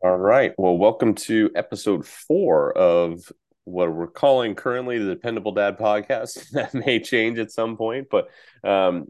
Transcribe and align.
All 0.00 0.16
right. 0.16 0.52
Well, 0.56 0.78
welcome 0.78 1.16
to 1.16 1.50
episode 1.56 2.06
four 2.06 2.70
of 2.78 3.32
what 3.64 3.92
we're 3.92 4.06
calling 4.06 4.54
currently 4.54 4.98
the 4.98 5.14
Dependable 5.14 5.50
Dad 5.50 5.76
podcast. 5.76 6.50
that 6.52 6.72
may 6.72 7.00
change 7.00 7.40
at 7.40 7.50
some 7.50 7.76
point, 7.76 8.06
but 8.08 8.28
um, 8.62 9.06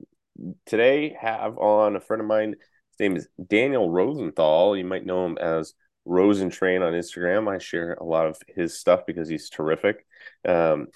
today 0.64 1.14
have 1.20 1.58
on 1.58 1.94
a 1.94 2.00
friend 2.00 2.22
of 2.22 2.26
mine. 2.26 2.54
His 2.92 3.00
name 3.00 3.16
is 3.16 3.28
Daniel 3.48 3.90
Rosenthal. 3.90 4.78
You 4.78 4.86
might 4.86 5.04
know 5.04 5.26
him 5.26 5.36
as 5.36 5.74
Rosentrain 6.06 6.80
on 6.80 6.94
Instagram. 6.94 7.54
I 7.54 7.58
share 7.58 7.92
a 7.92 8.04
lot 8.04 8.26
of 8.26 8.38
his 8.48 8.78
stuff 8.78 9.04
because 9.06 9.28
he's 9.28 9.50
terrific. 9.50 10.06
Um, 10.46 10.86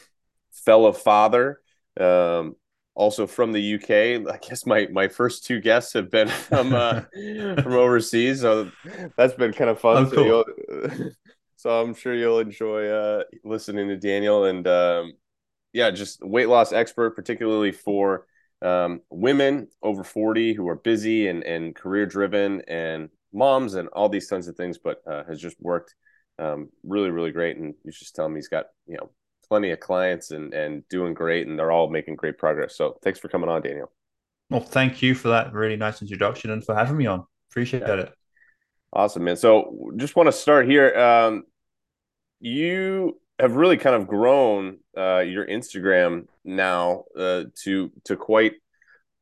fellow 0.52 0.92
father, 0.92 1.60
um, 2.00 2.56
also 2.94 3.26
from 3.26 3.52
the 3.52 3.74
UK. 3.74 3.90
I 4.32 4.38
guess 4.38 4.66
my 4.66 4.88
my 4.90 5.08
first 5.08 5.44
two 5.44 5.60
guests 5.60 5.92
have 5.94 6.10
been 6.10 6.28
from 6.48 6.74
uh, 6.74 7.02
from 7.62 7.72
overseas, 7.72 8.40
so 8.40 8.70
that's 9.16 9.34
been 9.34 9.52
kind 9.52 9.70
of 9.70 9.80
fun. 9.80 10.06
Oh, 10.06 10.10
cool. 10.10 10.44
So, 10.68 11.10
so 11.56 11.80
I'm 11.80 11.94
sure 11.94 12.14
you'll 12.14 12.40
enjoy 12.40 12.88
uh, 12.88 13.22
listening 13.44 13.88
to 13.88 13.96
Daniel 13.96 14.44
and 14.44 14.66
um, 14.66 15.12
yeah, 15.72 15.90
just 15.90 16.24
weight 16.24 16.48
loss 16.48 16.72
expert, 16.72 17.16
particularly 17.16 17.72
for 17.72 18.26
um, 18.60 19.00
women 19.10 19.68
over 19.82 20.04
40 20.04 20.54
who 20.54 20.68
are 20.68 20.76
busy 20.76 21.28
and 21.28 21.42
and 21.44 21.74
career 21.74 22.06
driven 22.06 22.62
and 22.68 23.08
moms 23.32 23.74
and 23.74 23.88
all 23.88 24.08
these 24.08 24.28
kinds 24.28 24.48
of 24.48 24.56
things, 24.56 24.78
but 24.78 24.98
uh, 25.10 25.24
has 25.24 25.40
just 25.40 25.56
worked 25.60 25.94
um, 26.38 26.68
really 26.82 27.10
really 27.10 27.32
great. 27.32 27.56
And 27.56 27.74
you 27.84 27.92
just 27.92 28.14
tell 28.14 28.26
him 28.26 28.34
he's 28.34 28.48
got 28.48 28.66
you 28.86 28.98
know 28.98 29.10
plenty 29.52 29.70
of 29.70 29.80
clients 29.80 30.30
and 30.30 30.54
and 30.54 30.82
doing 30.88 31.12
great, 31.12 31.46
and 31.46 31.58
they're 31.58 31.70
all 31.70 31.90
making 31.90 32.16
great 32.16 32.38
progress. 32.38 32.74
So 32.74 32.96
thanks 33.02 33.18
for 33.18 33.28
coming 33.28 33.50
on, 33.50 33.60
Daniel. 33.60 33.92
Well, 34.48 34.62
thank 34.62 35.02
you 35.02 35.14
for 35.14 35.28
that 35.28 35.52
really 35.52 35.76
nice 35.76 36.00
introduction 36.00 36.50
and 36.50 36.64
for 36.64 36.74
having 36.74 36.96
me 36.96 37.04
on. 37.04 37.26
Appreciate 37.50 37.82
Yeah. 37.82 37.94
it. 38.04 38.12
Awesome, 38.94 39.24
man. 39.24 39.36
So 39.36 39.90
just 39.96 40.16
want 40.16 40.28
to 40.28 40.32
start 40.32 40.66
here. 40.66 40.94
Um, 40.98 41.42
you 42.40 43.20
have 43.38 43.56
really 43.56 43.76
kind 43.76 43.94
of 43.94 44.06
grown 44.08 44.78
uh, 44.96 45.18
your 45.20 45.46
Instagram 45.46 46.28
now 46.44 47.04
uh, 47.14 47.44
to 47.64 47.92
to 48.04 48.16
quite 48.16 48.54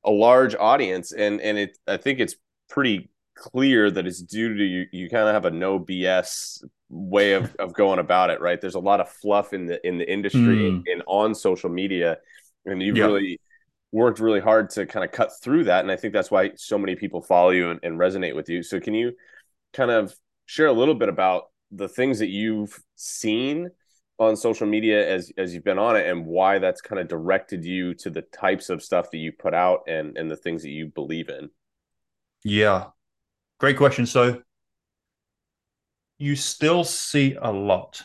a 0.05 0.11
large 0.13 0.55
audience, 0.55 1.11
and 1.13 1.41
and 1.41 1.59
it 1.59 1.77
I 1.89 1.97
think 1.97 2.21
it's 2.21 2.37
pretty 2.69 3.11
clear 3.35 3.91
that 3.91 4.07
it's 4.07 4.23
due 4.23 4.55
to 4.55 4.65
you. 4.65 4.87
You 4.93 5.11
kind 5.11 5.29
of 5.29 5.35
have 5.35 5.45
a 5.45 5.51
no 5.51 5.81
BS 5.81 6.63
way 6.91 7.35
of, 7.35 7.55
of 7.59 7.75
going 7.75 8.01
about 8.01 8.31
it, 8.31 8.41
right? 8.43 8.61
There's 8.61 8.77
a 8.77 8.81
lot 8.81 9.01
of 9.01 9.11
fluff 9.11 9.55
in 9.55 9.67
the 9.67 9.87
in 9.87 9.99
the 9.99 10.11
industry 10.11 10.77
Mm, 10.77 10.85
and 10.87 11.03
on 11.07 11.35
social 11.35 11.71
media, 11.71 12.19
and 12.67 12.83
you've 12.83 12.99
yeah. 12.99 13.07
really 13.07 13.41
worked 13.93 14.21
really 14.21 14.41
hard 14.41 14.71
to 14.71 14.87
kind 14.87 15.05
of 15.05 15.13
cut 15.13 15.31
through 15.43 15.65
that. 15.65 15.83
And 15.83 15.91
I 15.93 15.97
think 15.97 16.15
that's 16.15 16.31
why 16.31 16.53
so 16.57 16.79
many 16.79 16.97
people 16.97 17.23
follow 17.23 17.51
you 17.51 17.71
and, 17.71 17.81
and 17.83 17.99
resonate 17.99 18.37
with 18.37 18.49
you. 18.49 18.63
So 18.63 18.81
can 18.81 18.95
you 18.95 19.13
kind 19.73 19.91
of 19.91 20.15
share 20.47 20.67
a 20.67 20.73
little 20.73 20.95
bit 20.95 21.09
about 21.09 21.45
the 21.73 21.89
things 21.89 22.19
that 22.21 22.29
you've 22.31 22.79
seen 22.97 23.71
on 24.19 24.37
social 24.37 24.67
media 24.67 25.09
as 25.09 25.33
as 25.39 25.55
you've 25.55 25.65
been 25.65 25.79
on 25.79 25.97
it 25.97 26.07
and 26.07 26.27
why 26.27 26.59
that's 26.59 26.81
kind 26.83 27.01
of 27.01 27.09
directed 27.09 27.65
you 27.65 27.95
to 27.95 28.11
the 28.11 28.23
types 28.23 28.69
of 28.71 28.83
stuff 28.83 29.11
that 29.11 29.19
you 29.19 29.33
put 29.33 29.55
out 29.55 29.81
and 29.89 30.17
and 30.19 30.31
the 30.31 30.37
things 30.37 30.63
that 30.63 30.71
you 30.71 30.87
believe 30.89 31.29
in 31.31 31.51
Yeah. 32.45 32.89
Great 33.59 33.77
question. 33.77 34.07
So 34.07 34.43
you 36.21 36.37
still 36.37 36.85
see 36.85 37.37
a 37.41 37.51
lot. 37.51 38.03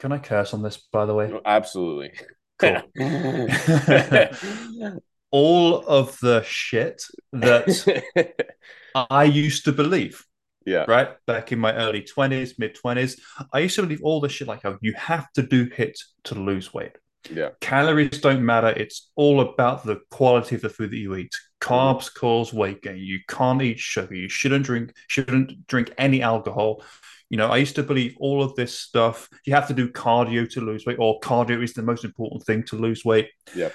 Can 0.00 0.12
I 0.12 0.18
curse 0.18 0.52
on 0.52 0.62
this, 0.62 0.76
by 0.76 1.06
the 1.06 1.14
way? 1.14 1.30
Oh, 1.32 1.40
absolutely 1.46 2.12
Cool. 2.58 2.82
All 5.30 5.86
of 5.86 6.18
the 6.20 6.42
shit 6.42 7.02
that 7.32 8.54
I 8.94 9.24
used 9.24 9.64
to 9.64 9.72
believe, 9.72 10.24
yeah 10.66 10.84
right? 10.86 11.16
Back 11.26 11.52
in 11.52 11.58
my 11.58 11.74
early 11.74 12.02
20s, 12.02 12.58
mid 12.58 12.76
20s, 12.76 13.18
I 13.52 13.60
used 13.60 13.76
to 13.76 13.82
believe 13.82 14.02
all 14.02 14.20
the 14.20 14.28
shit 14.28 14.46
like, 14.46 14.64
oh, 14.64 14.78
you 14.80 14.92
have 14.94 15.32
to 15.32 15.42
do 15.42 15.68
HIIT 15.68 15.96
to 16.24 16.34
lose 16.36 16.72
weight. 16.72 16.96
Yeah 17.30 17.50
Calories 17.60 18.20
don't 18.20 18.44
matter. 18.44 18.68
It's 18.68 19.10
all 19.16 19.40
about 19.40 19.84
the 19.84 20.00
quality 20.10 20.56
of 20.56 20.62
the 20.62 20.68
food 20.68 20.90
that 20.90 20.96
you 20.96 21.14
eat. 21.16 21.34
Carbs 21.60 22.12
cause 22.12 22.52
weight 22.52 22.82
gain. 22.82 22.98
You 22.98 23.20
can't 23.28 23.62
eat 23.62 23.78
sugar. 23.78 24.14
You 24.14 24.28
shouldn't 24.28 24.66
drink 24.66 24.92
shouldn't 25.08 25.66
drink 25.66 25.92
any 25.96 26.22
alcohol. 26.22 26.82
You 27.30 27.38
know, 27.38 27.48
I 27.48 27.56
used 27.56 27.76
to 27.76 27.82
believe 27.82 28.14
all 28.20 28.42
of 28.42 28.54
this 28.54 28.78
stuff. 28.78 29.28
You 29.46 29.54
have 29.54 29.68
to 29.68 29.74
do 29.74 29.88
cardio 29.90 30.48
to 30.50 30.60
lose 30.60 30.84
weight, 30.84 30.98
or 30.98 31.18
cardio 31.20 31.62
is 31.62 31.72
the 31.72 31.82
most 31.82 32.04
important 32.04 32.44
thing 32.44 32.64
to 32.64 32.76
lose 32.76 33.04
weight. 33.04 33.30
yeah 33.54 33.70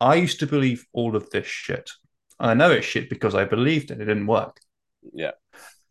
I 0.00 0.16
used 0.16 0.40
to 0.40 0.48
believe 0.48 0.84
all 0.92 1.14
of 1.14 1.30
this 1.30 1.46
shit. 1.46 1.88
I 2.40 2.54
know 2.54 2.72
it's 2.72 2.86
shit 2.86 3.08
because 3.08 3.36
I 3.36 3.44
believed 3.44 3.92
it. 3.92 4.00
It 4.00 4.06
didn't 4.06 4.26
work. 4.26 4.58
yeah 5.12 5.32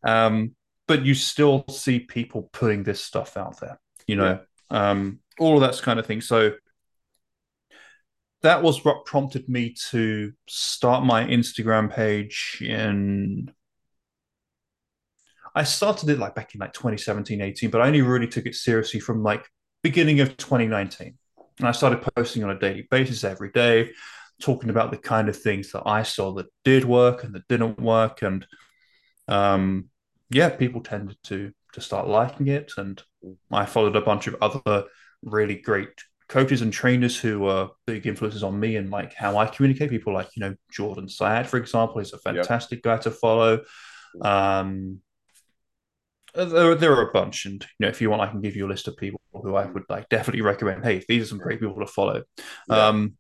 Um, 0.04 0.56
but 0.88 1.06
you 1.06 1.14
still 1.14 1.64
see 1.70 2.00
people 2.02 2.50
putting 2.52 2.84
this 2.84 3.00
stuff 3.00 3.38
out 3.38 3.62
there. 3.62 3.80
You 4.08 4.16
yeah 4.18 4.22
know, 4.22 4.40
um, 4.72 5.20
all 5.40 5.56
of 5.56 5.62
that 5.62 5.82
kind 5.84 6.00
of 6.00 6.06
thing. 6.06 6.22
So 6.22 6.54
that 8.42 8.64
was 8.64 8.84
what 8.84 9.06
prompted 9.06 9.48
me 9.48 9.76
to 9.92 10.34
start 10.48 11.06
my 11.06 11.26
Instagram 11.26 11.94
page 11.94 12.58
in 12.62 13.52
I 15.54 15.64
started 15.64 16.10
it 16.10 16.18
like 16.18 16.34
back 16.34 16.56
in 16.56 16.60
like 16.60 16.74
2017, 16.74 17.42
18, 17.42 17.70
but 17.70 17.82
I 17.82 17.88
only 17.88 18.02
really 18.02 18.28
took 18.28 18.46
it 18.46 18.56
seriously 18.56 19.00
from 19.00 19.22
like 19.22 19.46
beginning 19.84 20.22
of 20.22 20.38
2019. 20.38 21.18
And 21.60 21.68
I 21.68 21.74
started 21.74 22.02
posting 22.16 22.44
on 22.44 22.52
a 22.52 22.60
daily 22.60 22.88
basis 22.90 23.24
every 23.24 23.52
day, 23.52 23.92
talking 24.42 24.70
about 24.70 24.92
the 24.92 24.98
kind 24.98 25.28
of 25.28 25.38
things 25.38 25.72
that 25.74 25.84
I 25.86 26.04
saw 26.04 26.32
that 26.36 26.48
did 26.64 26.86
work 26.86 27.24
and 27.24 27.36
that 27.36 27.48
didn't 27.50 27.82
work. 27.82 28.22
And 28.22 28.46
um, 29.28 29.90
yeah, 30.30 30.50
people 30.50 30.82
tended 30.82 31.18
to 31.26 31.52
to 31.74 31.82
start 31.82 32.08
liking 32.08 32.48
it. 32.48 32.72
And 32.78 33.02
I 33.52 33.66
followed 33.66 33.96
a 33.96 34.02
bunch 34.02 34.28
of 34.28 34.36
other 34.42 34.86
really 35.24 35.56
great 35.56 35.90
coaches 36.28 36.62
and 36.62 36.72
trainers 36.72 37.20
who 37.20 37.42
were 37.42 37.70
big 37.86 38.08
influences 38.08 38.44
on 38.44 38.60
me 38.60 38.78
and 38.78 38.90
like 38.90 39.14
how 39.14 39.38
I 39.38 39.46
communicate. 39.48 39.90
People 39.90 40.14
like, 40.14 40.30
you 40.36 40.40
know, 40.42 40.56
Jordan 40.72 41.08
Syatt, 41.08 41.46
for 41.46 41.58
example, 41.58 42.00
is 42.00 42.14
a 42.14 42.20
yep 42.32 42.46
fantastic 42.46 42.82
guy 42.82 42.98
to 43.00 43.12
follow. 43.12 43.62
Um, 44.22 45.02
there, 46.34 46.76
there 46.76 46.94
are 46.94 47.10
a 47.10 47.12
bunch, 47.12 47.46
and 47.46 47.62
you 47.62 47.86
know, 47.86 47.90
if 47.90 48.02
you 48.02 48.10
want, 48.10 48.22
I 48.22 48.28
can 48.28 48.42
give 48.42 48.56
you 48.56 48.66
a 48.66 48.70
list 48.70 48.88
of 48.88 48.96
people 48.96 49.20
who 49.34 49.56
I 49.56 49.66
would 49.66 49.84
like 49.90 50.08
definitely 50.10 50.42
recommend. 50.42 50.86
Hey, 50.86 51.04
these 51.08 51.24
are 51.24 51.28
some 51.28 51.38
great 51.38 51.60
people 51.60 51.80
to 51.80 51.86
follow. 51.88 52.24
yeah 52.70 52.88
Um, 52.88 53.14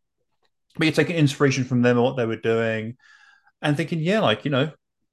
but 0.77 0.85
you're 0.85 0.93
taking 0.93 1.17
inspiration 1.17 1.65
from 1.65 1.81
them 1.81 1.97
and 1.97 2.05
what 2.05 2.15
they 2.15 2.25
were 2.25 2.37
doing, 2.37 2.95
and 3.61 3.75
thinking, 3.75 3.99
yeah, 3.99 4.21
like 4.21 4.45
you 4.45 4.51
know, 4.51 4.71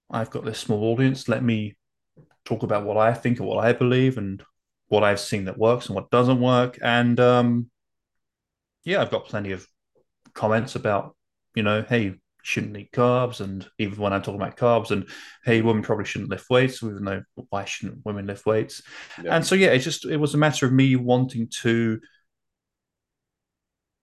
I've 0.09 0.31
got 0.31 0.45
this 0.45 0.59
small 0.59 0.85
audience. 0.93 1.29
Let 1.29 1.43
me 1.43 1.77
talk 2.45 2.63
about 2.63 2.85
what 2.85 2.97
I 2.97 3.13
think 3.15 3.41
and 3.41 3.49
what 3.49 3.65
I 3.65 3.73
believe, 3.73 4.19
and 4.19 4.41
what 4.89 5.05
I've 5.05 5.21
seen 5.21 5.45
that 5.45 5.59
works 5.59 5.87
and 5.87 5.95
what 5.95 6.11
doesn't 6.11 6.41
work. 6.41 6.79
And 6.83 7.19
um, 7.21 7.71
yeah, 8.85 9.01
I've 9.01 9.11
got 9.11 9.27
plenty 9.27 9.53
of 9.53 9.67
comments 10.35 10.75
about, 10.75 11.15
you 11.55 11.63
know, 11.63 11.85
hey, 11.89 12.03
you 12.03 12.17
shouldn't 12.43 12.77
eat 12.77 12.93
carbs. 12.93 13.41
And 13.41 13.67
even 13.79 13.99
when 13.99 14.13
I'm 14.13 14.23
talking 14.23 14.41
about 14.41 14.57
carbs, 14.57 14.91
and 14.91 15.09
hey, 15.45 15.61
women 15.61 15.83
probably 15.83 16.07
shouldn't 16.07 16.31
lift 16.31 16.49
weights, 16.49 16.83
even 16.83 17.05
though 17.05 17.23
why 17.51 17.65
shouldn't 17.65 18.05
women 18.05 18.27
lift 18.27 18.47
weights? 18.47 18.83
yeah 19.23 19.37
And 19.37 19.47
so, 19.47 19.55
yeah, 19.55 19.69
it's 19.69 19.85
just, 19.85 20.07
it 20.07 20.17
was 20.17 20.35
a 20.35 20.39
matter 20.39 20.67
of 20.67 20.73
me 20.73 20.97
wanting 20.97 21.49
to 21.61 22.01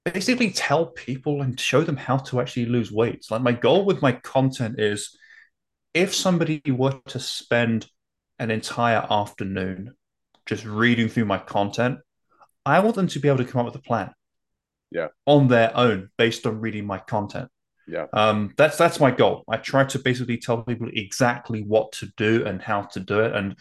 basically 0.04 0.52
tell 0.52 0.86
people 0.86 1.42
and 1.42 1.60
show 1.60 1.82
them 1.82 1.98
how 1.98 2.18
to 2.18 2.40
actually 2.40 2.68
lose 2.68 2.92
weight. 2.92 3.26
Like, 3.32 3.42
my 3.42 3.54
goal 3.54 3.86
with 3.86 4.04
my 4.04 4.12
content 4.12 4.80
is 4.80 5.18
if 5.96 6.14
somebody 6.14 6.62
were 6.68 7.00
to 7.08 7.20
spend 7.20 7.88
an 8.38 8.52
entire 8.52 9.08
afternoon 9.10 9.96
just 10.46 10.66
reading 10.66 11.10
through 11.10 11.26
my 11.26 11.38
content, 11.38 12.00
I 12.66 12.80
want 12.80 12.96
them 12.96 13.08
to 13.08 13.20
be 13.20 13.28
able 13.28 13.44
to 13.44 13.46
come 13.46 13.60
up 13.60 13.66
with 13.66 13.76
a 13.76 13.80
plan 13.88 14.12
yeah 14.92 15.08
on 15.26 15.48
their 15.48 15.76
own 15.76 16.10
based 16.18 16.46
on 16.46 16.60
reading 16.62 16.86
my 16.86 17.00
content. 17.00 17.50
yeah 17.88 18.06
Um, 18.14 18.54
that's 18.58 18.78
that's 18.78 19.00
my 19.00 19.12
goal. 19.12 19.44
I 19.50 19.58
try 19.58 19.84
to 19.86 20.00
basically 20.00 20.38
tell 20.38 20.64
people 20.64 20.90
exactly 20.94 21.64
what 21.64 21.92
to 21.94 22.08
do 22.18 22.46
and 22.46 22.62
how 22.62 22.84
to 22.94 23.00
do 23.00 23.20
it. 23.20 23.36
And 23.36 23.56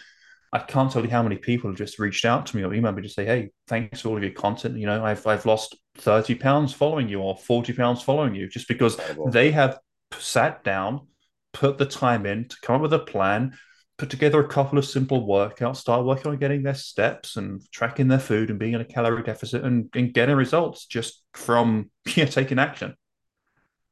I 0.52 0.60
can't 0.60 0.90
tell 0.90 1.02
you 1.02 1.10
how 1.10 1.22
many 1.22 1.36
people 1.36 1.70
have 1.70 1.78
just 1.78 1.98
reached 1.98 2.24
out 2.24 2.46
to 2.46 2.56
me 2.56 2.62
or 2.62 2.70
emailed 2.70 2.96
me 2.96 3.02
to 3.02 3.08
say, 3.08 3.24
"Hey, 3.24 3.50
thanks 3.66 4.00
for 4.00 4.10
all 4.10 4.16
of 4.16 4.22
your 4.22 4.32
content. 4.32 4.78
You 4.78 4.86
know, 4.86 5.04
I've 5.04 5.26
I've 5.26 5.46
lost 5.46 5.76
thirty 5.96 6.34
pounds 6.34 6.72
following 6.72 7.08
you 7.08 7.20
or 7.20 7.36
forty 7.36 7.72
pounds 7.72 8.02
following 8.02 8.34
you, 8.34 8.48
just 8.48 8.68
because 8.68 8.94
incredible 8.94 9.30
they 9.30 9.50
have 9.50 9.78
sat 10.18 10.62
down, 10.62 11.08
put 11.52 11.78
the 11.78 11.86
time 11.86 12.24
in 12.26 12.48
to 12.48 12.56
come 12.62 12.76
up 12.76 12.82
with 12.82 12.92
a 12.92 12.98
plan, 13.00 13.56
put 13.96 14.10
together 14.10 14.40
a 14.40 14.48
couple 14.48 14.78
of 14.78 14.84
simple 14.84 15.26
workouts, 15.26 15.76
start 15.76 16.04
working 16.04 16.32
on 16.32 16.38
getting 16.38 16.62
their 16.62 16.74
steps 16.74 17.36
and 17.36 17.62
tracking 17.70 18.08
their 18.08 18.18
food 18.18 18.50
and 18.50 18.58
being 18.58 18.72
in 18.74 18.80
a 18.80 18.84
calorie 18.84 19.22
deficit 19.22 19.64
and, 19.64 19.88
and 19.94 20.12
getting 20.14 20.36
results 20.36 20.86
just 20.86 21.22
from 21.32 21.90
yeah, 22.16 22.24
taking 22.26 22.58
action. 22.58 22.94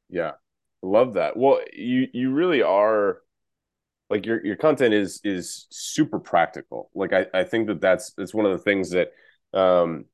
yeah. 0.09 0.31
Love 0.81 1.13
that. 1.13 1.37
Well 1.37 1.61
you 1.71 2.07
you 2.13 2.31
really 2.31 2.61
are 2.61 3.19
like 4.09 4.25
your 4.25 4.45
your 4.45 4.57
content 4.57 4.93
is 4.93 5.21
is 5.23 5.65
super 5.71 6.19
practical. 6.19 6.89
Like 6.93 7.13
i 7.13 7.25
i 7.33 7.43
think 7.45 7.67
that 7.67 7.79
that's 7.79 8.13
it's 8.17 8.33
one 8.33 8.45
of 8.45 8.51
the 8.51 8.57
things 8.59 8.91
that 8.91 9.11
um 9.53 10.05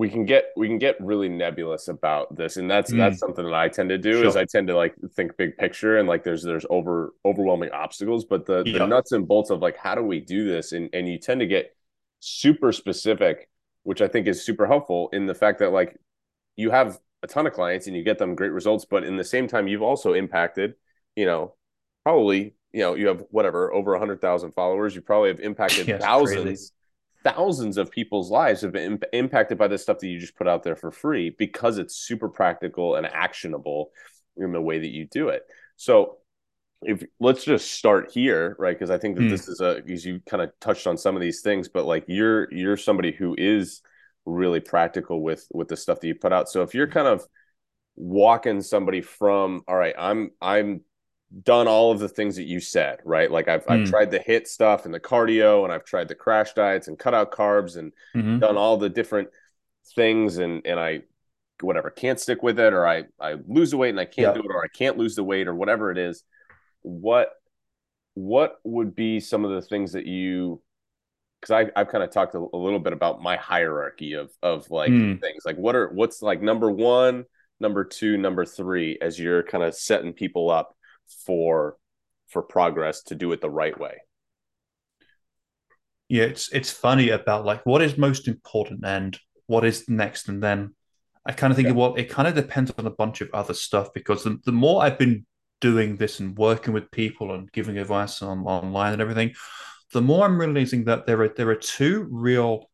we 0.00 0.08
can 0.08 0.24
get 0.24 0.46
we 0.56 0.66
can 0.66 0.78
get 0.78 0.96
really 0.98 1.28
nebulous 1.28 1.88
about 1.88 2.34
this 2.34 2.56
and 2.56 2.70
that's 2.70 2.90
mm. 2.90 2.96
that's 2.96 3.18
something 3.18 3.44
that 3.44 3.52
i 3.52 3.68
tend 3.68 3.90
to 3.90 3.98
do 3.98 4.14
sure. 4.14 4.26
is 4.26 4.34
i 4.34 4.46
tend 4.46 4.66
to 4.66 4.74
like 4.74 4.94
think 5.14 5.36
big 5.36 5.54
picture 5.58 5.98
and 5.98 6.08
like 6.08 6.24
there's 6.24 6.42
there's 6.42 6.64
over 6.70 7.12
overwhelming 7.26 7.70
obstacles 7.70 8.24
but 8.24 8.46
the 8.46 8.62
the 8.62 8.86
nuts 8.86 9.12
and 9.12 9.28
bolts 9.28 9.50
of 9.50 9.60
like 9.60 9.76
how 9.76 9.94
do 9.94 10.02
we 10.02 10.18
do 10.18 10.48
this 10.48 10.72
and 10.72 10.88
and 10.94 11.06
you 11.06 11.18
tend 11.18 11.38
to 11.38 11.46
get 11.46 11.76
super 12.18 12.72
specific 12.72 13.50
which 13.82 14.00
i 14.00 14.08
think 14.08 14.26
is 14.26 14.42
super 14.42 14.66
helpful 14.66 15.10
in 15.12 15.26
the 15.26 15.34
fact 15.34 15.58
that 15.58 15.70
like 15.70 15.94
you 16.56 16.70
have 16.70 16.98
a 17.22 17.26
ton 17.26 17.46
of 17.46 17.52
clients 17.52 17.86
and 17.86 17.94
you 17.94 18.02
get 18.02 18.16
them 18.16 18.34
great 18.34 18.52
results 18.52 18.86
but 18.88 19.04
in 19.04 19.18
the 19.18 19.24
same 19.24 19.46
time 19.46 19.68
you've 19.68 19.82
also 19.82 20.14
impacted 20.14 20.76
you 21.14 21.26
know 21.26 21.52
probably 22.04 22.54
you 22.72 22.80
know 22.80 22.94
you 22.94 23.06
have 23.06 23.22
whatever 23.28 23.70
over 23.74 23.90
100,000 23.90 24.52
followers 24.52 24.94
you 24.94 25.02
probably 25.02 25.28
have 25.28 25.40
impacted 25.40 25.86
yes, 25.88 26.00
thousands 26.00 26.42
crazy 26.42 26.70
thousands 27.24 27.76
of 27.76 27.90
people's 27.90 28.30
lives 28.30 28.62
have 28.62 28.72
been 28.72 28.92
imp- 28.92 29.04
impacted 29.12 29.58
by 29.58 29.68
the 29.68 29.78
stuff 29.78 29.98
that 29.98 30.08
you 30.08 30.18
just 30.18 30.36
put 30.36 30.48
out 30.48 30.62
there 30.62 30.76
for 30.76 30.90
free 30.90 31.34
because 31.38 31.78
it's 31.78 31.94
super 31.94 32.28
practical 32.28 32.96
and 32.96 33.06
actionable 33.06 33.90
in 34.36 34.52
the 34.52 34.60
way 34.60 34.78
that 34.78 34.90
you 34.90 35.06
do 35.06 35.28
it. 35.28 35.42
So 35.76 36.18
if 36.82 37.02
let's 37.18 37.44
just 37.44 37.72
start 37.72 38.10
here, 38.10 38.56
right? 38.58 38.76
Because 38.76 38.90
I 38.90 38.98
think 38.98 39.16
that 39.16 39.22
mm. 39.22 39.30
this 39.30 39.48
is 39.48 39.60
a 39.60 39.82
because 39.84 40.04
you 40.04 40.20
kind 40.28 40.42
of 40.42 40.50
touched 40.60 40.86
on 40.86 40.96
some 40.96 41.14
of 41.14 41.20
these 41.20 41.42
things, 41.42 41.68
but 41.68 41.84
like 41.84 42.04
you're 42.08 42.52
you're 42.52 42.76
somebody 42.76 43.12
who 43.12 43.34
is 43.36 43.82
really 44.24 44.60
practical 44.60 45.22
with 45.22 45.46
with 45.52 45.68
the 45.68 45.76
stuff 45.76 46.00
that 46.00 46.06
you 46.06 46.14
put 46.14 46.32
out. 46.32 46.48
So 46.48 46.62
if 46.62 46.74
you're 46.74 46.88
kind 46.88 47.06
of 47.06 47.26
walking 47.96 48.62
somebody 48.62 49.02
from 49.02 49.62
all 49.68 49.76
right, 49.76 49.94
I'm 49.98 50.30
I'm 50.40 50.82
done 51.44 51.68
all 51.68 51.92
of 51.92 52.00
the 52.00 52.08
things 52.08 52.36
that 52.36 52.46
you 52.46 52.60
said, 52.60 52.98
right? 53.04 53.30
Like 53.30 53.48
I've, 53.48 53.64
mm. 53.66 53.82
I've 53.82 53.88
tried 53.88 54.10
the 54.10 54.18
HIIT 54.18 54.46
stuff 54.46 54.84
and 54.84 54.92
the 54.92 55.00
cardio 55.00 55.64
and 55.64 55.72
I've 55.72 55.84
tried 55.84 56.08
the 56.08 56.14
crash 56.14 56.52
diets 56.54 56.88
and 56.88 56.98
cut 56.98 57.14
out 57.14 57.32
carbs 57.32 57.76
and 57.76 57.92
mm-hmm. 58.14 58.40
done 58.40 58.56
all 58.56 58.76
the 58.76 58.88
different 58.88 59.28
things 59.94 60.38
and 60.38 60.62
and 60.66 60.78
I 60.78 61.02
whatever 61.62 61.90
can't 61.90 62.20
stick 62.20 62.42
with 62.42 62.58
it 62.58 62.72
or 62.72 62.86
I 62.86 63.04
I 63.20 63.36
lose 63.46 63.70
the 63.70 63.76
weight 63.76 63.90
and 63.90 64.00
I 64.00 64.04
can't 64.06 64.34
do 64.34 64.40
it 64.40 64.50
or 64.50 64.64
I 64.64 64.68
can't 64.68 64.98
lose 64.98 65.14
the 65.14 65.24
weight 65.24 65.46
or 65.46 65.54
whatever 65.54 65.90
it 65.90 65.98
is. 65.98 66.24
What 66.82 67.30
what 68.14 68.56
would 68.64 68.94
be 68.94 69.20
some 69.20 69.44
of 69.44 69.50
the 69.50 69.62
things 69.62 69.92
that 69.92 70.06
you 70.06 70.60
because 71.40 71.52
I 71.52 71.80
I've 71.80 71.88
kind 71.88 72.02
of 72.02 72.10
talked 72.10 72.34
a, 72.34 72.38
a, 72.38 72.56
little 72.56 72.78
bit 72.78 72.92
about 72.92 73.22
my 73.22 73.36
hierarchy 73.36 74.14
of 74.14 74.30
of 74.42 74.70
like 74.70 74.90
mm. 74.90 75.20
things 75.20 75.44
like 75.46 75.56
what 75.56 75.76
are 75.76 75.88
what's 75.90 76.22
like 76.22 76.42
number 76.42 76.70
one 76.70 77.24
number 77.60 77.84
two 77.84 78.16
number 78.16 78.44
three 78.44 78.98
as 79.00 79.18
you're 79.18 79.42
kind 79.42 79.62
of 79.62 79.74
setting 79.74 80.12
people 80.12 80.50
up 80.50 80.76
for 81.24 81.76
for 82.28 82.42
progress 82.42 83.02
to 83.02 83.14
do 83.14 83.32
it 83.32 83.40
the 83.40 83.50
right 83.50 83.78
way 83.78 83.98
yeah 86.08 86.24
it's 86.24 86.52
it's 86.52 86.70
funny 86.70 87.10
about 87.10 87.44
like 87.44 87.64
what 87.64 87.80
is 87.80 87.96
most 87.96 88.28
important 88.28 88.84
and 88.84 89.18
what 89.46 89.64
is 89.64 89.88
next 89.88 90.28
and 90.28 90.42
then 90.42 90.74
i 91.26 91.32
kind 91.32 91.50
of 91.50 91.56
think 91.56 91.68
yeah. 91.68 91.74
well 91.74 91.94
it 91.94 92.10
kind 92.10 92.28
of 92.28 92.34
depends 92.34 92.70
on 92.76 92.86
a 92.86 92.90
bunch 92.90 93.20
of 93.20 93.30
other 93.32 93.54
stuff 93.54 93.92
because 93.94 94.24
the, 94.24 94.38
the 94.44 94.52
more 94.52 94.82
i've 94.82 94.98
been 94.98 95.24
doing 95.60 95.96
this 95.96 96.20
and 96.20 96.36
working 96.36 96.72
with 96.72 96.90
people 96.90 97.34
and 97.34 97.52
giving 97.52 97.78
advice 97.78 98.22
on, 98.22 98.40
online 98.40 98.92
and 98.92 99.02
everything 99.02 99.32
the 99.92 100.02
more 100.02 100.24
i'm 100.24 100.38
realizing 100.38 100.84
that 100.84 101.06
there 101.06 101.20
are 101.22 101.28
there 101.28 101.48
are 101.48 101.54
two 101.54 102.06
real 102.10 102.70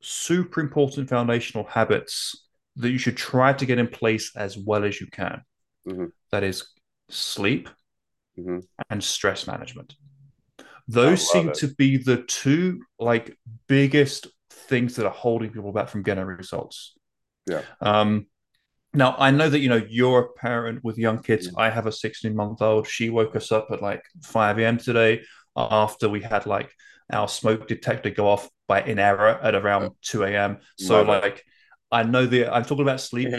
super 0.00 0.60
important 0.60 1.08
foundational 1.08 1.64
habits 1.64 2.46
that 2.76 2.90
you 2.90 2.98
should 2.98 3.16
try 3.16 3.52
to 3.52 3.64
get 3.64 3.78
in 3.78 3.88
place 3.88 4.32
as 4.36 4.58
well 4.58 4.84
as 4.84 5.00
you 5.00 5.06
can 5.06 5.42
mm-hmm. 5.88 6.06
that 6.30 6.44
is 6.44 6.66
sleep 7.08 7.68
mm-hmm. 8.38 8.58
and 8.90 9.02
stress 9.02 9.46
management. 9.46 9.94
Those 10.88 11.28
seem 11.28 11.48
it. 11.48 11.54
to 11.56 11.68
be 11.74 11.96
the 11.96 12.18
two 12.18 12.82
like 12.98 13.36
biggest 13.66 14.28
things 14.50 14.96
that 14.96 15.06
are 15.06 15.12
holding 15.12 15.50
people 15.50 15.72
back 15.72 15.88
from 15.88 16.02
getting 16.02 16.24
results. 16.24 16.94
Yeah. 17.46 17.62
Um, 17.80 18.26
now 18.94 19.14
I 19.18 19.30
know 19.30 19.48
that 19.48 19.58
you 19.58 19.68
know 19.68 19.82
you're 19.88 20.20
a 20.20 20.32
parent 20.32 20.84
with 20.84 20.96
young 20.96 21.22
kids. 21.22 21.48
Mm-hmm. 21.48 21.58
I 21.58 21.70
have 21.70 21.86
a 21.86 21.92
16 21.92 22.34
month 22.34 22.62
old. 22.62 22.86
She 22.86 23.10
woke 23.10 23.34
us 23.36 23.50
up 23.50 23.68
at 23.70 23.82
like 23.82 24.02
5 24.22 24.58
a.m. 24.58 24.78
today 24.78 25.22
after 25.56 26.08
we 26.08 26.20
had 26.20 26.46
like 26.46 26.70
our 27.12 27.28
smoke 27.28 27.66
detector 27.68 28.10
go 28.10 28.28
off 28.28 28.48
by 28.68 28.82
in 28.82 28.98
error 28.98 29.38
at 29.42 29.54
around 29.54 29.90
2 30.02 30.24
a.m. 30.24 30.58
So 30.78 30.98
Love 31.02 31.08
like. 31.08 31.36
It. 31.38 31.42
I 31.96 32.02
know 32.02 32.26
that 32.26 32.54
I'm 32.54 32.62
talking 32.62 32.82
about 32.82 33.00
sleep, 33.00 33.30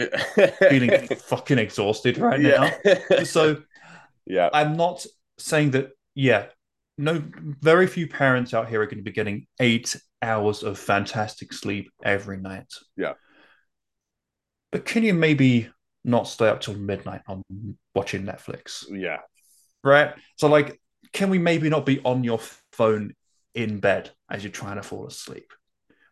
feeling 0.68 1.06
fucking 1.16 1.58
exhausted 1.58 2.18
right 2.18 2.40
yeah. 2.40 2.76
now. 2.84 3.22
So 3.22 3.62
yeah. 4.26 4.50
I'm 4.52 4.76
not 4.76 5.06
saying 5.38 5.70
that, 5.72 5.90
yeah, 6.16 6.46
no, 6.96 7.22
very 7.60 7.86
few 7.86 8.08
parents 8.08 8.52
out 8.52 8.68
here 8.68 8.82
are 8.82 8.86
going 8.86 8.98
to 8.98 9.04
be 9.04 9.12
getting 9.12 9.46
eight 9.60 9.94
hours 10.20 10.64
of 10.64 10.76
fantastic 10.76 11.52
sleep 11.52 11.92
every 12.02 12.36
night. 12.36 12.66
Yeah. 12.96 13.12
But 14.72 14.84
can 14.84 15.04
you 15.04 15.14
maybe 15.14 15.70
not 16.04 16.26
stay 16.26 16.48
up 16.48 16.60
till 16.60 16.74
midnight 16.74 17.20
on 17.28 17.44
watching 17.94 18.24
Netflix? 18.24 18.84
Yeah. 18.90 19.18
Right. 19.84 20.14
So, 20.34 20.48
like, 20.48 20.80
can 21.12 21.30
we 21.30 21.38
maybe 21.38 21.68
not 21.68 21.86
be 21.86 22.00
on 22.00 22.24
your 22.24 22.40
phone 22.72 23.14
in 23.54 23.78
bed 23.78 24.10
as 24.28 24.42
you're 24.42 24.50
trying 24.50 24.78
to 24.78 24.82
fall 24.82 25.06
asleep? 25.06 25.52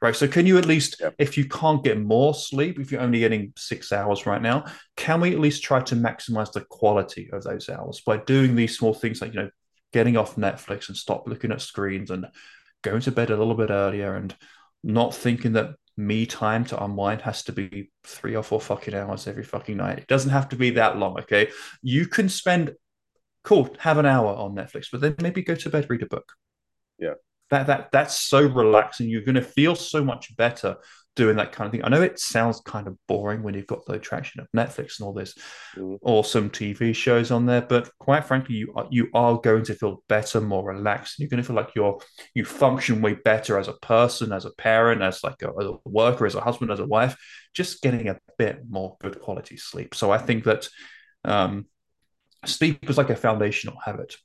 Right? 0.03 0.15
So 0.15 0.29
can 0.29 0.47
you 0.47 0.59
at 0.59 0.67
least, 0.67 0.97
yep. 1.01 1.15
if 1.19 1.37
you 1.37 1.49
can't 1.49 1.83
get 1.83 2.01
more 2.01 2.35
sleep, 2.35 2.79
if 2.79 2.93
you're 2.93 3.01
only 3.01 3.21
getting 3.21 3.53
six 3.57 3.93
hours 3.93 4.27
right 4.27 4.43
now, 4.43 4.65
can 4.97 5.21
we 5.21 5.33
at 5.33 5.41
least 5.41 5.63
try 5.63 5.81
to 5.81 5.95
maximize 5.95 6.53
the 6.53 6.63
quality 6.63 7.31
of 7.33 7.43
those 7.45 7.69
hours 7.69 8.03
by 8.05 8.19
doing 8.19 8.55
these 8.55 8.77
small 8.77 8.95
things 8.95 9.21
like, 9.21 9.35
you 9.35 9.43
know, 9.43 9.51
getting 9.93 10.17
off 10.17 10.37
Netflix 10.37 10.89
and 10.89 10.97
stop 10.97 11.27
looking 11.27 11.53
at 11.53 11.61
screens 11.61 12.11
and 12.11 12.27
going 12.83 13.01
to 13.01 13.13
bed 13.13 13.31
a 13.31 13.37
little 13.37 13.55
bit 13.55 13.71
earlier 13.71 14.15
and 14.15 14.35
not 14.83 15.15
thinking 15.15 15.55
that 15.55 15.75
me 15.97 16.27
time 16.27 16.65
to 16.67 16.85
unwind 16.85 17.23
has 17.23 17.43
to 17.45 17.53
be 17.53 17.91
three 18.05 18.37
or 18.37 18.43
four 18.43 18.61
fucking 18.61 18.95
hours 18.95 19.27
every 19.27 19.45
fucking 19.45 19.79
night. 19.79 19.99
It 19.99 20.07
doesn't 20.07 20.31
have 20.31 20.51
to 20.51 20.57
be 20.57 20.71
that 20.71 20.99
long, 20.99 21.19
okay? 21.21 21.49
You 21.83 22.07
can 22.07 22.29
spend, 22.29 22.75
cool, 23.45 23.75
have 23.79 23.97
an 23.97 24.05
hour 24.05 24.29
on 24.35 24.55
Netflix, 24.55 24.89
but 24.93 25.01
then 25.01 25.15
maybe 25.23 25.43
go 25.43 25.55
to 25.55 25.71
bed, 25.71 25.87
read 25.89 26.03
a 26.03 26.07
book. 26.07 26.33
Yeah 26.99 27.15
that 27.51 27.67
that 27.67 27.91
that's 27.93 28.17
so 28.17 28.41
relaxing. 28.47 29.09
You're 29.09 29.23
going 29.23 29.37
to 29.37 29.43
feel 29.43 29.75
so 29.75 30.05
much 30.05 30.37
better 30.37 30.77
doing 31.17 31.37
that 31.37 31.51
kind 31.51 31.67
of 31.67 31.73
thing. 31.73 31.83
I 31.83 31.89
know 31.89 32.03
it 32.03 32.21
sounds 32.21 32.61
kind 32.61 32.87
of 32.87 32.97
boring 33.09 33.43
when 33.43 33.55
you've 33.55 33.67
got 33.67 33.87
the 33.87 33.95
attraction 33.95 34.41
of 34.41 34.49
Netflix 34.55 34.99
and 34.99 35.07
all 35.07 35.15
this 35.15 35.35
mm. 35.75 35.99
awesome 36.03 36.51
TV 36.51 36.95
shows 36.95 37.31
on 37.31 37.47
there, 37.47 37.63
but 37.63 37.91
quite 37.99 38.27
frankly, 38.27 38.57
you 38.57 38.73
are, 38.77 38.87
you 38.91 39.09
are 39.15 39.39
going 39.39 39.65
to 39.65 39.75
feel 39.75 40.03
better, 40.09 40.41
more 40.43 40.63
relaxed. 40.63 41.19
You're 41.19 41.31
going 41.31 41.43
to 41.43 41.47
feel 41.47 41.57
like 41.57 41.75
you're 41.75 41.99
you 42.35 42.45
function 42.45 43.01
way 43.01 43.15
better 43.15 43.59
as 43.59 43.67
a 43.67 43.73
person, 43.73 44.33
as 44.33 44.45
a 44.45 44.53
parent, 44.53 45.03
as 45.03 45.25
like 45.25 45.43
a, 45.43 45.51
a 45.51 45.79
worker, 45.87 46.27
as 46.27 46.35
a 46.35 46.41
husband, 46.41 46.71
as 46.71 46.81
a 46.81 46.87
wife. 46.87 47.17
Just 47.55 47.83
getting 47.83 48.09
a 48.09 48.19
bit 48.37 48.61
more 48.69 48.97
good 49.01 49.19
quality 49.21 49.57
sleep. 49.57 49.95
So 49.95 50.11
I 50.11 50.19
think 50.19 50.45
that 50.45 50.69
um, 51.25 51.67
sleep 52.45 52.89
is 52.91 52.99
like 52.99 53.11
a 53.11 53.17
foundational 53.17 53.79
habit. 53.83 54.17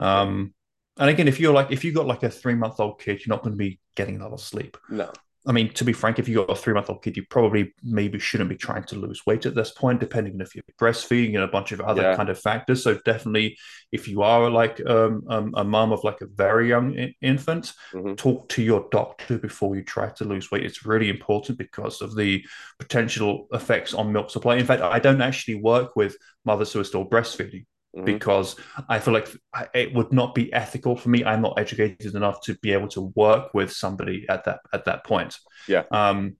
Um, 0.00 0.54
and 0.98 1.08
again, 1.10 1.28
if 1.28 1.40
you're 1.40 1.54
like 1.54 1.70
if 1.70 1.84
you 1.84 1.92
got 1.92 2.06
like 2.06 2.22
a 2.22 2.30
three 2.30 2.54
month 2.54 2.80
old 2.80 3.00
kid, 3.00 3.24
you're 3.24 3.34
not 3.34 3.42
going 3.42 3.52
to 3.52 3.58
be 3.58 3.80
getting 3.96 4.20
a 4.20 4.24
lot 4.24 4.32
of 4.32 4.40
sleep. 4.40 4.76
No. 4.88 5.10
I 5.44 5.50
mean, 5.50 5.72
to 5.72 5.84
be 5.84 5.92
frank, 5.92 6.20
if 6.20 6.28
you 6.28 6.36
got 6.36 6.50
a 6.50 6.54
three 6.54 6.72
month 6.72 6.88
old 6.88 7.02
kid, 7.02 7.16
you 7.16 7.24
probably 7.28 7.74
maybe 7.82 8.18
shouldn't 8.20 8.48
be 8.48 8.56
trying 8.56 8.84
to 8.84 8.96
lose 8.96 9.26
weight 9.26 9.44
at 9.44 9.56
this 9.56 9.72
point, 9.72 9.98
depending 9.98 10.34
on 10.34 10.40
if 10.40 10.54
you're 10.54 10.62
breastfeeding 10.80 11.34
and 11.34 11.42
a 11.42 11.48
bunch 11.48 11.72
of 11.72 11.80
other 11.80 12.02
yeah. 12.02 12.16
kind 12.16 12.28
of 12.28 12.38
factors. 12.38 12.84
So 12.84 12.94
definitely, 13.04 13.58
if 13.90 14.06
you 14.06 14.22
are 14.22 14.48
like 14.50 14.80
um, 14.86 15.24
um, 15.28 15.52
a 15.56 15.64
mom 15.64 15.90
of 15.90 16.04
like 16.04 16.20
a 16.20 16.26
very 16.26 16.68
young 16.68 16.94
in- 16.94 17.14
infant, 17.20 17.72
mm-hmm. 17.92 18.14
talk 18.14 18.48
to 18.50 18.62
your 18.62 18.86
doctor 18.92 19.38
before 19.38 19.74
you 19.74 19.82
try 19.82 20.10
to 20.10 20.24
lose 20.24 20.50
weight. 20.52 20.64
It's 20.64 20.86
really 20.86 21.08
important 21.08 21.58
because 21.58 22.02
of 22.02 22.14
the 22.14 22.44
potential 22.78 23.48
effects 23.52 23.94
on 23.94 24.12
milk 24.12 24.30
supply. 24.30 24.56
In 24.56 24.66
fact, 24.66 24.82
I 24.82 25.00
don't 25.00 25.22
actually 25.22 25.56
work 25.56 25.96
with 25.96 26.16
mothers 26.44 26.72
who 26.72 26.80
are 26.80 26.84
still 26.84 27.04
breastfeeding 27.04 27.64
mm-hmm. 27.94 28.04
because 28.04 28.56
I 28.88 28.98
feel 28.98 29.14
like 29.14 29.28
it 29.74 29.94
would 29.94 30.12
not 30.12 30.34
be 30.34 30.52
ethical 30.52 30.96
for 30.96 31.08
me. 31.08 31.24
I'm 31.24 31.42
not 31.42 31.58
educated 31.58 32.14
enough 32.14 32.42
to 32.42 32.54
be 32.56 32.72
able 32.72 32.88
to 32.88 33.12
work 33.14 33.54
with 33.54 33.72
somebody 33.72 34.26
at 34.28 34.44
that 34.44 34.60
at 34.72 34.84
that 34.86 35.04
point. 35.04 35.38
Yeah. 35.68 35.84
Um. 35.90 36.36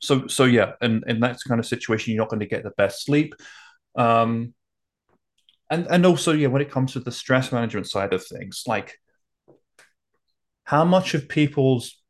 So 0.00 0.26
so 0.26 0.44
yeah, 0.44 0.72
and 0.80 1.04
in 1.06 1.20
that 1.20 1.38
kind 1.46 1.60
of 1.60 1.66
situation, 1.66 2.12
you're 2.12 2.22
not 2.22 2.30
going 2.30 2.40
to 2.40 2.46
get 2.46 2.64
the 2.64 2.72
best 2.76 3.04
sleep. 3.04 3.34
Um. 3.96 4.54
And 5.70 5.86
and 5.88 6.04
also 6.04 6.32
yeah, 6.32 6.48
when 6.48 6.62
it 6.62 6.70
comes 6.70 6.92
to 6.92 7.00
the 7.00 7.12
stress 7.12 7.52
management 7.52 7.88
side 7.88 8.12
of 8.12 8.24
things, 8.26 8.64
like 8.66 8.98
how 10.64 10.84
much 10.84 11.14
of 11.14 11.28
people's 11.28 12.02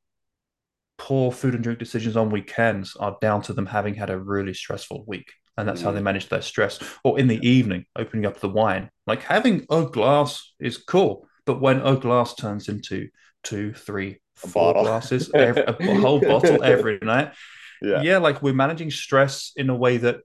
poor 0.98 1.32
food 1.32 1.54
and 1.54 1.64
drink 1.64 1.78
decisions 1.78 2.16
on 2.16 2.30
weekends 2.30 2.96
are 2.96 3.16
down 3.20 3.42
to 3.42 3.52
them 3.52 3.66
having 3.66 3.94
had 3.94 4.10
a 4.10 4.18
really 4.18 4.54
stressful 4.54 5.04
week 5.06 5.26
and 5.56 5.68
that's 5.68 5.80
mm. 5.80 5.84
how 5.84 5.92
they 5.92 6.00
manage 6.00 6.28
their 6.28 6.42
stress. 6.42 6.78
Or 7.04 7.18
in 7.18 7.28
the 7.28 7.46
evening, 7.46 7.86
opening 7.96 8.26
up 8.26 8.40
the 8.40 8.48
wine. 8.48 8.90
Like 9.06 9.22
having 9.22 9.66
a 9.70 9.84
glass 9.84 10.52
is 10.60 10.76
cool, 10.76 11.28
but 11.44 11.60
when 11.60 11.80
a 11.80 11.96
glass 11.96 12.34
turns 12.34 12.68
into 12.68 13.08
two, 13.42 13.72
three, 13.72 14.20
four 14.34 14.72
glasses, 14.74 15.30
every, 15.34 15.62
a 15.62 16.00
whole 16.00 16.20
bottle 16.20 16.62
every 16.62 16.98
night. 17.02 17.32
Yeah. 17.80 18.02
yeah, 18.02 18.18
like 18.18 18.42
we're 18.42 18.54
managing 18.54 18.92
stress 18.92 19.52
in 19.56 19.68
a 19.68 19.74
way 19.74 19.96
that 19.96 20.20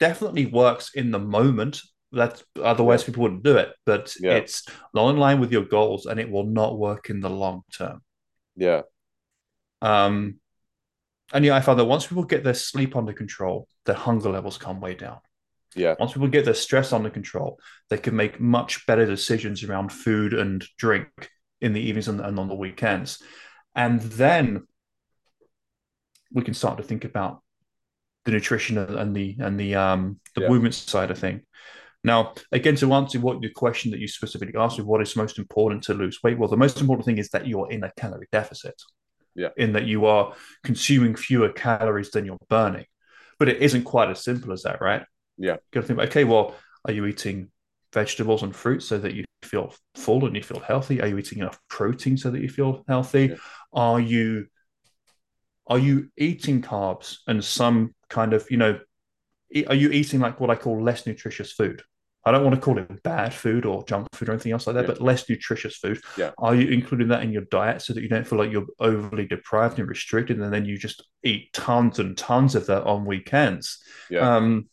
definitely 0.00 0.46
works 0.46 0.90
in 0.94 1.12
the 1.12 1.20
moment. 1.20 1.80
That 2.10 2.42
otherwise 2.62 3.02
yeah. 3.02 3.06
people 3.06 3.22
wouldn't 3.22 3.42
do 3.42 3.56
it, 3.56 3.72
but 3.86 4.14
yeah. 4.20 4.34
it's 4.34 4.64
not 4.92 5.10
in 5.10 5.16
line 5.16 5.40
with 5.40 5.50
your 5.50 5.64
goals, 5.64 6.06
and 6.06 6.20
it 6.20 6.30
will 6.30 6.46
not 6.46 6.78
work 6.78 7.10
in 7.10 7.20
the 7.20 7.30
long 7.30 7.62
term. 7.76 8.02
Yeah. 8.56 8.82
Um, 9.82 10.38
and 11.34 11.44
yeah, 11.44 11.56
I 11.56 11.60
found 11.60 11.78
that 11.80 11.84
once 11.84 12.06
people 12.06 12.24
get 12.24 12.44
their 12.44 12.54
sleep 12.54 12.96
under 12.96 13.12
control, 13.12 13.68
their 13.84 13.96
hunger 13.96 14.30
levels 14.30 14.56
come 14.56 14.80
way 14.80 14.94
down. 14.94 15.18
Yeah. 15.74 15.96
Once 15.98 16.12
people 16.12 16.28
get 16.28 16.44
their 16.44 16.54
stress 16.54 16.92
under 16.92 17.10
control, 17.10 17.58
they 17.90 17.98
can 17.98 18.14
make 18.14 18.40
much 18.40 18.86
better 18.86 19.04
decisions 19.04 19.64
around 19.64 19.90
food 19.90 20.32
and 20.32 20.64
drink 20.78 21.08
in 21.60 21.72
the 21.72 21.80
evenings 21.80 22.06
and, 22.06 22.20
and 22.20 22.38
on 22.38 22.48
the 22.48 22.54
weekends. 22.54 23.20
And 23.74 24.00
then 24.00 24.68
we 26.32 26.42
can 26.42 26.54
start 26.54 26.76
to 26.78 26.84
think 26.84 27.04
about 27.04 27.42
the 28.24 28.30
nutrition 28.30 28.78
and 28.78 29.14
the 29.14 29.36
and 29.40 29.58
the 29.58 29.74
um 29.74 30.20
the 30.34 30.42
yeah. 30.42 30.48
movement 30.48 30.74
side 30.74 31.10
of 31.10 31.18
thing. 31.18 31.42
Now, 32.04 32.34
again, 32.52 32.76
to 32.76 32.92
answer 32.92 33.18
what 33.18 33.42
your 33.42 33.52
question 33.52 33.90
that 33.90 34.00
you 34.00 34.08
specifically 34.08 34.58
asked 34.58 34.78
me, 34.78 34.84
what 34.84 35.02
is 35.02 35.16
most 35.16 35.38
important 35.38 35.82
to 35.84 35.94
lose 35.94 36.22
weight? 36.22 36.38
Well, 36.38 36.48
the 36.48 36.56
most 36.56 36.80
important 36.80 37.06
thing 37.06 37.18
is 37.18 37.30
that 37.30 37.46
you're 37.46 37.70
in 37.70 37.82
a 37.82 37.92
calorie 37.96 38.28
deficit. 38.30 38.80
Yeah. 39.34 39.48
In 39.56 39.72
that 39.72 39.86
you 39.86 40.06
are 40.06 40.34
consuming 40.62 41.16
fewer 41.16 41.50
calories 41.50 42.10
than 42.10 42.24
you're 42.24 42.38
burning. 42.48 42.86
But 43.38 43.48
it 43.48 43.60
isn't 43.60 43.84
quite 43.84 44.10
as 44.10 44.22
simple 44.22 44.52
as 44.52 44.62
that, 44.62 44.80
right? 44.80 45.04
Yeah. 45.36 45.56
Got 45.72 45.82
to 45.82 45.86
think, 45.86 45.98
okay, 45.98 46.24
well, 46.24 46.54
are 46.84 46.92
you 46.92 47.06
eating 47.06 47.50
vegetables 47.92 48.42
and 48.42 48.54
fruits 48.54 48.86
so 48.86 48.98
that 48.98 49.14
you 49.14 49.24
feel 49.42 49.74
full 49.94 50.24
and 50.26 50.36
you 50.36 50.42
feel 50.42 50.60
healthy? 50.60 51.00
Are 51.00 51.08
you 51.08 51.18
eating 51.18 51.38
enough 51.38 51.58
protein 51.68 52.16
so 52.16 52.30
that 52.30 52.40
you 52.40 52.48
feel 52.48 52.84
healthy? 52.88 53.26
Yeah. 53.30 53.36
Are 53.72 54.00
you 54.00 54.46
are 55.66 55.78
you 55.78 56.10
eating 56.16 56.60
carbs 56.60 57.18
and 57.26 57.42
some 57.42 57.94
kind 58.10 58.34
of, 58.34 58.46
you 58.50 58.58
know, 58.58 58.78
are 59.66 59.74
you 59.74 59.90
eating 59.90 60.20
like 60.20 60.40
what 60.40 60.50
I 60.50 60.56
call 60.56 60.82
less 60.82 61.06
nutritious 61.06 61.52
food? 61.52 61.82
I 62.26 62.32
don't 62.32 62.42
want 62.42 62.54
to 62.54 62.60
call 62.60 62.78
it 62.78 63.02
bad 63.02 63.34
food 63.34 63.66
or 63.66 63.84
junk 63.84 64.08
food 64.14 64.28
or 64.28 64.32
anything 64.32 64.52
else 64.52 64.66
like 64.66 64.74
that, 64.74 64.82
yeah. 64.82 64.94
but 64.94 65.00
less 65.00 65.28
nutritious 65.28 65.76
food. 65.76 66.00
Yeah. 66.16 66.30
Are 66.38 66.54
you 66.54 66.68
including 66.68 67.08
that 67.08 67.22
in 67.22 67.32
your 67.32 67.42
diet 67.50 67.82
so 67.82 67.92
that 67.92 68.02
you 68.02 68.08
don't 68.08 68.26
feel 68.26 68.38
like 68.38 68.50
you're 68.50 68.66
overly 68.80 69.26
deprived 69.26 69.78
and 69.78 69.88
restricted, 69.88 70.40
and 70.40 70.52
then 70.52 70.64
you 70.64 70.78
just 70.78 71.04
eat 71.22 71.52
tons 71.52 71.98
and 71.98 72.16
tons 72.16 72.54
of 72.54 72.66
that 72.66 72.84
on 72.84 73.04
weekends? 73.04 73.82
Yeah. 74.08 74.36
Um, 74.36 74.68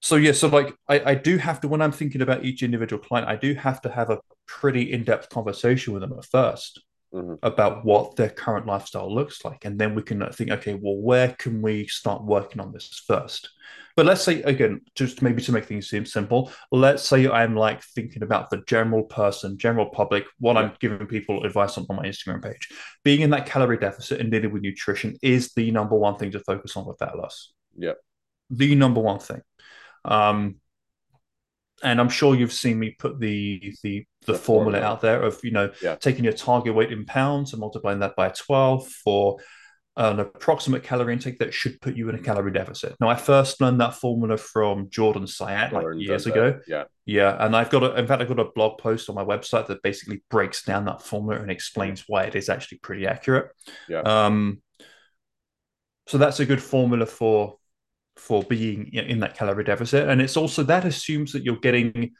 so 0.00 0.16
yeah, 0.16 0.32
so 0.32 0.48
like 0.48 0.74
I, 0.88 1.10
I 1.12 1.14
do 1.14 1.38
have 1.38 1.60
to 1.60 1.68
when 1.68 1.80
I'm 1.82 1.92
thinking 1.92 2.22
about 2.22 2.44
each 2.44 2.62
individual 2.62 3.02
client, 3.02 3.28
I 3.28 3.36
do 3.36 3.54
have 3.54 3.80
to 3.82 3.90
have 3.90 4.10
a 4.10 4.18
pretty 4.46 4.92
in-depth 4.92 5.30
conversation 5.30 5.92
with 5.92 6.02
them 6.02 6.12
at 6.12 6.24
1st 6.24 6.80
mm-hmm. 7.12 7.34
about 7.42 7.84
what 7.84 8.16
their 8.16 8.30
current 8.30 8.66
lifestyle 8.66 9.12
looks 9.12 9.44
like, 9.44 9.64
and 9.64 9.78
then 9.78 9.94
we 9.94 10.02
can 10.02 10.30
think, 10.32 10.50
okay, 10.50 10.74
well, 10.74 10.96
where 10.96 11.34
can 11.38 11.62
we 11.62 11.86
start 11.86 12.24
working 12.24 12.60
on 12.60 12.72
this 12.72 13.02
first? 13.06 13.50
But 13.94 14.06
let's 14.06 14.22
say 14.22 14.42
again, 14.42 14.80
just 14.94 15.20
maybe 15.20 15.42
to 15.42 15.52
make 15.52 15.66
things 15.66 15.88
seem 15.88 16.06
simple, 16.06 16.50
let's 16.70 17.02
say 17.02 17.28
I'm 17.28 17.54
like 17.54 17.82
thinking 17.82 18.22
about 18.22 18.48
the 18.48 18.62
general 18.66 19.04
person, 19.04 19.58
general 19.58 19.86
public, 19.90 20.24
what. 20.38 20.56
I'm 20.56 20.72
giving 20.80 21.06
people 21.06 21.44
advice 21.44 21.76
on 21.76 21.86
on 21.90 21.96
my 21.96 22.04
Instagram 22.04 22.42
page. 22.42 22.70
Being 23.04 23.20
in 23.20 23.30
that 23.30 23.46
calorie 23.46 23.76
deficit 23.76 24.20
and 24.20 24.30
dealing 24.30 24.52
with 24.52 24.62
nutrition 24.62 25.16
is 25.22 25.52
the 25.54 25.70
number 25.70 25.96
one 25.96 26.16
thing 26.16 26.30
to 26.30 26.40
focus 26.40 26.76
on 26.76 26.86
with 26.86 26.98
fat 26.98 27.18
loss. 27.18 27.52
Yeah. 27.76 27.92
The 28.50 28.74
number 28.74 29.00
one 29.00 29.18
thing. 29.18 29.42
Um, 30.04 30.56
and 31.82 32.00
I'm 32.00 32.08
sure 32.08 32.34
you've 32.34 32.52
seen 32.52 32.78
me 32.78 32.90
put 32.90 33.18
the 33.18 33.74
the 33.82 34.06
the, 34.26 34.34
formula, 34.34 34.80
out 34.80 35.00
there 35.00 35.22
of 35.22 35.40
you 35.42 35.50
know 35.50 35.70
yeah. 35.82 35.96
taking 35.96 36.24
your 36.24 36.32
target 36.32 36.74
weight 36.74 36.92
in 36.92 37.04
pounds 37.04 37.52
and 37.52 37.60
multiplying 37.60 38.00
that 38.00 38.16
by 38.16 38.28
12 38.28 38.88
for 38.88 39.38
an 39.96 40.20
approximate 40.20 40.82
calorie 40.82 41.12
intake 41.12 41.38
that 41.38 41.52
should 41.52 41.78
put 41.80 41.96
you 41.96 42.08
in 42.08 42.14
a 42.14 42.18
calorie 42.18 42.52
deficit. 42.52 42.96
Now, 42.98 43.08
I 43.08 43.14
first 43.14 43.60
learned 43.60 43.80
that 43.82 43.94
formula 43.94 44.38
from 44.38 44.88
Jordan 44.88 45.24
Syatt 45.24 45.72
like 45.72 45.84
years 45.96 46.26
ago. 46.26 46.58
Yeah. 46.66 46.84
Yeah. 47.04 47.36
And 47.38 47.54
I've 47.54 47.68
got, 47.68 47.82
a, 47.82 47.94
in 47.96 48.06
fact, 48.06 48.22
I've 48.22 48.28
got 48.28 48.38
a 48.38 48.50
blog 48.54 48.78
post 48.78 49.10
on 49.10 49.16
my 49.16 49.24
website 49.24 49.66
that 49.66 49.82
basically 49.82 50.22
breaks 50.30 50.62
down 50.62 50.86
that 50.86 51.02
formula 51.02 51.42
and 51.42 51.50
explains 51.50 52.04
why 52.06 52.24
it 52.24 52.34
is 52.34 52.48
actually 52.48 52.78
pretty 52.78 53.06
accurate. 53.06 53.50
Yeah. 53.86 54.00
Um, 54.00 54.62
so 56.06 56.16
that's 56.16 56.40
a 56.40 56.46
good 56.46 56.62
formula 56.62 57.04
for 57.04 57.58
for 58.16 58.42
being 58.42 58.88
in 58.92 59.20
that 59.20 59.36
calorie 59.36 59.64
deficit. 59.64 60.08
And 60.08 60.20
it's 60.20 60.36
also 60.36 60.62
that 60.64 60.84
assumes 60.84 61.32
that 61.32 61.44
you're 61.44 61.56
getting 61.56 62.12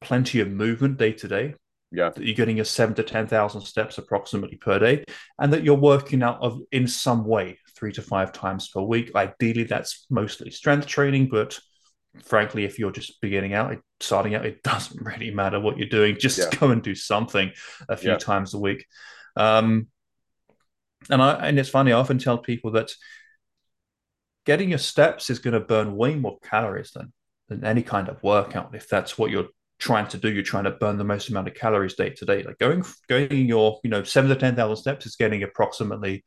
plenty 0.00 0.40
of 0.40 0.50
movement 0.50 0.98
day 0.98 1.12
to 1.12 1.28
day 1.28 1.54
yeah 1.90 2.10
that 2.10 2.24
you're 2.24 2.34
getting 2.34 2.56
your 2.56 2.64
seven 2.64 2.94
to 2.94 3.02
ten 3.02 3.26
thousand 3.26 3.62
steps 3.62 3.98
approximately 3.98 4.56
per 4.56 4.78
day 4.78 5.04
and 5.38 5.52
that 5.52 5.64
you're 5.64 5.74
working 5.74 6.22
out 6.22 6.38
of 6.40 6.60
in 6.72 6.86
some 6.86 7.24
way 7.24 7.58
three 7.74 7.92
to 7.92 8.02
five 8.02 8.32
times 8.32 8.68
per 8.68 8.80
week 8.80 9.14
ideally 9.14 9.64
that's 9.64 10.06
mostly 10.10 10.50
strength 10.50 10.86
training 10.86 11.28
but 11.28 11.58
frankly 12.24 12.64
if 12.64 12.78
you're 12.78 12.92
just 12.92 13.20
beginning 13.20 13.54
out 13.54 13.76
starting 14.00 14.34
out 14.34 14.44
it 14.44 14.62
doesn't 14.62 15.04
really 15.04 15.30
matter 15.30 15.60
what 15.60 15.78
you're 15.78 15.88
doing 15.88 16.16
just 16.18 16.38
yeah. 16.38 16.58
go 16.58 16.70
and 16.70 16.82
do 16.82 16.94
something 16.94 17.50
a 17.88 17.96
few 17.96 18.10
yeah. 18.10 18.18
times 18.18 18.54
a 18.54 18.58
week 18.58 18.84
um 19.36 19.86
and 21.10 21.22
i 21.22 21.32
and 21.48 21.58
it's 21.58 21.68
funny 21.68 21.92
i 21.92 21.98
often 21.98 22.18
tell 22.18 22.38
people 22.38 22.72
that 22.72 22.90
getting 24.48 24.70
your 24.70 24.78
steps 24.78 25.28
is 25.28 25.38
going 25.38 25.52
to 25.52 25.60
burn 25.60 25.94
way 25.94 26.14
more 26.14 26.38
calories 26.38 26.92
than 26.92 27.12
than 27.50 27.64
any 27.64 27.82
kind 27.82 28.08
of 28.08 28.22
workout 28.22 28.74
if 28.74 28.88
that's 28.88 29.18
what 29.18 29.30
you're 29.30 29.48
trying 29.78 30.08
to 30.08 30.16
do. 30.16 30.32
You're 30.32 30.42
trying 30.42 30.64
to 30.64 30.70
burn 30.70 30.96
the 30.96 31.04
most 31.04 31.28
amount 31.28 31.48
of 31.48 31.54
calories 31.54 31.94
day 31.94 32.10
to 32.10 32.24
day. 32.24 32.42
Like 32.42 32.56
going 32.58 32.82
going 33.08 33.46
your 33.46 33.78
you 33.84 33.90
know 33.90 34.02
seven 34.04 34.30
to 34.30 34.36
ten 34.36 34.56
thousand 34.56 34.76
steps 34.76 35.04
is 35.04 35.16
getting 35.16 35.42
approximately 35.42 36.24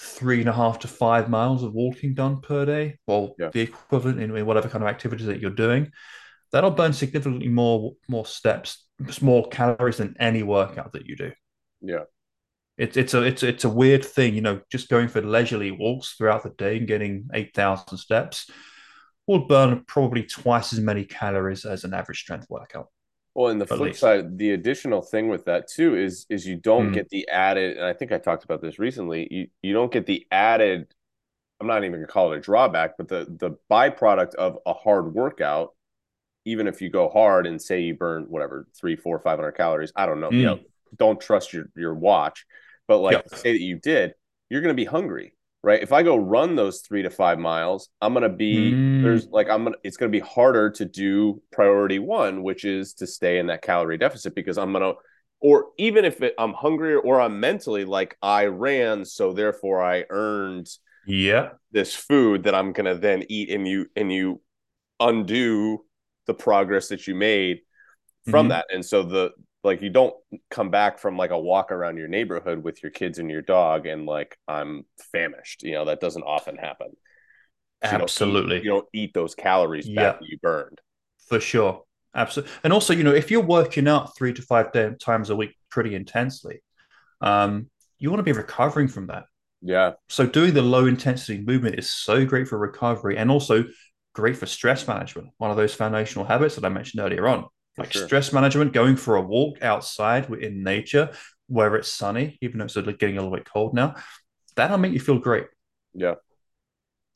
three 0.00 0.40
and 0.40 0.48
a 0.48 0.52
half 0.52 0.80
to 0.80 0.88
five 0.88 1.30
miles 1.30 1.62
of 1.62 1.72
walking 1.72 2.12
done 2.12 2.40
per 2.40 2.66
day, 2.66 2.98
or 3.06 3.36
yeah. 3.38 3.50
the 3.52 3.60
equivalent 3.60 4.20
in 4.20 4.46
whatever 4.46 4.68
kind 4.68 4.82
of 4.82 4.90
activities 4.90 5.28
that 5.28 5.40
you're 5.40 5.50
doing. 5.52 5.92
That'll 6.50 6.72
burn 6.72 6.92
significantly 6.92 7.48
more 7.48 7.92
more 8.08 8.26
steps, 8.26 8.84
more 9.20 9.48
calories 9.48 9.98
than 9.98 10.16
any 10.18 10.42
workout 10.42 10.92
that 10.94 11.06
you 11.06 11.14
do. 11.14 11.30
Yeah. 11.80 12.04
It's 12.76 12.96
it's 12.96 13.14
a 13.14 13.22
it's 13.22 13.42
it's 13.42 13.64
a 13.64 13.68
weird 13.68 14.04
thing, 14.04 14.34
you 14.34 14.40
know, 14.40 14.60
just 14.70 14.88
going 14.88 15.08
for 15.08 15.22
leisurely 15.22 15.70
walks 15.70 16.14
throughout 16.14 16.42
the 16.42 16.50
day 16.50 16.78
and 16.78 16.88
getting 16.88 17.28
eight 17.32 17.54
thousand 17.54 17.98
steps 17.98 18.50
will 19.26 19.46
burn 19.46 19.84
probably 19.86 20.24
twice 20.24 20.72
as 20.72 20.80
many 20.80 21.04
calories 21.04 21.64
as 21.64 21.84
an 21.84 21.94
average 21.94 22.20
strength 22.20 22.46
workout. 22.50 22.88
Well, 23.34 23.50
and 23.50 23.60
the 23.60 23.66
flip 23.66 23.80
least. 23.80 24.00
side, 24.00 24.38
the 24.38 24.52
additional 24.52 25.02
thing 25.02 25.28
with 25.28 25.44
that 25.46 25.68
too 25.68 25.96
is 25.96 26.24
is 26.30 26.46
you 26.46 26.56
don't 26.56 26.90
mm. 26.90 26.94
get 26.94 27.08
the 27.08 27.28
added, 27.28 27.76
and 27.76 27.86
I 27.86 27.92
think 27.92 28.12
I 28.12 28.18
talked 28.18 28.44
about 28.44 28.62
this 28.62 28.78
recently. 28.78 29.26
You 29.30 29.46
you 29.62 29.72
don't 29.72 29.92
get 29.92 30.06
the 30.06 30.26
added. 30.30 30.86
I'm 31.60 31.66
not 31.66 31.82
even 31.84 31.98
gonna 31.98 32.06
call 32.06 32.32
it 32.32 32.38
a 32.38 32.40
drawback, 32.40 32.92
but 32.96 33.08
the 33.08 33.24
the 33.24 33.56
byproduct 33.70 34.34
of 34.34 34.58
a 34.66 34.72
hard 34.72 35.14
workout, 35.14 35.74
even 36.44 36.68
if 36.68 36.80
you 36.80 36.90
go 36.90 37.08
hard 37.08 37.46
and 37.46 37.60
say 37.60 37.80
you 37.80 37.96
burn 37.96 38.24
whatever 38.28 38.68
three, 38.78 38.94
four, 38.94 39.18
five 39.18 39.38
hundred 39.38 39.52
calories, 39.52 39.92
I 39.96 40.06
don't 40.06 40.20
know. 40.20 40.30
Mm. 40.30 40.38
You 40.38 40.46
know, 40.46 40.60
don't 40.96 41.20
trust 41.20 41.52
your 41.52 41.66
your 41.74 41.94
watch, 41.94 42.46
but 42.86 42.98
like 42.98 43.28
say 43.30 43.52
that 43.52 43.60
you 43.60 43.78
did, 43.78 44.14
you're 44.48 44.62
gonna 44.62 44.74
be 44.74 44.84
hungry 44.84 45.34
right? 45.64 45.82
If 45.82 45.92
I 45.92 46.02
go 46.02 46.16
run 46.16 46.56
those 46.56 46.82
three 46.82 47.02
to 47.02 47.10
five 47.10 47.38
miles, 47.38 47.88
I'm 48.02 48.12
gonna 48.12 48.28
be 48.28 48.72
mm. 48.72 49.02
there's 49.02 49.26
like 49.28 49.48
I'm 49.48 49.64
gonna 49.64 49.76
it's 49.82 49.96
gonna 49.96 50.10
be 50.10 50.20
harder 50.20 50.70
to 50.70 50.84
do 50.84 51.42
priority 51.50 51.98
one, 51.98 52.42
which 52.42 52.64
is 52.64 52.92
to 52.94 53.06
stay 53.06 53.38
in 53.38 53.46
that 53.46 53.62
calorie 53.62 53.98
deficit 53.98 54.34
because 54.34 54.58
I'm 54.58 54.72
gonna 54.72 54.92
or 55.40 55.68
even 55.78 56.04
if 56.04 56.22
it, 56.22 56.34
I'm 56.38 56.52
hungrier 56.52 57.00
or 57.00 57.20
I'm 57.20 57.40
mentally 57.40 57.84
like 57.86 58.16
I 58.22 58.46
ran, 58.46 59.04
so 59.04 59.32
therefore 59.32 59.82
I 59.82 60.04
earned 60.10 60.68
yeah 61.06 61.50
this 61.72 61.94
food 61.94 62.44
that 62.44 62.54
I'm 62.54 62.72
gonna 62.72 62.94
then 62.94 63.24
eat 63.28 63.50
and 63.50 63.66
you 63.66 63.86
and 63.96 64.12
you 64.12 64.42
undo 65.00 65.84
the 66.26 66.34
progress 66.34 66.88
that 66.88 67.06
you 67.06 67.14
made 67.14 67.60
from 68.26 68.44
mm-hmm. 68.44 68.48
that. 68.50 68.66
And 68.72 68.84
so 68.84 69.02
the 69.02 69.30
like 69.64 69.80
you 69.80 69.90
don't 69.90 70.14
come 70.50 70.70
back 70.70 70.98
from 70.98 71.16
like 71.16 71.30
a 71.30 71.38
walk 71.38 71.72
around 71.72 71.96
your 71.96 72.08
neighborhood 72.08 72.62
with 72.62 72.82
your 72.82 72.92
kids 72.92 73.18
and 73.18 73.30
your 73.30 73.42
dog 73.42 73.86
and 73.86 74.04
like 74.06 74.36
I'm 74.46 74.84
famished. 75.10 75.62
You 75.62 75.72
know, 75.72 75.86
that 75.86 76.00
doesn't 76.00 76.22
often 76.22 76.56
happen. 76.56 76.88
So 77.82 77.90
Absolutely. 77.90 78.56
You 78.58 78.62
don't, 78.62 78.62
eat, 78.62 78.64
you 78.64 78.70
don't, 78.70 78.88
eat, 78.92 79.14
those 79.14 79.34
calories 79.34 79.88
back 79.88 80.20
that 80.20 80.28
you 80.28 80.38
burned. 80.38 80.80
For 81.28 81.40
sure. 81.40 81.82
Absolutely. 82.14 82.54
And 82.62 82.72
also, 82.72 82.92
you 82.92 83.02
know, 83.02 83.14
if 83.14 83.30
you're 83.30 83.42
working 83.42 83.88
out 83.88 84.16
three 84.16 84.32
to 84.34 84.42
five 84.42 84.72
day, 84.72 84.92
times 85.00 85.30
a 85.30 85.36
week 85.36 85.56
pretty 85.70 85.94
intensely, 85.94 86.62
um, 87.20 87.68
you 87.98 88.10
want 88.10 88.20
to 88.20 88.24
be 88.24 88.32
recovering 88.32 88.88
from 88.88 89.08
that. 89.08 89.24
Yeah. 89.60 89.92
So 90.08 90.26
doing 90.26 90.54
the 90.54 90.62
low 90.62 90.86
intensity 90.86 91.40
movement 91.40 91.78
is 91.78 91.90
so 91.90 92.24
great 92.24 92.48
for 92.48 92.58
recovery 92.58 93.16
and 93.16 93.30
also 93.30 93.64
great 94.14 94.36
for 94.36 94.46
stress 94.46 94.86
management. 94.86 95.28
One 95.38 95.50
of 95.50 95.56
those 95.56 95.74
foundational 95.74 96.26
habits 96.26 96.54
that 96.54 96.64
I 96.64 96.68
mentioned 96.68 97.02
earlier 97.02 97.26
on 97.26 97.46
like 97.76 97.92
sure. 97.92 98.06
stress 98.06 98.32
management, 98.32 98.72
going 98.72 98.96
for 98.96 99.16
a 99.16 99.20
walk 99.20 99.62
outside 99.62 100.30
in 100.32 100.62
nature 100.62 101.10
where 101.48 101.74
it's 101.76 101.88
sunny, 101.88 102.38
even 102.40 102.58
though 102.58 102.64
it's 102.64 102.74
getting 102.74 103.18
a 103.18 103.22
little 103.22 103.36
bit 103.36 103.44
cold 103.44 103.74
now, 103.74 103.94
that'll 104.56 104.78
make 104.78 104.92
you 104.92 105.00
feel 105.00 105.18
great. 105.18 105.46
Yeah, 105.92 106.14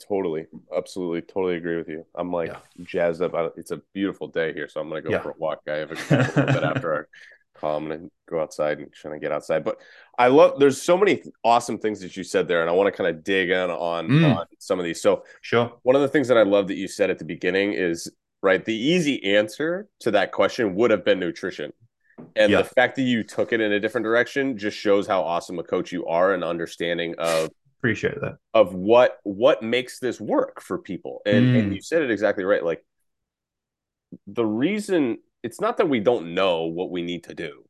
totally, 0.06 0.46
absolutely, 0.76 1.22
totally 1.22 1.56
agree 1.56 1.76
with 1.76 1.88
you. 1.88 2.04
I'm 2.14 2.32
like 2.32 2.48
yeah. 2.48 2.58
jazzed 2.84 3.22
up. 3.22 3.54
It's 3.56 3.70
a 3.70 3.80
beautiful 3.94 4.28
day 4.28 4.52
here, 4.52 4.68
so 4.68 4.80
I'm 4.80 4.88
gonna 4.88 5.02
go 5.02 5.10
yeah. 5.10 5.20
for 5.20 5.30
a 5.30 5.38
walk. 5.38 5.60
I 5.68 5.72
have 5.74 5.90
a, 5.90 5.94
a 6.14 6.16
little 6.16 6.46
bit 6.46 6.64
after 6.64 6.92
our 6.92 7.08
call. 7.54 7.76
I'm 7.76 7.88
gonna 7.88 8.08
go 8.28 8.40
outside 8.40 8.78
and 8.78 8.92
try 8.92 9.12
to 9.12 9.18
get 9.18 9.32
outside. 9.32 9.64
But 9.64 9.78
I 10.18 10.28
love. 10.28 10.58
There's 10.58 10.80
so 10.80 10.96
many 10.96 11.22
awesome 11.44 11.78
things 11.78 12.00
that 12.00 12.16
you 12.16 12.24
said 12.24 12.48
there, 12.48 12.60
and 12.60 12.70
I 12.70 12.72
want 12.72 12.92
to 12.92 12.96
kind 12.96 13.14
of 13.14 13.24
dig 13.24 13.50
in 13.50 13.70
on 13.70 14.08
mm. 14.08 14.36
on 14.36 14.46
some 14.58 14.78
of 14.78 14.84
these. 14.84 15.00
So 15.00 15.24
sure. 15.40 15.72
One 15.82 15.96
of 15.96 16.02
the 16.02 16.08
things 16.08 16.28
that 16.28 16.36
I 16.38 16.42
love 16.42 16.68
that 16.68 16.76
you 16.76 16.88
said 16.88 17.10
at 17.10 17.18
the 17.18 17.24
beginning 17.24 17.72
is 17.72 18.10
right? 18.42 18.64
The 18.64 18.74
easy 18.74 19.22
answer 19.24 19.88
to 20.00 20.10
that 20.12 20.32
question 20.32 20.74
would 20.76 20.90
have 20.90 21.04
been 21.04 21.18
nutrition. 21.18 21.72
And 22.36 22.50
Yeah. 22.52 22.58
the 22.58 22.64
fact 22.64 22.96
that 22.96 23.02
you 23.02 23.22
took 23.22 23.52
it 23.52 23.60
in 23.60 23.72
a 23.72 23.80
different 23.80 24.04
direction 24.04 24.56
just 24.58 24.76
shows 24.76 25.06
how 25.06 25.22
awesome 25.22 25.58
a 25.58 25.62
coach 25.62 25.92
you 25.92 26.06
are 26.06 26.34
and 26.34 26.42
understanding 26.42 27.14
of 27.18 27.50
Appreciate 27.78 28.20
that. 28.20 28.38
of 28.54 28.74
what 28.74 29.18
what 29.22 29.62
makes 29.62 30.00
this 30.00 30.20
work 30.20 30.60
for 30.60 30.78
people. 30.78 31.22
And 31.26 31.56
and 31.56 31.70
Mm. 31.72 31.74
you 31.76 31.80
said 31.80 32.02
it 32.02 32.10
exactly 32.10 32.44
right. 32.44 32.64
Like 32.64 32.84
the 34.26 34.44
reason 34.44 35.18
it's 35.42 35.60
not 35.60 35.76
that 35.76 35.88
we 35.88 36.00
don't 36.00 36.34
know 36.34 36.64
what 36.64 36.90
we 36.90 37.02
need 37.02 37.24
to 37.24 37.34
do. 37.34 37.64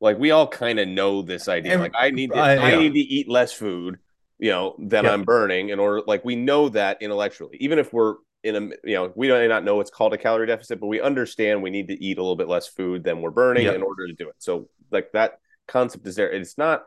Like 0.00 0.18
we 0.18 0.30
all 0.32 0.46
kind 0.48 0.78
of 0.78 0.88
know 0.88 1.22
this 1.22 1.48
idea. 1.48 1.72
And- 1.72 1.82
Like 1.82 1.94
I 1.96 2.10
need 2.10 2.32
to, 2.32 2.36
I- 2.38 2.56
I, 2.56 2.70
yeah. 2.72 2.78
need 2.78 2.92
to 2.94 2.98
eat 3.00 3.28
less 3.28 3.52
food, 3.52 3.98
you 4.38 4.50
know, 4.50 4.74
than 4.78 5.04
Yep. 5.04 5.12
I'm 5.12 5.22
burning 5.24 5.70
in 5.70 5.78
order 5.78 6.02
like 6.06 6.24
we 6.24 6.36
know 6.36 6.68
that 6.70 7.00
intellectually. 7.00 7.56
Even 7.60 7.78
if 7.78 7.92
we're 7.92 8.16
in 8.44 8.56
a 8.56 8.60
you 8.84 8.94
know, 8.94 9.12
we 9.14 9.28
may 9.28 9.46
not 9.48 9.64
know 9.64 9.80
it's 9.80 9.90
called 9.90 10.12
a 10.14 10.18
calorie 10.18 10.46
deficit, 10.46 10.80
but 10.80 10.86
we 10.88 11.00
understand 11.00 11.62
we 11.62 11.70
need 11.70 11.88
to 11.88 12.04
eat 12.04 12.18
a 12.18 12.22
little 12.22 12.36
bit 12.36 12.48
less 12.48 12.66
food 12.66 13.04
than 13.04 13.20
we're 13.22 13.30
burning 13.30 13.64
Yep. 13.64 13.76
in 13.76 13.82
order 13.82 14.06
to 14.06 14.14
do 14.14 14.28
it. 14.28 14.34
So 14.38 14.68
like 14.90 15.12
that 15.12 15.38
concept 15.68 16.06
is 16.06 16.16
there. 16.16 16.30
It's 16.30 16.58
not 16.58 16.84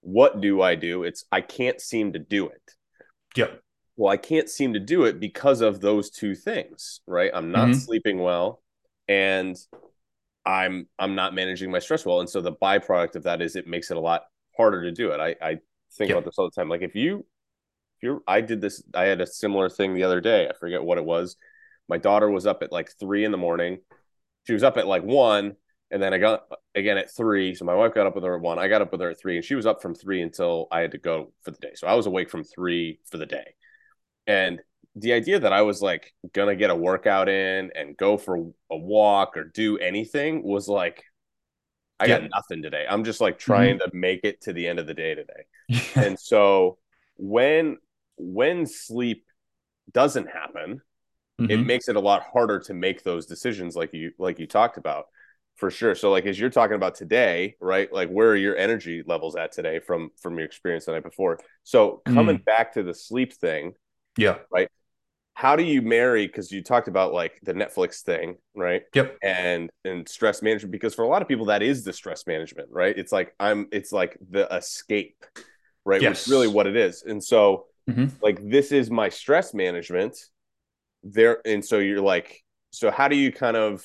what 0.00 0.40
do 0.40 0.60
I 0.60 0.74
do? 0.74 1.04
It's 1.04 1.24
I 1.30 1.40
can't 1.40 1.80
seem 1.80 2.12
to 2.14 2.18
do 2.18 2.48
it 2.48 2.62
Yep. 3.36 3.60
well 3.96 4.12
i 4.12 4.16
can't 4.16 4.48
seem 4.48 4.72
to 4.74 4.80
do 4.80 5.04
it 5.04 5.20
because 5.20 5.60
of 5.60 5.80
those 5.80 6.10
two 6.10 6.34
things 6.34 7.00
right 7.06 7.30
i'm 7.32 7.50
not 7.52 7.68
Mhm. 7.68 7.76
sleeping 7.76 8.18
well 8.18 8.62
and 9.08 9.56
i'm 10.44 10.86
i'm 10.98 11.14
not 11.14 11.34
managing 11.34 11.70
my 11.70 11.78
stress 11.78 12.04
well 12.04 12.20
and 12.20 12.28
so 12.28 12.40
the 12.40 12.52
byproduct 12.52 13.14
of 13.16 13.22
that 13.22 13.40
is 13.40 13.54
it 13.56 13.66
makes 13.66 13.90
it 13.90 13.96
a 13.96 14.00
lot 14.00 14.24
harder 14.56 14.82
to 14.82 14.90
do 14.92 15.12
it 15.12 15.20
i 15.20 15.36
i 15.50 15.58
think 15.96 16.10
Yeah. 16.10 16.16
about 16.16 16.24
this 16.24 16.34
all 16.38 16.44
the 16.50 16.54
time 16.54 16.68
like 16.68 16.82
if 16.82 16.94
you 16.94 17.24
you're 18.02 18.20
i 18.26 18.40
did 18.40 18.60
this 18.60 18.82
i 18.94 19.04
had 19.04 19.20
a 19.20 19.26
similar 19.26 19.68
thing 19.68 19.94
the 19.94 20.02
other 20.02 20.20
day 20.20 20.48
i 20.48 20.52
forget 20.52 20.82
what 20.82 20.98
it 20.98 21.04
was. 21.04 21.36
My 21.88 21.98
daughter 21.98 22.30
was 22.30 22.46
up 22.46 22.62
at 22.62 22.72
like 22.72 22.90
three 22.98 23.24
in 23.24 23.32
the 23.32 23.38
morning. 23.38 23.78
She 24.46 24.54
was 24.54 24.62
up 24.62 24.76
at 24.76 24.86
like 24.86 25.02
one 25.02 25.56
and 25.90 26.02
then 26.02 26.14
i 26.14 26.18
got 26.18 26.44
again 26.74 26.96
at 26.96 27.14
three 27.14 27.54
so 27.54 27.64
my 27.64 27.74
wife 27.74 27.94
got 27.94 28.06
up 28.06 28.14
with 28.14 28.24
her 28.24 28.36
at 28.36 28.40
one 28.40 28.58
i 28.58 28.66
got 28.66 28.80
up 28.80 28.92
with 28.92 29.00
her 29.00 29.10
at 29.10 29.20
three 29.20 29.36
and 29.36 29.44
she 29.44 29.54
was 29.54 29.66
up 29.66 29.82
from 29.82 29.94
three 29.94 30.22
until 30.22 30.66
i 30.72 30.80
had 30.80 30.92
to 30.92 30.98
go 30.98 31.32
for 31.42 31.50
the 31.50 31.58
day. 31.58 31.72
So 31.74 31.86
i 31.86 31.94
was 31.94 32.06
awake 32.06 32.30
from 32.30 32.44
three 32.44 32.98
for 33.10 33.18
the 33.18 33.26
day. 33.26 33.54
And 34.26 34.60
the 34.96 35.12
idea 35.12 35.40
that 35.40 35.52
I 35.52 35.62
was 35.62 35.80
like 35.80 36.12
gonna 36.32 36.56
get 36.56 36.70
a 36.70 36.76
workout 36.76 37.28
in 37.28 37.70
and 37.74 37.96
go 37.96 38.16
for 38.16 38.52
a 38.70 38.76
walk 38.76 39.36
or 39.36 39.44
do 39.44 39.78
anything 39.78 40.42
was 40.42 40.68
like, 40.68 41.02
I 41.98 42.08
got 42.08 42.22
nothing 42.34 42.62
today. 42.62 42.84
I'm 42.88 43.04
just 43.04 43.20
like 43.20 43.38
mm-hmm. 43.38 43.52
trying 43.52 43.78
to 43.78 43.90
make 43.92 44.20
it 44.24 44.42
to 44.42 44.52
the 44.52 44.66
end 44.66 44.78
of 44.78 44.86
the 44.86 44.94
day 44.94 45.14
today. 45.14 45.44
And 45.96 46.18
so 46.18 46.78
when 47.16 47.78
when 48.16 48.66
sleep 48.66 49.24
doesn't 49.92 50.26
happen, 50.28 50.80
it 51.40 51.58
Mhm. 51.58 51.66
makes 51.66 51.88
it 51.88 51.96
a 51.96 52.00
lot 52.00 52.22
harder 52.32 52.60
to 52.60 52.74
make 52.74 53.02
those 53.02 53.26
decisions 53.26 53.74
like 53.76 53.92
you 53.92 54.12
like 54.18 54.38
you 54.38 54.46
talked 54.46 54.76
about 54.78 55.06
for 55.56 55.70
sure 55.70 55.94
so 55.94 56.10
like 56.10 56.26
as 56.26 56.38
you're 56.38 56.50
talking 56.50 56.76
about 56.76 56.94
today 56.94 57.56
right 57.60 57.92
like 57.92 58.08
where 58.10 58.30
are 58.30 58.36
your 58.36 58.56
energy 58.56 59.02
levels 59.06 59.36
at 59.36 59.52
today 59.52 59.80
from 59.80 60.10
from 60.20 60.36
your 60.36 60.46
experience 60.46 60.86
the 60.86 60.92
night 60.92 61.02
before 61.02 61.38
so 61.62 62.00
coming 62.06 62.38
back 62.38 62.72
to 62.72 62.82
the 62.82 62.94
sleep 62.94 63.32
thing 63.34 63.72
Yeah. 64.16 64.38
Right. 64.52 64.68
How 65.34 65.56
do 65.56 65.62
you 65.62 65.82
marry 65.82 66.26
because 66.26 66.52
you 66.52 66.62
talked 66.62 66.88
about 66.88 67.12
like 67.12 67.40
the 67.42 67.54
netflix 67.54 68.02
thing 68.02 68.36
right 68.54 68.82
Yep. 68.94 69.16
and 69.22 69.70
and 69.84 70.08
stress 70.08 70.42
management 70.42 70.72
because 70.72 70.94
for 70.94 71.02
a 71.04 71.08
lot 71.08 71.22
of 71.22 71.28
people 71.28 71.46
that 71.46 71.62
is 71.62 71.84
the 71.84 71.92
stress 71.92 72.26
management 72.26 72.68
right 72.70 72.96
it's 72.98 73.12
like 73.12 73.34
i'm 73.40 73.66
it's 73.72 73.92
like 73.92 74.16
the 74.30 74.46
escape 74.54 75.24
right 75.84 76.00
which 76.00 76.10
Yes. 76.10 76.26
is 76.26 76.32
really 76.32 76.48
what 76.48 76.66
it 76.66 76.76
is 76.76 77.02
and 77.02 77.22
so 77.22 77.66
Mhm. 77.88 78.12
like 78.22 78.38
this 78.48 78.70
is 78.72 78.90
my 78.90 79.08
stress 79.08 79.52
management 79.54 80.16
there 81.02 81.40
and 81.44 81.64
so 81.64 81.78
you're 81.78 82.00
like 82.00 82.42
so 82.70 82.90
how 82.90 83.08
do 83.08 83.16
you 83.16 83.32
kind 83.32 83.56
of 83.56 83.84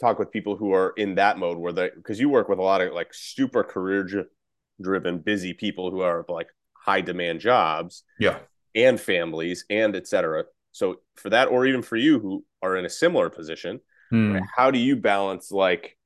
talk 0.00 0.18
with 0.18 0.30
people 0.32 0.56
who 0.56 0.72
are 0.72 0.92
in 0.96 1.14
that 1.14 1.38
mode 1.38 1.56
where 1.58 1.72
they 1.72 1.90
because 1.94 2.18
you 2.18 2.28
work 2.28 2.48
with 2.48 2.58
a 2.58 2.62
lot 2.62 2.80
of 2.80 2.92
like 2.92 3.12
super 3.12 3.62
career 3.62 4.02
dri- 4.02 4.24
driven 4.82 5.18
busy 5.18 5.52
people 5.54 5.90
who 5.90 6.00
are 6.00 6.24
like 6.28 6.48
high 6.72 7.00
demand 7.00 7.38
jobs 7.40 8.02
Yeah. 8.18 8.38
and 8.74 9.00
families 9.00 9.64
and 9.70 9.94
etc 9.94 10.44
so 10.72 10.96
for 11.16 11.30
that 11.30 11.48
or 11.48 11.66
even 11.66 11.82
for 11.82 11.96
you 11.96 12.18
who 12.18 12.44
are 12.62 12.76
in 12.76 12.84
a 12.84 12.90
similar 12.90 13.30
position 13.30 13.80
Mm. 14.12 14.34
right, 14.34 14.42
how 14.56 14.72
do 14.72 14.78
you 14.80 14.96
balance 14.96 15.52
like 15.52 15.96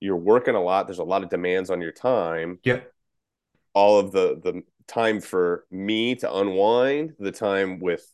you're 0.00 0.16
working 0.16 0.56
a 0.56 0.60
lot 0.62 0.88
there's 0.88 0.98
a 0.98 1.04
lot 1.04 1.22
of 1.22 1.30
demands 1.30 1.70
on 1.70 1.80
your 1.80 1.92
time 1.92 2.58
Yeah. 2.64 2.80
all 3.74 4.00
of 4.00 4.10
the 4.10 4.40
the 4.42 4.62
time 4.88 5.20
for 5.20 5.64
me 5.70 6.14
to 6.16 6.34
unwind 6.34 7.14
the 7.18 7.32
time 7.32 7.80
with 7.80 8.06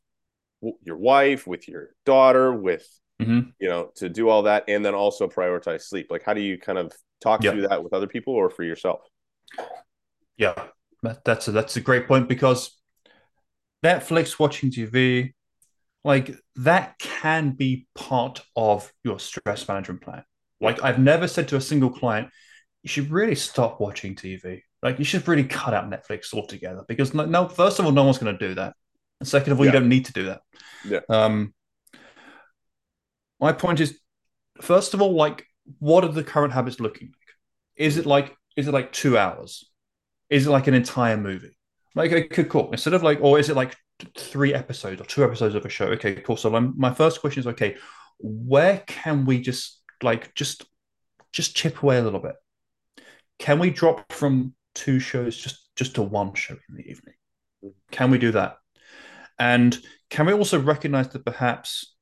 your 0.82 0.96
wife 0.96 1.46
with 1.46 1.68
your 1.68 1.90
daughter 2.04 2.52
with 2.52 2.86
Mhm. 3.20 3.52
you 3.60 3.68
know 3.68 3.90
to 3.96 4.08
do 4.08 4.28
all 4.28 4.42
that 4.44 4.64
and 4.68 4.84
then 4.84 4.94
also 4.94 5.28
prioritize 5.28 5.82
sleep 5.82 6.08
like 6.10 6.22
how 6.22 6.34
do 6.34 6.40
you 6.40 6.58
kind 6.58 6.78
of 6.78 6.92
talk 7.20 7.44
Yeah. 7.44 7.52
through 7.52 7.68
that 7.68 7.82
with 7.82 7.92
other 7.92 8.06
people 8.06 8.34
or 8.34 8.50
for 8.50 8.64
yourself 8.64 9.00
Yeah, 10.36 10.54
that's 11.24 11.48
a, 11.48 11.52
that's 11.52 11.76
a 11.76 11.80
great 11.80 12.06
point 12.08 12.28
because 12.28 12.78
Netflix 13.84 14.38
watching 14.38 14.70
TV, 14.70 15.34
like 16.04 16.34
that 16.56 16.98
can 16.98 17.50
be 17.52 17.86
part 17.94 18.42
of 18.56 18.92
your 19.04 19.18
stress 19.18 19.66
management 19.68 20.02
plan. 20.02 20.24
Like 20.60 20.82
I've 20.82 20.98
never 20.98 21.26
said 21.26 21.48
to 21.48 21.56
a 21.56 21.60
single 21.60 21.90
client, 21.90 22.28
you 22.82 22.88
should 22.88 23.10
really 23.10 23.34
stop 23.34 23.80
watching 23.80 24.14
TV. 24.14 24.62
Like 24.82 24.98
you 24.98 25.04
should 25.04 25.26
really 25.28 25.44
cut 25.44 25.74
out 25.74 25.90
Netflix 25.90 26.32
altogether 26.32 26.84
because 26.88 27.12
no, 27.14 27.26
no 27.26 27.48
first 27.48 27.78
of 27.78 27.84
all, 27.86 27.92
no 27.92 28.04
one's 28.04 28.18
going 28.18 28.36
to 28.36 28.48
do 28.48 28.54
that, 28.54 28.74
and 29.20 29.28
second 29.28 29.52
of 29.52 29.58
all, 29.58 29.66
Yeah. 29.66 29.72
you 29.72 29.78
don't 29.80 29.88
need 29.88 30.06
to 30.06 30.12
do 30.12 30.24
that. 30.26 30.40
Yeah. 30.84 31.00
Um, 31.08 31.52
my 33.40 33.52
point 33.52 33.80
is, 33.80 33.98
first 34.60 34.94
of 34.94 35.02
all, 35.02 35.14
like 35.14 35.46
what 35.78 36.04
are 36.04 36.08
the 36.12 36.24
current 36.24 36.52
habits 36.52 36.80
looking 36.80 37.08
like? 37.08 37.36
Is 37.76 37.96
it 37.96 38.06
like 38.06 38.34
is 38.56 38.68
it 38.68 38.72
like 38.72 38.92
two 38.92 39.16
hours? 39.18 39.64
Is 40.28 40.46
it 40.46 40.50
like 40.50 40.66
an 40.66 40.74
entire 40.74 41.16
movie? 41.16 41.56
Like, 41.94 42.12
okay, 42.12 42.44
cool. 42.44 42.70
Instead 42.70 42.94
of 42.94 43.02
like, 43.02 43.18
or 43.20 43.38
is 43.38 43.48
it 43.50 43.56
like 43.56 43.74
three 44.16 44.54
episodes 44.54 45.00
or 45.00 45.04
two 45.04 45.24
episodes 45.24 45.54
of 45.56 45.64
a 45.64 45.68
show? 45.68 45.86
Okay, 45.86 46.14
cool. 46.16 46.36
So 46.36 46.48
my, 46.50 46.60
my 46.60 46.94
first 46.94 47.20
question 47.20 47.40
is, 47.40 47.46
okay, 47.48 47.76
where 48.18 48.82
can 48.86 49.24
we 49.24 49.40
just 49.40 49.80
like 50.02 50.34
just 50.34 50.64
just 51.32 51.54
chip 51.56 51.82
away 51.82 51.98
a 51.98 52.02
little 52.02 52.20
bit? 52.20 52.34
Can 53.38 53.58
we 53.58 53.70
drop 53.70 54.12
from 54.12 54.54
two 54.74 55.00
shows 55.00 55.36
just 55.36 55.68
just 55.76 55.94
to 55.94 56.02
one 56.02 56.34
show 56.34 56.54
in 56.68 56.76
the 56.76 56.88
evening? 56.88 57.14
Mm. 57.64 57.72
Can 57.90 58.10
we 58.10 58.18
do 58.18 58.32
that? 58.32 58.56
And 59.38 59.76
can 60.10 60.26
we 60.26 60.32
also 60.32 60.58
recognize 60.60 61.08
that 61.08 61.24
perhaps 61.24 61.94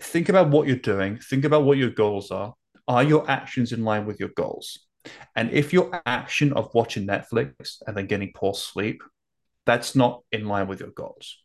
think 0.00 0.28
about 0.28 0.50
what 0.50 0.66
you're 0.66 0.76
doing, 0.76 1.18
think 1.18 1.44
about 1.44 1.64
what 1.64 1.78
your 1.78 1.90
goals 1.90 2.30
are. 2.30 2.54
Are 2.88 3.02
your 3.02 3.28
actions 3.30 3.72
in 3.72 3.84
line 3.84 4.06
with 4.06 4.18
your 4.18 4.30
goals? 4.30 4.78
And 5.36 5.50
if 5.52 5.72
your 5.72 6.02
action 6.06 6.52
of 6.52 6.74
watching 6.74 7.06
Netflix 7.06 7.76
and 7.86 7.96
then 7.96 8.06
getting 8.06 8.32
poor 8.34 8.54
sleep, 8.54 9.02
that's 9.64 9.94
not 9.94 10.22
in 10.32 10.46
line 10.46 10.66
with 10.66 10.80
your 10.80 10.90
goals. 10.90 11.36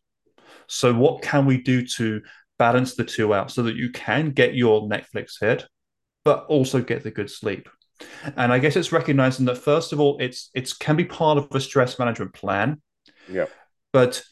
So, 0.68 0.94
what 0.94 1.22
can 1.22 1.46
we 1.46 1.62
do 1.62 1.86
to 1.98 2.22
balance 2.58 2.96
the 2.96 3.04
two 3.04 3.34
out 3.34 3.52
so 3.52 3.63
that 3.63 3.76
you 3.76 3.91
can 3.91 4.32
get 4.32 4.56
your 4.56 4.89
Netflix 4.89 5.39
hit, 5.39 5.65
but 6.24 6.46
also 6.48 6.82
get 6.82 7.04
the 7.04 7.12
good 7.12 7.30
sleep? 7.30 7.70
And 8.36 8.52
I 8.52 8.60
guess 8.60 8.76
it's 8.76 8.92
recognizing 8.92 9.46
that 9.46 9.58
first 9.58 9.94
of 9.94 10.00
all, 10.00 10.18
it's 10.20 10.50
it's 10.54 10.74
can 10.74 10.96
be 10.96 11.06
part 11.06 11.38
of 11.38 11.48
a 11.54 11.60
stress 11.60 11.98
management 12.00 12.34
plan, 12.34 12.82
yeah 13.28 13.46
but 13.94 14.24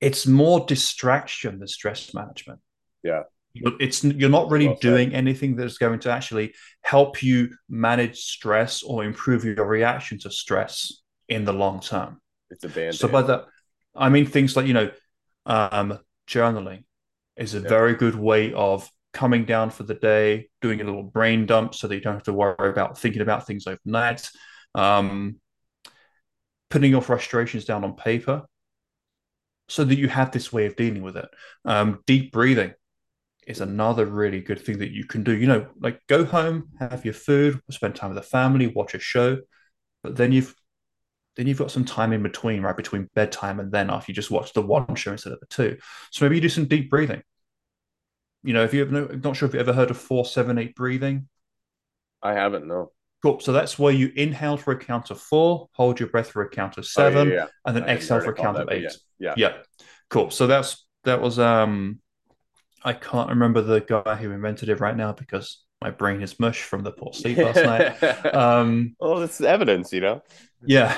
it's 0.00 0.26
more 0.26 0.64
distraction 0.66 1.58
than 1.58 1.68
stress 1.68 2.14
management. 2.14 2.60
Yeah. 3.02 3.24
It's 3.54 4.04
you're 4.04 4.30
not 4.30 4.50
really 4.50 4.68
Well 4.68 4.78
doing 4.80 5.14
anything 5.14 5.56
that's 5.56 5.78
going 5.78 5.98
to 6.00 6.10
actually 6.12 6.54
help 6.82 7.22
you 7.22 7.50
manage 7.68 8.18
stress 8.18 8.82
or 8.82 9.02
improve 9.02 9.44
your 9.44 9.66
reaction 9.66 10.18
to 10.20 10.30
stress 10.30 11.02
in 11.28 11.44
the 11.44 11.52
long 11.52 11.80
term. 11.80 12.20
it's 12.50 12.64
a 12.64 12.68
band 12.68 12.94
So 12.94 13.08
by 13.08 13.22
that, 13.22 13.46
I 13.96 14.08
mean 14.10 14.26
things 14.26 14.56
like 14.56 14.66
you 14.66 14.74
know, 14.74 14.90
um, 15.46 15.98
journaling 16.28 16.84
is 17.36 17.54
a 17.54 17.60
Yeah. 17.60 17.68
very 17.68 17.94
good 17.94 18.14
way 18.14 18.52
of 18.52 18.88
coming 19.12 19.44
down 19.44 19.70
for 19.70 19.84
the 19.84 19.94
day, 19.94 20.48
doing 20.60 20.80
a 20.80 20.84
little 20.84 21.02
brain 21.02 21.46
dump 21.46 21.74
so 21.74 21.88
that 21.88 21.94
you 21.94 22.00
don't 22.00 22.14
have 22.14 22.22
to 22.24 22.32
worry 22.32 22.68
about 22.68 22.98
thinking 22.98 23.22
about 23.22 23.46
things 23.46 23.66
overnight. 23.66 24.28
Um, 24.74 25.40
putting 26.70 26.90
your 26.90 27.02
frustrations 27.02 27.64
down 27.64 27.84
on 27.84 27.94
paper 27.94 28.42
so 29.68 29.84
that 29.84 29.98
you 29.98 30.08
have 30.08 30.30
this 30.30 30.52
way 30.52 30.66
of 30.66 30.76
dealing 30.76 31.02
with 31.02 31.16
it. 31.16 31.28
Um, 31.64 32.00
deep 32.06 32.32
breathing 32.32 32.74
is 33.46 33.60
another 33.60 34.04
really 34.04 34.40
good 34.40 34.60
thing 34.60 34.78
that 34.78 34.90
you 34.90 35.04
can 35.04 35.24
do. 35.24 35.34
You 35.34 35.46
know, 35.46 35.66
like 35.80 36.00
go 36.06 36.24
home, 36.24 36.68
have 36.78 37.04
your 37.04 37.14
food, 37.14 37.60
spend 37.70 37.96
time 37.96 38.10
with 38.10 38.22
the 38.22 38.28
family, 38.28 38.66
watch 38.66 38.94
a 38.94 38.98
show, 38.98 39.38
but 40.02 40.16
then 40.16 40.32
you've 40.32 40.54
then 41.36 41.46
you've 41.46 41.58
got 41.58 41.70
some 41.70 41.84
time 41.84 42.12
in 42.12 42.22
between, 42.22 42.62
right 42.62 42.76
between 42.76 43.08
bedtime 43.14 43.60
and 43.60 43.70
then 43.70 43.90
after 43.90 44.10
you 44.10 44.14
just 44.14 44.30
watch 44.30 44.52
the 44.52 44.60
one 44.60 44.92
show 44.96 45.12
instead 45.12 45.32
of 45.32 45.38
the 45.38 45.46
two. 45.46 45.78
So 46.10 46.24
maybe 46.24 46.34
you 46.34 46.40
do 46.42 46.48
some 46.48 46.66
deep 46.66 46.90
breathing. 46.90 47.22
You 48.42 48.52
know, 48.52 48.64
if 48.64 48.72
you've 48.72 48.90
no, 48.92 49.06
not 49.06 49.36
sure 49.36 49.48
if 49.48 49.54
you 49.54 49.60
ever 49.60 49.72
heard 49.72 49.90
of 49.90 49.96
four, 49.98 50.24
seven, 50.24 50.58
eight 50.58 50.74
breathing. 50.74 51.28
i 52.22 52.32
haven't 52.34 52.66
no 52.66 52.92
Cool. 53.20 53.40
So 53.40 53.52
that's 53.52 53.80
where 53.80 53.92
you 53.92 54.12
inhale 54.14 54.56
for 54.56 54.70
a 54.72 54.78
count 54.78 55.10
of 55.10 55.20
four, 55.20 55.68
hold 55.72 55.98
your 55.98 56.08
breath 56.08 56.30
for 56.30 56.42
a 56.42 56.48
count 56.48 56.78
of 56.78 56.84
Oh, 56.96 57.02
yeah, 57.02 57.10
seven, 57.10 57.28
yeah, 57.28 57.34
yeah. 57.34 57.46
and 57.66 57.76
then 57.76 57.82
I 57.82 57.94
exhale 57.96 58.20
for 58.20 58.30
a 58.30 58.34
count 58.34 58.58
of 58.58 58.68
eight. 58.70 58.82
yeah 58.84 58.90
yeah 59.18 59.34
Yeah. 59.36 59.56
Cool. 60.08 60.30
So 60.30 60.46
that's 60.46 60.86
that 61.04 61.20
was 61.20 61.38
um 61.38 62.00
I 62.84 62.92
can't 62.92 63.28
remember 63.30 63.60
the 63.60 63.80
guy 63.80 64.14
who 64.14 64.30
invented 64.30 64.68
it 64.68 64.78
right 64.78 64.96
now 64.96 65.12
because 65.12 65.64
my 65.82 65.90
brain 65.90 66.22
is 66.22 66.38
mush 66.38 66.62
from 66.62 66.82
the 66.84 66.92
poor 66.92 67.12
sleep 67.12 67.38
last 67.38 67.56
night. 67.56 67.96
Um, 68.34 68.94
well, 69.00 69.20
it's 69.22 69.40
evidence, 69.40 69.92
you 69.92 70.00
know. 70.00 70.22
Yeah, 70.64 70.96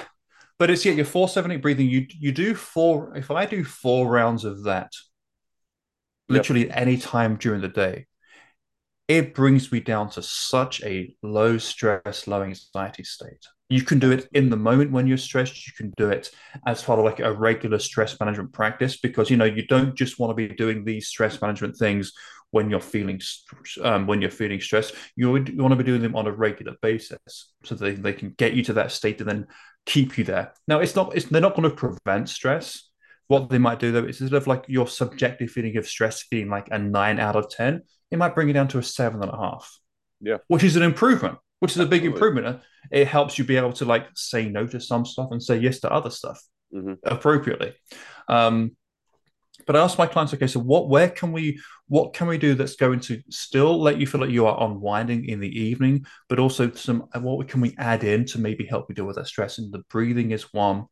but 0.59 0.71
it's 0.71 0.85
yeah, 0.85 0.93
your 0.93 1.07
four 1.07 1.27
seven 1.29 1.51
eight 1.53 1.63
breathing. 1.63 1.89
You 1.89 2.07
you 2.19 2.33
do 2.33 2.55
four. 2.55 3.17
If 3.17 3.31
I 3.31 3.47
do 3.47 3.65
four 3.65 4.09
rounds 4.11 4.45
of 4.45 4.65
that, 4.65 4.93
literally 6.31 6.67
yep. 6.67 6.77
any 6.77 6.97
time 6.97 7.37
during 7.37 7.61
the 7.61 7.69
day, 7.69 8.07
it 9.09 9.35
brings 9.35 9.73
me 9.73 9.81
down 9.81 10.09
to 10.11 10.23
such 10.23 10.83
a 10.83 11.15
low 11.23 11.59
stress, 11.59 12.27
low 12.27 12.43
anxiety 12.43 13.03
state. 13.03 13.45
You 13.69 13.83
can 13.83 13.99
do 13.99 14.11
it 14.13 14.29
in 14.33 14.51
the 14.51 14.57
moment 14.57 14.93
when 14.93 15.07
you're 15.07 15.17
stressed. 15.17 15.67
You 15.67 15.73
can 15.77 15.93
do 15.97 16.11
it 16.11 16.31
as 16.67 16.83
part 16.83 16.99
of 16.99 17.05
like 17.05 17.21
a 17.21 17.33
regular 17.33 17.79
stress 17.79 18.19
management 18.19 18.53
practice 18.53 18.99
because 18.99 19.31
you 19.31 19.37
know 19.37 19.45
you 19.45 19.67
don't 19.67 19.95
just 19.95 20.19
want 20.19 20.31
to 20.31 20.35
be 20.35 20.55
doing 20.55 20.85
these 20.85 21.09
stress 21.09 21.41
management 21.41 21.77
things 21.77 22.13
when 22.51 22.69
you're 22.69 22.81
feeling 22.81 23.21
um, 23.83 24.07
when 24.07 24.21
you're 24.21 24.31
feeling 24.31 24.61
stressed. 24.61 24.95
You, 25.17 25.31
would, 25.33 25.49
you 25.49 25.59
want 25.59 25.73
to 25.73 25.77
be 25.77 25.85
doing 25.85 26.03
them 26.03 26.17
on 26.17 26.27
a 26.27 26.33
regular 26.33 26.75
basis 26.83 27.53
so 27.65 27.75
they, 27.75 27.93
they 27.93 28.13
can 28.13 28.31
get 28.31 28.55
you 28.55 28.65
to 28.65 28.73
that 28.75 28.93
state 28.93 29.21
and 29.21 29.29
then 29.29 29.47
keep 29.87 30.19
you 30.19 30.25
there. 30.25 30.53
Now 30.69 30.81
it's 30.81 30.95
not 30.95 31.17
it's, 31.17 31.27
they're 31.27 31.41
not 31.41 31.57
going 31.57 31.69
to 31.69 31.75
prevent 31.75 32.29
stress. 32.29 32.90
What 33.31 33.49
they 33.49 33.59
might 33.59 33.79
do 33.79 33.93
though 33.93 34.05
is 34.05 34.21
instead 34.21 34.37
of 34.37 34.47
like 34.47 34.65
your 34.67 34.89
subjective 34.89 35.51
feeling 35.51 35.77
of 35.77 35.87
stress 35.87 36.27
being 36.29 36.49
like 36.49 36.69
a 36.71 36.79
nine 36.79 37.21
out 37.21 37.37
of 37.37 37.49
ten, 37.49 37.83
it 38.11 38.19
might 38.19 38.35
bring 38.35 38.49
it 38.49 38.55
down 38.55 38.69
to 38.69 38.79
a 38.79 38.83
seven 38.83 39.23
and 39.23 39.31
a 39.33 39.37
half. 39.37 39.79
Yeah, 40.21 40.39
which 40.49 40.65
is 40.65 40.77
an 40.77 40.83
improvement 40.83 41.39
which 41.61 41.73
is 41.73 41.79
a 41.79 41.87
big 41.87 42.05
improvement. 42.05 42.61
It 42.91 43.07
helps 43.07 43.39
you 43.39 43.45
be 43.45 43.57
able 43.57 43.75
to 43.75 43.85
like 43.85 44.09
say 44.15 44.49
no 44.49 44.67
to 44.67 44.81
some 44.81 45.05
stuff 45.05 45.29
and 45.31 45.43
say 45.43 45.59
yes 45.59 45.81
to 45.81 45.93
other 45.93 46.11
stuff 46.11 46.43
mm-hmm. 46.75 46.95
appropriately. 47.05 47.75
Um, 48.29 48.77
but 49.67 49.77
I 49.77 49.81
ask 49.81 49.99
my 49.99 50.07
clients, 50.07 50.33
okay, 50.33 50.47
so 50.47 50.59
what, 50.59 50.89
where 50.89 51.11
can 51.11 51.33
we, 51.33 51.61
what 51.87 52.15
can 52.15 52.27
we 52.27 52.39
do 52.39 52.55
that's 52.55 52.77
going 52.77 53.01
to 53.01 53.23
still 53.29 53.81
let 53.81 53.99
you 53.99 54.07
feel 54.07 54.23
like 54.23 54.31
you 54.31 54.47
are 54.47 54.65
unwinding 54.65 55.27
in 55.27 55.39
the 55.39 55.61
evening, 55.61 56.07
but 56.31 56.39
also 56.39 56.73
some, 56.73 57.07
what 57.15 57.47
can 57.47 57.61
we 57.61 57.75
add 57.77 58.03
in 58.05 58.25
to 58.27 58.41
maybe 58.41 58.65
help 58.65 58.87
you 58.89 58.95
deal 58.95 59.05
with 59.05 59.17
that 59.17 59.27
stress? 59.27 59.59
And 59.59 59.71
the 59.71 59.85
breathing 59.91 60.31
is 60.31 60.53
one. 60.55 60.87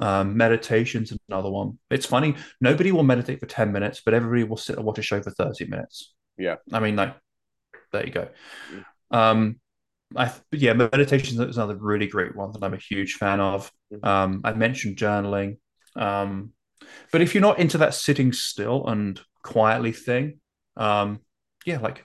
Um, 0.00 0.36
meditation's 0.36 1.12
another 1.28 1.50
one. 1.50 1.78
It's 1.90 2.06
funny, 2.06 2.36
nobody 2.60 2.92
will 2.92 3.02
meditate 3.02 3.40
for 3.40 3.46
10 3.46 3.72
minutes, 3.72 4.00
but 4.04 4.14
everybody 4.14 4.44
will 4.44 4.56
sit 4.56 4.76
and 4.76 4.84
watch 4.84 4.98
a 4.98 5.02
show 5.02 5.20
for 5.20 5.30
30 5.30 5.66
minutes. 5.66 6.14
Yeah. 6.36 6.56
I 6.72 6.78
mean, 6.80 6.94
like, 6.96 7.16
there 7.92 8.06
you 8.06 8.12
go. 8.12 8.28
Mm. 8.72 9.16
Um, 9.16 9.60
I 10.16 10.32
yeah, 10.52 10.72
meditation 10.72 11.42
is 11.42 11.56
another 11.56 11.76
really 11.76 12.06
great 12.06 12.34
one 12.34 12.52
that 12.52 12.62
I'm 12.62 12.74
a 12.74 12.78
huge 12.78 13.14
fan 13.14 13.40
of. 13.40 13.70
Mm-hmm. 13.92 14.06
Um, 14.06 14.40
I 14.44 14.52
mentioned 14.54 14.96
journaling, 14.96 15.58
um, 15.96 16.52
but 17.12 17.20
if 17.20 17.34
you're 17.34 17.42
not 17.42 17.58
into 17.58 17.78
that 17.78 17.94
sitting 17.94 18.32
still 18.32 18.86
and 18.86 19.20
quietly 19.42 19.92
thing, 19.92 20.40
um, 20.76 21.20
yeah, 21.66 21.78
like 21.78 22.04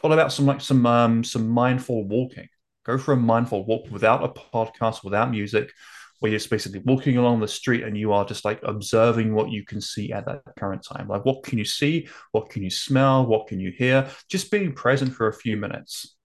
what 0.00 0.12
about 0.12 0.32
some 0.32 0.46
like 0.46 0.60
some 0.60 0.84
um, 0.84 1.24
some 1.24 1.48
mindful 1.48 2.06
walking? 2.06 2.48
Go 2.84 2.98
for 2.98 3.12
a 3.12 3.16
mindful 3.16 3.64
walk 3.64 3.90
without 3.90 4.24
a 4.24 4.28
podcast, 4.28 5.04
without 5.04 5.30
music, 5.30 5.70
where 6.22 6.30
you're 6.30 6.40
basically 6.48 6.80
walking 6.84 7.16
along 7.16 7.40
the 7.40 7.48
street 7.48 7.82
and 7.82 7.98
you 7.98 8.12
are 8.12 8.24
just 8.24 8.44
like 8.44 8.60
observing 8.62 9.34
what 9.34 9.50
you 9.50 9.64
can 9.64 9.80
see 9.80 10.12
at 10.12 10.24
that 10.26 10.42
current 10.56 10.82
time. 10.82 11.08
Like 11.08 11.24
what 11.24 11.42
can 11.42 11.58
you 11.58 11.64
see? 11.64 12.08
What 12.30 12.48
can 12.48 12.62
you 12.62 12.70
smell? 12.70 13.26
What 13.26 13.48
can 13.48 13.60
you 13.60 13.72
hear? 13.76 14.08
Just 14.28 14.50
being 14.50 14.72
present 14.72 15.12
for 15.12 15.28
a 15.28 15.34
few 15.34 15.56
minutes 15.56 16.16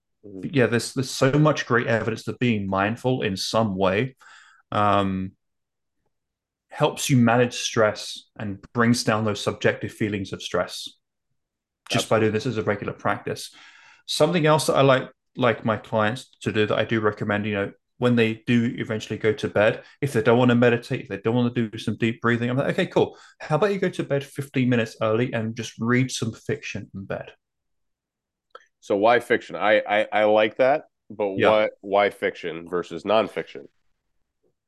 yeah, 0.43 0.67
there's 0.67 0.93
there's 0.93 1.09
so 1.09 1.31
much 1.31 1.65
great 1.65 1.87
evidence 1.87 2.23
that 2.23 2.39
being 2.39 2.67
mindful 2.67 3.21
in 3.21 3.37
some 3.37 3.75
way 3.75 4.15
um, 4.71 5.31
helps 6.69 7.09
you 7.09 7.17
manage 7.17 7.55
stress 7.55 8.25
and 8.37 8.61
brings 8.73 9.03
down 9.03 9.25
those 9.25 9.41
subjective 9.41 9.91
feelings 9.91 10.33
of 10.33 10.41
stress 10.41 10.89
just 11.89 12.05
Absolutely. 12.05 12.09
by 12.09 12.19
doing 12.19 12.33
this 12.33 12.45
as 12.45 12.57
a 12.57 12.63
regular 12.63 12.93
practice. 12.93 13.51
Something 14.05 14.45
else 14.45 14.67
that 14.67 14.75
I 14.75 14.81
like 14.81 15.09
like 15.35 15.63
my 15.63 15.77
clients 15.77 16.29
to 16.41 16.51
do 16.51 16.65
that 16.65 16.77
I 16.77 16.83
do 16.83 16.99
recommend, 16.99 17.45
you 17.45 17.53
know, 17.53 17.71
when 17.97 18.15
they 18.15 18.43
do 18.45 18.75
eventually 18.77 19.17
go 19.17 19.33
to 19.33 19.47
bed, 19.47 19.83
if 20.01 20.13
they 20.13 20.21
don't 20.21 20.37
want 20.37 20.49
to 20.49 20.55
meditate, 20.55 21.01
if 21.01 21.07
they 21.07 21.17
don't 21.17 21.35
want 21.35 21.53
to 21.53 21.69
do 21.69 21.77
some 21.77 21.97
deep 21.97 22.21
breathing, 22.21 22.49
I'm 22.49 22.57
like, 22.57 22.73
okay, 22.73 22.85
cool. 22.85 23.17
How 23.39 23.55
about 23.55 23.73
you 23.73 23.79
go 23.79 23.89
to 23.89 24.03
bed 24.03 24.23
15 24.23 24.69
minutes 24.69 24.95
early 25.01 25.33
and 25.33 25.55
just 25.55 25.73
read 25.79 26.11
some 26.11 26.31
fiction 26.31 26.89
in 26.93 27.05
bed? 27.05 27.31
So 28.79 28.95
why 28.95 29.19
fiction? 29.19 29.55
I 29.55 29.81
I, 29.87 30.07
I 30.11 30.23
like 30.25 30.57
that, 30.57 30.83
but 31.09 31.35
yeah. 31.37 31.49
why 31.49 31.69
why 31.81 32.09
fiction 32.09 32.69
versus 32.69 33.03
nonfiction? 33.03 33.65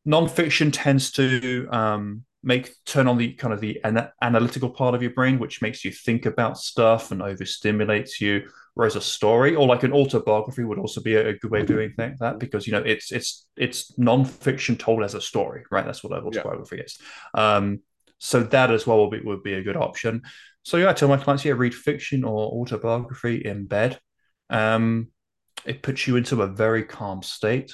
Nonfiction 0.08 0.72
tends 0.74 1.12
to 1.12 1.68
um, 1.72 2.24
make 2.42 2.74
turn 2.86 3.08
on 3.08 3.18
the 3.18 3.34
kind 3.34 3.54
of 3.54 3.60
the 3.60 3.80
an- 3.84 4.10
analytical 4.22 4.70
part 4.70 4.96
of 4.96 5.02
your 5.02 5.12
brain, 5.12 5.40
which 5.40 5.62
makes 5.62 5.84
you 5.84 5.92
think 5.92 6.26
about 6.26 6.58
stuff 6.58 7.12
and 7.12 7.22
overstimulates 7.22 8.20
you. 8.22 8.48
Whereas 8.76 8.96
a 8.96 9.02
story 9.02 9.56
or 9.56 9.68
like 9.68 9.84
an 9.84 9.92
autobiography 9.92 10.64
would 10.64 10.80
also 10.80 11.02
be 11.02 11.16
a, 11.16 11.30
a 11.30 11.34
good 11.34 11.52
way 11.52 11.62
of 11.62 11.68
doing 11.68 11.94
that 11.98 12.40
because 12.40 12.66
you 12.66 12.72
know 12.72 12.80
it's 12.80 13.12
it's 13.12 13.48
it's 13.58 13.92
nonfiction 13.98 14.80
told 14.80 15.04
as 15.04 15.16
a 15.16 15.22
story, 15.22 15.64
right? 15.70 15.86
That's 15.86 16.04
what 16.04 16.14
autobiography 16.14 16.78
yeah. 16.78 16.84
is. 16.84 16.98
Um, 17.34 17.82
so 18.20 18.44
that 18.44 18.72
as 18.72 18.86
well 18.86 19.02
would 19.02 19.20
be, 19.20 19.26
would 19.26 19.44
be 19.44 19.54
a 19.54 19.64
good 19.64 19.78
option. 19.78 20.22
So 20.64 20.78
yeah, 20.78 20.90
I 20.90 20.94
tell 20.94 21.10
my 21.10 21.18
clients, 21.18 21.44
yeah, 21.46 21.54
read 21.54 21.74
fiction 21.74 22.24
or 22.24 22.52
autobiography 22.62 23.38
in 23.38 23.66
bed. 23.66 24.00
Um, 24.50 25.08
it 25.66 25.82
puts 25.82 26.08
you 26.08 26.16
into 26.16 26.42
a 26.42 26.48
very 26.48 26.84
calm 26.84 27.22
state, 27.24 27.74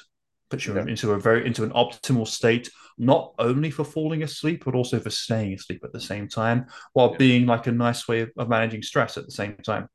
puts 0.50 0.66
you 0.66 0.76
yeah. 0.76 0.86
into 0.86 1.12
a 1.12 1.20
very 1.20 1.46
into 1.46 1.64
an 1.64 1.72
optimal 1.72 2.28
state, 2.28 2.70
not 2.98 3.34
only 3.40 3.72
for 3.72 3.84
falling 3.84 4.24
asleep, 4.24 4.64
but 4.66 4.76
also 4.76 5.00
for 5.00 5.10
staying 5.10 5.54
asleep 5.54 5.82
at 5.84 5.94
the 5.94 6.00
same 6.00 6.28
time, 6.28 6.68
while 6.94 7.12
yeah. 7.12 7.18
being 7.18 7.46
like 7.46 7.68
a 7.68 7.72
nice 7.72 8.08
way 8.08 8.22
of, 8.22 8.32
of, 8.38 8.50
managing 8.50 8.82
stress 8.82 9.18
at 9.18 9.26
the 9.26 9.32
same 9.32 9.56
time. 9.58 9.88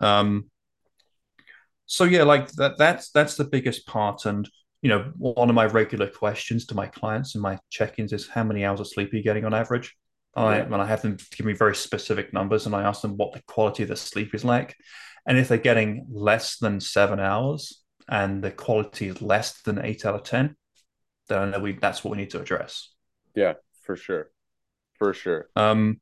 Um, 0.00 0.50
so 1.86 2.04
yeah, 2.04 2.24
like 2.24 2.50
that 2.52 2.78
that's 2.78 3.10
that's 3.10 3.36
the 3.36 3.44
biggest 3.44 3.86
part. 3.86 4.26
And 4.26 4.48
you 4.82 4.90
know, 4.90 5.12
one 5.16 5.48
of 5.48 5.54
my 5.54 5.66
regular 5.66 6.08
questions 6.08 6.66
to 6.66 6.74
my 6.74 6.86
clients 6.86 7.34
and 7.34 7.42
my 7.42 7.58
check-ins 7.70 8.12
is 8.12 8.28
how 8.28 8.44
many 8.44 8.64
hours 8.64 8.80
of 8.80 8.88
sleep 8.88 9.12
are 9.12 9.16
you 9.16 9.22
getting 9.22 9.44
on 9.44 9.54
average? 9.54 9.96
I, 10.36 10.56
and 10.58 10.74
I 10.74 10.84
have 10.84 11.00
them 11.00 11.16
give 11.34 11.46
me 11.46 11.54
very 11.54 11.74
specific 11.74 12.34
numbers 12.34 12.66
and 12.66 12.74
I 12.74 12.82
ask 12.82 13.00
them 13.00 13.16
what 13.16 13.32
the 13.32 13.42
quality 13.46 13.84
of 13.84 13.88
the 13.88 13.96
sleep 13.96 14.34
is 14.34 14.44
like. 14.44 14.76
And 15.26 15.38
if 15.38 15.48
they're 15.48 15.56
getting 15.56 16.06
less 16.10 16.58
than 16.58 16.78
seven 16.78 17.18
hours 17.18 17.82
and 18.08 18.42
the 18.42 18.50
quality 18.50 19.08
is 19.08 19.20
less 19.22 19.62
than 19.62 19.84
eight 19.84 20.04
out 20.04 20.14
of 20.14 20.22
10, 20.22 20.56
then 21.28 21.38
I 21.38 21.50
know 21.50 21.58
we, 21.60 21.72
that's 21.72 22.04
what 22.04 22.12
we 22.12 22.18
need 22.18 22.30
to 22.30 22.40
address. 22.40 22.90
Yeah, 23.34 23.54
for 23.82 23.96
sure. 23.96 24.30
For 24.98 25.12
sure. 25.12 25.48
Um, 25.56 26.00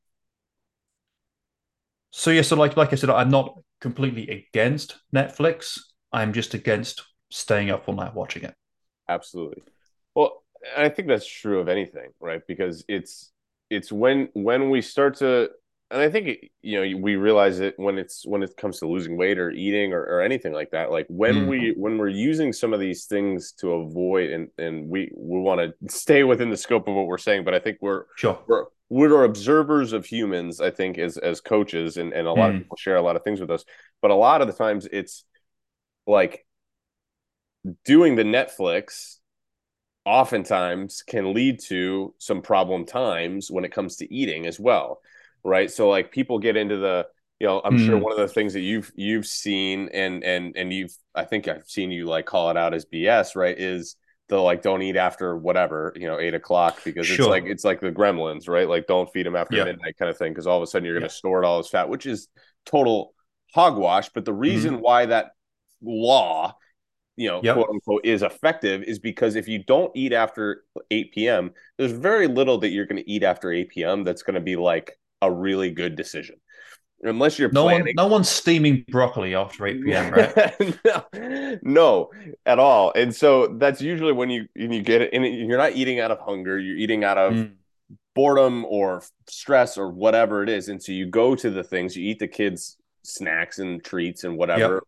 so 2.10 2.30
yeah, 2.30 2.42
so 2.42 2.54
like 2.56 2.76
like 2.76 2.92
I 2.92 2.96
said, 2.96 3.10
I'm 3.10 3.30
not 3.30 3.58
completely 3.80 4.28
against 4.28 4.96
Netflix. 5.14 5.80
I'm 6.12 6.32
just 6.32 6.54
against 6.54 7.02
staying 7.30 7.70
up 7.70 7.88
all 7.88 7.94
night 7.96 8.14
watching 8.14 8.44
it. 8.44 8.54
Absolutely. 9.08 9.62
Well, 10.14 10.44
I 10.76 10.88
think 10.90 11.08
that's 11.08 11.26
true 11.26 11.58
of 11.58 11.68
anything, 11.68 12.10
right? 12.20 12.40
Because 12.46 12.84
it's 12.88 13.32
it's 13.68 13.90
when 13.90 14.28
when 14.32 14.70
we 14.70 14.80
start 14.80 15.16
to 15.16 15.50
and 15.90 16.00
I 16.00 16.08
think 16.08 16.50
you 16.62 16.80
know 16.80 16.98
we 16.98 17.16
realize 17.16 17.60
it 17.60 17.74
when 17.76 17.98
it's 17.98 18.26
when 18.26 18.42
it 18.42 18.56
comes 18.56 18.78
to 18.78 18.88
losing 18.88 19.16
weight 19.16 19.38
or 19.38 19.50
eating 19.50 19.92
or, 19.92 20.02
or 20.02 20.22
anything 20.22 20.52
like 20.52 20.70
that. 20.70 20.90
Like 20.90 21.06
when 21.08 21.34
mm. 21.34 21.48
we 21.48 21.74
when 21.76 21.98
we're 21.98 22.08
using 22.08 22.52
some 22.52 22.72
of 22.72 22.80
these 22.80 23.04
things 23.04 23.52
to 23.60 23.72
avoid 23.72 24.30
and 24.30 24.48
and 24.58 24.88
we 24.88 25.10
we 25.14 25.40
want 25.40 25.60
to 25.60 25.74
stay 25.94 26.24
within 26.24 26.50
the 26.50 26.56
scope 26.56 26.88
of 26.88 26.94
what 26.94 27.06
we're 27.06 27.18
saying, 27.18 27.44
but 27.44 27.54
I 27.54 27.58
think 27.58 27.78
we're 27.80 28.04
sure 28.16 28.38
we're 28.46 28.64
we're 28.88 29.24
observers 29.24 29.92
of 29.92 30.06
humans. 30.06 30.60
I 30.60 30.70
think 30.70 30.98
as 30.98 31.18
as 31.18 31.40
coaches 31.40 31.96
and 31.96 32.12
and 32.12 32.26
a 32.26 32.32
lot 32.32 32.50
mm. 32.50 32.56
of 32.56 32.62
people 32.62 32.76
share 32.76 32.96
a 32.96 33.02
lot 33.02 33.16
of 33.16 33.22
things 33.22 33.40
with 33.40 33.50
us, 33.50 33.64
but 34.00 34.10
a 34.10 34.16
lot 34.16 34.40
of 34.40 34.46
the 34.46 34.54
times 34.54 34.88
it's 34.90 35.24
like 36.06 36.46
doing 37.84 38.16
the 38.16 38.24
Netflix 38.24 39.18
oftentimes 40.04 41.02
can 41.02 41.32
lead 41.32 41.58
to 41.58 42.14
some 42.18 42.42
problem 42.42 42.84
times 42.84 43.50
when 43.50 43.64
it 43.64 43.72
comes 43.72 43.96
to 43.96 44.12
eating 44.12 44.46
as 44.46 44.60
well 44.60 45.00
right 45.44 45.70
so 45.70 45.88
like 45.88 46.10
people 46.10 46.38
get 46.38 46.56
into 46.56 46.76
the 46.76 47.06
you 47.38 47.46
know 47.46 47.60
i'm 47.64 47.78
mm. 47.78 47.86
sure 47.86 47.96
hmm. 47.96 48.02
one 48.02 48.12
of 48.12 48.18
the 48.18 48.28
things 48.28 48.52
that 48.52 48.60
you've 48.60 48.90
you've 48.94 49.26
seen 49.26 49.88
and 49.92 50.24
and 50.24 50.56
and 50.56 50.72
you've 50.72 50.94
i 51.14 51.24
think 51.24 51.48
i've 51.48 51.66
seen 51.66 51.90
you 51.90 52.06
like 52.06 52.26
call 52.26 52.50
it 52.50 52.56
out 52.56 52.74
as 52.74 52.86
bs 52.86 53.36
right 53.36 53.58
is 53.58 53.96
the 54.28 54.40
like 54.40 54.62
don't 54.62 54.82
eat 54.82 54.96
after 54.96 55.36
whatever 55.36 55.92
you 55.96 56.06
know 56.06 56.18
eight 56.18 56.34
o'clock 56.34 56.80
because 56.84 57.06
sure. 57.06 57.16
it's 57.16 57.28
like 57.28 57.44
it's 57.44 57.64
like 57.64 57.80
the 57.80 57.92
gremlins 57.92 58.48
right 58.48 58.68
like 58.68 58.86
don't 58.86 59.12
feed 59.12 59.26
them 59.26 59.36
after 59.36 59.62
midnight 59.64 59.96
kind 59.98 60.10
of 60.10 60.16
thing 60.16 60.32
because 60.32 60.46
all 60.46 60.56
of 60.56 60.62
a 60.62 60.66
sudden 60.66 60.86
you're 60.86 60.98
going 60.98 61.08
to 61.08 61.14
store 61.14 61.42
it 61.42 61.46
all 61.46 61.58
as 61.58 61.68
fat 61.68 61.88
which 61.88 62.06
is 62.06 62.28
total 62.64 63.14
hogwash 63.54 64.08
but 64.14 64.24
the 64.24 64.32
reason 64.32 64.78
mm. 64.78 64.80
why 64.80 65.06
that 65.06 65.32
law 65.82 66.54
you 67.16 67.28
know, 67.28 67.40
yep. 67.42 67.54
quote 67.54 67.68
unquote, 67.70 68.04
is 68.04 68.22
effective 68.22 68.82
is 68.82 68.98
because 68.98 69.36
if 69.36 69.46
you 69.46 69.62
don't 69.62 69.92
eat 69.94 70.12
after 70.12 70.64
8 70.90 71.12
p.m., 71.12 71.52
there's 71.78 71.92
very 71.92 72.26
little 72.26 72.58
that 72.58 72.70
you're 72.70 72.86
going 72.86 73.02
to 73.02 73.08
eat 73.10 73.22
after 73.22 73.52
8 73.52 73.68
p.m. 73.68 74.02
that's 74.02 74.22
going 74.22 74.34
to 74.34 74.40
be 74.40 74.56
like 74.56 74.98
a 75.26 75.30
really 75.30 75.70
good 75.70 75.96
decision. 75.96 76.36
Unless 77.02 77.38
you're 77.38 77.50
no 77.50 77.64
planning. 77.64 77.94
one, 77.96 78.06
no 78.06 78.06
one's 78.06 78.30
steaming 78.30 78.84
broccoli 78.88 79.34
after 79.34 79.66
8 79.66 79.84
p.m., 79.84 80.10
right? 80.10 80.78
no, 80.84 81.58
no, 81.62 82.10
at 82.46 82.58
all. 82.58 82.92
And 82.96 83.14
so 83.14 83.48
that's 83.58 83.82
usually 83.82 84.12
when 84.12 84.30
you 84.30 84.46
when 84.56 84.72
you 84.72 84.82
get 84.82 85.02
it, 85.02 85.10
and 85.12 85.24
you're 85.26 85.58
not 85.58 85.72
eating 85.72 86.00
out 86.00 86.10
of 86.10 86.18
hunger, 86.20 86.58
you're 86.58 86.78
eating 86.78 87.04
out 87.04 87.18
of 87.18 87.32
mm. 87.34 87.52
boredom 88.14 88.64
or 88.64 89.02
stress 89.28 89.76
or 89.76 89.90
whatever 89.90 90.42
it 90.42 90.48
is. 90.48 90.68
And 90.68 90.82
so 90.82 90.92
you 90.92 91.06
go 91.06 91.34
to 91.34 91.50
the 91.50 91.62
things, 91.62 91.94
you 91.94 92.08
eat 92.08 92.20
the 92.20 92.28
kids' 92.28 92.78
snacks 93.02 93.58
and 93.58 93.84
treats 93.84 94.24
and 94.24 94.38
whatever. 94.38 94.74
Yep. 94.74 94.82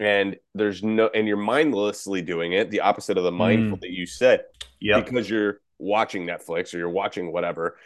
And 0.00 0.36
there's 0.56 0.82
no, 0.82 1.10
and 1.14 1.28
you're 1.28 1.36
mindlessly 1.36 2.22
doing 2.22 2.54
it, 2.54 2.70
the 2.70 2.80
opposite 2.80 3.18
of 3.18 3.22
the 3.22 3.30
mindful 3.30 3.78
mm. 3.78 3.80
that 3.82 3.90
you 3.90 4.04
said, 4.04 4.42
yeah, 4.80 5.00
because 5.00 5.30
you're 5.30 5.60
watching 5.78 6.26
Netflix 6.26 6.74
or 6.74 6.78
you're 6.78 6.90
watching 6.90 7.32
whatever, 7.32 7.76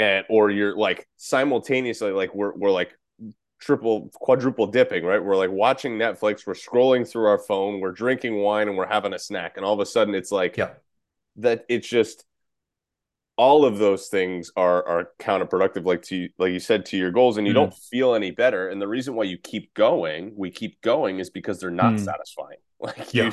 and 0.00 0.24
or 0.30 0.50
you're 0.50 0.76
like 0.76 1.06
simultaneously 1.16 2.10
like 2.10 2.34
we're 2.34 2.54
we're 2.54 2.70
like 2.70 2.96
triple 3.60 4.08
quadruple 4.14 4.66
dipping, 4.66 5.04
right? 5.04 5.22
We're 5.22 5.36
like 5.36 5.50
watching 5.50 5.98
Netflix, 5.98 6.46
we're 6.46 6.54
scrolling 6.54 7.06
through 7.06 7.26
our 7.26 7.38
phone, 7.38 7.80
we're 7.80 7.92
drinking 7.92 8.36
wine, 8.36 8.68
and 8.68 8.76
we're 8.76 8.86
having 8.86 9.12
a 9.12 9.18
snack, 9.18 9.56
and 9.56 9.64
all 9.64 9.74
of 9.74 9.80
a 9.80 9.86
sudden 9.86 10.14
it's 10.14 10.32
like 10.32 10.56
yeah. 10.56 10.70
that. 11.36 11.66
It's 11.68 11.86
just 11.86 12.24
all 13.36 13.64
of 13.64 13.78
those 13.78 14.08
things 14.08 14.50
are 14.56 14.86
are 14.86 15.10
counterproductive 15.18 15.84
like 15.84 16.02
to 16.02 16.28
like 16.38 16.52
you 16.52 16.60
said 16.60 16.84
to 16.86 16.96
your 16.96 17.10
goals 17.10 17.36
and 17.38 17.46
you 17.46 17.52
mm. 17.52 17.56
don't 17.56 17.74
feel 17.74 18.14
any 18.14 18.30
better 18.30 18.68
and 18.68 18.82
the 18.82 18.86
reason 18.86 19.14
why 19.14 19.24
you 19.24 19.38
keep 19.38 19.72
going 19.72 20.30
we 20.36 20.50
keep 20.50 20.78
going 20.82 21.20
is 21.20 21.30
because 21.30 21.58
they're 21.58 21.70
not 21.70 21.94
mm. 21.94 22.04
satisfying 22.04 22.58
like 22.80 23.14
yeah. 23.14 23.24
you 23.24 23.32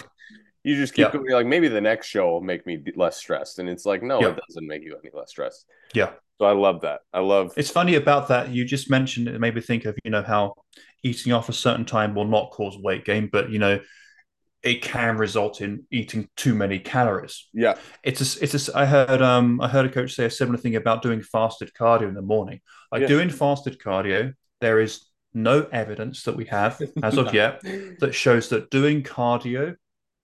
you 0.67 0.75
just 0.75 0.93
keep 0.93 1.05
yeah. 1.05 1.11
going 1.11 1.31
like 1.31 1.45
maybe 1.45 1.67
the 1.67 1.79
next 1.79 2.07
show 2.07 2.29
will 2.29 2.41
make 2.41 2.65
me 2.65 2.83
less 2.95 3.15
stressed 3.15 3.59
and 3.59 3.69
it's 3.69 3.85
like 3.85 4.03
no 4.03 4.19
yeah. 4.19 4.27
it 4.29 4.39
doesn't 4.47 4.67
make 4.67 4.83
you 4.83 4.97
any 5.01 5.11
less 5.13 5.29
stressed 5.29 5.65
yeah 5.93 6.11
so 6.39 6.45
i 6.45 6.51
love 6.51 6.81
that 6.81 6.99
i 7.13 7.19
love 7.19 7.53
it's 7.55 7.71
funny 7.71 7.95
about 7.95 8.27
that 8.27 8.49
you 8.49 8.65
just 8.65 8.89
mentioned 8.89 9.27
it 9.27 9.39
made 9.39 9.55
me 9.55 9.61
think 9.61 9.85
of 9.85 9.97
you 10.03 10.11
know 10.11 10.21
how 10.21 10.53
eating 11.03 11.31
off 11.31 11.47
a 11.47 11.53
certain 11.53 11.85
time 11.85 12.13
will 12.13 12.27
not 12.27 12.51
cause 12.51 12.77
weight 12.77 13.05
gain 13.05 13.29
but 13.31 13.49
you 13.49 13.59
know 13.59 13.79
it 14.63 14.81
can 14.81 15.17
result 15.17 15.61
in 15.61 15.85
eating 15.91 16.27
too 16.35 16.53
many 16.55 16.79
calories. 16.79 17.47
Yeah, 17.53 17.75
it's 18.03 18.35
a, 18.35 18.43
it's 18.43 18.67
a, 18.67 18.77
I 18.77 18.85
heard 18.85 19.21
um 19.21 19.61
I 19.61 19.67
heard 19.67 19.85
a 19.85 19.89
coach 19.89 20.15
say 20.15 20.25
a 20.25 20.31
similar 20.31 20.57
thing 20.57 20.75
about 20.75 21.03
doing 21.03 21.21
fasted 21.21 21.71
cardio 21.79 22.09
in 22.09 22.15
the 22.15 22.23
morning. 22.23 22.59
Like 22.91 23.03
yeah. 23.03 23.07
doing 23.07 23.29
fasted 23.29 23.79
cardio, 23.79 24.33
there 24.59 24.79
is 24.79 25.05
no 25.33 25.67
evidence 25.71 26.23
that 26.23 26.35
we 26.35 26.45
have 26.45 26.81
as 27.03 27.17
of 27.17 27.33
yet 27.33 27.61
that 27.99 28.13
shows 28.13 28.49
that 28.49 28.71
doing 28.71 29.03
cardio 29.03 29.75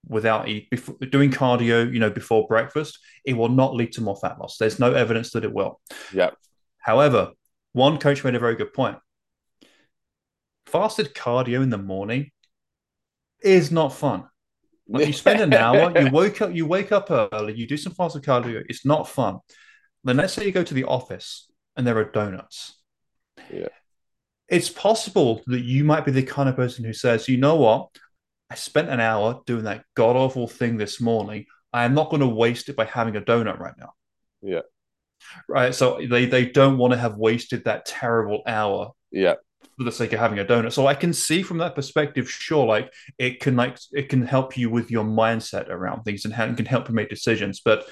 without 0.06 0.48
eat 0.48 0.70
before 0.70 0.96
doing 1.10 1.30
cardio, 1.30 1.92
you 1.92 1.98
know, 1.98 2.10
before 2.10 2.46
breakfast, 2.46 2.98
it 3.24 3.34
will 3.34 3.48
not 3.48 3.74
lead 3.74 3.92
to 3.92 4.00
more 4.00 4.16
fat 4.16 4.38
loss. 4.38 4.56
There's 4.56 4.78
no 4.78 4.92
evidence 4.92 5.30
that 5.32 5.44
it 5.44 5.52
will. 5.52 5.80
Yeah. 6.12 6.30
However, 6.78 7.30
one 7.72 7.98
coach 7.98 8.22
made 8.24 8.34
a 8.34 8.38
very 8.38 8.56
good 8.56 8.72
point. 8.72 8.98
Fasted 10.66 11.14
cardio 11.14 11.62
in 11.62 11.70
the 11.70 11.78
morning 11.78 12.30
is 13.42 13.70
not 13.70 13.92
fun. 13.92 14.24
Like 14.88 15.06
you 15.06 15.12
spend 15.12 15.40
an 15.40 15.54
hour, 15.54 15.98
you 15.98 16.10
wake 16.10 16.42
up, 16.42 16.54
you 16.54 16.66
wake 16.66 16.92
up 16.92 17.10
early, 17.10 17.54
you 17.54 17.66
do 17.66 17.76
some 17.76 17.94
fasted 17.94 18.22
cardio. 18.22 18.62
It's 18.68 18.84
not 18.84 19.08
fun. 19.08 19.38
Then 20.04 20.16
let's 20.18 20.34
say 20.34 20.44
you 20.44 20.52
go 20.52 20.62
to 20.62 20.74
the 20.74 20.84
office 20.84 21.50
and 21.76 21.86
there 21.86 21.96
are 21.96 22.04
donuts. 22.04 22.80
Yeah. 23.52 23.68
It's 24.48 24.68
possible 24.68 25.42
that 25.46 25.62
you 25.62 25.84
might 25.84 26.04
be 26.04 26.12
the 26.12 26.22
kind 26.22 26.48
of 26.48 26.56
person 26.56 26.84
who 26.84 26.92
says, 26.92 27.28
you 27.28 27.38
know 27.38 27.56
what? 27.56 27.88
I 28.54 28.56
spent 28.56 28.88
an 28.88 29.00
hour 29.00 29.42
doing 29.46 29.64
that 29.64 29.84
god 29.96 30.14
awful 30.14 30.46
thing 30.46 30.76
this 30.76 31.00
morning. 31.00 31.46
I 31.72 31.82
am 31.82 31.92
not 31.92 32.08
going 32.08 32.20
to 32.20 32.28
waste 32.28 32.68
it 32.68 32.76
by 32.76 32.84
having 32.84 33.16
a 33.16 33.20
donut 33.20 33.58
right 33.58 33.74
now. 33.76 33.94
Yeah. 34.42 34.60
Right. 35.48 35.74
So 35.74 35.98
they 36.08 36.26
they 36.26 36.46
don't 36.46 36.78
want 36.78 36.92
to 36.92 36.98
have 36.98 37.16
wasted 37.16 37.64
that 37.64 37.84
terrible 37.84 38.44
hour. 38.46 38.92
Yeah 39.10 39.34
for 39.76 39.82
the 39.82 39.90
sake 39.90 40.12
of 40.12 40.20
having 40.20 40.38
a 40.38 40.44
donut. 40.44 40.72
So 40.72 40.86
I 40.86 40.94
can 40.94 41.12
see 41.12 41.42
from 41.42 41.58
that 41.58 41.74
perspective, 41.74 42.30
sure, 42.30 42.64
like 42.64 42.92
it 43.18 43.40
can 43.40 43.56
like 43.56 43.76
it 43.90 44.08
can 44.08 44.24
help 44.24 44.56
you 44.56 44.70
with 44.70 44.88
your 44.88 45.02
mindset 45.02 45.68
around 45.68 46.04
things 46.04 46.24
and 46.24 46.56
can 46.56 46.66
help 46.66 46.88
you 46.88 46.94
make 46.94 47.08
decisions. 47.08 47.60
But 47.64 47.84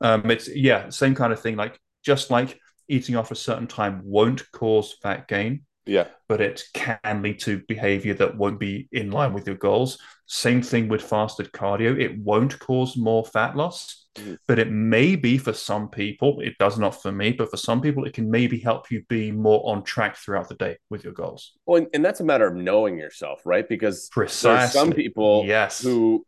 um, 0.00 0.30
it's 0.30 0.48
yeah, 0.48 0.88
same 0.88 1.14
kind 1.14 1.34
of 1.34 1.40
thing. 1.40 1.56
Like 1.56 1.78
just 2.02 2.30
like 2.30 2.58
eating 2.88 3.16
off 3.16 3.32
a 3.32 3.36
certain 3.36 3.66
time 3.66 4.00
won't 4.02 4.50
cause 4.50 4.96
fat 5.02 5.28
gain. 5.28 5.66
Yeah. 5.86 6.08
But 6.28 6.40
it 6.40 6.64
can 6.74 7.22
lead 7.22 7.38
to 7.40 7.62
behavior 7.68 8.14
that 8.14 8.36
won't 8.36 8.58
be 8.58 8.88
in 8.92 9.10
line 9.10 9.32
with 9.32 9.46
your 9.46 9.56
goals. 9.56 9.98
Same 10.26 10.60
thing 10.60 10.88
with 10.88 11.02
fasted 11.02 11.52
cardio. 11.52 11.98
It 11.98 12.18
won't 12.18 12.58
cause 12.58 12.96
more 12.96 13.24
fat 13.24 13.56
loss 13.56 14.06
mm-hmm. 14.16 14.34
but 14.46 14.58
it 14.58 14.70
may 14.70 15.16
be 15.16 15.38
for 15.38 15.52
some 15.52 15.88
people, 15.88 16.40
it 16.40 16.58
does 16.58 16.78
not 16.78 17.00
for 17.00 17.12
me, 17.12 17.32
but 17.32 17.50
for 17.50 17.56
some 17.56 17.80
people, 17.80 18.04
it 18.04 18.12
can 18.12 18.30
maybe 18.30 18.58
help 18.58 18.90
you 18.90 19.02
be 19.08 19.30
more 19.30 19.62
on 19.70 19.82
track 19.82 20.16
throughout 20.16 20.48
the 20.48 20.54
day 20.54 20.78
with 20.90 21.04
your 21.04 21.12
goals. 21.12 21.52
Well, 21.66 21.82
and, 21.82 21.88
and 21.94 22.04
that's 22.04 22.20
a 22.20 22.24
matter 22.24 22.46
of 22.46 22.54
knowing 22.56 22.98
yourself, 22.98 23.42
right? 23.44 23.68
Because 23.68 24.08
Precisely. 24.10 24.78
some 24.78 24.92
people 24.92 25.44
yes. 25.46 25.82
who 25.82 26.26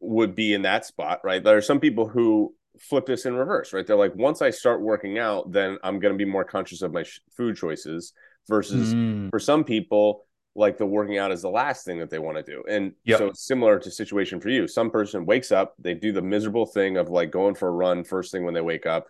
would 0.00 0.34
be 0.34 0.54
in 0.54 0.62
that 0.62 0.84
spot, 0.84 1.20
right? 1.24 1.42
There 1.42 1.56
are 1.56 1.62
some 1.62 1.80
people 1.80 2.08
who 2.08 2.54
flip 2.80 3.06
this 3.06 3.26
in 3.26 3.34
reverse, 3.34 3.72
right? 3.72 3.86
They're 3.86 3.96
like, 3.96 4.14
once 4.14 4.42
I 4.42 4.50
start 4.50 4.80
working 4.80 5.18
out, 5.18 5.52
then 5.52 5.78
I'm 5.82 6.00
going 6.00 6.14
to 6.14 6.18
be 6.18 6.30
more 6.30 6.44
conscious 6.44 6.82
of 6.82 6.92
my 6.92 7.02
sh- 7.02 7.20
food 7.36 7.56
choices. 7.56 8.12
Versus 8.48 8.92
mm. 8.92 9.30
for 9.30 9.38
some 9.38 9.62
people, 9.64 10.26
like 10.54 10.76
the 10.76 10.86
working 10.86 11.18
out 11.18 11.32
is 11.32 11.42
the 11.42 11.50
last 11.50 11.84
thing 11.84 11.98
that 12.00 12.10
they 12.10 12.18
want 12.18 12.36
to 12.36 12.42
do. 12.42 12.62
And 12.68 12.92
yep. 13.04 13.18
so 13.18 13.26
it's 13.28 13.46
similar 13.46 13.78
to 13.78 13.90
situation 13.90 14.40
for 14.40 14.48
you. 14.48 14.68
Some 14.68 14.90
person 14.90 15.24
wakes 15.24 15.50
up, 15.52 15.74
they 15.78 15.94
do 15.94 16.12
the 16.12 16.22
miserable 16.22 16.66
thing 16.66 16.96
of 16.96 17.08
like 17.08 17.30
going 17.30 17.54
for 17.54 17.68
a 17.68 17.72
run 17.72 18.04
first 18.04 18.32
thing 18.32 18.44
when 18.44 18.54
they 18.54 18.60
wake 18.60 18.86
up, 18.86 19.06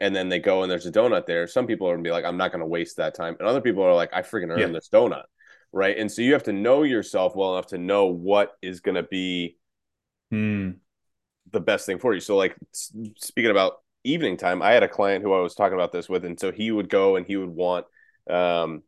and 0.00 0.14
then 0.14 0.28
they 0.28 0.38
go 0.38 0.62
and 0.62 0.70
there's 0.70 0.86
a 0.86 0.92
donut 0.92 1.26
there. 1.26 1.46
Some 1.46 1.66
people 1.66 1.88
are 1.88 1.92
gonna 1.94 2.02
be 2.02 2.10
like, 2.10 2.24
I'm 2.24 2.36
not 2.36 2.52
gonna 2.52 2.66
waste 2.66 2.96
that 2.96 3.14
time. 3.14 3.36
And 3.38 3.48
other 3.48 3.60
people 3.60 3.82
are 3.82 3.94
like, 3.94 4.10
I 4.12 4.22
freaking 4.22 4.50
earned 4.50 4.60
yeah. 4.60 4.66
this 4.66 4.88
donut. 4.92 5.24
Right. 5.72 5.96
And 5.96 6.10
so 6.10 6.22
you 6.22 6.32
have 6.32 6.42
to 6.44 6.52
know 6.52 6.82
yourself 6.82 7.36
well 7.36 7.54
enough 7.54 7.68
to 7.68 7.78
know 7.78 8.06
what 8.06 8.52
is 8.60 8.80
gonna 8.80 9.04
be 9.04 9.56
mm. 10.32 10.74
the 11.52 11.60
best 11.60 11.86
thing 11.86 11.98
for 11.98 12.12
you. 12.12 12.20
So 12.20 12.36
like 12.36 12.56
speaking 12.72 13.50
about 13.50 13.74
evening 14.04 14.36
time, 14.36 14.60
I 14.62 14.72
had 14.72 14.82
a 14.82 14.88
client 14.88 15.22
who 15.22 15.32
I 15.32 15.40
was 15.40 15.54
talking 15.54 15.74
about 15.74 15.92
this 15.92 16.08
with, 16.08 16.24
and 16.24 16.38
so 16.38 16.50
he 16.50 16.70
would 16.70 16.88
go 16.88 17.16
and 17.16 17.24
he 17.24 17.36
would 17.36 17.50
want 17.50 17.86
um 18.30 18.82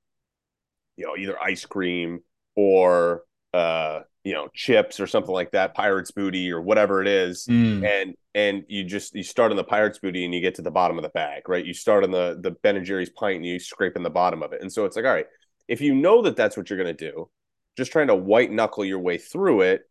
you 0.96 1.06
know 1.06 1.16
either 1.16 1.40
ice 1.42 1.64
cream 1.64 2.20
or 2.56 3.22
uh 3.54 4.00
you 4.24 4.32
know 4.32 4.48
chips 4.54 5.00
or 5.00 5.06
something 5.06 5.32
like 5.32 5.50
that 5.52 5.74
pirates 5.74 6.10
booty 6.10 6.50
or 6.50 6.60
whatever 6.60 7.02
it 7.02 7.08
is. 7.08 7.46
Mm. 7.46 7.84
and 7.84 8.14
and 8.34 8.64
you 8.68 8.84
just 8.84 9.14
you 9.14 9.22
start 9.22 9.50
on 9.50 9.56
the 9.56 9.64
pirates 9.64 9.98
booty 9.98 10.24
and 10.24 10.32
you 10.32 10.40
get 10.40 10.54
to 10.54 10.62
the 10.62 10.70
bottom 10.70 10.96
of 10.98 11.02
the 11.02 11.10
bag 11.10 11.48
right? 11.48 11.64
You 11.64 11.74
start 11.74 12.04
on 12.04 12.10
the 12.10 12.38
the 12.40 12.52
ben 12.62 12.76
and 12.76 12.86
jerry's 12.86 13.10
pint 13.10 13.36
and 13.36 13.46
you 13.46 13.58
scrape 13.58 13.96
in 13.96 14.02
the 14.02 14.10
bottom 14.10 14.42
of 14.42 14.52
it. 14.52 14.62
And 14.62 14.72
so 14.72 14.84
it's 14.84 14.96
like 14.96 15.04
all 15.04 15.12
right 15.12 15.26
if 15.68 15.80
you 15.80 15.94
know 15.94 16.22
that 16.22 16.36
that's 16.36 16.56
what 16.56 16.68
you're 16.70 16.82
going 16.82 16.94
to 16.96 17.10
do 17.10 17.28
just 17.76 17.92
trying 17.92 18.08
to 18.08 18.14
white 18.14 18.50
knuckle 18.50 18.84
your 18.84 18.98
way 18.98 19.18
through 19.18 19.62
it 19.62 19.82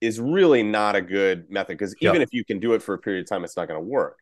is 0.00 0.20
really 0.20 0.62
not 0.62 0.96
a 0.96 1.00
good 1.00 1.50
method 1.50 1.78
because 1.78 1.94
even 2.00 2.20
if 2.20 2.32
you 2.32 2.44
can 2.44 2.60
do 2.60 2.74
it 2.74 2.82
for 2.82 2.94
a 2.94 2.98
period 2.98 3.22
of 3.22 3.28
time 3.28 3.44
it's 3.44 3.56
not 3.56 3.68
going 3.68 3.80
to 3.80 3.86
work. 3.86 4.18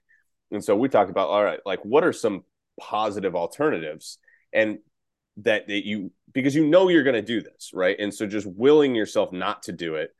And 0.51 0.63
so 0.63 0.77
we 0.77 0.89
talked 0.89 1.11
about 1.11 1.29
all 1.29 1.43
right 1.43 1.61
like 1.67 1.85
what 1.85 2.05
are 2.05 2.13
some 2.13 2.45
positive 2.81 3.35
alternatives 3.35 4.19
and 4.55 4.79
that, 5.39 5.67
that 5.67 5.87
you 5.87 6.13
because 6.33 6.55
you 6.55 6.67
know 6.67 6.89
you're 6.89 7.03
going 7.03 7.15
to 7.15 7.23
do 7.23 7.43
this 7.43 7.71
right? 7.75 7.97
And 7.99 8.15
so 8.15 8.27
just 8.27 8.47
willing 8.47 8.95
yourself 8.95 9.33
not 9.33 9.65
to 9.65 9.73
do 9.73 9.97
it 9.97 10.15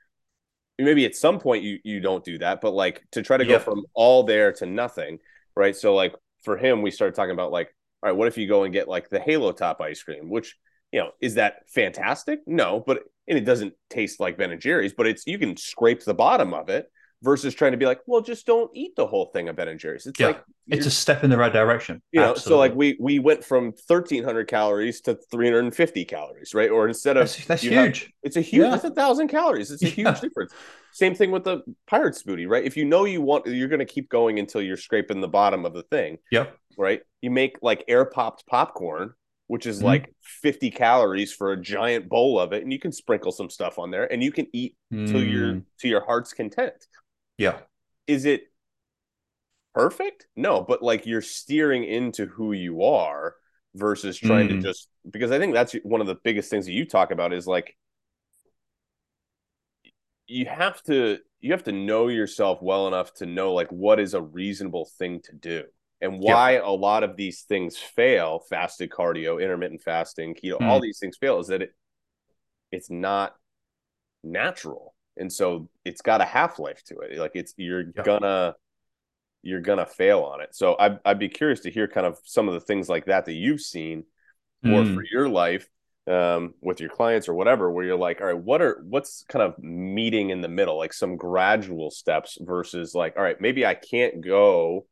maybe 0.79 1.05
at 1.05 1.15
some 1.15 1.39
point 1.39 1.63
you 1.63 1.79
you 1.85 2.01
don't 2.01 2.25
do 2.25 2.39
that 2.39 2.61
but 2.61 2.75
like 2.75 3.03
to 3.13 3.23
try 3.23 3.37
to 3.37 3.45
go 3.45 3.59
from 3.59 3.85
all 3.95 4.25
there 4.25 4.53
to 4.53 4.67
nothing 4.67 5.19
right? 5.57 5.77
So 5.77 5.95
like 5.95 6.15
for 6.43 6.57
him 6.57 6.83
we 6.83 6.91
started 6.91 7.15
talking 7.15 7.33
about 7.33 7.53
like 7.53 7.75
all 8.03 8.11
right 8.11 8.17
what 8.17 8.29
if 8.29 8.37
you 8.37 8.49
go 8.49 8.65
and 8.65 8.73
get 8.73 8.89
like 8.89 9.09
the 9.09 9.21
halo 9.21 9.53
top 9.53 9.81
ice 9.81 10.03
cream 10.03 10.29
which 10.29 10.57
you 10.93 11.01
know 11.01 11.11
is 11.21 11.35
that 11.35 11.69
fantastic? 11.69 12.41
No 12.47 12.83
but 12.85 13.05
and 13.29 13.39
it 13.39 13.45
doesn't 13.45 13.75
taste 13.89 14.21
like 14.21 14.37
ben 14.37 14.51
and 14.51 14.61
jerry's 14.61 14.93
but 14.93 15.07
it's 15.07 15.27
you 15.27 15.39
can 15.39 15.57
scrape 15.57 16.05
the 16.05 16.15
bottom 16.15 16.53
of 16.53 16.69
it 16.69 16.91
versus 17.25 17.55
trying 17.55 17.73
to 17.73 17.79
be 17.79 17.87
like, 17.87 18.01
well, 18.07 18.21
just 18.21 18.47
don't 18.47 18.71
eat 18.75 18.95
the 18.97 19.07
whole 19.07 19.27
thing 19.27 19.49
of 19.49 19.57
Ben 19.57 19.69
and 19.69 19.81
Jerry's. 19.81 20.07
It's 20.07 20.21
yeah, 20.21 20.29
like 20.29 20.45
it's 20.69 20.87
a 20.87 20.91
step 20.91 21.25
in 21.25 21.31
the 21.31 21.39
right 21.39 21.53
direction. 21.53 22.03
You 22.13 22.21
know, 22.21 22.31
Absolutely. 22.31 22.51
so 22.51 22.59
like 22.59 22.75
we 22.75 22.97
we 23.01 23.19
went 23.19 23.43
from 23.43 23.73
thirteen 23.73 24.23
hundred 24.23 24.47
calories 24.47 25.01
to 25.03 25.19
three 25.31 25.47
hundred 25.47 25.65
and 25.65 25.75
fifty 25.75 26.05
calories, 26.05 26.55
right? 26.55 26.71
Or 26.71 26.87
instead 26.87 27.17
of 27.17 27.23
that's, 27.23 27.45
that's 27.47 27.63
huge. 27.63 28.03
Have, 28.03 28.09
it's 28.23 28.37
a 28.37 28.43
huge. 28.43 28.63
Yeah. 28.63 28.71
That's 28.71 28.85
a 28.85 28.91
thousand 28.91 29.29
calories. 29.29 29.71
It's 29.71 29.83
a 29.83 29.89
huge 29.89 30.07
yeah. 30.07 30.21
difference. 30.21 30.53
Same 30.93 31.15
thing 31.15 31.33
with 31.33 31.45
the 31.45 31.63
pirate's 31.89 32.23
booty, 32.23 32.47
right? 32.47 32.65
If 32.65 32.77
you 32.77 32.85
know 32.85 33.05
you 33.05 33.21
want, 33.21 33.47
you're 33.47 33.69
going 33.69 33.81
to 33.81 33.85
keep 33.85 34.09
going 34.09 34.39
until 34.39 34.63
you're 34.63 34.77
scraping 34.77 35.21
the 35.21 35.29
bottom 35.29 35.65
of 35.65 35.75
the 35.75 35.83
thing. 35.83 36.19
Yep. 36.31 36.57
Right. 36.79 37.01
You 37.21 37.33
make 37.33 37.57
like 37.63 37.85
air 37.89 38.05
popped 38.05 38.47
popcorn, 38.47 39.15
which 39.49 39.67
is 39.67 39.79
mm-hmm. 39.79 39.87
like 39.87 40.15
50 40.23 40.71
calories 40.71 41.33
for 41.33 41.53
a 41.53 41.61
giant 41.61 42.09
bowl 42.09 42.39
of 42.39 42.53
it 42.53 42.63
and 42.63 42.73
you 42.73 42.79
can 42.79 42.93
sprinkle 42.93 43.33
some 43.33 43.51
stuff 43.51 43.79
on 43.79 43.91
there 43.91 44.11
and 44.11 44.23
you 44.23 44.33
can 44.33 44.47
eat 44.53 44.77
mm. 44.93 45.11
to 45.11 45.19
your 45.19 45.63
to 45.81 45.89
your 45.89 46.05
heart's 46.05 46.33
content 46.33 46.75
yeah 47.39 47.59
is 48.07 48.25
it 48.25 48.45
perfect? 49.75 50.27
No, 50.37 50.63
but 50.63 50.83
like 50.83 51.07
you're 51.07 51.23
steering 51.23 51.85
into 51.85 52.27
who 52.27 52.53
you 52.53 52.85
are 52.85 53.35
versus 53.75 54.17
trying 54.17 54.49
mm. 54.49 54.51
to 54.51 54.61
just 54.61 54.89
because 55.11 55.33
I 55.33 55.39
think 55.39 55.53
that's 55.53 55.75
one 55.83 56.01
of 56.01 56.07
the 56.07 56.17
biggest 56.23 56.49
things 56.49 56.67
that 56.67 56.73
you 56.73 56.87
talk 56.87 57.11
about 57.11 57.33
is 57.33 57.47
like 57.47 57.77
you 60.27 60.47
have 60.47 60.81
to 60.85 61.19
you 61.41 61.53
have 61.53 61.65
to 61.65 61.73
know 61.73 62.09
yourself 62.09 62.61
well 62.63 62.87
enough 62.87 63.13
to 63.15 63.27
know 63.27 63.53
like 63.53 63.71
what 63.71 64.01
is 64.01 64.15
a 64.15 64.23
reasonable 64.23 64.89
thing 64.99 65.21
to 65.25 65.35
do 65.35 65.65
and 66.01 66.19
why 66.19 66.53
yeah. 66.53 66.61
a 66.65 66.71
lot 66.71 67.03
of 67.03 67.17
these 67.17 67.43
things 67.43 67.77
fail 67.77 68.41
fasted 68.49 68.91
cardio 68.91 69.43
intermittent 69.43 69.83
fasting 69.83 70.35
keto 70.35 70.59
mm. 70.59 70.67
all 70.67 70.81
these 70.81 70.99
things 70.99 71.19
fail 71.19 71.41
is 71.41 71.49
that 71.49 71.61
it 71.61 71.75
it's 72.71 72.91
not 72.91 73.35
natural 74.23 74.95
and 75.17 75.33
so 75.33 75.69
it's 75.85 76.03
got 76.03 76.21
a 76.21 76.25
half 76.25 76.59
life 76.59 76.83
to 76.85 76.99
it. 77.01 77.19
Like 77.19 77.33
it's 77.35 77.55
you're 77.57 77.85
gonna 77.85 78.55
you're 79.43 79.61
gonna 79.61 79.87
fail 79.87 80.21
on 80.23 80.41
it. 80.41 80.55
So 80.55 80.77
I'd 80.79 80.99
I'd 81.05 81.19
be 81.19 81.29
curious 81.29 81.61
to 81.61 81.71
hear 81.71 81.89
kind 81.89 82.07
of 82.07 82.19
some 82.25 82.49
of 82.49 82.55
the 82.55 82.61
things 82.61 82.89
like 82.89 83.07
that 83.07 83.27
that 83.27 83.35
you've 83.35 83.61
seen, 83.61 84.05
or 84.67 84.85
Mm. 84.85 84.95
for 84.95 85.05
your 85.13 85.29
life, 85.29 85.69
um, 86.09 86.55
with 86.63 86.81
your 86.81 86.91
clients 86.91 87.29
or 87.29 87.35
whatever, 87.35 87.71
where 87.71 87.85
you're 87.85 87.97
like, 87.97 88.21
all 88.21 88.29
right, 88.29 88.39
what 88.39 88.63
are 88.63 88.83
what's 88.89 89.25
kind 89.29 89.43
of 89.43 89.59
meeting 89.63 90.31
in 90.31 90.41
the 90.43 90.49
middle, 90.49 90.79
like 90.79 90.93
some 90.95 91.17
gradual 91.17 91.91
steps 91.91 92.39
versus 92.41 92.95
like, 92.95 93.17
all 93.17 93.23
right, 93.25 93.41
maybe 93.41 93.67
I 93.67 93.75
can't 93.75 94.21
go 94.23 94.87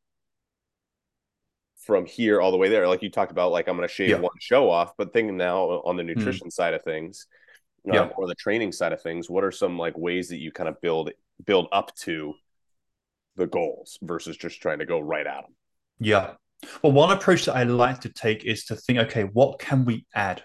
from 1.84 2.06
here 2.06 2.40
all 2.40 2.50
the 2.50 2.56
way 2.56 2.68
there. 2.68 2.86
Like 2.86 3.02
you 3.02 3.10
talked 3.10 3.32
about, 3.32 3.52
like 3.52 3.68
I'm 3.68 3.76
going 3.76 3.88
to 3.88 3.92
shave 3.92 4.18
Yeah. 4.18 4.20
one 4.20 4.32
show 4.38 4.70
off, 4.70 4.96
but 4.96 5.12
thinking 5.12 5.36
now 5.36 5.64
on 5.84 5.96
the 5.96 6.02
nutrition 6.04 6.50
side 6.50 6.74
of 6.74 6.82
things, 6.82 7.26
um, 7.88 7.94
Yeah. 7.94 8.10
or 8.16 8.26
the 8.28 8.34
training 8.34 8.72
side 8.72 8.92
of 8.92 9.02
things, 9.02 9.28
what 9.30 9.44
are 9.44 9.50
some 9.50 9.78
like 9.78 9.96
ways 9.96 10.28
that 10.28 10.38
you 10.38 10.52
kind 10.52 10.68
of 10.68 10.80
build 10.80 11.10
build 11.44 11.68
up 11.72 11.94
to 11.96 12.34
the 13.36 13.46
goals 13.46 13.98
versus 14.02 14.36
just 14.36 14.60
trying 14.62 14.78
to 14.80 14.86
go 14.86 15.00
right 15.00 15.26
at 15.26 15.42
them? 15.42 15.54
Yeah. 15.98 16.34
Well, 16.82 16.92
one 16.92 17.10
approach 17.16 17.46
that 17.46 17.56
I 17.56 17.64
like 17.64 18.02
to 18.02 18.08
take 18.08 18.44
is 18.44 18.66
to 18.66 18.76
think, 18.76 18.98
okay, 19.00 19.24
what 19.24 19.58
can 19.58 19.84
we 19.84 20.06
add? 20.14 20.42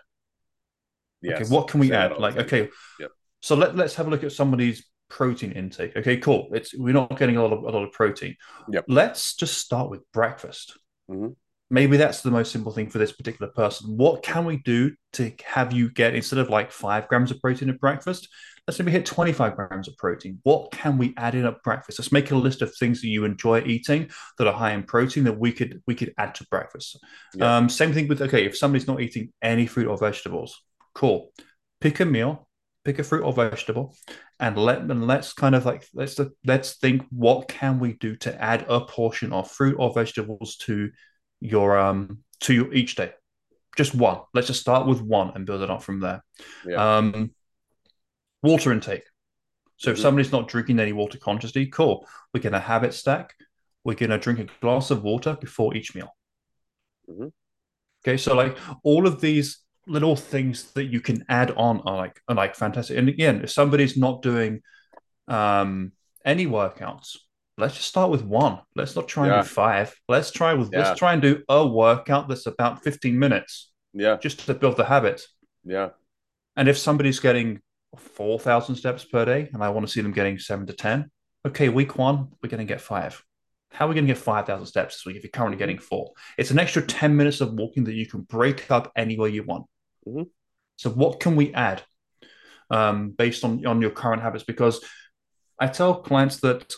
Yes. 1.21 1.41
Okay, 1.41 1.55
what 1.55 1.67
can 1.67 1.79
we 1.79 1.91
add? 1.91 2.17
Like, 2.17 2.37
okay, 2.37 2.69
Yep. 2.99 3.11
so 3.41 3.55
let, 3.55 3.75
let's 3.75 3.95
have 3.95 4.07
a 4.07 4.09
look 4.09 4.23
at 4.23 4.31
somebody's 4.31 4.85
protein 5.09 5.51
intake. 5.51 5.95
Okay, 5.95 6.17
cool. 6.17 6.49
It's 6.53 6.73
we're 6.75 6.93
not 6.93 7.17
getting 7.17 7.37
a 7.37 7.43
lot 7.43 7.53
of 7.53 7.59
a 7.63 7.69
lot 7.69 7.83
of 7.83 7.91
protein. 7.91 8.35
Yep. 8.69 8.85
Let's 8.87 9.35
just 9.35 9.57
start 9.57 9.89
with 9.89 10.01
breakfast. 10.11 10.77
Mhm. 11.09 11.35
Maybe 11.69 11.97
that's 11.97 12.21
the 12.21 12.31
most 12.31 12.51
simple 12.51 12.71
thing 12.71 12.89
for 12.89 12.97
this 12.97 13.11
particular 13.11 13.51
person. 13.51 13.97
What 13.97 14.23
can 14.23 14.45
we 14.45 14.57
do 14.57 14.93
to 15.13 15.31
have 15.45 15.73
you 15.73 15.91
get 15.91 16.15
instead 16.15 16.39
of 16.39 16.49
like 16.49 16.71
five 16.71 17.07
grams 17.09 17.29
of 17.29 17.41
protein 17.41 17.69
at 17.69 17.79
breakfast? 17.79 18.29
Let's 18.65 18.79
maybe 18.79 18.91
hit 18.91 19.05
25 19.05 19.55
grams 19.55 19.87
of 19.87 19.97
protein. 19.97 20.39
What 20.43 20.71
can 20.71 20.97
we 20.97 21.13
add 21.17 21.35
in 21.35 21.45
at 21.45 21.61
breakfast? 21.63 21.99
Let's 21.99 22.11
make 22.11 22.31
a 22.31 22.35
list 22.35 22.61
of 22.61 22.73
things 22.75 23.01
that 23.01 23.07
you 23.07 23.25
enjoy 23.25 23.63
eating 23.63 24.09
that 24.37 24.47
are 24.47 24.53
high 24.53 24.73
in 24.73 24.83
protein 24.83 25.25
that 25.25 25.39
we 25.39 25.51
could 25.51 25.81
we 25.87 25.95
could 25.95 26.13
add 26.17 26.35
to 26.35 26.47
breakfast. 26.49 26.99
Yeah. 27.33 27.57
Um, 27.57 27.69
same 27.69 27.93
thing 27.93 28.07
with 28.07 28.21
okay, 28.21 28.45
if 28.45 28.57
somebody's 28.57 28.87
not 28.87 29.01
eating 29.01 29.33
any 29.41 29.67
fruit 29.67 29.87
or 29.87 29.97
vegetables, 29.97 30.61
cool. 30.93 31.31
Pick 31.79 31.99
a 31.99 32.05
meal, 32.05 32.47
pick 32.83 32.99
a 32.99 33.03
fruit 33.03 33.23
or 33.23 33.33
vegetable, 33.33 33.95
and 34.39 34.57
let 34.57 34.79
and 34.79 35.05
let's 35.05 35.33
kind 35.33 35.55
of 35.55 35.65
like 35.65 35.85
let's 35.93 36.19
let's 36.45 36.77
think 36.77 37.03
what 37.09 37.47
can 37.47 37.79
we 37.79 37.93
do 37.93 38.15
to 38.17 38.41
add 38.41 38.65
a 38.67 38.81
portion 38.81 39.31
of 39.33 39.51
fruit 39.51 39.75
or 39.79 39.93
vegetables 39.93 40.55
to 40.57 40.89
your 41.39 41.77
um 41.77 42.19
to 42.41 42.53
your 42.53 42.73
each 42.73 42.95
day. 42.95 43.11
Just 43.75 43.93
one. 43.93 44.21
Let's 44.33 44.47
just 44.47 44.61
start 44.61 44.87
with 44.87 45.01
one 45.01 45.31
and 45.35 45.45
build 45.45 45.61
it 45.61 45.69
up 45.69 45.83
from 45.83 45.99
there. 45.99 46.23
Yeah. 46.65 46.97
Um, 46.97 47.31
water 48.41 48.71
intake. 48.71 49.03
So 49.77 49.91
if 49.91 49.97
Mhm. 49.97 50.01
somebody's 50.01 50.31
not 50.31 50.47
drinking 50.47 50.79
any 50.79 50.93
water 50.93 51.17
consciously, 51.19 51.67
cool. 51.67 52.07
We're 52.33 52.41
gonna 52.41 52.59
habit 52.59 52.93
stack. 52.93 53.35
We're 53.83 53.93
gonna 53.95 54.17
drink 54.17 54.39
a 54.39 54.47
glass 54.61 54.89
of 54.91 55.03
water 55.03 55.37
before 55.39 55.75
each 55.75 55.93
meal. 55.93 56.15
Mhm. 57.09 57.31
Okay, 58.03 58.17
so 58.17 58.35
like 58.35 58.57
all 58.83 59.05
of 59.07 59.21
these 59.21 59.59
little 59.85 60.15
things 60.15 60.71
that 60.73 60.85
you 60.85 60.99
can 60.99 61.23
add 61.29 61.51
on 61.51 61.81
are 61.81 61.97
like 61.97 62.21
are 62.27 62.35
like 62.35 62.55
fantastic. 62.55 62.97
And 62.97 63.09
again, 63.09 63.43
if 63.43 63.51
somebody's 63.51 63.97
not 63.97 64.21
doing 64.21 64.61
um 65.27 65.91
any 66.25 66.47
workouts, 66.47 67.17
let's 67.57 67.75
just 67.75 67.87
start 67.87 68.11
with 68.11 68.23
one. 68.23 68.59
Let's 68.75 68.95
not 68.95 69.07
try 69.07 69.25
and 69.25 69.35
Yeah. 69.35 69.41
do 69.41 69.47
five. 69.47 69.95
Let's 70.07 70.31
try 70.31 70.53
with 70.53 70.69
Yeah. 70.71 70.79
let's 70.79 70.99
try 70.99 71.13
and 71.13 71.21
do 71.21 71.43
a 71.49 71.65
workout 71.65 72.27
that's 72.27 72.45
about 72.45 72.83
15 72.83 73.17
minutes 73.17 73.71
Yeah. 73.93 74.17
just 74.17 74.45
to 74.45 74.53
build 74.53 74.77
the 74.77 74.85
habit. 74.85 75.25
Yeah. 75.63 75.89
And 76.55 76.67
if 76.69 76.77
somebody's 76.77 77.19
getting 77.19 77.61
4,000 77.97 78.75
steps 78.75 79.03
per 79.05 79.25
day 79.25 79.49
and 79.53 79.63
I 79.63 79.69
want 79.69 79.85
to 79.87 79.91
see 79.91 80.01
them 80.01 80.11
getting 80.11 80.37
seven 80.39 80.65
to 80.67 80.73
10, 80.73 81.09
okay, 81.45 81.69
week 81.69 81.97
one, 81.97 82.29
we're 82.41 82.49
going 82.49 82.65
to 82.65 82.71
get 82.73 82.81
five. 82.81 83.23
How 83.71 83.85
are 83.85 83.89
we 83.89 83.95
going 83.95 84.07
to 84.07 84.13
get 84.13 84.21
5,000 84.21 84.65
steps 84.65 84.95
this 84.95 85.05
week 85.05 85.17
if 85.17 85.23
you're 85.23 85.31
currently 85.31 85.57
getting 85.57 85.77
four? 85.77 86.13
It's 86.37 86.51
an 86.51 86.59
extra 86.59 86.81
10 86.81 87.15
minutes 87.17 87.41
of 87.41 87.53
walking 87.53 87.83
that 87.85 87.95
you 87.95 88.05
can 88.07 88.21
break 88.21 88.69
up 88.71 88.91
any 88.95 89.17
way 89.17 89.29
you 89.29 89.43
want. 89.43 89.65
Mhm. 90.07 90.29
So, 90.77 90.89
what 90.89 91.19
can 91.19 91.35
we 91.35 91.53
add 91.53 91.81
um, 92.69 93.11
based 93.11 93.43
on, 93.43 93.65
on 93.65 93.81
your 93.81 93.91
current 93.91 94.21
habits? 94.21 94.43
Because 94.43 94.83
I 95.59 95.67
tell 95.67 96.01
clients 96.01 96.37
that, 96.41 96.73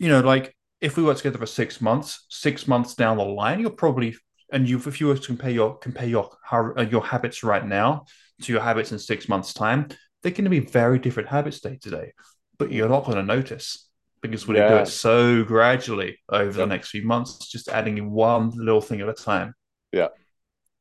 you 0.00 0.08
know, 0.08 0.20
like 0.20 0.56
if 0.80 0.96
we 0.96 1.02
work 1.04 1.18
together 1.18 1.38
for 1.38 1.46
six 1.46 1.80
months, 1.80 2.26
six 2.30 2.66
months 2.66 2.94
down 2.96 3.18
the 3.18 3.24
line, 3.24 3.60
you're 3.60 3.70
probably 3.84 4.16
and 4.52 4.68
you 4.68 4.78
if 4.78 5.00
you 5.00 5.06
were 5.06 5.16
to 5.16 5.26
compare 5.32 5.50
your 5.50 5.78
compare 5.78 6.08
your 6.08 6.30
uh, 6.52 6.82
your 6.82 7.04
habits 7.04 7.44
right 7.44 7.66
now 7.66 8.04
to 8.42 8.52
your 8.52 8.62
habits 8.62 8.90
in 8.92 8.98
six 8.98 9.28
months 9.28 9.54
time 9.54 9.86
they're 10.22 10.32
going 10.32 10.44
to 10.44 10.50
be 10.50 10.58
very 10.80 10.98
different 10.98 11.28
habits 11.28 11.60
day 11.60 11.78
to 11.82 11.90
day 11.90 12.12
but 12.58 12.72
you're 12.72 12.88
not 12.88 13.04
going 13.04 13.16
to 13.16 13.22
notice 13.22 13.88
because 14.22 14.48
we 14.48 14.54
do 14.56 14.60
Yeah. 14.60 14.82
it 14.82 14.88
so 14.88 15.44
gradually 15.44 16.18
over 16.28 16.50
the 16.52 16.66
next 16.66 16.90
few 16.90 17.04
months 17.06 17.48
just 17.48 17.68
adding 17.68 17.96
in 17.98 18.10
one 18.10 18.50
little 18.50 18.80
thing 18.80 19.00
at 19.02 19.08
a 19.08 19.14
time 19.14 19.54
Yeah. 19.92 20.08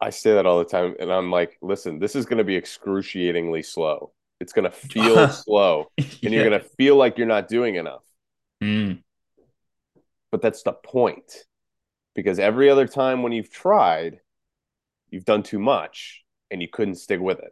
I 0.01 0.12
say 0.12 0.34
that 0.34 0.45
all 0.45 0.60
the 0.60 0.65
time, 0.65 0.95
and 0.99 1.12
I'm 1.12 1.29
like, 1.29 1.58
listen, 1.62 1.99
this 1.99 2.15
is 2.15 2.25
going 2.25 2.38
to 2.38 2.45
be 2.45 2.55
excruciatingly 2.55 3.63
slow. 3.63 4.13
It's 4.39 4.53
going 4.53 4.63
to 4.71 4.71
feel 4.71 5.27
slow, 5.29 5.91
and 5.97 6.34
you're 6.34 6.47
going 6.49 6.60
to 6.62 6.67
feel 6.77 6.95
like 6.95 7.17
you're 7.17 7.27
not 7.27 7.49
doing 7.49 7.75
enough. 7.75 8.03
Mm. 8.63 9.03
But 10.31 10.41
that's 10.41 10.63
the 10.63 10.73
point, 10.73 11.31
because 12.15 12.39
every 12.39 12.69
other 12.69 12.87
time 12.87 13.23
when 13.23 13.31
you've 13.31 13.51
tried, 13.51 14.19
you've 15.09 15.25
done 15.25 15.43
too 15.43 15.59
much, 15.59 16.23
and 16.51 16.61
you 16.61 16.67
couldn't 16.67 16.95
stick 16.95 17.19
with 17.19 17.39
it 17.39 17.51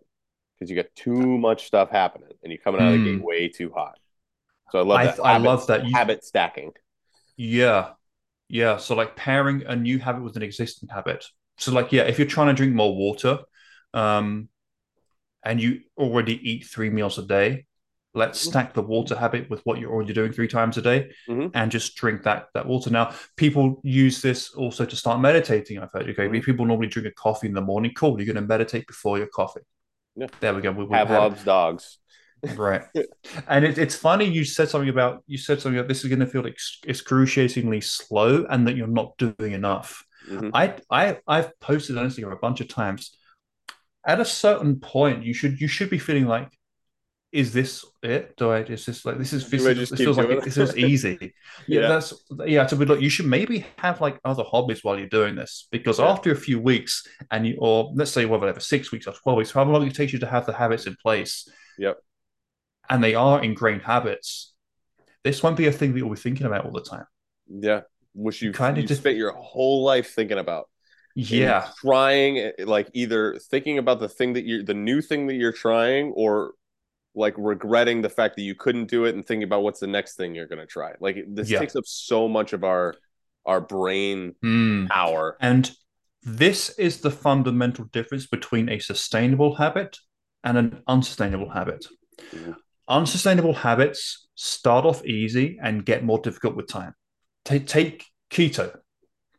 because 0.54 0.70
you 0.70 0.76
got 0.76 0.94
too 0.96 1.38
much 1.38 1.66
stuff 1.66 1.90
happening, 1.92 2.30
and 2.44 2.52
you're 2.52 2.62
coming 2.62 2.82
out 2.82 2.94
of 2.94 3.00
the 3.00 3.06
Mm. 3.08 3.18
gate 3.18 3.24
way 3.24 3.48
too 3.48 3.72
hot. 3.72 3.98
So 4.72 4.80
I 4.80 4.82
love 4.84 5.00
I- 5.00 5.06
that. 5.06 5.20
I 5.26 5.32
habit- 5.34 5.46
love 5.46 5.68
that. 5.68 5.86
You- 5.86 5.94
habit 5.96 6.24
stacking. 6.24 6.74
Yeah. 7.36 7.94
Yeah. 8.50 8.78
So 8.78 8.96
like 8.96 9.16
pairing 9.16 9.64
a 9.66 9.76
new 9.76 10.00
habit 10.00 10.24
with 10.24 10.36
an 10.36 10.44
existing 10.44 10.90
habit. 10.90 11.26
So 11.58 11.72
like, 11.72 11.92
yeah, 11.92 12.04
if 12.04 12.18
you're 12.18 12.28
trying 12.28 12.48
to 12.48 12.54
drink 12.54 12.74
more 12.74 12.96
water, 12.96 13.40
um, 13.94 14.50
and 15.44 15.62
you 15.62 15.82
already 15.98 16.36
eat 16.50 16.66
three 16.66 16.90
meals 16.90 17.18
a 17.18 17.24
day, 17.26 17.66
let's 18.18 18.40
stack 18.40 18.74
the 18.74 18.82
water 18.82 19.16
habit 19.16 19.50
with 19.50 19.62
what 19.66 19.80
you're 19.80 19.92
already 19.94 20.14
doing 20.14 20.32
three 20.34 20.48
times 20.48 20.78
a 20.78 20.82
day 20.82 21.12
Mhm. 21.30 21.52
and 21.54 21.72
just 21.72 21.96
drink 21.96 22.24
that 22.24 22.48
that 22.54 22.66
water. 22.66 22.90
Now, 22.90 23.14
people 23.36 23.80
use 23.84 24.22
this 24.22 24.52
also 24.54 24.86
to 24.86 24.96
start 24.96 25.22
meditating, 25.22 25.80
I've 25.80 25.92
heard. 25.94 26.10
Okay. 26.10 26.28
Mhm. 26.28 26.44
People 26.44 26.66
normally 26.66 26.88
drink 26.88 27.08
a 27.08 27.12
coffee 27.12 27.48
in 27.48 27.54
the 27.54 27.62
morning. 27.62 27.92
Cool. 27.96 28.18
You're 28.20 28.34
going 28.34 28.44
to 28.44 28.50
meditate 28.56 28.88
before 28.88 29.18
your 29.18 29.28
coffee. 29.28 29.62
Yeah. 30.16 30.28
There 30.40 30.54
we 30.54 30.62
go. 30.62 30.72
We, 30.72 30.86
we 30.86 30.96
have. 30.98 31.44
Dogs. 31.46 32.00
Right. 32.56 32.84
And 33.48 33.66
it, 33.66 33.78
it's 33.80 33.96
funny 33.96 34.26
you 34.26 34.46
said 34.46 34.70
something 34.70 34.90
about 34.90 35.24
you 35.26 35.38
said 35.40 35.60
something 35.60 35.80
about 35.80 35.88
this 35.88 36.04
is 36.04 36.10
going 36.10 36.20
to 36.20 36.28
feel 36.28 36.46
ex- 36.46 36.80
excruciatingly 36.88 37.82
slow 37.82 38.46
and 38.50 38.68
that 38.68 38.76
you're 38.76 38.88
not 39.02 39.18
doing 39.18 39.54
enough. 39.54 40.06
Mhm. 40.30 40.52
I 40.54 40.76
I 40.92 41.18
I've 41.28 41.60
posted 41.60 41.98
on 41.98 42.08
Instagram 42.08 42.34
a 42.34 42.36
bunch 42.36 42.62
of 42.62 42.68
times. 42.68 43.18
At 44.06 44.20
a 44.20 44.26
certain 44.26 44.80
point, 44.80 45.24
you 45.24 45.34
should 45.34 45.60
you 45.60 45.68
should 45.68 45.90
be 45.90 45.98
feeling 46.00 46.28
like, 46.28 46.50
is 47.32 47.52
this 47.52 47.86
it? 48.02 48.36
Do 48.38 48.52
I 48.52 48.60
is 48.62 48.86
this 48.86 49.06
like 49.06 49.18
this 49.18 49.34
is 49.34 49.50
this, 49.50 49.66
is, 49.66 49.90
this 49.90 50.00
feels 50.00 50.18
like 50.18 50.30
it, 50.30 50.44
this 50.44 50.58
is 50.58 50.78
easy. 50.78 51.18
yeah, 51.68 51.82
Yeah. 51.82 51.88
that's 51.90 52.14
yeah. 52.46 52.66
To 52.66 52.76
be 52.76 52.86
like, 52.86 53.02
you 53.02 53.10
should 53.10 53.26
maybe 53.26 53.66
have 53.78 54.00
like 54.00 54.18
other 54.24 54.44
hobbies 54.44 54.84
while 54.84 54.98
you're 54.98 55.10
doing 55.10 55.36
this 55.36 55.68
because 55.72 56.00
Yeah. 56.00 56.08
after 56.08 56.32
a 56.32 56.36
few 56.38 56.60
weeks 56.60 57.06
and 57.30 57.46
you 57.46 57.58
or 57.60 57.92
let's 57.96 58.12
say 58.12 58.26
whatever 58.26 58.60
six 58.62 58.92
weeks 58.92 59.08
or 59.08 59.14
twelve 59.14 59.38
weeks, 59.38 59.52
however 59.52 59.72
long 59.74 59.86
it 59.86 59.94
takes 59.94 60.14
you 60.14 60.20
to 60.20 60.28
have 60.28 60.46
the 60.46 60.54
habits 60.54 60.88
in 60.88 60.96
place, 61.02 61.48
Yep. 61.78 61.98
and 62.90 63.04
they 63.04 63.14
are 63.16 63.44
ingrained 63.44 63.82
habits, 63.82 64.54
this 65.24 65.44
won't 65.44 65.58
be 65.58 65.68
a 65.68 65.72
thing 65.72 65.92
that 65.94 66.00
you'll 66.00 66.10
be 66.10 66.16
thinking 66.16 66.48
about 66.48 66.66
all 66.66 66.72
the 66.72 66.82
time. 66.82 67.06
Yeah. 67.50 67.82
Which 68.14 68.42
you 68.42 68.54
Kinda 68.54 68.82
you 68.82 68.88
just- 68.88 69.02
spent 69.02 69.18
your 69.18 69.32
whole 69.34 69.84
life 69.84 70.14
thinking 70.14 70.38
about. 70.40 70.70
Yeah, 71.20 71.68
trying 71.82 72.38
eh, 72.38 72.52
like 72.66 72.90
either 72.94 73.40
thinking 73.50 73.80
about 73.80 74.00
the 74.00 74.08
thing 74.08 74.34
that 74.34 74.46
you're 74.46 74.64
the 74.64 74.76
new 74.76 75.02
thing 75.02 75.26
that 75.28 75.34
you're 75.34 75.52
trying 75.52 76.12
or 76.16 76.54
like 77.18 77.34
regretting 77.38 78.02
the 78.02 78.10
fact 78.10 78.36
that 78.36 78.44
you 78.44 78.56
couldn't 78.56 78.86
do 78.90 79.06
it 79.06 79.16
and 79.16 79.26
thinking 79.26 79.44
about 79.44 79.64
what's 79.64 79.80
the 79.80 79.88
next 79.88 80.16
thing 80.16 80.36
you're 80.36 80.48
going 80.48 80.60
to 80.60 80.66
try 80.68 80.94
like 81.00 81.18
this 81.28 81.50
Yeah. 81.50 81.60
takes 81.60 81.76
up 81.76 81.84
so 81.86 82.28
much 82.28 82.54
of 82.54 82.64
our 82.64 82.96
our 83.46 83.62
brain 83.62 84.36
Mm. 84.44 84.88
power 84.90 85.36
And 85.40 85.72
this 86.24 86.70
is 86.78 87.00
the 87.02 87.12
fundamental 87.12 87.86
difference 87.86 88.28
between 88.28 88.70
a 88.70 88.80
sustainable 88.80 89.56
habit 89.56 89.98
and 90.44 90.58
an 90.58 90.84
unsustainable 90.88 91.50
habit. 91.50 91.86
Mhm. 92.32 92.56
Unsustainable 92.90 93.54
habits 93.54 94.28
start 94.36 94.86
off 94.86 95.06
easy 95.06 95.58
and 95.62 95.86
get 95.86 96.04
more 96.04 96.20
difficult 96.20 96.56
with 96.56 96.68
time. 96.68 96.94
Take, 97.46 97.66
take 97.68 98.06
keto. 98.30 98.78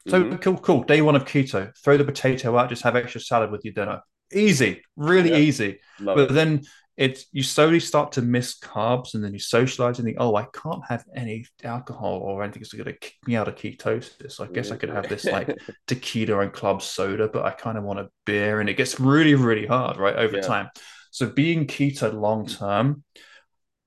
So 0.08 0.24
Mhm. 0.24 0.40
cool, 0.42 0.58
cool. 0.58 0.82
Day 0.84 1.02
one 1.02 1.16
of 1.16 1.24
keto. 1.26 1.72
Throw 1.84 1.96
the 1.98 2.04
potato 2.04 2.56
out. 2.56 2.70
Just 2.70 2.82
have 2.82 2.96
extra 2.96 3.20
salad 3.20 3.50
with 3.50 3.62
your 3.64 3.74
dinner. 3.74 4.00
Easy, 4.32 4.82
really 4.96 5.30
Yeah. 5.30 5.36
easy. 5.48 5.80
love 6.00 6.16
But 6.16 6.30
it 6.30 6.34
then 6.34 6.62
it's 6.98 7.26
you 7.32 7.44
slowly 7.44 7.80
start 7.80 8.12
to 8.12 8.22
miss 8.22 8.58
carbs, 8.58 9.14
and 9.14 9.24
then 9.24 9.32
you 9.32 9.38
socialize 9.38 9.98
and 9.98 10.06
think, 10.06 10.18
oh, 10.20 10.36
I 10.36 10.46
can't 10.52 10.84
have 10.88 11.04
any 11.16 11.46
alcohol 11.64 12.16
or 12.18 12.42
anything 12.44 12.60
that's 12.62 12.74
going 12.74 12.86
to 12.86 12.92
kick 12.92 13.14
me 13.26 13.36
out 13.36 13.48
of 13.48 13.54
ketosis. 13.56 14.40
I 14.40 14.48
guess 14.52 14.72
I 14.72 14.76
could 14.76 14.90
have 14.90 15.08
this 15.08 15.30
like 15.30 15.56
tequila 15.86 16.40
and 16.40 16.52
club 16.52 16.82
soda, 16.82 17.28
but 17.28 17.44
I 17.46 17.52
kind 17.52 17.78
of 17.78 17.84
want 17.84 18.00
a 18.00 18.08
beer, 18.26 18.60
and 18.60 18.68
it 18.68 18.74
gets 18.74 19.00
really, 19.00 19.36
really 19.36 19.66
hard, 19.66 19.96
right, 19.98 20.16
over 20.16 20.36
Yeah. 20.36 20.42
time. 20.42 20.70
So 21.12 21.26
being 21.30 21.66
keto 21.66 22.12
long 22.12 22.46
term, 22.46 23.04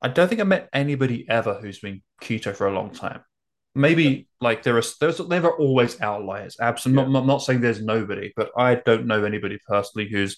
I 0.01 0.07
don't 0.09 0.27
think 0.29 0.41
I 0.41 0.45
met 0.45 0.69
anybody 0.73 1.25
ever 1.29 1.55
who's 1.61 1.79
been 1.79 2.01
keto 2.21 2.55
for 2.55 2.67
a 2.67 2.73
long 2.73 2.91
time. 2.91 3.21
maybe 3.75 4.27
like 4.41 4.63
there 4.63 4.77
are 4.77 4.83
there's 4.99 5.17
there 5.19 5.45
are 5.45 5.57
always 5.57 6.01
outliers. 6.01 6.57
Absolutely, 6.61 7.13
yeah. 7.13 7.19
I'm 7.19 7.27
not 7.27 7.39
saying 7.43 7.61
there's 7.61 7.81
nobody, 7.83 8.33
but 8.35 8.51
I 8.57 8.75
don't 8.75 9.07
know 9.07 9.23
anybody 9.23 9.59
personally 9.67 10.09
who's 10.09 10.37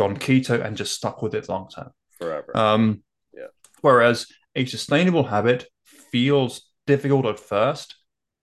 gone 0.00 0.16
keto 0.16 0.64
and 0.64 0.78
just 0.78 0.94
stuck 0.94 1.20
with 1.20 1.34
it 1.34 1.48
long 1.50 1.68
term 1.68 1.90
forever. 2.18 2.56
Um, 2.56 3.02
yeah. 3.34 3.48
Whereas 3.82 4.26
a 4.56 4.64
sustainable 4.64 5.24
habit 5.24 5.66
feels 5.84 6.70
difficult 6.86 7.26
at 7.26 7.38
first, 7.38 7.96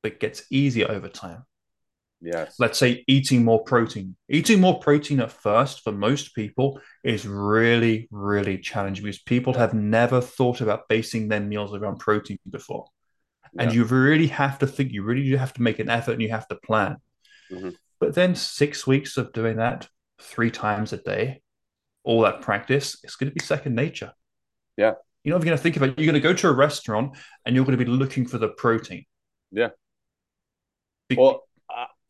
but 0.03 0.19
gets 0.19 0.43
easier 0.51 0.89
over 0.89 1.09
time. 1.09 1.43
Yes. 2.21 2.55
Let's 2.59 2.77
say 2.77 3.03
eating 3.07 3.43
more 3.43 3.63
protein. 3.63 4.15
Eating 4.29 4.61
more 4.61 4.79
protein 4.79 5.19
at 5.19 5.31
first 5.31 5.83
for 5.83 5.91
most 5.91 6.35
people 6.35 6.79
is 7.03 7.25
really, 7.25 8.07
really 8.11 8.59
challenging 8.59 9.05
because 9.05 9.21
people 9.23 9.53
have 9.53 9.73
never 9.73 10.21
thought 10.21 10.61
about 10.61 10.87
basing 10.87 11.27
their 11.27 11.41
meals 11.41 11.73
around 11.73 11.97
protein 11.97 12.37
before. 12.47 12.85
Yeah. 13.53 13.63
And 13.63 13.73
you 13.73 13.83
really 13.85 14.27
have 14.27 14.59
to 14.59 14.67
think, 14.67 14.91
you 14.91 15.01
really 15.03 15.23
do 15.23 15.37
have 15.37 15.53
to 15.53 15.63
make 15.63 15.79
an 15.79 15.89
effort 15.89 16.13
and 16.13 16.21
you 16.21 16.29
have 16.29 16.47
to 16.49 16.55
plan. 16.55 16.97
Mm-hmm. 17.51 17.69
But 17.99 18.13
then 18.13 18.35
six 18.35 18.85
weeks 18.85 19.17
of 19.17 19.33
doing 19.33 19.57
that 19.57 19.87
three 20.21 20.51
times 20.51 20.93
a 20.93 20.97
day, 20.97 21.41
all 22.07 22.21
that 22.21 22.41
practice, 22.41 22.97
it's 23.03 23.17
going 23.17 23.29
to 23.29 23.33
be 23.33 23.43
second 23.43 23.75
nature. 23.75 24.13
Yeah. 24.77 24.93
You're 25.25 25.35
if 25.35 25.43
you're 25.43 25.45
going 25.45 25.57
to 25.57 25.61
think 25.61 25.75
about 25.75 25.89
it, 25.89 25.99
you're 25.99 26.05
going 26.05 26.21
to 26.21 26.21
go 26.21 26.33
to 26.33 26.47
a 26.47 26.53
restaurant 26.53 27.17
and 27.45 27.53
you're 27.53 27.65
going 27.65 27.77
to 27.77 27.83
be 27.83 27.91
looking 27.91 28.25
for 28.25 28.37
the 28.37 28.47
protein. 28.47 29.05
Yeah. 29.51 29.69
Be- 31.09 31.17
well, 31.17 31.43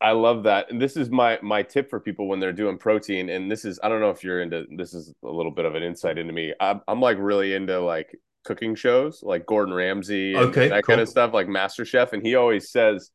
I 0.00 0.12
love 0.12 0.44
that. 0.44 0.70
And 0.70 0.80
this 0.80 0.96
is 0.96 1.10
my 1.10 1.40
my 1.42 1.64
tip 1.64 1.90
for 1.90 1.98
people 1.98 2.28
when 2.28 2.38
they're 2.38 2.52
doing 2.52 2.78
protein. 2.78 3.28
And 3.28 3.50
this 3.50 3.64
is 3.64 3.80
I 3.82 3.88
don't 3.88 4.00
know 4.00 4.10
if 4.10 4.22
you're 4.22 4.40
into 4.40 4.66
this 4.76 4.94
is 4.94 5.12
a 5.24 5.28
little 5.28 5.50
bit 5.50 5.64
of 5.64 5.74
an 5.74 5.82
insight 5.82 6.16
into 6.16 6.32
me. 6.32 6.54
I'm, 6.60 6.80
I'm 6.86 7.00
like 7.00 7.16
really 7.18 7.54
into 7.54 7.80
like 7.80 8.16
cooking 8.44 8.76
shows, 8.76 9.24
like 9.24 9.46
Gordon 9.46 9.74
Ramsay, 9.74 10.36
okay, 10.36 10.68
that 10.68 10.84
cool. 10.84 10.92
kind 10.92 11.00
of 11.00 11.08
stuff, 11.08 11.34
like 11.34 11.48
Master 11.48 11.84
Chef. 11.84 12.12
And 12.12 12.24
he 12.24 12.36
always 12.36 12.70
says, 12.70 13.10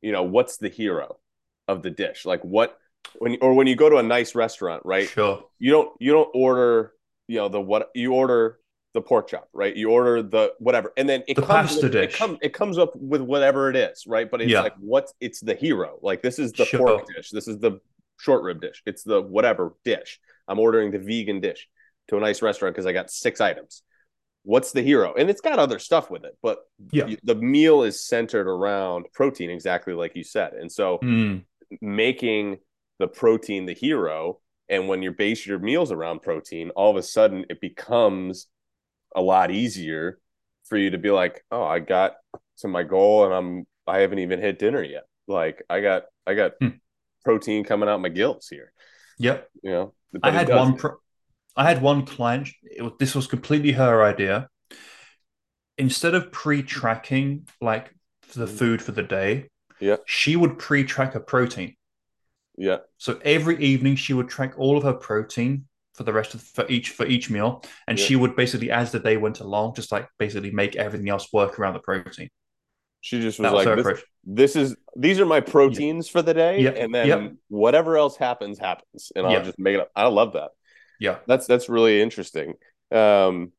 you 0.00 0.12
know, 0.12 0.22
what's 0.22 0.58
the 0.58 0.68
hero 0.68 1.18
of 1.66 1.82
the 1.82 1.90
dish? 1.90 2.24
Like 2.24 2.42
what 2.42 2.78
when 3.18 3.38
or 3.40 3.54
when 3.54 3.66
you 3.66 3.76
go 3.76 3.88
to 3.88 3.96
a 3.96 4.02
nice 4.02 4.34
restaurant, 4.34 4.82
right? 4.84 5.08
Sure. 5.08 5.44
You 5.58 5.72
don't 5.72 5.90
you 6.00 6.12
don't 6.12 6.30
order 6.34 6.92
you 7.28 7.38
know 7.38 7.48
the 7.48 7.60
what 7.60 7.90
you 7.94 8.14
order 8.14 8.58
the 8.94 9.00
pork 9.00 9.28
chop, 9.28 9.48
right? 9.52 9.74
You 9.74 9.90
order 9.90 10.22
the 10.22 10.52
whatever, 10.58 10.92
and 10.96 11.08
then 11.08 11.22
it 11.26 11.36
the 11.36 11.42
comes 11.42 11.70
pasta 11.70 11.86
with, 11.86 11.92
dish. 11.92 12.14
It, 12.14 12.18
come, 12.18 12.38
it 12.42 12.52
comes 12.52 12.78
up 12.78 12.94
with 12.94 13.22
whatever 13.22 13.70
it 13.70 13.76
is, 13.76 14.04
right? 14.06 14.30
But 14.30 14.42
it's 14.42 14.50
yeah. 14.50 14.60
like 14.60 14.74
what's 14.78 15.14
it's 15.20 15.40
the 15.40 15.54
hero. 15.54 15.98
Like 16.02 16.22
this 16.22 16.38
is 16.38 16.52
the 16.52 16.66
sure. 16.66 16.80
pork 16.80 17.06
dish. 17.14 17.30
This 17.30 17.48
is 17.48 17.58
the 17.58 17.80
short 18.18 18.42
rib 18.42 18.60
dish. 18.60 18.82
It's 18.86 19.02
the 19.02 19.20
whatever 19.20 19.74
dish. 19.84 20.20
I'm 20.46 20.58
ordering 20.58 20.90
the 20.90 20.98
vegan 20.98 21.40
dish 21.40 21.68
to 22.08 22.16
a 22.16 22.20
nice 22.20 22.42
restaurant 22.42 22.74
because 22.74 22.86
I 22.86 22.92
got 22.92 23.10
six 23.10 23.40
items. 23.40 23.82
What's 24.44 24.72
the 24.72 24.82
hero? 24.82 25.14
And 25.14 25.30
it's 25.30 25.40
got 25.40 25.60
other 25.60 25.78
stuff 25.78 26.10
with 26.10 26.24
it, 26.24 26.36
but 26.42 26.58
yeah. 26.90 27.14
the 27.22 27.36
meal 27.36 27.84
is 27.84 28.04
centered 28.04 28.48
around 28.48 29.06
protein, 29.14 29.50
exactly 29.50 29.94
like 29.94 30.16
you 30.16 30.24
said. 30.24 30.54
And 30.54 30.70
so 30.70 30.98
mm. 30.98 31.44
making 31.80 32.58
the 33.02 33.08
protein 33.08 33.66
the 33.66 33.74
hero, 33.74 34.38
and 34.68 34.88
when 34.88 35.02
you 35.02 35.10
base 35.10 35.44
your 35.44 35.58
meals 35.58 35.90
around 35.90 36.22
protein, 36.22 36.70
all 36.70 36.90
of 36.90 36.96
a 36.96 37.02
sudden 37.02 37.44
it 37.50 37.60
becomes 37.60 38.46
a 39.14 39.20
lot 39.20 39.50
easier 39.50 40.20
for 40.68 40.78
you 40.78 40.90
to 40.90 40.98
be 40.98 41.10
like, 41.10 41.44
oh, 41.50 41.64
I 41.64 41.80
got 41.80 42.12
to 42.58 42.68
my 42.68 42.84
goal 42.84 43.24
and 43.24 43.34
I'm 43.34 43.66
I 43.86 43.98
haven't 43.98 44.20
even 44.20 44.40
hit 44.40 44.60
dinner 44.60 44.84
yet. 44.84 45.02
Like 45.26 45.64
I 45.68 45.80
got 45.80 46.04
I 46.26 46.34
got 46.34 46.52
hmm. 46.60 46.68
protein 47.24 47.64
coming 47.64 47.88
out 47.88 48.00
my 48.00 48.08
gills 48.08 48.46
here. 48.48 48.72
Yep. 49.18 49.48
You 49.64 49.70
know, 49.70 49.94
I 50.22 50.30
had 50.30 50.48
one. 50.48 50.76
Pro- 50.76 50.96
I 51.56 51.64
had 51.68 51.82
one 51.82 52.06
client. 52.06 52.48
Was, 52.78 52.92
this 53.00 53.14
was 53.16 53.26
completely 53.26 53.72
her 53.72 54.02
idea. 54.04 54.48
Instead 55.76 56.14
of 56.14 56.30
pre-tracking 56.30 57.48
like 57.60 57.92
the 58.34 58.46
mm-hmm. 58.46 58.56
food 58.56 58.82
for 58.82 58.92
the 58.92 59.02
day, 59.02 59.48
yeah, 59.80 59.96
she 60.06 60.36
would 60.36 60.58
pre-track 60.58 61.14
her 61.14 61.20
protein. 61.20 61.74
Yeah. 62.56 62.78
So 62.98 63.18
every 63.24 63.62
evening 63.62 63.96
she 63.96 64.12
would 64.12 64.28
track 64.28 64.54
all 64.58 64.76
of 64.76 64.82
her 64.84 64.92
protein 64.92 65.66
for 65.94 66.04
the 66.04 66.12
rest 66.12 66.34
of 66.34 66.42
for 66.42 66.66
each 66.68 66.90
for 66.90 67.06
each 67.06 67.30
meal, 67.30 67.62
and 67.86 67.98
yeah. 67.98 68.04
she 68.04 68.16
would 68.16 68.36
basically, 68.36 68.70
as 68.70 68.92
the 68.92 69.00
day 69.00 69.16
went 69.16 69.40
along, 69.40 69.74
just 69.74 69.92
like 69.92 70.08
basically 70.18 70.50
make 70.50 70.76
everything 70.76 71.08
else 71.08 71.32
work 71.32 71.58
around 71.58 71.74
the 71.74 71.80
protein. 71.80 72.28
She 73.02 73.20
just 73.20 73.40
was 73.40 73.52
like, 73.52 73.76
this, 73.76 74.02
this, 74.24 74.56
is 74.56 74.76
these 74.96 75.18
are 75.18 75.26
my 75.26 75.40
proteins 75.40 76.06
yeah. 76.06 76.12
for 76.12 76.22
the 76.22 76.34
day, 76.34 76.60
yep. 76.60 76.76
and 76.78 76.94
then 76.94 77.06
yep. 77.08 77.32
whatever 77.48 77.96
else 77.96 78.16
happens 78.16 78.58
happens, 78.58 79.10
and 79.16 79.26
I'll 79.26 79.32
yep. 79.32 79.44
just 79.44 79.58
make 79.58 79.74
it 79.74 79.80
up. 79.80 79.90
I 79.96 80.06
love 80.06 80.34
that. 80.34 80.52
Yeah, 81.00 81.18
that's 81.26 81.46
that's 81.48 81.68
really 81.68 82.00
interesting. 82.00 82.54
Um, 82.92 83.52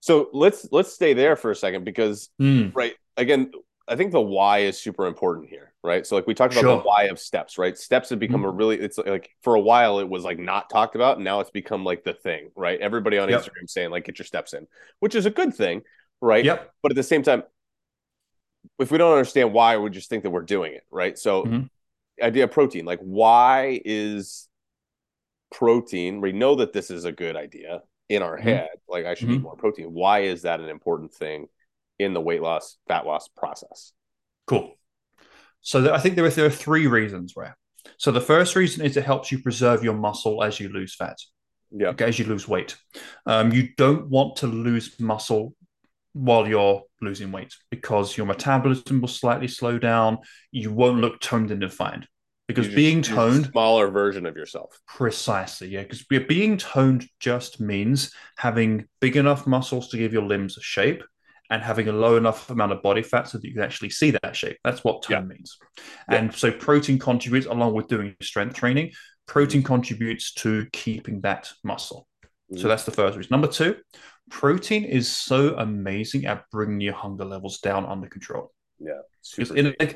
so 0.00 0.28
let's 0.34 0.68
let's 0.70 0.92
stay 0.92 1.14
there 1.14 1.34
for 1.34 1.50
a 1.50 1.56
second 1.56 1.84
because 1.84 2.28
mm. 2.40 2.74
right 2.74 2.94
again, 3.16 3.52
I 3.88 3.96
think 3.96 4.12
the 4.12 4.20
why 4.20 4.60
is 4.60 4.78
super 4.78 5.06
important 5.06 5.48
here, 5.48 5.69
right? 5.82 6.06
So 6.06 6.16
like 6.16 6.26
we 6.26 6.34
talked 6.34 6.54
about 6.54 6.62
sure. 6.62 6.76
the 6.78 6.82
why 6.82 7.04
of 7.04 7.18
steps, 7.18 7.58
right? 7.58 7.76
Steps 7.76 8.10
have 8.10 8.18
become 8.18 8.40
mm-hmm. 8.40 8.50
a 8.50 8.52
really 8.52 8.80
it's 8.80 8.98
like 8.98 9.30
for 9.42 9.54
a 9.54 9.60
while 9.60 9.98
it 10.00 10.08
was 10.08 10.24
like 10.24 10.38
not 10.38 10.70
talked 10.70 10.94
about, 10.94 11.16
and 11.16 11.24
now 11.24 11.40
it's 11.40 11.50
become 11.50 11.84
like 11.84 12.04
the 12.04 12.12
thing, 12.12 12.50
right? 12.54 12.80
Everybody 12.80 13.18
on 13.18 13.28
yep. 13.28 13.42
Instagram 13.42 13.68
saying 13.68 13.90
like 13.90 14.04
get 14.04 14.18
your 14.18 14.26
steps 14.26 14.52
in, 14.52 14.66
which 15.00 15.14
is 15.14 15.26
a 15.26 15.30
good 15.30 15.54
thing, 15.54 15.82
right? 16.20 16.44
Yep. 16.44 16.72
But 16.82 16.92
at 16.92 16.96
the 16.96 17.02
same 17.02 17.22
time, 17.22 17.42
if 18.78 18.90
we 18.90 18.98
don't 18.98 19.12
understand 19.12 19.52
why, 19.52 19.76
we 19.78 19.90
just 19.90 20.10
think 20.10 20.22
that 20.24 20.30
we're 20.30 20.42
doing 20.42 20.74
it, 20.74 20.84
right? 20.90 21.18
So 21.18 21.44
mm-hmm. 21.44 22.24
idea 22.24 22.44
of 22.44 22.50
protein, 22.50 22.84
like 22.84 23.00
why 23.00 23.80
is 23.84 24.48
protein? 25.52 26.20
We 26.20 26.32
know 26.32 26.56
that 26.56 26.72
this 26.72 26.90
is 26.90 27.04
a 27.04 27.12
good 27.12 27.36
idea 27.36 27.82
in 28.08 28.22
our 28.22 28.36
mm-hmm. 28.36 28.48
head, 28.48 28.68
like 28.88 29.06
I 29.06 29.14
should 29.14 29.28
mm-hmm. 29.28 29.36
eat 29.36 29.42
more 29.42 29.56
protein. 29.56 29.92
Why 29.92 30.20
is 30.20 30.42
that 30.42 30.60
an 30.60 30.68
important 30.68 31.12
thing? 31.12 31.48
in 32.00 32.14
the 32.14 32.20
weight 32.20 32.40
loss, 32.40 32.78
fat 32.88 33.06
loss 33.06 33.28
process. 33.28 33.92
Cool. 34.46 34.74
So 35.62 35.92
I 35.92 35.98
think 35.98 36.16
there 36.16 36.24
are, 36.24 36.30
there 36.30 36.46
are 36.46 36.50
three 36.50 36.86
reasons 36.86 37.32
where. 37.34 37.56
So 37.96 38.10
the 38.10 38.20
first 38.20 38.56
reason 38.56 38.84
is 38.84 38.96
it 38.96 39.04
helps 39.04 39.30
you 39.30 39.42
preserve 39.42 39.84
your 39.84 39.94
muscle 39.94 40.42
as 40.42 40.58
you 40.58 40.68
lose 40.68 40.94
fat. 40.94 41.18
Yeah. 41.70 41.88
Okay, 41.88 42.06
as 42.06 42.18
you 42.18 42.24
lose 42.24 42.48
weight. 42.48 42.76
Um, 43.26 43.52
you 43.52 43.68
don't 43.76 44.08
want 44.08 44.36
to 44.36 44.46
lose 44.46 44.98
muscle 44.98 45.54
while 46.12 46.48
you're 46.48 46.82
losing 47.00 47.30
weight 47.30 47.54
because 47.70 48.16
your 48.16 48.26
metabolism 48.26 49.00
will 49.00 49.08
slightly 49.08 49.48
slow 49.48 49.78
down. 49.78 50.18
You 50.50 50.72
won't 50.72 51.00
look 51.00 51.20
toned 51.20 51.50
and 51.50 51.60
defined 51.60 52.08
because 52.50 52.66
just, 52.66 52.76
being 52.76 53.00
toned 53.00 53.46
smaller 53.46 53.88
version 53.90 54.26
of 54.26 54.36
yourself 54.36 54.80
precisely 54.86 55.68
yeah 55.68 55.82
because 55.82 56.02
being 56.02 56.56
toned 56.56 57.06
just 57.20 57.60
means 57.60 58.12
having 58.36 58.86
big 59.00 59.16
enough 59.16 59.46
muscles 59.46 59.88
to 59.88 59.96
give 59.96 60.12
your 60.12 60.24
limbs 60.24 60.58
a 60.58 60.60
shape 60.60 61.02
and 61.50 61.62
having 61.62 61.88
a 61.88 61.92
low 61.92 62.16
enough 62.16 62.48
amount 62.48 62.72
of 62.72 62.82
body 62.82 63.02
fat 63.02 63.28
so 63.28 63.36
that 63.36 63.46
you 63.46 63.52
can 63.52 63.62
actually 63.62 63.90
see 63.90 64.12
that 64.12 64.36
shape. 64.36 64.56
That's 64.64 64.84
what 64.84 65.02
tone 65.02 65.22
yeah. 65.28 65.34
means. 65.34 65.58
Yeah. 66.08 66.16
And 66.16 66.34
so 66.34 66.52
protein 66.52 66.98
contributes 66.98 67.46
along 67.46 67.74
with 67.74 67.88
doing 67.88 68.14
strength 68.22 68.54
training. 68.54 68.92
Protein 69.26 69.62
contributes 69.62 70.32
to 70.34 70.66
keeping 70.72 71.20
that 71.22 71.50
muscle. 71.64 72.06
Mm-hmm. 72.24 72.62
So 72.62 72.68
that's 72.68 72.84
the 72.84 72.92
first 72.92 73.16
reason. 73.16 73.30
Number 73.32 73.48
two, 73.48 73.76
protein 74.30 74.84
is 74.84 75.10
so 75.10 75.56
amazing 75.56 76.26
at 76.26 76.44
bringing 76.52 76.80
your 76.80 76.94
hunger 76.94 77.24
levels 77.24 77.58
down 77.58 77.84
under 77.84 78.08
control. 78.08 78.52
Yeah. 78.78 79.00
In 79.54 79.74
a, 79.80 79.94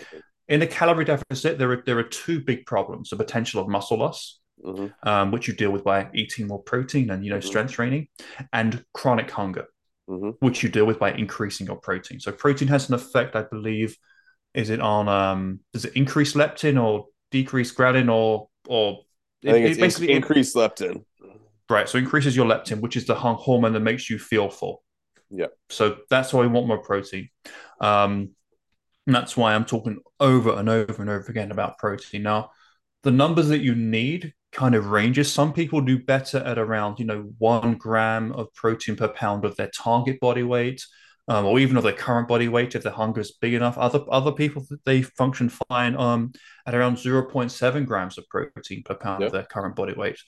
in 0.49 0.63
a 0.63 0.67
calorie 0.67 1.05
deficit, 1.05 1.59
there 1.59 1.71
are 1.71 1.83
there 1.87 1.99
are 1.99 2.03
two 2.03 2.41
big 2.41 2.67
problems: 2.67 3.11
the 3.11 3.17
potential 3.17 3.63
of 3.63 3.69
muscle 3.69 3.97
loss, 3.99 4.41
mm-hmm. 4.63 5.09
um, 5.09 5.31
which 5.31 5.49
you 5.49 5.55
deal 5.55 5.71
with 5.71 5.85
by 5.85 6.09
eating 6.15 6.47
more 6.47 6.63
protein 6.63 7.11
and 7.11 7.25
you 7.25 7.31
know 7.31 7.39
mm-hmm. 7.39 7.47
strength 7.47 7.73
training, 7.73 8.09
and 8.53 8.85
chronic 8.93 9.31
hunger 9.31 9.67
mm-hmm. 10.09 10.31
which 10.41 10.63
you 10.63 10.69
deal 10.69 10.87
with 10.87 10.99
by 10.99 11.13
increasing 11.13 11.67
your 11.67 11.77
protein. 11.77 12.21
So 12.21 12.33
protein 12.33 12.69
has 12.69 12.89
an 12.89 12.95
effect, 12.95 13.37
I 13.37 13.43
believe. 13.43 13.97
Is 14.55 14.71
it 14.71 14.81
on? 14.81 15.09
Um, 15.09 15.61
does 15.73 15.85
it 15.85 15.95
increase 15.95 16.35
leptin 16.35 16.83
or 16.83 17.07
decrease 17.31 17.75
ghrelin 17.75 18.13
or 18.13 18.49
or? 18.69 19.01
I 19.45 19.53
think 19.53 19.67
it, 19.67 19.71
it's 19.73 19.81
basically 19.81 20.13
increase 20.13 20.55
leptin. 20.55 21.05
Right, 21.69 21.89
so 21.89 21.99
increases 21.99 22.37
your 22.37 22.47
leptin, 22.47 22.81
which 22.81 22.97
is 22.97 23.07
the 23.07 23.15
hormone 23.15 23.73
that 23.73 23.81
makes 23.81 24.11
you 24.11 24.19
feel 24.19 24.51
full. 24.51 24.83
Yeah. 25.31 25.47
So 25.71 25.97
that's 26.11 26.33
why 26.33 26.43
we 26.43 26.49
want 26.49 26.67
more 26.67 26.79
protein. 26.79 27.31
Um, 27.81 28.31
and 29.07 29.15
that's 29.15 29.37
why 29.37 29.55
I'm 29.55 29.65
talking 29.65 29.99
over 30.21 30.55
and 30.55 30.69
over 30.69 31.01
and 31.01 31.11
over 31.11 31.27
again 31.31 31.51
about 31.51 31.79
protein. 31.79 32.23
Now, 32.23 32.51
the 33.03 33.11
numbers 33.11 33.49
that 33.49 33.61
you 33.61 33.75
need 33.75 34.35
kind 34.55 34.75
of 34.75 34.87
ranges. 34.87 35.31
Some 35.31 35.53
people 35.53 35.81
do 35.81 35.99
better 35.99 36.39
at 36.39 36.59
around, 36.59 36.99
you 36.99 37.05
know, 37.05 37.33
one 37.39 37.75
gram 37.75 38.33
of 38.33 38.53
protein 38.55 38.97
per 38.97 39.09
pound 39.09 39.45
of 39.45 39.57
their 39.57 39.71
target 39.75 40.21
body 40.21 40.43
weight, 40.43 40.83
um, 41.29 41.45
or 41.45 41.59
even 41.59 41.77
of 41.77 41.83
their 41.83 41.93
current 41.93 42.29
body 42.29 42.49
weight 42.49 42.75
if 42.75 42.83
their 42.83 42.93
hunger 42.93 43.21
is 43.21 43.33
big 43.33 43.55
enough. 43.55 43.77
Other 43.77 44.01
other 44.11 44.33
people 44.33 44.67
they 44.85 45.03
function 45.03 45.51
fine 45.69 45.97
um, 45.97 46.33
at 46.67 46.75
around 46.75 46.97
0.7 46.97 47.87
grams 47.87 48.19
of 48.19 48.29
protein 48.29 48.83
per 48.85 48.95
pound 48.95 49.21
yep. 49.21 49.29
of 49.29 49.33
their 49.33 49.45
current 49.45 49.77
body 49.77 49.95
weight, 49.95 50.19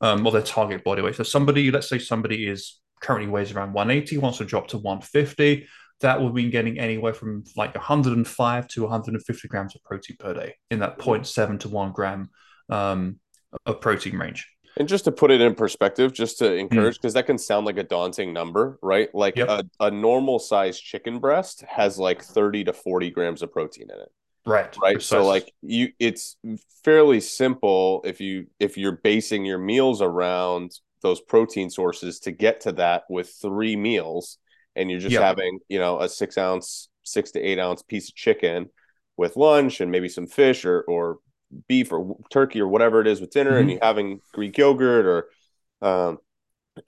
um, 0.00 0.26
or 0.26 0.32
their 0.32 0.42
target 0.42 0.82
body 0.84 1.02
weight. 1.02 1.16
So 1.16 1.22
somebody, 1.22 1.70
let's 1.70 1.88
say 1.88 1.98
somebody 1.98 2.46
is 2.46 2.80
currently 3.00 3.28
weighs 3.28 3.52
around 3.52 3.74
180, 3.74 4.18
wants 4.18 4.38
to 4.38 4.44
drop 4.44 4.68
to 4.68 4.78
150. 4.78 5.66
That 6.00 6.20
would 6.20 6.34
mean 6.34 6.50
getting 6.50 6.78
anywhere 6.78 7.14
from 7.14 7.44
like 7.56 7.74
105 7.74 8.68
to 8.68 8.82
150 8.82 9.48
grams 9.48 9.74
of 9.74 9.82
protein 9.84 10.16
per 10.18 10.34
day 10.34 10.54
in 10.70 10.80
that 10.80 10.98
0.7 10.98 11.60
to 11.60 11.68
1 11.68 11.92
gram 11.92 12.30
um, 12.68 13.20
of 13.66 13.80
protein 13.80 14.16
range. 14.18 14.48
And 14.76 14.88
just 14.88 15.04
to 15.04 15.12
put 15.12 15.30
it 15.30 15.40
in 15.40 15.54
perspective, 15.54 16.12
just 16.12 16.38
to 16.38 16.50
Hmm. 16.50 16.58
encourage, 16.58 16.96
because 16.96 17.14
that 17.14 17.26
can 17.26 17.38
sound 17.38 17.64
like 17.66 17.78
a 17.78 17.84
daunting 17.84 18.32
number, 18.32 18.78
right? 18.82 19.08
Like 19.14 19.36
Yep. 19.36 19.48
a, 19.48 19.64
a 19.80 19.90
normal 19.90 20.38
sized 20.38 20.82
chicken 20.82 21.20
breast 21.20 21.62
has 21.68 21.98
like 21.98 22.22
30 22.22 22.64
to 22.64 22.72
40 22.72 23.10
grams 23.10 23.42
of 23.42 23.52
protein 23.52 23.88
in 23.90 24.00
it. 24.00 24.10
Right. 24.46 24.76
right 24.82 24.94
Precisely. 24.96 25.24
so 25.24 25.26
like 25.26 25.52
you 25.62 25.88
it's 25.98 26.36
fairly 26.84 27.20
simple 27.20 28.02
if 28.04 28.20
you 28.20 28.48
if 28.60 28.76
you're 28.76 28.98
basing 29.02 29.46
your 29.46 29.56
meals 29.56 30.02
around 30.02 30.72
those 31.00 31.18
protein 31.22 31.70
sources 31.70 32.20
to 32.20 32.30
get 32.30 32.60
to 32.62 32.72
that 32.72 33.04
with 33.08 33.32
three 33.40 33.74
meals 33.74 34.36
and 34.76 34.90
you're 34.90 35.00
just 35.00 35.14
Yeah. 35.14 35.22
having 35.22 35.60
you 35.70 35.78
know 35.78 35.98
a 35.98 36.10
six 36.10 36.36
ounce 36.36 36.90
six 37.04 37.30
to 37.30 37.40
eight 37.40 37.58
ounce 37.58 37.82
piece 37.82 38.10
of 38.10 38.16
chicken 38.16 38.68
with 39.16 39.34
lunch 39.36 39.80
and 39.80 39.90
maybe 39.90 40.10
some 40.10 40.26
fish 40.26 40.66
or 40.66 40.82
or 40.82 41.20
beef 41.68 41.92
or 41.92 42.16
turkey 42.30 42.60
or 42.60 42.68
whatever 42.68 43.00
it 43.00 43.06
is 43.06 43.20
with 43.20 43.30
dinner 43.30 43.56
and 43.56 43.68
Mhm. 43.68 43.72
you're 43.72 43.84
having 43.84 44.20
greek 44.32 44.56
yogurt 44.58 45.06
or 45.06 45.28
um, 45.86 46.18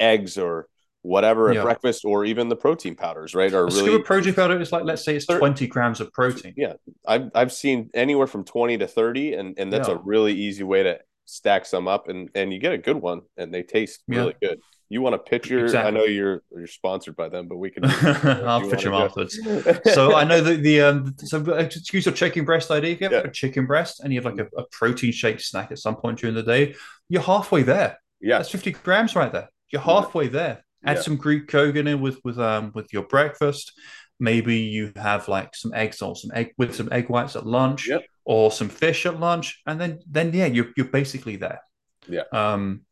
eggs 0.00 0.38
or 0.38 0.68
whatever 1.02 1.48
at 1.50 1.56
Yeah. 1.56 1.62
breakfast 1.62 2.04
or 2.04 2.24
even 2.24 2.48
the 2.48 2.56
protein 2.56 2.96
powders 2.96 3.34
right 3.34 3.52
are 3.54 3.66
a 3.66 3.70
scoop 3.70 3.86
really 3.86 4.00
of 4.00 4.04
protein 4.04 4.34
powder 4.34 4.60
is 4.60 4.72
like, 4.72 4.84
let's 4.84 5.04
say 5.04 5.14
it's 5.16 5.24
Thir- 5.26 5.38
20 5.38 5.66
grams 5.68 6.00
of 6.00 6.12
protein. 6.12 6.52
Yeah. 6.56 6.74
I've 7.06 7.30
I've 7.34 7.52
seen 7.52 7.90
anywhere 7.94 8.26
from 8.26 8.44
20 8.44 8.78
to 8.78 8.88
30 8.88 9.34
and 9.34 9.56
and 9.58 9.72
that's 9.72 9.88
Yeah. 9.88 9.94
a 9.94 9.98
really 9.98 10.32
easy 10.32 10.64
way 10.64 10.82
to 10.82 10.98
stack 11.26 11.64
some 11.66 11.86
up 11.86 12.08
and 12.08 12.30
and 12.34 12.52
you 12.52 12.58
get 12.58 12.72
a 12.72 12.78
good 12.78 12.96
one 12.96 13.20
and 13.36 13.54
they 13.54 13.62
taste 13.62 14.02
Yeah. 14.08 14.18
really 14.18 14.34
good. 14.42 14.60
You 14.88 15.02
want 15.02 15.14
a 15.16 15.18
picture? 15.18 15.58
Exactly. 15.64 15.88
I 15.88 15.90
know 15.90 16.04
you're 16.04 16.42
you're 16.56 16.66
sponsored 16.68 17.16
by 17.16 17.28
them, 17.28 17.48
but 17.48 17.56
we 17.56 17.70
can 17.70 17.84
I'll 18.46 18.68
pitch 18.70 18.84
them 18.84 18.94
afterwards. 18.94 19.38
So 19.94 20.14
I 20.14 20.24
know 20.24 20.40
that 20.40 20.62
the 20.62 20.80
um 20.82 21.14
so 21.18 21.38
uh, 21.40 21.68
to 21.68 21.80
use 21.92 22.06
your 22.06 22.14
chicken 22.14 22.44
breast 22.44 22.70
idea, 22.70 22.92
if 22.92 23.00
you 23.00 23.04
have 23.08 23.12
Yeah. 23.24 23.30
a 23.30 23.32
chicken 23.32 23.66
breast 23.66 24.00
and 24.00 24.12
you 24.12 24.20
have 24.20 24.24
like 24.32 24.38
a, 24.46 24.48
a 24.56 24.64
protein 24.70 25.12
shake 25.12 25.40
snack 25.40 25.72
at 25.72 25.78
some 25.78 25.96
point 25.96 26.18
during 26.20 26.36
the 26.36 26.42
day, 26.42 26.74
you're 27.08 27.22
halfway 27.22 27.62
there. 27.62 27.98
yeah, 28.20 28.38
That's 28.38 28.50
50 28.50 28.72
grams 28.84 29.16
right 29.16 29.32
there. 29.32 29.48
You're 29.70 29.82
Yeah. 29.82 29.92
halfway 29.94 30.28
there. 30.28 30.64
Add 30.84 30.96
Yeah. 30.98 31.02
some 31.02 31.16
Greek 31.16 31.52
yogurt 31.52 31.86
in 31.88 32.00
with 32.00 32.18
with 32.24 32.38
um 32.38 32.70
with 32.74 32.92
your 32.92 33.02
breakfast. 33.04 33.72
Maybe 34.20 34.56
you 34.76 34.92
have 34.96 35.26
like 35.28 35.54
some 35.56 35.72
eggs 35.74 36.00
or 36.00 36.14
some 36.16 36.30
egg 36.32 36.52
with 36.58 36.74
some 36.76 36.88
egg 36.92 37.08
whites 37.10 37.34
at 37.34 37.44
lunch 37.44 37.88
Yep. 37.88 38.02
or 38.24 38.52
some 38.52 38.68
fish 38.68 39.04
at 39.04 39.18
lunch, 39.18 39.60
and 39.66 39.80
then 39.80 39.98
then 40.08 40.32
yeah, 40.32 40.46
you're 40.46 40.70
you're 40.76 40.92
basically 41.00 41.36
there. 41.36 41.60
Yeah. 42.08 42.22
Um 42.32 42.82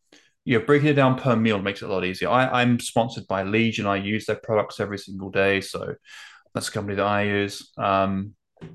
yeah, 0.44 0.58
breaking 0.58 0.88
it 0.88 0.94
down 0.94 1.16
per 1.18 1.36
meal 1.36 1.58
makes 1.58 1.82
it 1.82 1.88
a 1.88 1.92
lot 1.92 2.04
easier. 2.04 2.28
I, 2.28 2.60
I'm 2.62 2.78
sponsored 2.80 3.26
by 3.26 3.42
Legion. 3.44 3.86
I 3.86 3.96
use 3.96 4.26
their 4.26 4.36
products 4.36 4.80
every 4.80 4.98
single 4.98 5.30
day, 5.30 5.60
so 5.60 5.94
that's 6.54 6.68
a 6.68 6.72
company 6.72 6.96
that 6.96 7.06
I 7.06 7.22
use. 7.22 7.70
Um, 7.78 8.34
do 8.60 8.68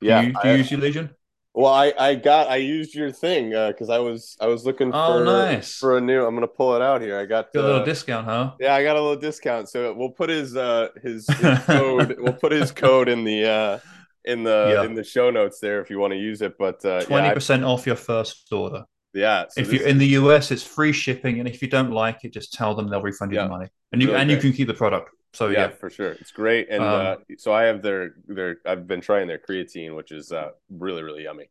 yeah. 0.00 0.20
you, 0.22 0.32
do 0.32 0.38
I- 0.42 0.50
you 0.52 0.58
use 0.58 0.70
your 0.70 0.80
Legion? 0.80 1.10
well, 1.54 1.72
I 1.72 1.92
I 1.98 2.14
got 2.14 2.48
I 2.48 2.56
used 2.56 2.94
your 2.94 3.12
thing 3.12 3.50
because 3.50 3.90
I 3.90 3.98
was 3.98 4.36
I 4.40 4.46
was 4.46 4.64
looking 4.64 4.90
Oh, 4.94 5.18
for 5.18 5.24
nice. 5.24 5.76
for 5.76 5.98
a 5.98 6.00
new. 6.00 6.24
I'm 6.24 6.34
gonna 6.34 6.46
pull 6.48 6.74
it 6.76 6.82
out 6.82 7.02
here. 7.02 7.18
I 7.18 7.26
got 7.26 7.52
Got 7.52 7.60
a 7.60 7.66
little 7.66 7.82
uh, 7.82 7.84
discount, 7.84 8.24
huh? 8.26 8.52
Yeah, 8.58 8.74
I 8.74 8.82
got 8.82 8.96
a 8.96 9.00
little 9.00 9.20
discount. 9.20 9.68
So 9.68 9.92
we'll 9.94 10.10
put 10.10 10.30
his 10.30 10.56
uh 10.56 10.88
his, 11.02 11.26
his 11.28 11.58
code 11.66 12.16
we'll 12.18 12.32
put 12.32 12.52
his 12.52 12.72
code 12.72 13.08
in 13.10 13.24
the 13.24 13.44
uh 13.50 13.78
in 14.24 14.44
the 14.44 14.72
Yeah. 14.76 14.84
in 14.84 14.94
the 14.94 15.04
show 15.04 15.30
notes 15.30 15.58
there 15.60 15.80
if 15.82 15.90
you 15.90 15.98
want 15.98 16.12
to 16.14 16.18
use 16.18 16.40
it. 16.42 16.56
But 16.58 16.82
uh 16.86 17.02
Twenty 17.04 17.28
yeah, 17.28 17.56
I- 17.56 17.62
off 17.62 17.86
your 17.86 17.96
first 17.96 18.50
order. 18.52 18.84
Yeah. 19.14 19.44
So 19.50 19.60
if 19.60 19.72
you're 19.72 19.86
in 19.86 19.98
the 19.98 20.08
US, 20.20 20.50
it's 20.50 20.62
free 20.62 20.92
shipping, 20.92 21.38
and 21.40 21.48
if 21.48 21.62
you 21.62 21.68
don't 21.68 21.90
like 21.90 22.24
it, 22.24 22.32
just 22.32 22.52
tell 22.52 22.74
them 22.74 22.88
they'll 22.88 23.02
refund 23.02 23.32
you 23.32 23.38
Yeah. 23.38 23.44
the 23.44 23.50
money, 23.50 23.68
and 23.92 24.00
you 24.02 24.14
and 24.14 24.30
you 24.30 24.36
can 24.38 24.52
keep 24.52 24.68
the 24.68 24.74
product. 24.74 25.10
So 25.34 25.48
yeah, 25.48 25.60
yeah, 25.60 25.68
for 25.68 25.88
sure. 25.88 26.12
It's 26.12 26.30
great. 26.30 26.68
And 26.70 26.82
Um, 26.82 27.06
uh 27.06 27.16
so 27.38 27.52
I 27.54 27.62
have 27.64 27.80
their 27.80 28.14
their 28.26 28.56
I've 28.66 28.86
been 28.86 29.00
trying 29.00 29.28
their 29.28 29.38
creatine, 29.38 29.96
which 29.96 30.12
is 30.12 30.30
uh 30.30 30.50
really, 30.70 31.02
really 31.02 31.22
yummy. 31.24 31.46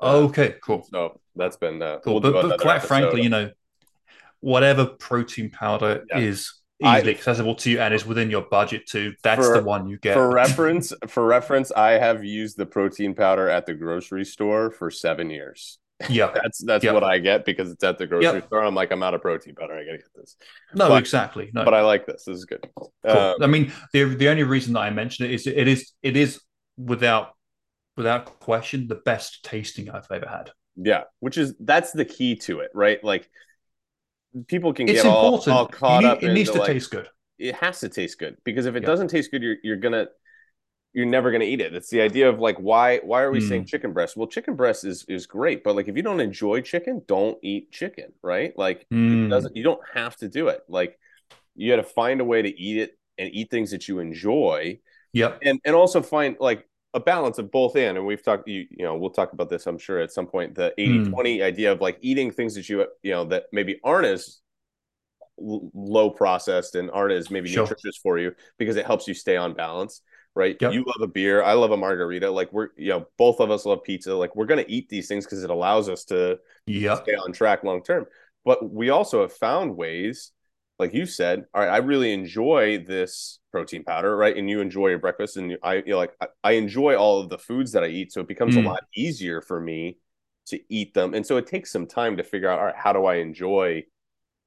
Uh, 0.00 0.18
okay, 0.28 0.54
cool, 0.62 0.86
So 0.88 1.20
that's 1.34 1.56
been 1.56 1.82
uh 1.82 1.98
cool. 2.04 2.20
we'll 2.20 2.32
but, 2.32 2.42
but 2.48 2.60
quite 2.60 2.76
episode. 2.76 2.88
frankly, 2.88 3.22
you 3.22 3.28
know, 3.30 3.50
whatever 4.40 4.86
protein 4.86 5.50
powder 5.50 6.04
Yeah. 6.10 6.18
is 6.20 6.52
I- 6.82 6.98
easily 6.98 7.14
accessible 7.14 7.54
to 7.56 7.70
you 7.70 7.78
and 7.80 7.92
is 7.94 8.04
within 8.06 8.30
your 8.30 8.42
budget 8.42 8.86
too, 8.86 9.14
that's 9.22 9.46
For- 9.46 9.56
the 9.58 9.64
one 9.64 9.88
you 9.88 9.98
get. 9.98 10.14
for 10.14 10.28
reference, 10.32 10.92
for 11.08 11.24
reference, 11.26 11.72
I 11.72 11.92
have 11.92 12.24
used 12.24 12.56
the 12.56 12.66
protein 12.66 13.14
powder 13.14 13.48
at 13.48 13.66
the 13.66 13.74
grocery 13.74 14.24
store 14.24 14.70
for 14.70 14.90
seven 14.90 15.30
years. 15.30 15.78
Yeah, 16.10 16.30
That's 16.34 16.64
that's 16.64 16.84
Yep. 16.84 16.94
what 16.94 17.04
I 17.04 17.18
get 17.18 17.44
because 17.44 17.70
it's 17.70 17.82
at 17.84 17.98
the 17.98 18.06
grocery 18.06 18.24
Yep. 18.34 18.46
store. 18.46 18.64
I'm 18.64 18.74
like, 18.74 18.90
I'm 18.92 19.02
out 19.02 19.14
of 19.14 19.22
protein 19.22 19.54
powder. 19.54 19.74
I 19.74 19.84
gotta 19.84 19.98
get 19.98 20.06
this. 20.14 20.36
no, 20.74 20.88
but- 20.88 20.98
exactly, 20.98 21.50
no. 21.52 21.64
But 21.64 21.74
I 21.74 21.82
like 21.82 22.06
this. 22.06 22.24
This 22.26 22.36
is 22.38 22.44
good. 22.44 22.66
Cool. 22.76 22.92
Um, 23.04 23.34
I 23.42 23.46
mean, 23.46 23.72
the 23.92 24.04
the 24.04 24.28
only 24.28 24.42
reason 24.42 24.72
that 24.74 24.80
I 24.80 24.90
mention 24.90 25.24
it 25.26 25.32
is 25.32 25.46
it 25.46 25.68
is 25.68 25.92
it 26.02 26.16
is 26.16 26.40
without 26.76 27.34
without 27.96 28.40
question 28.40 28.88
the 28.88 28.96
best 28.96 29.44
tasting 29.44 29.88
I've 29.90 30.06
ever 30.10 30.26
had. 30.28 30.50
yeah, 30.76 31.04
which 31.20 31.38
is 31.38 31.54
that's 31.60 31.92
the 31.92 32.04
key 32.04 32.34
to 32.36 32.60
it, 32.60 32.70
right? 32.74 33.02
Like 33.04 33.28
people 34.48 34.72
can 34.72 34.88
It's 34.88 35.02
get 35.02 35.08
all, 35.10 35.34
important. 35.36 35.56
all 35.56 35.66
caught 35.68 36.02
need- 36.02 36.08
up 36.10 36.22
it 36.22 36.32
needs 36.32 36.50
to 36.50 36.58
like, 36.58 36.66
taste 36.66 36.90
good. 36.90 37.08
it 37.38 37.54
has 37.54 37.80
to 37.80 37.88
taste 37.88 38.18
good 38.18 38.36
because 38.44 38.66
if 38.66 38.74
it 38.74 38.82
Yeah. 38.82 38.86
doesn't 38.88 39.08
taste 39.08 39.30
good 39.30 39.42
you're 39.42 39.56
you're 39.62 39.76
gonna 39.76 40.06
you're 40.94 41.04
never 41.06 41.30
gonna 41.32 41.44
eat 41.44 41.60
it 41.60 41.74
it's 41.74 41.90
the 41.90 42.00
idea 42.00 42.28
of 42.28 42.38
like 42.38 42.56
why 42.58 42.98
why 42.98 43.20
are 43.20 43.30
we 43.30 43.40
Mm. 43.40 43.48
saying 43.48 43.64
chicken 43.66 43.92
breast 43.92 44.16
well 44.16 44.28
chicken 44.28 44.54
breast 44.54 44.84
is 44.84 45.04
is 45.08 45.26
great 45.26 45.62
but 45.64 45.74
like 45.76 45.88
if 45.88 45.96
you 45.96 46.02
don't 46.02 46.20
enjoy 46.20 46.60
chicken 46.60 47.02
don't 47.06 47.36
eat 47.42 47.70
chicken 47.72 48.12
right 48.22 48.56
like 48.56 48.82
it 48.82 48.94
Mm. 48.94 49.28
doesn't 49.28 49.56
you 49.56 49.64
don't 49.64 49.80
have 49.92 50.16
to 50.18 50.28
do 50.28 50.48
it 50.48 50.60
like 50.68 50.98
you 51.56 51.70
got 51.70 51.76
to 51.76 51.82
find 51.82 52.20
a 52.20 52.24
way 52.24 52.40
to 52.42 52.48
eat 52.60 52.78
it 52.78 52.98
and 53.18 53.28
eat 53.34 53.50
things 53.50 53.70
that 53.72 53.88
you 53.88 53.98
enjoy 53.98 54.78
Yep. 55.12 55.40
and 55.42 55.60
and 55.64 55.74
also 55.74 56.00
find 56.00 56.36
like 56.40 56.66
a 56.94 57.00
balance 57.00 57.38
of 57.38 57.50
both 57.50 57.74
in 57.74 57.96
and 57.96 58.06
we've 58.06 58.22
talked 58.22 58.46
you 58.48 58.66
you 58.70 58.84
know 58.84 58.96
we'll 58.96 59.10
talk 59.10 59.32
about 59.32 59.50
this 59.50 59.66
i'm 59.66 59.78
sure 59.78 59.98
at 59.98 60.12
some 60.12 60.26
point 60.28 60.54
the 60.54 60.72
80 60.78 60.98
Mm. 61.00 61.10
20 61.10 61.42
idea 61.42 61.72
of 61.72 61.80
like 61.80 61.98
eating 62.02 62.30
things 62.30 62.54
that 62.54 62.68
you 62.68 62.86
you 63.02 63.10
know 63.10 63.24
that 63.24 63.44
maybe 63.52 63.80
aren't 63.82 64.06
as 64.06 64.40
low 65.36 66.10
processed 66.10 66.76
and 66.76 66.88
aren't 66.92 67.12
as 67.12 67.30
maybe 67.30 67.48
Sure. 67.48 67.64
nutritious 67.64 67.96
for 67.96 68.18
you 68.18 68.32
because 68.58 68.76
it 68.76 68.86
helps 68.86 69.08
you 69.08 69.14
stay 69.14 69.36
on 69.36 69.52
balance 69.54 70.00
right 70.34 70.58
Yep. 70.60 70.72
you 70.72 70.84
love 70.86 71.00
a 71.02 71.06
beer 71.06 71.42
i 71.42 71.52
love 71.52 71.70
a 71.70 71.76
margarita 71.76 72.30
like 72.30 72.52
we're 72.52 72.68
you 72.76 72.88
know 72.90 73.06
both 73.18 73.40
of 73.40 73.50
us 73.50 73.64
love 73.64 73.82
pizza 73.84 74.14
like 74.14 74.34
we're 74.34 74.46
going 74.46 74.64
to 74.64 74.70
eat 74.70 74.88
these 74.88 75.08
things 75.08 75.24
because 75.24 75.44
it 75.44 75.50
allows 75.50 75.88
us 75.88 76.04
to 76.04 76.38
Yep. 76.66 77.06
stay 77.06 77.12
on 77.14 77.32
track 77.32 77.64
long 77.64 77.82
term. 77.82 78.06
But 78.44 78.70
we 78.70 78.90
also 78.90 79.22
have 79.22 79.32
found 79.32 79.76
ways, 79.76 80.32
like 80.78 80.92
you 80.92 81.06
said, 81.06 81.44
all 81.54 81.62
right, 81.62 81.70
I 81.70 81.78
really 81.78 82.12
enjoy 82.12 82.84
this 82.86 83.38
protein 83.50 83.84
powder, 83.84 84.16
right? 84.16 84.36
And 84.36 84.50
you 84.50 84.60
enjoy 84.60 84.88
your 84.88 84.98
breakfast, 84.98 85.36
and 85.36 85.56
I 85.62 85.76
you 85.76 85.84
know, 85.92 85.96
like 85.98 86.12
I, 86.20 86.26
I 86.42 86.52
enjoy 86.52 86.94
all 86.96 87.20
of 87.20 87.30
the 87.30 87.38
foods 87.38 87.72
that 87.72 87.84
I 87.84 87.88
eat, 87.88 88.12
so 88.12 88.20
it 88.20 88.28
becomes 88.28 88.54
Mm. 88.54 88.64
a 88.66 88.68
lot 88.68 88.80
easier 88.94 89.40
for 89.40 89.60
me 89.60 89.98
to 90.46 90.60
eat 90.68 90.92
them. 90.94 91.14
And 91.14 91.26
so 91.26 91.36
it 91.38 91.46
takes 91.46 91.72
some 91.72 91.86
time 91.86 92.16
to 92.18 92.24
figure 92.24 92.48
out, 92.50 92.58
all 92.58 92.66
right, 92.66 92.76
how 92.76 92.92
do 92.92 93.06
I 93.06 93.16
enjoy 93.16 93.84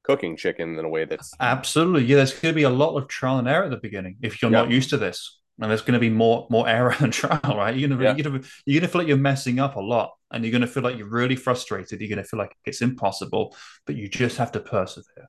cooking 0.04 0.38
chicken 0.38 0.78
in 0.80 0.86
a 0.86 0.90
way 0.90 1.06
that's 1.06 1.34
Absolutely. 1.40 2.06
Yeah, 2.06 2.18
there's 2.18 2.34
going 2.34 2.54
to 2.54 2.56
be 2.56 2.64
a 2.64 2.70
lot 2.70 2.96
of 2.98 3.08
trial 3.08 3.40
and 3.40 3.48
error 3.48 3.66
at 3.66 3.72
the 3.72 3.78
beginning 3.78 4.18
if 4.22 4.42
you're 4.42 4.52
Yeah. 4.52 4.62
not 4.62 4.70
used 4.72 4.90
to 4.92 4.98
this. 4.98 5.40
And 5.60 5.72
there's 5.72 5.82
going 5.82 5.94
to 5.94 6.00
be 6.00 6.10
more 6.10 6.46
more 6.50 6.68
error 6.70 6.96
than 7.00 7.12
trial, 7.12 7.40
right? 7.58 7.76
You're 7.76 7.90
going 7.90 8.00
to 8.00 8.06
Yeah. 8.06 8.16
you're 8.16 8.24
going 8.30 8.42
to 8.42 8.50
you're 8.66 8.80
going 8.80 8.88
to 8.88 8.92
feel 8.92 9.02
like 9.02 9.08
you're 9.08 9.18
messing 9.18 9.60
up 9.60 9.76
a 9.76 9.80
lot, 9.82 10.12
and 10.32 10.44
you're 10.44 10.52
going 10.52 10.62
to 10.62 10.68
feel 10.68 10.84
like 10.84 10.98
you're 10.98 11.10
really 11.10 11.36
frustrated. 11.36 12.00
You're 12.00 12.10
going 12.10 12.24
to 12.24 12.30
feel 12.30 12.40
like 12.40 12.56
it's 12.66 12.82
impossible, 12.82 13.56
but 13.86 13.96
you 13.96 14.08
just 14.08 14.38
have 14.38 14.52
to 14.54 14.60
persevere. 14.60 15.28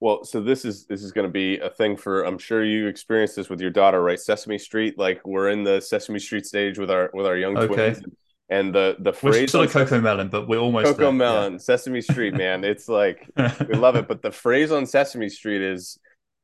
Well, 0.00 0.24
so 0.24 0.40
this 0.40 0.64
is 0.64 0.86
this 0.86 1.02
is 1.02 1.12
going 1.12 1.26
to 1.26 1.32
be 1.32 1.58
a 1.58 1.68
thing 1.68 1.96
for. 1.96 2.22
I'm 2.22 2.38
sure 2.38 2.64
you 2.64 2.86
experienced 2.86 3.36
this 3.36 3.50
with 3.50 3.60
your 3.60 3.70
daughter, 3.70 4.02
right? 4.02 4.18
Sesame 4.18 4.56
Street, 4.58 4.96
like 4.98 5.20
we're 5.26 5.50
in 5.50 5.62
the 5.62 5.80
Sesame 5.80 6.18
Street 6.18 6.46
stage 6.46 6.78
with 6.78 6.90
our 6.90 7.10
with 7.12 7.26
our 7.26 7.36
young 7.36 7.56
Okay. 7.56 7.66
twins, 7.66 8.02
and 8.48 8.74
the 8.74 8.96
the 9.00 9.12
We're 9.22 9.32
phrase 9.32 9.48
still 9.50 9.60
on 9.60 9.66
a 9.66 9.70
Cocomelon, 9.70 10.30
but 10.30 10.48
we're 10.48 10.58
almost 10.58 10.86
Coco 10.86 11.02
there. 11.02 11.12
Melon, 11.12 11.58
Sesame 11.58 12.00
Street, 12.00 12.34
man. 12.34 12.64
It's 12.64 12.88
like 12.88 13.30
we 13.68 13.74
love 13.74 13.96
it. 13.96 14.08
But 14.08 14.22
the 14.22 14.32
phrase 14.44 14.72
on 14.72 14.86
Sesame 14.86 15.28
Street 15.28 15.60
is 15.60 15.98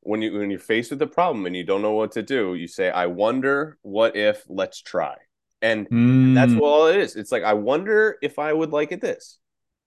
when 0.06 0.22
you 0.22 0.38
when 0.38 0.50
you're 0.50 0.60
faced 0.60 0.90
with 0.90 1.02
a 1.02 1.06
problem 1.06 1.46
and 1.46 1.56
you 1.56 1.64
don't 1.64 1.82
know 1.82 1.92
what 1.92 2.12
to 2.12 2.22
do, 2.22 2.54
you 2.54 2.68
say, 2.68 2.90
"I 2.90 3.06
wonder 3.06 3.78
what 3.82 4.16
if 4.16 4.44
let's 4.48 4.80
try," 4.82 5.16
and 5.62 5.88
that's 6.34 6.54
Mm, 6.54 6.60
all 6.60 6.86
it 6.88 6.96
is. 6.96 7.16
It's 7.16 7.32
like 7.32 7.44
I 7.44 7.54
wonder 7.54 8.18
if 8.22 8.38
I 8.38 8.52
would 8.52 8.70
like 8.72 8.92
it 8.92 9.00
this. 9.00 9.38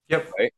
Yep. 0.10 0.34
Right? 0.40 0.54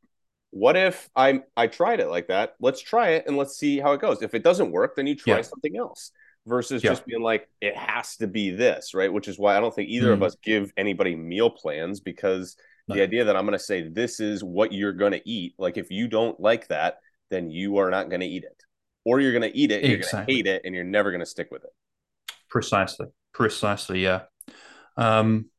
What 0.51 0.76
if 0.78 1.09
I 1.16 1.43
I 1.57 1.68
tried 1.68 1.99
it 1.99 2.07
like 2.09 2.28
that? 2.28 2.55
Let's 2.59 2.82
try 2.82 3.12
it 3.12 3.26
and 3.28 3.38
let's 3.38 3.57
see 3.57 3.80
how 3.80 3.93
it 3.93 4.01
goes. 4.01 4.22
If 4.22 4.34
it 4.36 4.43
doesn't 4.43 4.72
work, 4.72 4.95
then 4.95 5.07
you 5.07 5.16
try 5.16 5.38
Yeah. 5.38 5.43
something 5.43 5.78
else. 5.78 6.12
Versus 6.47 6.84
Yeah. 6.84 6.89
just 6.89 7.05
being 7.05 7.22
like, 7.22 7.47
it 7.62 7.78
has 7.78 8.18
to 8.18 8.28
be 8.28 8.49
this, 8.51 8.95
right? 8.95 9.14
Which 9.14 9.28
is 9.28 9.38
why 9.39 9.55
I 9.57 9.59
don't 9.59 9.74
think 9.76 9.89
either 9.89 10.12
of 10.12 10.22
Mm. 10.22 10.26
us 10.26 10.36
give 10.43 10.74
anybody 10.78 11.16
meal 11.16 11.51
plans 11.51 11.99
because 11.99 12.57
No. 12.88 12.95
the 12.95 13.01
idea 13.01 13.26
that 13.26 13.36
I'm 13.36 13.45
going 13.45 13.57
to 13.57 13.64
say 13.64 13.88
this 13.88 14.20
is 14.20 14.43
what 14.43 14.74
you're 14.74 14.93
going 14.93 15.12
to 15.14 15.30
eat, 15.30 15.53
like 15.59 15.78
if 15.78 15.91
you 15.91 16.07
don't 16.07 16.39
like 16.39 16.68
that, 16.70 16.99
then 17.30 17.51
you 17.51 17.78
are 17.78 17.91
not 17.91 18.09
going 18.09 18.22
to 18.22 18.28
eat 18.28 18.43
it, 18.43 18.64
or 19.05 19.19
you're 19.19 19.31
going 19.33 19.49
to 19.51 19.57
eat 19.57 19.71
it, 19.71 19.85
you're 19.85 19.99
going 19.99 20.09
Exactly. 20.09 20.25
to 20.27 20.33
hate 20.33 20.47
it, 20.47 20.63
and 20.65 20.75
you're 20.75 20.83
never 20.83 21.11
going 21.11 21.21
to 21.21 21.25
stick 21.25 21.49
with 21.51 21.63
it. 21.63 21.71
Precisely. 22.49 23.07
Precisely. 23.33 24.03
Yeah. 24.03 24.23
Um, 24.97 25.49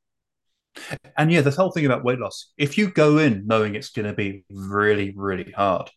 and 1.16 1.30
yeah, 1.32 1.40
this 1.40 1.57
whole 1.57 1.70
thing 1.70 1.86
about 1.86 2.05
weight 2.05 2.18
loss, 2.18 2.53
if 2.57 2.78
you 2.78 2.88
go 2.88 3.18
in 3.18 3.47
knowing 3.47 3.74
it's 3.74 3.90
going 3.90 4.07
to 4.07 4.12
be 4.14 4.45
really, 4.51 5.12
really 5.16 5.51
hard, 5.53 5.90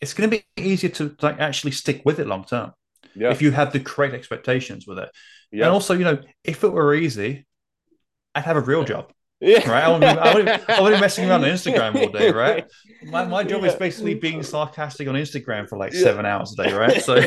it's 0.00 0.14
going 0.14 0.30
to 0.30 0.38
be 0.38 0.44
easier 0.62 0.90
to 0.90 1.16
like 1.22 1.40
actually 1.40 1.72
stick 1.72 2.02
with 2.04 2.20
it 2.20 2.26
long 2.26 2.44
term 2.44 2.72
Yeah, 3.14 3.36
if 3.36 3.42
you 3.42 3.52
have 3.52 3.72
the 3.72 3.80
correct 3.80 4.14
expectations 4.14 4.86
with 4.86 4.98
it. 4.98 5.10
yeah, 5.50 5.66
And 5.66 5.72
also, 5.72 5.94
you 5.94 6.04
know, 6.04 6.18
if 6.44 6.64
it 6.64 6.70
were 6.72 6.94
easy, 6.94 7.46
I'd 8.34 8.44
have 8.44 8.56
a 8.58 8.60
real 8.62 8.84
job. 8.84 9.12
Yeah. 9.40 9.70
Right. 9.70 9.82
I 9.82 9.86
I, 9.86 9.90
want, 9.90 10.04
I 10.48 10.78
to 10.78 10.94
be 10.94 11.00
messing 11.00 11.28
around 11.28 11.44
on 11.44 11.50
Instagram 11.50 12.00
all 12.00 12.08
day, 12.08 12.30
right? 12.30 12.64
My, 13.02 13.24
my 13.24 13.44
job 13.44 13.62
yeah. 13.62 13.68
is 13.68 13.74
basically 13.76 14.14
being 14.14 14.42
sarcastic 14.42 15.06
on 15.06 15.14
Instagram 15.14 15.68
for 15.68 15.78
like 15.78 15.92
yeah. 15.92 16.00
seven 16.00 16.26
hours 16.26 16.58
a 16.58 16.64
day, 16.64 16.72
right? 16.72 17.00
So 17.00 17.16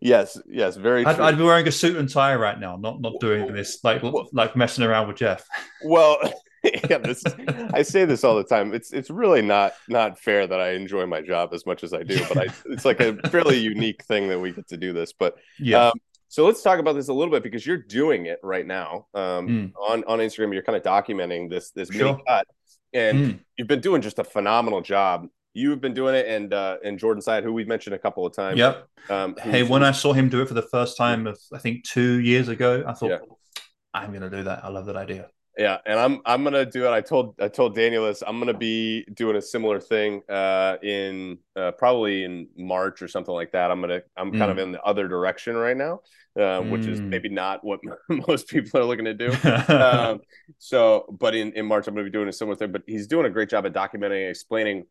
yes, 0.00 0.40
yes, 0.48 0.76
very 0.76 1.04
I'd, 1.04 1.20
I'd, 1.20 1.36
be 1.36 1.44
wearing 1.44 1.68
a 1.68 1.70
suit 1.70 1.96
and 1.96 2.08
tie 2.08 2.34
right 2.34 2.58
now, 2.58 2.76
not 2.76 3.00
not 3.00 3.20
doing 3.20 3.52
this 3.52 3.84
like 3.84 4.02
well, 4.02 4.28
like 4.32 4.56
messing 4.56 4.82
around 4.82 5.06
with 5.06 5.18
Jeff. 5.18 5.44
Well, 5.84 6.18
yeah, 6.64 6.98
this 6.98 7.22
I 7.72 7.82
say 7.82 8.06
this 8.06 8.24
all 8.24 8.34
the 8.34 8.44
time. 8.44 8.74
It's 8.74 8.92
it's 8.92 9.10
really 9.10 9.42
not 9.42 9.74
not 9.88 10.18
fair 10.18 10.46
that 10.46 10.60
I 10.60 10.72
enjoy 10.72 11.06
my 11.06 11.20
job 11.20 11.54
as 11.54 11.64
much 11.66 11.84
as 11.84 11.92
I 11.92 12.02
do, 12.02 12.18
but 12.26 12.38
I 12.38 12.46
it's 12.66 12.84
like 12.84 13.00
a 13.00 13.16
fairly 13.28 13.58
unique 13.58 14.02
thing 14.04 14.28
that 14.30 14.40
we 14.40 14.52
get 14.52 14.66
to 14.68 14.76
do 14.76 14.92
this. 14.92 15.12
But 15.12 15.36
yeah. 15.58 15.88
Um, 15.88 15.92
so 16.30 16.46
let's 16.46 16.62
talk 16.62 16.78
about 16.78 16.94
this 16.94 17.08
a 17.08 17.12
little 17.12 17.32
bit 17.32 17.42
because 17.42 17.66
you're 17.66 17.76
doing 17.76 18.26
it 18.26 18.38
right 18.44 18.64
now 18.64 19.08
um, 19.14 19.48
mm. 19.48 19.72
on 19.76 20.04
on 20.04 20.20
Instagram. 20.20 20.52
You're 20.52 20.62
kind 20.62 20.76
of 20.76 20.84
documenting 20.84 21.50
this 21.50 21.72
this 21.72 21.90
sure. 21.90 22.20
cut, 22.24 22.46
and 22.92 23.18
mm. 23.18 23.40
you've 23.58 23.66
been 23.66 23.80
doing 23.80 24.00
just 24.00 24.20
a 24.20 24.24
phenomenal 24.24 24.80
job. 24.80 25.26
You've 25.54 25.80
been 25.80 25.92
doing 25.92 26.14
it, 26.14 26.28
and 26.28 26.54
uh, 26.54 26.76
and 26.84 27.00
Jordan 27.00 27.20
Syatt, 27.20 27.42
who 27.42 27.52
we've 27.52 27.66
mentioned 27.66 27.96
a 27.96 27.98
couple 27.98 28.24
of 28.24 28.32
times. 28.32 28.58
Yep. 28.58 28.86
Um, 29.10 29.34
hey, 29.42 29.64
when 29.64 29.82
I 29.82 29.90
saw 29.90 30.12
him 30.12 30.28
do 30.28 30.40
it 30.40 30.46
for 30.46 30.54
the 30.54 30.62
first 30.62 30.96
time, 30.96 31.26
I 31.52 31.58
think 31.58 31.82
two 31.82 32.20
years 32.20 32.46
ago, 32.46 32.84
I 32.86 32.92
thought, 32.92 33.10
yeah. 33.10 33.18
I'm 33.92 34.10
going 34.10 34.22
to 34.22 34.30
do 34.30 34.44
that. 34.44 34.64
I 34.64 34.68
love 34.68 34.86
that 34.86 34.94
idea. 34.94 35.30
Yeah, 35.58 35.78
and 35.84 35.98
I'm 35.98 36.20
I'm 36.24 36.44
gonna 36.44 36.64
do 36.64 36.86
it. 36.86 36.90
I 36.90 37.00
told 37.00 37.34
I 37.40 37.48
told 37.48 37.74
Daniel 37.74 38.06
this. 38.06 38.22
I'm 38.26 38.38
gonna 38.38 38.54
be 38.54 39.04
doing 39.12 39.36
a 39.36 39.42
similar 39.42 39.80
thing 39.80 40.22
uh, 40.28 40.76
in 40.82 41.38
uh, 41.56 41.72
probably 41.72 42.24
in 42.24 42.48
March 42.56 43.02
or 43.02 43.08
something 43.08 43.34
like 43.34 43.52
that. 43.52 43.70
I'm 43.70 43.80
gonna 43.80 44.00
I'm 44.16 44.32
mm. 44.32 44.38
kind 44.38 44.50
of 44.50 44.58
mm. 44.58 44.62
in 44.62 44.72
the 44.72 44.82
other 44.82 45.08
direction 45.08 45.56
right 45.56 45.76
now, 45.76 46.00
uh, 46.36 46.62
mm. 46.62 46.70
which 46.70 46.86
is 46.86 47.00
mm. 47.00 47.08
maybe 47.08 47.28
not 47.28 47.64
what 47.64 47.80
most 48.08 48.48
people 48.48 48.80
are 48.80 48.84
looking 48.84 49.06
to 49.06 49.14
do. 49.14 49.32
um, 49.74 50.20
so, 50.58 51.04
but 51.18 51.34
in 51.34 51.52
in 51.54 51.66
March 51.66 51.88
I'm 51.88 51.94
gonna 51.94 52.04
be 52.04 52.10
doing 52.10 52.28
a 52.28 52.32
similar 52.32 52.56
thing. 52.56 52.70
But 52.70 52.82
he's 52.86 53.08
doing 53.08 53.26
a 53.26 53.30
great 53.30 53.50
job 53.50 53.66
at 53.66 53.72
documenting 53.72 54.22
and 54.22 54.30
explaining. 54.30 54.84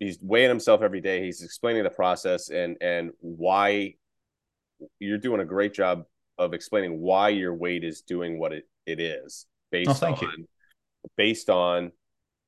He's 0.00 0.18
weighing 0.20 0.48
himself 0.48 0.82
every 0.82 1.00
day. 1.00 1.24
He's 1.24 1.42
explaining 1.42 1.84
the 1.84 1.90
process 1.90 2.50
and 2.50 2.76
and 2.80 3.12
why 3.20 3.94
you're 4.98 5.18
doing 5.18 5.40
a 5.40 5.44
great 5.44 5.72
job 5.72 6.02
of 6.36 6.52
explaining 6.52 7.00
why 7.00 7.28
your 7.28 7.54
weight 7.54 7.84
is 7.84 8.02
doing 8.02 8.40
what 8.40 8.52
it, 8.52 8.64
it 8.86 8.98
is 8.98 9.46
based 9.74 10.02
oh, 10.02 10.08
on 10.08 10.18
you. 10.20 10.46
based 11.16 11.50
on 11.50 11.92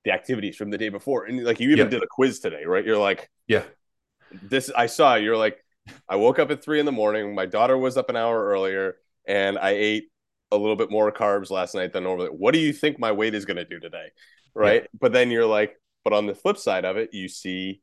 the 0.05 0.13
activities 0.13 0.57
from 0.57 0.71
the 0.71 0.79
day 0.79 0.89
before. 0.89 1.25
And 1.25 1.43
like 1.45 1.59
you 1.59 1.71
even 1.71 1.87
yeah. 1.87 1.91
did 1.91 2.03
a 2.03 2.07
quiz 2.07 2.39
today, 2.39 2.65
right? 2.65 2.85
You're 2.85 2.99
like, 2.99 3.29
yeah, 3.49 3.65
this 4.31 4.71
I 4.77 4.87
saw. 4.87 5.17
You're 5.17 5.37
like, 5.37 5.59
I 6.09 6.17
woke 6.17 6.39
up 6.39 6.51
at 6.51 6.63
three 6.63 6.79
in 6.79 6.87
the 6.87 6.93
morning. 6.93 7.35
My 7.35 7.47
daughter 7.47 7.77
was 7.77 7.97
up 7.97 8.09
an 8.09 8.17
hour 8.17 8.47
earlier, 8.47 8.97
and 9.27 9.59
I 9.59 9.71
ate 9.71 10.05
a 10.53 10.57
little 10.57 10.77
bit 10.77 10.91
more 10.91 11.11
carbs 11.11 11.51
last 11.51 11.75
night 11.75 11.93
than 11.93 12.05
normally. 12.05 12.29
What 12.29 12.55
do 12.55 12.61
you 12.61 12.73
think 12.73 13.01
my 13.01 13.13
weight 13.13 13.35
is 13.35 13.45
going 13.45 13.57
to 13.57 13.65
do 13.65 13.81
today? 13.81 14.09
Right. 14.55 14.83
Yeah. 14.83 14.89
But 15.01 15.13
then 15.13 15.31
you're 15.31 15.47
like, 15.47 15.77
but 16.05 16.13
on 16.13 16.27
the 16.27 16.35
flip 16.35 16.57
side 16.57 16.85
of 16.85 16.97
it, 16.97 17.13
you 17.13 17.29
see 17.29 17.83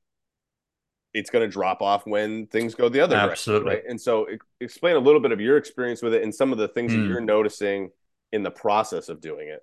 it's 1.13 1.29
going 1.29 1.45
to 1.45 1.51
drop 1.51 1.81
off 1.81 2.07
when 2.07 2.47
things 2.47 2.73
go 2.73 2.87
the 2.89 3.01
other 3.01 3.17
Absolutely. 3.17 3.65
direction. 3.65 3.83
Right? 3.83 3.91
And 3.91 4.01
so 4.01 4.27
explain 4.61 4.95
a 4.95 4.99
little 4.99 5.19
bit 5.19 5.31
of 5.33 5.41
your 5.41 5.57
experience 5.57 6.01
with 6.01 6.13
it 6.13 6.23
and 6.23 6.33
some 6.33 6.51
of 6.51 6.57
the 6.57 6.69
things 6.69 6.91
mm. 6.91 6.95
that 6.95 7.01
hmm. 7.01 7.11
you're 7.11 7.21
noticing 7.21 7.91
in 8.33 8.43
the 8.43 8.51
process 8.51 9.07
of 9.07 9.21
doing 9.21 9.47
it. 9.47 9.61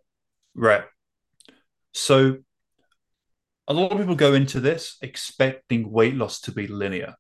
Right. 0.55 0.85
So 1.93 2.39
a 3.69 3.75
lot 3.75 3.93
of 3.93 3.99
people 3.99 4.15
go 4.15 4.33
into 4.33 4.61
this 4.61 4.97
expecting 5.03 5.91
weight 5.91 6.15
loss 6.15 6.41
to 6.43 6.53
be 6.53 6.67
linear. 6.67 7.15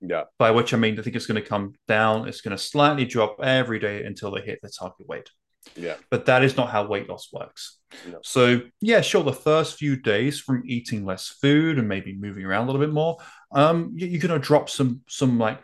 Yeah. 0.00 0.24
By 0.38 0.50
which 0.50 0.72
I 0.72 0.76
mean, 0.76 0.98
I 0.98 1.02
think 1.02 1.16
it's 1.16 1.26
going 1.26 1.42
to 1.42 1.48
come 1.48 1.72
down, 1.88 2.28
it's 2.28 2.42
going 2.42 2.56
to 2.56 2.62
slightly 2.62 3.06
drop 3.06 3.38
every 3.42 3.78
day 3.78 4.04
until 4.04 4.30
they 4.30 4.42
hit 4.42 4.60
the 4.62 4.70
target 4.70 5.08
weight. 5.08 5.28
Yeah. 5.74 5.96
But 6.10 6.26
that 6.26 6.44
is 6.44 6.56
not 6.56 6.70
how 6.70 6.86
weight 6.86 7.08
loss 7.08 7.30
works. 7.32 7.78
No. 8.08 8.18
So, 8.22 8.62
yeah, 8.80 9.00
sure, 9.00 9.22
the 9.22 9.32
first 9.32 9.78
few 9.78 9.96
days 9.96 10.40
from 10.40 10.62
eating 10.64 11.04
less 11.04 11.28
food 11.28 11.78
and 11.78 11.88
maybe 11.88 12.14
moving 12.14 12.44
around 12.44 12.64
a 12.64 12.66
little 12.66 12.80
bit 12.80 12.94
more, 12.94 13.18
um, 13.52 13.92
you're 13.94 14.20
going 14.20 14.38
to 14.40 14.46
drop 14.46 14.70
some, 14.70 15.02
some 15.08 15.38
like 15.38 15.62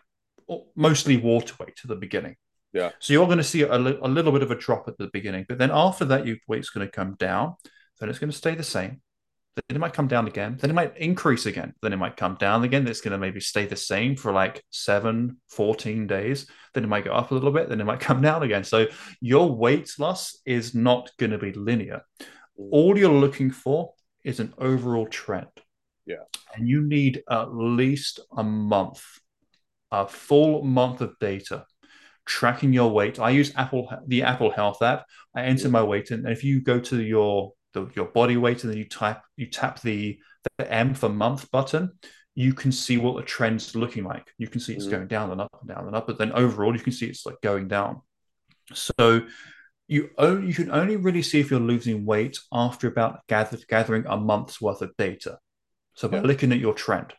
mostly 0.75 1.17
water 1.17 1.55
weight 1.59 1.75
to 1.77 1.87
the 1.87 1.95
beginning. 1.95 2.35
Yeah. 2.77 2.91
So 2.99 3.13
you're 3.13 3.25
going 3.25 3.39
to 3.39 3.43
see 3.43 3.63
a, 3.63 3.75
a 3.75 4.07
little 4.07 4.31
bit 4.31 4.43
of 4.43 4.51
a 4.51 4.55
drop 4.55 4.87
at 4.87 4.97
the 4.97 5.09
beginning, 5.11 5.45
but 5.49 5.57
then 5.57 5.71
after 5.71 6.05
that, 6.05 6.27
your 6.27 6.37
weight's 6.47 6.69
going 6.69 6.85
to 6.85 6.91
come 6.91 7.15
down. 7.15 7.55
Then 7.99 8.09
it's 8.09 8.19
going 8.19 8.31
to 8.31 8.37
stay 8.37 8.53
the 8.53 8.63
same. 8.63 9.01
Then 9.55 9.77
it 9.77 9.79
might 9.79 9.93
come 9.93 10.07
down 10.07 10.27
again. 10.27 10.57
Then 10.59 10.69
it 10.69 10.75
might 10.75 10.95
increase 10.97 11.47
again. 11.47 11.73
Then 11.81 11.91
it 11.91 11.97
might 11.97 12.15
come 12.15 12.35
down 12.35 12.63
again. 12.63 12.87
It's 12.87 13.01
going 13.01 13.13
to 13.13 13.17
maybe 13.17 13.39
stay 13.39 13.65
the 13.65 13.75
same 13.75 14.15
for 14.15 14.31
like 14.31 14.63
seven, 14.69 15.37
14 15.49 16.05
days. 16.05 16.45
Then 16.75 16.83
it 16.83 16.87
might 16.87 17.05
go 17.05 17.13
up 17.13 17.31
a 17.31 17.33
little 17.33 17.51
bit. 17.51 17.67
Then 17.67 17.81
it 17.81 17.85
might 17.85 17.99
come 18.09 18.21
down 18.21 18.43
again. 18.43 18.63
So 18.63 18.85
your 19.19 19.51
weight 19.51 19.91
loss 19.97 20.37
is 20.45 20.75
not 20.75 21.09
going 21.17 21.31
to 21.31 21.39
be 21.39 21.53
linear. 21.53 22.03
Mm. 22.59 22.67
All 22.71 22.97
you're 22.97 23.11
looking 23.11 23.49
for 23.49 23.93
is 24.23 24.39
an 24.39 24.53
overall 24.59 25.07
trend. 25.07 25.47
Yeah. 26.05 26.23
And 26.55 26.67
you 26.67 26.83
need 26.83 27.23
at 27.29 27.53
least 27.53 28.19
a 28.37 28.43
month, 28.43 29.03
a 29.91 30.07
full 30.07 30.63
month 30.63 31.01
of 31.01 31.17
data 31.19 31.65
tracking 32.27 32.73
your 32.73 32.91
weight. 32.91 33.19
I 33.19 33.31
use 33.31 33.51
Apple 33.55 33.89
the 34.05 34.23
Apple 34.23 34.51
Health 34.51 34.81
app. 34.81 35.05
I 35.35 35.43
enter 35.43 35.69
my 35.69 35.81
weight, 35.81 36.11
and 36.11 36.27
if 36.27 36.43
you 36.43 36.61
go 36.61 36.79
to 36.79 37.01
your 37.01 37.53
the, 37.73 37.89
your 37.95 38.05
body 38.05 38.37
weight 38.37 38.63
and 38.63 38.71
then 38.71 38.77
you 38.77 38.87
type 38.87 39.21
you 39.35 39.47
tap 39.47 39.81
the 39.81 40.19
the 40.57 40.71
M 40.71 40.93
for 40.93 41.09
month 41.09 41.49
button, 41.51 41.91
you 42.35 42.53
can 42.53 42.71
see 42.71 42.97
what 42.97 43.15
the 43.15 43.23
trend's 43.23 43.75
looking 43.75 44.03
like. 44.03 44.31
You 44.37 44.47
can 44.47 44.61
see 44.61 44.73
it's 44.73 44.85
mm. 44.85 44.91
going 44.91 45.07
down 45.07 45.31
and 45.31 45.41
up 45.41 45.57
and 45.59 45.69
down 45.69 45.87
and 45.87 45.95
up, 45.95 46.07
but 46.07 46.17
then 46.17 46.31
overall 46.33 46.75
you 46.75 46.83
can 46.83 46.93
see 46.93 47.07
it's 47.07 47.25
like 47.25 47.41
going 47.41 47.67
down. 47.67 48.01
So 48.73 49.21
you 49.87 50.09
only 50.17 50.47
you 50.47 50.53
can 50.53 50.71
only 50.71 50.97
really 50.97 51.21
see 51.21 51.39
if 51.39 51.49
you're 51.49 51.59
losing 51.59 52.05
weight 52.05 52.37
after 52.51 52.87
about 52.87 53.25
gather, 53.27 53.57
gathering 53.67 54.05
a 54.07 54.17
month's 54.17 54.61
worth 54.61 54.81
of 54.81 54.95
data. 54.97 55.39
So 55.95 56.07
by 56.07 56.17
yeah. 56.17 56.23
looking 56.23 56.51
at 56.51 56.59
your 56.59 56.73
trend. 56.73 57.13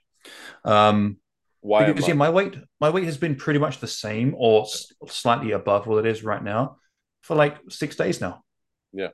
Um, 0.64 1.18
why? 1.60 1.86
Because 1.86 2.08
yeah, 2.08 2.14
my 2.14 2.30
weight 2.30 2.56
my 2.80 2.90
weight 2.90 3.04
has 3.04 3.16
been 3.16 3.36
pretty 3.36 3.58
much 3.58 3.80
the 3.80 3.86
same 3.86 4.34
or 4.36 4.62
s- 4.62 4.92
slightly 5.08 5.52
above 5.52 5.86
what 5.86 6.04
it 6.04 6.10
is 6.10 6.22
right 6.22 6.42
now 6.42 6.76
for 7.22 7.34
like 7.36 7.56
six 7.68 7.96
days 7.96 8.20
now. 8.20 8.44
Yeah. 8.92 9.08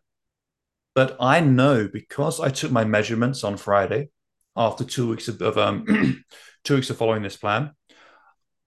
But 0.94 1.16
I 1.20 1.40
know 1.40 1.88
because 1.88 2.40
I 2.40 2.50
took 2.50 2.70
my 2.70 2.84
measurements 2.84 3.44
on 3.44 3.56
Friday 3.56 4.10
after 4.56 4.84
two 4.84 5.08
weeks 5.08 5.28
of, 5.28 5.40
of 5.42 5.58
um 5.58 6.24
two 6.64 6.74
weeks 6.74 6.90
of 6.90 6.96
following 6.96 7.22
this 7.22 7.36
plan, 7.36 7.72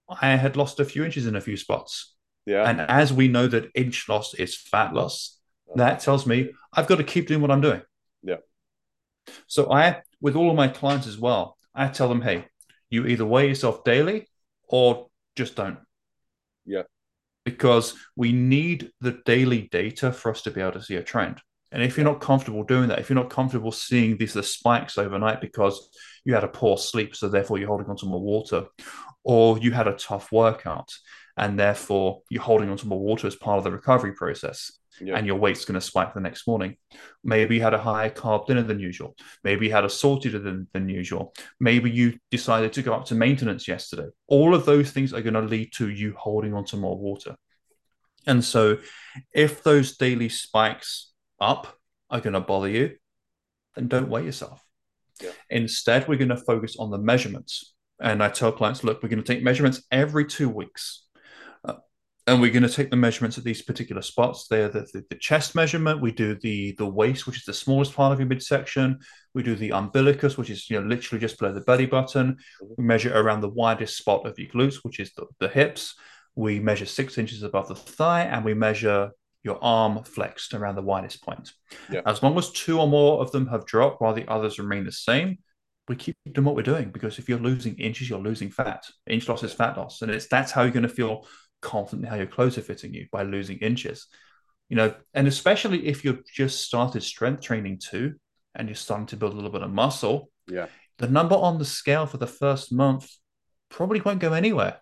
I 0.08 0.36
had 0.36 0.56
lost 0.56 0.80
a 0.80 0.84
few 0.84 1.04
inches 1.04 1.26
in 1.26 1.36
a 1.36 1.40
few 1.40 1.56
spots. 1.56 2.14
Yeah. 2.46 2.68
And 2.68 2.80
as 2.80 3.12
we 3.12 3.28
know 3.28 3.46
that 3.46 3.70
inch 3.74 4.08
loss 4.08 4.34
is 4.34 4.56
fat 4.56 4.94
loss, 4.94 5.38
that 5.74 6.00
tells 6.00 6.26
me 6.26 6.50
I've 6.72 6.86
got 6.86 6.96
to 6.96 7.04
keep 7.04 7.28
doing 7.28 7.40
what 7.40 7.50
I'm 7.50 7.60
doing. 7.60 7.82
Yeah. 8.22 8.36
So 9.46 9.70
I, 9.70 10.00
with 10.20 10.34
all 10.34 10.50
of 10.50 10.56
my 10.56 10.68
clients 10.68 11.06
as 11.06 11.18
well, 11.18 11.58
I 11.74 11.88
tell 11.88 12.08
them, 12.08 12.22
hey, 12.22 12.46
you 12.90 13.06
either 13.06 13.24
weigh 13.24 13.48
yourself 13.48 13.84
daily 13.84 14.28
or 14.68 15.08
just 15.36 15.56
don't. 15.56 15.78
Yeah. 16.64 16.82
Because 17.44 17.94
we 18.16 18.32
need 18.32 18.90
the 19.00 19.20
daily 19.24 19.68
data 19.70 20.12
for 20.12 20.30
us 20.30 20.42
to 20.42 20.50
be 20.50 20.60
able 20.60 20.72
to 20.72 20.82
see 20.82 20.96
a 20.96 21.02
trend. 21.02 21.40
And 21.70 21.82
if 21.82 21.96
you're 21.96 22.04
not 22.04 22.20
comfortable 22.20 22.64
doing 22.64 22.88
that, 22.88 22.98
if 22.98 23.10
you're 23.10 23.22
not 23.22 23.30
comfortable 23.30 23.72
seeing 23.72 24.16
these 24.16 24.32
the 24.32 24.42
spikes 24.42 24.96
overnight 24.96 25.40
because 25.40 25.90
you 26.24 26.34
had 26.34 26.44
a 26.44 26.48
poor 26.48 26.78
sleep, 26.78 27.14
so 27.14 27.28
therefore 27.28 27.58
you're 27.58 27.68
holding 27.68 27.88
on 27.88 27.96
to 27.98 28.06
more 28.06 28.20
water, 28.20 28.66
or 29.22 29.58
you 29.58 29.70
had 29.72 29.88
a 29.88 29.92
tough 29.92 30.32
workout 30.32 30.90
and 31.36 31.58
therefore 31.58 32.22
you're 32.30 32.42
holding 32.42 32.70
on 32.70 32.76
to 32.78 32.88
more 32.88 33.00
water 33.00 33.26
as 33.26 33.36
part 33.36 33.58
of 33.58 33.64
the 33.64 33.70
recovery 33.70 34.12
process, 34.12 34.72
yeah. 35.00 35.16
and 35.16 35.26
your 35.26 35.36
weight's 35.36 35.64
going 35.64 35.74
to 35.74 35.80
spike 35.80 36.14
the 36.14 36.20
next 36.20 36.46
morning. 36.46 36.76
Maybe 37.24 37.56
you 37.56 37.62
had 37.62 37.74
a 37.74 37.78
higher 37.78 38.10
carb 38.10 38.46
dinner 38.46 38.62
than 38.62 38.80
usual. 38.80 39.16
Maybe 39.44 39.66
you 39.66 39.72
had 39.72 39.84
a 39.84 39.90
saltier 39.90 40.38
than, 40.38 40.68
than 40.72 40.88
usual. 40.88 41.34
Maybe 41.60 41.90
you 41.90 42.18
decided 42.30 42.72
to 42.74 42.82
go 42.82 42.92
up 42.94 43.06
to 43.06 43.14
maintenance 43.14 43.68
yesterday. 43.68 44.08
All 44.26 44.54
of 44.54 44.66
those 44.66 44.90
things 44.90 45.12
are 45.12 45.22
going 45.22 45.34
to 45.34 45.40
lead 45.40 45.72
to 45.74 45.88
you 45.88 46.14
holding 46.16 46.54
on 46.54 46.64
to 46.66 46.76
more 46.76 46.98
water. 46.98 47.36
And 48.26 48.44
so, 48.44 48.78
if 49.32 49.62
those 49.62 49.96
daily 49.96 50.28
spikes 50.28 51.12
up 51.40 51.78
are 52.10 52.20
going 52.20 52.34
to 52.34 52.40
bother 52.40 52.68
you, 52.68 52.96
then 53.74 53.88
don't 53.88 54.08
weigh 54.08 54.24
yourself. 54.24 54.62
Yeah. 55.22 55.30
Instead, 55.50 56.08
we're 56.08 56.18
going 56.18 56.28
to 56.28 56.36
focus 56.36 56.76
on 56.78 56.90
the 56.90 56.98
measurements. 56.98 57.74
And 58.00 58.22
I 58.22 58.28
tell 58.28 58.52
clients, 58.52 58.84
look, 58.84 59.02
we're 59.02 59.08
going 59.08 59.22
to 59.22 59.34
take 59.34 59.42
measurements 59.42 59.82
every 59.90 60.24
two 60.26 60.48
weeks 60.48 61.07
and 62.28 62.40
we're 62.40 62.52
going 62.52 62.62
to 62.62 62.68
take 62.68 62.90
the 62.90 62.96
measurements 62.96 63.38
at 63.38 63.44
these 63.44 63.62
particular 63.62 64.02
spots. 64.02 64.46
They're 64.48 64.68
the, 64.68 64.86
the, 64.92 65.04
the, 65.08 65.16
chest 65.16 65.54
measurement. 65.54 66.00
We 66.00 66.12
do 66.12 66.34
the 66.34 66.72
the 66.72 66.86
waist, 66.86 67.26
which 67.26 67.38
is 67.38 67.44
the 67.44 67.54
smallest 67.54 67.94
part 67.94 68.12
of 68.12 68.20
your 68.20 68.28
midsection. 68.28 68.98
We 69.34 69.42
do 69.42 69.56
the 69.56 69.72
umbilicus, 69.72 70.36
which 70.36 70.50
is 70.50 70.68
you 70.68 70.80
know 70.80 70.86
literally 70.86 71.20
just 71.20 71.38
below 71.38 71.52
the 71.52 71.62
belly 71.62 71.86
button. 71.86 72.36
We 72.76 72.84
measure 72.84 73.18
around 73.18 73.40
the 73.40 73.48
widest 73.48 73.96
spot 73.96 74.26
of 74.26 74.38
your 74.38 74.48
glutes, 74.48 74.76
which 74.82 75.00
is 75.00 75.12
the, 75.14 75.26
the 75.40 75.48
hips. 75.48 75.94
We 76.36 76.60
measure 76.60 76.86
six 76.86 77.18
inches 77.18 77.42
above 77.42 77.68
the 77.68 77.74
thigh, 77.74 78.24
and 78.24 78.44
we 78.44 78.54
measure 78.54 79.10
your 79.42 79.58
arm 79.62 80.04
flexed 80.04 80.52
around 80.52 80.74
the 80.74 80.82
widest 80.82 81.22
point. 81.22 81.52
Yeah. 81.90 82.02
As 82.04 82.22
long 82.22 82.36
as 82.36 82.50
two 82.50 82.78
or 82.78 82.88
more 82.88 83.22
of 83.22 83.32
them 83.32 83.46
have 83.46 83.64
dropped 83.64 84.00
while 84.00 84.12
the 84.12 84.28
others 84.28 84.58
remain 84.58 84.84
the 84.84 84.92
same, 84.92 85.38
we 85.88 85.96
keep 85.96 86.16
doing 86.32 86.44
what 86.44 86.54
we're 86.54 86.62
doing 86.62 86.90
because 86.90 87.18
if 87.18 87.28
you're 87.28 87.38
losing 87.38 87.74
inches, 87.76 88.10
you're 88.10 88.18
losing 88.18 88.50
fat. 88.50 88.84
Inch 89.06 89.28
loss 89.28 89.42
is 89.42 89.54
fat 89.54 89.76
loss, 89.76 90.02
and 90.02 90.10
it's 90.10 90.28
that's 90.28 90.52
how 90.52 90.62
you're 90.62 90.72
going 90.72 90.82
to 90.82 90.88
feel 90.88 91.26
confident 91.60 92.04
in 92.04 92.10
how 92.10 92.16
your 92.16 92.26
clothes 92.26 92.58
are 92.58 92.62
fitting 92.62 92.94
you 92.94 93.06
by 93.12 93.22
losing 93.22 93.58
inches. 93.58 94.06
You 94.68 94.76
know, 94.76 94.94
and 95.14 95.26
especially 95.26 95.86
if 95.86 96.04
you've 96.04 96.26
just 96.26 96.60
started 96.64 97.02
strength 97.02 97.42
training 97.42 97.78
too, 97.82 98.14
and 98.54 98.68
you're 98.68 98.74
starting 98.76 99.06
to 99.06 99.16
build 99.16 99.32
a 99.32 99.36
little 99.36 99.50
bit 99.50 99.62
of 99.62 99.70
muscle, 99.70 100.30
Yeah. 100.46 100.66
the 100.98 101.08
number 101.08 101.34
on 101.36 101.58
the 101.58 101.64
scale 101.64 102.06
for 102.06 102.18
the 102.18 102.26
first 102.26 102.72
month 102.72 103.10
probably 103.70 104.00
won't 104.00 104.20
go 104.20 104.32
anywhere. 104.32 104.80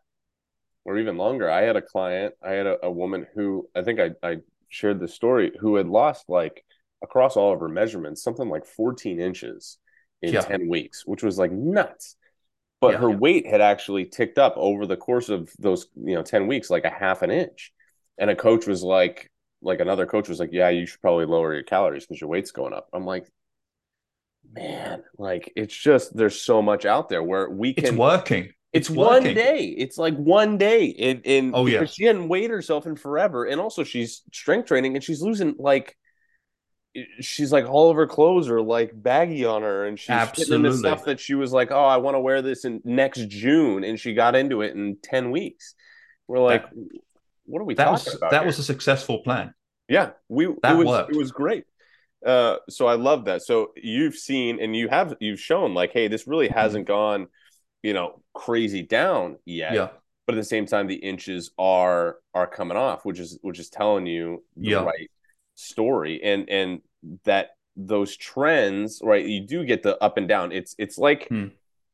or 0.84 0.98
even 0.98 1.16
longer. 1.16 1.50
I 1.50 1.62
had 1.62 1.76
a 1.76 1.82
client, 1.82 2.34
I 2.42 2.52
had 2.52 2.66
a, 2.66 2.84
a 2.86 2.90
woman 2.90 3.26
who 3.34 3.68
I 3.74 3.82
think 3.82 3.98
I, 4.00 4.10
I 4.22 4.36
shared 4.68 5.00
the 5.00 5.08
story 5.08 5.52
who 5.60 5.76
had 5.76 5.88
lost 5.88 6.28
like 6.28 6.64
across 7.02 7.36
all 7.36 7.52
of 7.52 7.60
her 7.60 7.68
measurements, 7.68 8.22
something 8.22 8.48
like 8.48 8.64
14 8.64 9.20
inches 9.20 9.78
in 10.22 10.32
Yeah. 10.34 10.42
10 10.42 10.68
weeks, 10.68 11.04
which 11.06 11.22
was 11.24 11.38
like 11.38 11.50
nuts. 11.52 12.16
But 12.80 12.92
Yeah. 12.92 12.98
her 12.98 13.10
weight 13.10 13.46
had 13.46 13.60
actually 13.60 14.04
ticked 14.06 14.38
up 14.38 14.54
over 14.56 14.86
the 14.86 14.96
course 14.96 15.28
of 15.28 15.50
those, 15.58 15.86
you 15.96 16.14
know, 16.14 16.22
10 16.22 16.46
weeks, 16.46 16.70
like 16.70 16.84
a 16.84 16.90
half 16.90 17.22
an 17.22 17.30
inch. 17.30 17.72
And 18.18 18.30
a 18.30 18.36
coach 18.36 18.66
was 18.66 18.82
like, 18.82 19.30
like 19.62 19.80
another 19.80 20.06
coach 20.06 20.28
was 20.28 20.38
like, 20.40 20.50
Yeah, 20.52 20.68
you 20.70 20.86
should 20.86 21.00
probably 21.00 21.26
lower 21.26 21.54
your 21.54 21.62
calories 21.62 22.06
because 22.06 22.20
your 22.20 22.30
weight's 22.30 22.52
going 22.52 22.74
up. 22.74 22.88
I'm 22.92 23.04
like, 23.06 23.26
man, 24.52 25.02
like 25.18 25.52
it's 25.56 25.74
just 25.76 26.16
there's 26.16 26.40
so 26.40 26.62
much 26.62 26.84
out 26.84 27.08
there 27.08 27.22
where 27.22 27.48
we 27.50 27.74
can 27.74 27.84
It's 27.84 27.96
working. 27.96 28.44
it's, 28.72 28.88
It's 28.88 28.90
one 28.90 29.22
working. 29.24 29.34
day. 29.34 29.64
It's 29.76 29.98
like 29.98 30.14
one 30.16 30.58
day. 30.58 30.94
And, 30.98 31.22
and 31.26 31.52
Oh, 31.54 31.66
yeah. 31.66 31.84
she 31.84 32.04
hadn't 32.04 32.28
weighed 32.28 32.50
herself 32.50 32.86
in 32.86 32.96
forever. 32.96 33.44
And 33.44 33.60
also 33.60 33.84
she's 33.84 34.22
strength 34.32 34.68
training 34.68 34.94
and 34.94 35.02
she's 35.04 35.22
losing 35.22 35.54
like 35.58 35.96
she's 37.20 37.52
like 37.52 37.66
all 37.68 37.90
of 37.90 37.96
her 37.96 38.06
clothes 38.06 38.48
are 38.48 38.60
like 38.62 38.90
baggy 38.94 39.44
on 39.44 39.62
her 39.62 39.84
and 39.86 39.98
she's 39.98 40.28
fitting 40.30 40.54
in 40.54 40.62
the 40.62 40.72
stuff 40.76 41.04
that 41.04 41.20
she 41.20 41.34
was 41.34 41.52
like, 41.52 41.70
Oh, 41.70 41.84
I 41.84 41.96
want 41.98 42.14
to 42.14 42.20
wear 42.20 42.42
this 42.42 42.64
in 42.64 42.80
next 42.84 43.28
June. 43.28 43.84
And 43.84 43.98
she 43.98 44.14
got 44.14 44.34
into 44.36 44.62
it 44.62 44.74
in 44.74 44.96
10 45.02 45.30
weeks. 45.30 45.74
We're 46.28 46.40
like, 46.40 46.64
what 47.44 47.60
are 47.60 47.64
we 47.64 47.74
That 47.74 47.84
talking 47.84 48.04
was 48.04 48.14
about? 48.16 48.30
that 48.32 48.40
here? 48.40 48.46
was 48.46 48.58
a 48.58 48.62
successful 48.64 49.20
plan. 49.20 49.54
Yeah, 49.88 50.10
we 50.28 50.46
That 50.62 50.72
it 50.72 50.76
was 50.78 50.86
worked. 50.86 51.10
it 51.12 51.16
was 51.16 51.30
great. 51.32 51.64
Uh, 52.24 52.56
so 52.68 52.86
I 52.86 52.94
love 52.94 53.26
that. 53.26 53.42
So 53.42 53.72
you've 53.76 54.16
seen 54.16 54.58
and 54.60 54.74
you 54.74 54.88
have 54.88 55.14
you've 55.20 55.38
shown 55.40 55.74
like, 55.74 55.92
hey, 55.92 56.08
this 56.08 56.26
really 56.26 56.48
hasn't 56.48 56.86
gone, 56.86 57.28
you 57.82 57.92
know, 57.92 58.20
crazy 58.34 58.82
down 58.82 59.36
yet. 59.44 59.74
Yeah. 59.74 59.88
But 60.26 60.34
at 60.34 60.38
the 60.38 60.44
same 60.44 60.66
time, 60.66 60.88
the 60.88 60.96
inches 60.96 61.52
are 61.56 62.16
are 62.34 62.48
coming 62.48 62.76
off, 62.76 63.04
which 63.04 63.20
is 63.20 63.38
which 63.42 63.60
is 63.60 63.70
telling 63.70 64.06
you 64.06 64.42
the 64.56 64.70
Yeah. 64.70 64.82
right 64.82 65.08
story, 65.54 66.20
and 66.22 66.50
and 66.50 66.80
that 67.24 67.50
those 67.76 68.16
trends, 68.16 69.00
right? 69.02 69.24
You 69.24 69.46
do 69.46 69.64
get 69.64 69.82
the 69.82 70.02
up 70.02 70.16
and 70.16 70.26
down. 70.28 70.52
It's 70.52 70.74
it's 70.78 70.98
like, 70.98 71.28
Hmm. 71.28 71.46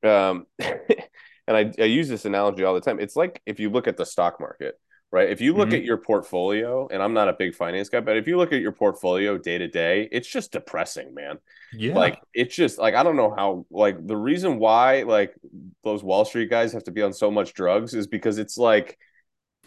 um, 0.06 0.46
and 0.58 1.56
I 1.56 1.72
I 1.78 1.84
use 1.84 2.08
this 2.08 2.24
analogy 2.24 2.64
all 2.64 2.74
the 2.74 2.80
time. 2.80 3.00
It's 3.00 3.16
like 3.16 3.42
if 3.46 3.58
you 3.60 3.70
look 3.70 3.86
at 3.88 3.96
the 3.96 4.06
stock 4.06 4.38
market, 4.40 4.78
right? 5.10 5.28
If 5.28 5.40
you 5.40 5.54
look 5.54 5.70
Mhm. 5.70 5.78
at 5.78 5.84
your 5.84 5.98
portfolio, 5.98 6.88
and 6.90 7.02
I'm 7.02 7.14
not 7.14 7.28
a 7.28 7.32
big 7.32 7.54
finance 7.54 7.88
guy, 7.88 8.00
but 8.00 8.16
if 8.16 8.26
you 8.28 8.36
look 8.38 8.52
at 8.52 8.60
your 8.62 8.72
portfolio 8.72 9.36
day 9.38 9.58
to 9.58 9.68
day, 9.68 10.08
it's 10.12 10.28
just 10.28 10.52
depressing, 10.52 11.14
man. 11.14 11.38
Yeah. 11.72 11.94
Like 11.94 12.20
it's 12.32 12.54
just 12.54 12.78
like 12.78 12.94
I 12.94 13.02
don't 13.02 13.16
know 13.16 13.34
how 13.34 13.66
like 13.70 14.06
the 14.06 14.16
reason 14.16 14.58
why 14.58 15.02
like 15.02 15.34
those 15.82 16.02
Wall 16.04 16.24
Street 16.24 16.48
guys 16.48 16.72
have 16.74 16.84
to 16.84 16.92
be 16.92 17.02
on 17.02 17.12
so 17.12 17.30
much 17.30 17.54
drugs 17.54 17.92
is 17.92 18.06
because 18.06 18.38
it's 18.38 18.56
like 18.56 18.98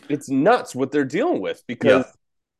it's 0.08 0.30
nuts 0.30 0.74
what 0.76 0.92
they're 0.92 1.04
dealing 1.04 1.42
with 1.42 1.62
because 1.68 2.06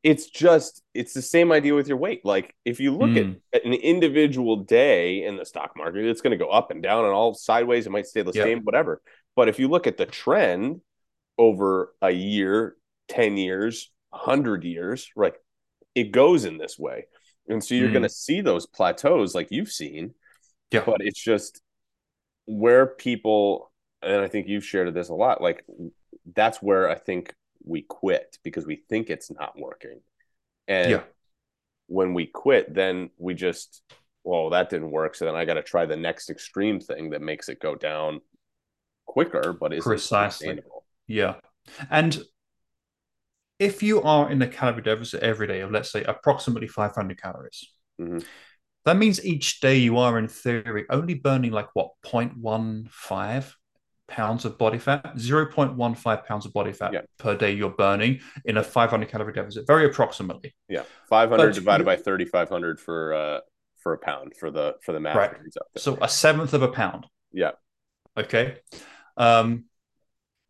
it's 0.06 0.26
just 0.30 0.84
it's 0.94 1.14
the 1.14 1.20
same 1.20 1.50
idea 1.50 1.74
with 1.74 1.88
your 1.88 1.96
weight. 1.96 2.24
Like 2.24 2.54
if 2.64 2.78
you 2.78 2.94
look 2.94 3.10
Mm. 3.10 3.40
at, 3.52 3.64
an 3.64 3.72
individual 3.72 4.54
day 4.58 5.24
in 5.24 5.36
the 5.36 5.44
stock 5.44 5.72
market, 5.76 6.04
it's 6.04 6.20
going 6.20 6.30
to 6.38 6.44
go 6.44 6.48
up 6.48 6.70
and 6.70 6.80
down 6.80 7.04
and 7.04 7.12
all 7.12 7.34
sideways. 7.34 7.86
It 7.86 7.90
might 7.90 8.06
stay 8.06 8.22
the 8.22 8.30
Yeah. 8.32 8.44
same, 8.44 8.60
whatever. 8.62 9.02
But 9.34 9.48
if 9.48 9.58
you 9.58 9.66
look 9.66 9.88
at 9.88 9.96
the 9.96 10.06
trend 10.06 10.80
over 11.36 11.92
a 12.00 12.12
year, 12.12 12.76
10 13.08 13.36
years, 13.36 13.90
100 14.10 14.62
years, 14.62 15.10
right? 15.16 15.34
It 15.96 16.12
goes 16.12 16.44
in 16.44 16.56
this 16.56 16.78
way. 16.78 17.06
And 17.48 17.62
so 17.64 17.74
you're 17.74 17.88
Mm. 17.88 17.98
going 17.98 18.02
to 18.04 18.08
see 18.26 18.40
those 18.42 18.64
plateaus 18.64 19.34
like 19.34 19.48
you've 19.50 19.72
seen, 19.72 20.14
yeah. 20.70 20.84
but 20.86 21.00
it's 21.00 21.20
just 21.20 21.62
where 22.44 22.86
people, 22.86 23.72
and 24.02 24.20
I 24.22 24.28
think 24.28 24.46
you've 24.46 24.64
shared 24.64 24.94
this 24.94 25.08
a 25.08 25.14
lot, 25.14 25.42
like 25.42 25.64
that's 26.32 26.62
where 26.62 26.88
I 26.88 26.94
think 26.94 27.34
we 27.66 27.82
quit 27.82 28.38
because 28.42 28.64
we 28.64 28.76
think 28.88 29.10
it's 29.10 29.30
not 29.30 29.58
working. 29.58 30.00
And 30.68 30.90
Yeah. 30.90 31.02
when 31.88 32.14
we 32.14 32.26
quit, 32.26 32.72
then 32.72 33.10
we 33.18 33.34
just, 33.34 33.82
well, 34.24 34.50
that 34.50 34.70
didn't 34.70 34.90
work. 34.90 35.14
So 35.14 35.24
then 35.26 35.36
I 35.36 35.44
got 35.44 35.54
to 35.54 35.62
try 35.62 35.84
the 35.84 35.96
next 35.96 36.30
extreme 36.30 36.80
thing 36.80 37.10
that 37.10 37.20
makes 37.20 37.48
it 37.48 37.60
go 37.60 37.74
down 37.74 38.20
quicker, 39.04 39.52
but 39.52 39.72
is 39.72 39.84
Precisely. 39.84 40.48
sustainable. 40.48 40.84
Yeah. 41.06 41.36
And 41.90 42.18
if 43.58 43.82
you 43.82 44.02
are 44.02 44.30
in 44.30 44.42
a 44.42 44.48
calorie 44.48 44.82
deficit 44.82 45.22
every 45.22 45.46
day 45.46 45.60
of, 45.60 45.70
let's 45.70 45.90
say, 45.90 46.04
approximately 46.04 46.68
500 46.68 47.20
calories, 47.20 47.72
Mhm. 48.00 48.24
that 48.84 48.96
means 48.96 49.24
each 49.24 49.60
day 49.60 49.76
you 49.76 49.96
are, 49.98 50.18
in 50.18 50.28
theory, 50.28 50.84
only 50.90 51.14
burning 51.14 51.52
like 51.52 51.74
what, 51.74 51.92
0.15 52.02 53.56
pounds 54.08 54.44
of 54.44 54.56
body 54.58 54.78
fat? 54.78 55.02
0.15 55.16 56.24
pounds 56.26 56.46
of 56.46 56.52
body 56.52 56.72
fat 56.72 56.92
Yeah. 56.92 57.00
per 57.18 57.36
day 57.36 57.52
you're 57.52 57.70
burning 57.70 58.20
in 58.44 58.56
a 58.56 58.62
500 58.62 59.08
calorie 59.08 59.32
deficit, 59.32 59.66
very 59.66 59.86
approximately. 59.86 60.54
Yeah, 60.68 60.82
five 61.08 61.30
hundred 61.30 61.48
But 61.48 61.54
divided 61.54 61.82
you- 61.82 61.86
by 61.86 61.96
thirty 61.96 62.24
five 62.24 62.48
hundred 62.48 62.78
for 62.80 63.12
uh 63.14 63.40
for 63.82 63.92
a 63.92 63.98
pound 63.98 64.34
for 64.36 64.50
the 64.50 64.74
for 64.82 64.92
the 64.92 65.00
math 65.00 65.16
Right. 65.16 65.32
So 65.76 65.98
a 66.00 66.08
seventh 66.08 66.54
of 66.54 66.62
a 66.62 66.68
pound. 66.68 67.06
yeah, 67.32 67.52
Okay. 68.16 68.58
Um, 69.16 69.64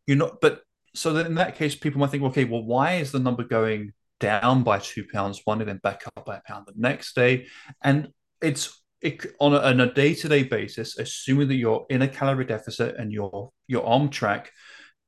you're 0.06 0.16
not, 0.16 0.40
but 0.40 0.62
so 0.94 1.12
then 1.12 1.26
in 1.26 1.34
that 1.34 1.56
case, 1.56 1.74
people 1.74 2.00
might 2.00 2.10
think, 2.10 2.22
okay, 2.24 2.44
well, 2.44 2.62
why 2.62 2.94
is 2.94 3.12
the 3.12 3.18
number 3.18 3.42
going 3.44 3.92
down 4.20 4.62
by 4.62 4.78
two 4.78 5.04
pounds 5.12 5.42
one 5.44 5.60
and 5.60 5.68
then 5.68 5.78
back 5.82 6.02
up 6.16 6.24
by 6.24 6.36
a 6.36 6.40
pound 6.46 6.66
the 6.66 6.72
next 6.76 7.14
day? 7.14 7.46
And 7.82 8.08
it's 8.40 8.80
it, 9.02 9.26
on 9.40 9.54
a, 9.54 9.58
on 9.58 9.80
a 9.80 9.92
day-to-day 9.92 10.44
basis, 10.44 10.98
assuming 10.98 11.48
that 11.48 11.54
you're 11.56 11.86
in 11.90 12.02
a 12.02 12.08
calorie 12.08 12.44
deficit 12.46 12.96
and 12.96 13.12
you're 13.12 13.50
you're 13.66 13.86
on 13.86 14.10
track. 14.10 14.50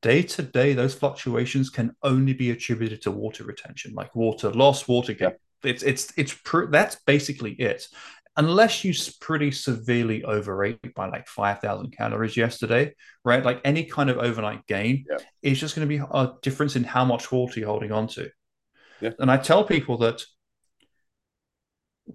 Day 0.01 0.23
to 0.23 0.43
day, 0.43 0.75
those 0.75 0.95
fluctuations 0.95 1.71
can 1.71 1.91
only 2.05 2.33
be 2.33 2.53
attributed 2.53 3.03
to 3.03 3.11
water 3.11 3.43
retention, 3.43 3.95
like 3.95 4.15
water 4.15 4.51
loss, 4.51 4.87
water 4.87 5.13
gain. 5.13 5.33
It's 5.65 5.83
it's 5.83 6.13
it's 6.17 6.33
pr- 6.33 6.67
that's 6.71 6.97
basically 7.05 7.53
it 7.55 7.89
unless 8.39 8.85
you 8.85 8.95
pretty 9.21 9.51
severely 9.51 10.23
overate 10.23 10.79
by 10.95 11.09
like 11.09 11.27
5,000 11.27 11.91
calories 11.91 12.37
yesterday, 12.37 12.95
right? 13.25 13.45
Like 13.45 13.61
any 13.65 13.83
kind 13.85 14.09
of 14.09 14.19
overnight 14.19 14.65
gain 14.69 15.05
Yeah. 15.11 15.19
is 15.43 15.59
just 15.59 15.75
going 15.75 15.89
to 15.89 15.99
be 15.99 16.01
a 16.09 16.33
difference 16.41 16.77
in 16.77 16.85
how 16.85 17.05
much 17.05 17.33
water 17.33 17.59
you're 17.59 17.69
holding 17.69 17.91
on 17.91 18.07
to. 18.09 18.31
Yeah. 19.01 19.11
And 19.19 19.29
I 19.29 19.39
tell 19.39 19.65
people 19.65 19.99
that 19.99 20.23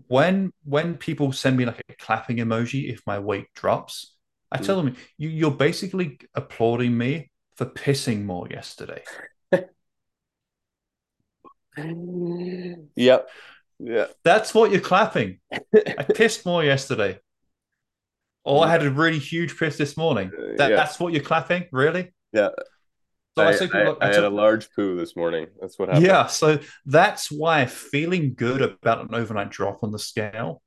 when 0.08 0.52
when 0.64 0.96
people 0.98 1.32
send 1.32 1.58
me 1.58 1.66
like 1.66 1.82
a 1.90 1.96
clapping 1.96 2.38
emoji 2.38 2.92
if 2.92 3.02
my 3.06 3.20
weight 3.20 3.48
drops, 3.56 4.16
I 4.52 4.58
tell 4.58 4.78
them 4.82 4.96
you, 5.18 5.30
you're 5.30 5.52
basically 5.52 6.20
applauding 6.36 6.98
me 6.98 7.32
for 7.58 7.66
pissing 7.66 8.24
more 8.26 8.48
yesterday. 8.50 9.04
yep, 12.96 13.30
yeah, 13.80 14.06
That's 14.24 14.54
what 14.54 14.72
you're 14.72 14.82
clapping. 14.82 15.40
I 15.52 16.04
pissed 16.16 16.46
more 16.46 16.64
yesterday. 16.64 17.20
Or 18.46 18.66
I 18.66 18.70
had 18.70 18.84
a 18.84 18.92
really 18.92 19.20
huge 19.20 19.58
piss 19.58 19.78
this 19.78 19.96
morning. 19.96 20.32
Uh, 20.38 20.58
That, 20.58 20.72
yeah. 20.72 20.76
That's 20.76 21.00
what 21.00 21.14
you're 21.14 21.24
clapping, 21.24 21.66
really? 21.72 22.14
yeah. 22.34 22.50
So 23.36 23.44
I, 23.44 23.52
I, 23.52 23.68
I, 23.74 23.84
look, 23.84 23.98
I 24.02 24.08
I 24.08 24.14
had 24.14 24.16
took- 24.18 24.26
a 24.26 24.30
large 24.30 24.70
poo 24.76 24.96
this 24.96 25.16
morning. 25.16 25.48
That's 25.60 25.78
what 25.80 25.90
happened. 25.90 26.06
yeah. 26.06 26.28
So 26.28 26.60
that's 26.86 27.32
why 27.32 27.66
feeling 27.66 28.34
good 28.36 28.62
about 28.62 29.02
an 29.02 29.16
overnight 29.16 29.50
drop 29.50 29.84
on 29.84 29.92
the 29.92 30.00
scale 30.00 30.62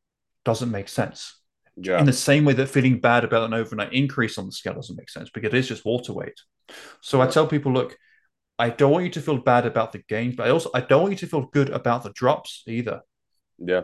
doesn't 0.45 0.71
make 0.71 0.89
sense. 0.89 1.41
yeah, 1.77 1.99
In 1.99 2.07
the 2.07 2.13
same 2.13 2.45
way 2.45 2.55
that 2.55 2.69
feeling 2.69 3.01
bad 3.01 3.25
about 3.25 3.45
an 3.45 3.55
overnight 3.55 3.93
increase 3.93 4.39
on 4.39 4.47
the 4.47 4.53
scale 4.53 4.75
doesn't 4.75 4.97
make 4.97 5.11
sense 5.11 5.31
because 5.31 5.49
it 5.53 5.59
is 5.59 5.69
just 5.69 5.85
water 5.85 6.13
weight. 6.13 6.41
So 7.03 7.21
I 7.21 7.27
tell 7.29 7.47
people, 7.47 7.73
look, 7.73 7.97
I 8.59 8.71
don't 8.71 8.91
want 8.93 9.05
you 9.05 9.11
to 9.13 9.21
feel 9.21 9.39
bad 9.39 9.67
about 9.67 9.93
the 9.93 10.03
gains, 10.09 10.35
but 10.37 10.47
I 10.47 10.51
also 10.51 10.71
I 10.75 10.81
don't 10.81 11.03
want 11.03 11.13
you 11.13 11.19
to 11.19 11.27
feel 11.27 11.43
good 11.47 11.71
about 11.71 12.03
the 12.03 12.11
drops 12.11 12.63
either. 12.67 13.03
yeah, 13.59 13.83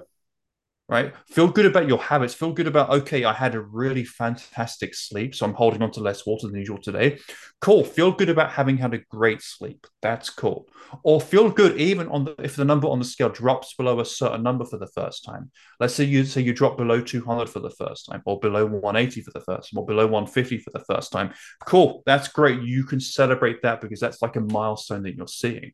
right? 0.93 1.15
Feel 1.27 1.49
good 1.49 1.65
about 1.65 1.89
your 1.89 1.97
habits. 1.97 2.35
Feel 2.35 2.53
good 2.53 2.67
about, 2.67 2.91
okay, 2.91 3.25
I 3.25 3.33
had 3.33 3.55
a 3.55 3.63
really 3.63 4.05
fantastic 4.05 4.95
sleep, 4.95 5.35
so 5.35 5.47
I'm 5.47 5.55
holding 5.55 5.81
on 5.81 5.91
to 5.93 6.01
less 6.01 6.27
water 6.27 6.47
than 6.47 6.59
usual 6.59 6.77
today. 6.77 7.19
Cool. 7.63 7.83
Feel 7.83 8.13
good 8.13 8.29
about 8.29 8.53
having 8.53 8.77
had 8.77 8.93
a 8.93 8.99
great 8.99 9.41
sleep. 9.41 9.87
That's 10.03 10.29
cool. 10.29 10.69
Or 11.03 11.19
feel 11.19 11.49
good 11.49 11.81
even 11.81 12.09
on 12.09 12.27
the, 12.27 12.35
if 12.41 12.57
the 12.57 12.67
number 12.67 12.89
on 12.89 12.99
the 12.99 13.07
scale 13.07 13.31
drops 13.31 13.73
below 13.75 14.01
a 14.01 14.05
certain 14.05 14.43
number 14.43 14.67
for 14.67 14.77
the 14.77 14.87
first 14.87 15.25
time. 15.25 15.51
Let's 15.81 15.95
say 15.95 16.05
you 16.05 16.27
say 16.27 16.43
you 16.43 16.53
drop 16.53 16.77
below 16.77 17.01
200 17.01 17.49
for 17.49 17.61
the 17.61 17.71
first 17.71 18.11
time, 18.11 18.21
or 18.27 18.39
below 18.39 18.67
180 18.67 19.23
for 19.23 19.31
the 19.31 19.41
first 19.41 19.73
time, 19.73 19.79
or 19.79 19.87
below 19.87 20.07
150 20.07 20.59
for 20.59 20.73
the 20.73 20.85
first 20.85 21.11
time. 21.11 21.33
Cool. 21.65 22.03
That's 22.05 22.29
great. 22.29 22.61
You 22.61 22.85
can 22.85 23.01
celebrate 23.01 23.63
that 23.63 23.81
because 23.81 24.01
that's 24.01 24.21
like 24.21 24.37
a 24.37 24.41
milestone 24.41 25.05
that 25.05 25.17
you're 25.17 25.27
seeing. 25.27 25.73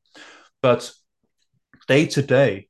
But 0.63 0.93
day 1.89 2.07
to 2.07 2.23
day, 2.23 2.69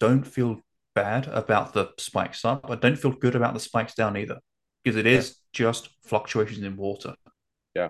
don't 0.00 0.26
feel 0.26 0.60
bad 0.94 1.28
about 1.28 1.72
the 1.72 1.90
spikes 1.98 2.44
up, 2.44 2.70
I 2.70 2.76
don't 2.76 2.96
feel 2.96 3.12
good 3.12 3.34
about 3.34 3.54
the 3.54 3.60
spikes 3.60 3.94
down 3.94 4.16
either, 4.16 4.38
because 4.82 4.96
it 4.96 5.06
is 5.06 5.36
just 5.52 5.88
fluctuations 6.04 6.64
in 6.64 6.76
water. 6.76 7.14
Yeah. 7.74 7.88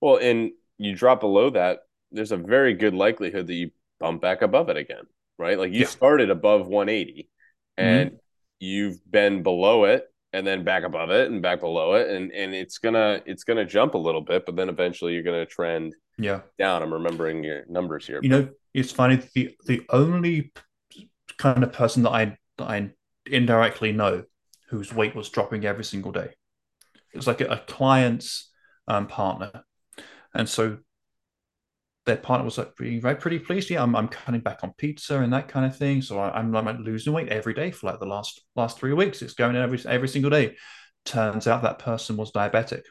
Well, 0.00 0.16
and 0.16 0.52
you 0.78 0.94
drop 0.94 1.20
below 1.20 1.50
that, 1.50 1.80
there's 2.10 2.32
a 2.32 2.36
very 2.36 2.74
good 2.74 2.94
likelihood 2.94 3.46
that 3.46 3.54
you 3.54 3.70
bump 3.98 4.22
back 4.22 4.42
above 4.42 4.68
it 4.70 4.76
again, 4.76 5.04
right? 5.38 5.58
Like 5.58 5.72
you 5.72 5.80
Yeah. 5.80 5.86
started 5.86 6.30
above 6.30 6.66
180 6.66 7.28
and 7.76 8.10
mm-hmm. 8.10 8.16
you've 8.58 8.98
been 9.10 9.42
below 9.42 9.84
it 9.84 10.06
and 10.32 10.46
then 10.46 10.64
back 10.64 10.84
above 10.84 11.10
it 11.10 11.30
and 11.30 11.42
back 11.42 11.60
below 11.60 11.94
it 11.94 12.08
and 12.08 12.30
and 12.32 12.54
it's 12.54 12.78
gonna 12.78 13.20
it's 13.26 13.44
gonna 13.44 13.64
jump 13.64 13.94
a 13.94 13.98
little 13.98 14.20
bit, 14.22 14.46
but 14.46 14.56
then 14.56 14.68
eventually 14.68 15.12
you're 15.14 15.22
gonna 15.22 15.46
trend 15.46 15.94
Yeah. 16.18 16.40
down. 16.58 16.82
I'm 16.82 16.92
remembering 16.92 17.44
your 17.44 17.64
numbers 17.68 18.06
here. 18.06 18.20
You 18.22 18.28
know, 18.30 18.48
it's 18.74 18.92
funny. 18.92 19.20
The 19.34 19.54
the 19.66 19.82
only 19.90 20.52
kind 21.40 21.62
of 21.64 21.72
person 21.72 22.02
that 22.04 22.10
I 22.10 22.38
that 22.58 22.68
I 22.68 22.90
indirectly 23.26 23.92
know 23.92 24.24
whose 24.68 24.92
weight 24.94 25.14
was 25.14 25.28
dropping 25.30 25.64
every 25.64 25.84
single 25.84 26.12
day. 26.12 26.30
It 27.12 27.18
was 27.18 27.26
like 27.26 27.40
a, 27.40 27.46
a 27.46 27.58
client's 27.58 28.50
um, 28.88 29.06
partner, 29.08 29.64
and 30.34 30.48
so 30.48 30.78
their 32.06 32.16
partner 32.16 32.44
was 32.44 32.58
like 32.58 32.74
pretty, 32.76 32.98
very 32.98 33.14
pretty 33.16 33.38
pleased. 33.38 33.70
Yeah, 33.70 33.82
I'm, 33.82 33.94
I'm 33.94 34.08
cutting 34.08 34.40
back 34.40 34.60
on 34.62 34.72
pizza 34.78 35.20
and 35.20 35.32
that 35.32 35.48
kind 35.48 35.66
of 35.66 35.76
thing. 35.76 36.02
So 36.02 36.18
I, 36.18 36.30
I'm 36.38 36.54
I'm 36.56 36.82
losing 36.82 37.12
weight 37.12 37.28
every 37.28 37.54
day 37.54 37.70
for 37.70 37.86
like 37.88 38.00
the 38.00 38.06
last 38.06 38.42
last 38.56 38.78
three 38.78 38.92
weeks. 38.94 39.22
It's 39.22 39.34
going 39.34 39.54
in 39.56 39.62
every 39.62 39.80
every 39.86 40.08
single 40.08 40.30
day. 40.30 40.56
Turns 41.04 41.46
out 41.46 41.62
that 41.62 41.78
person 41.78 42.16
was 42.16 42.32
diabetic 42.32 42.82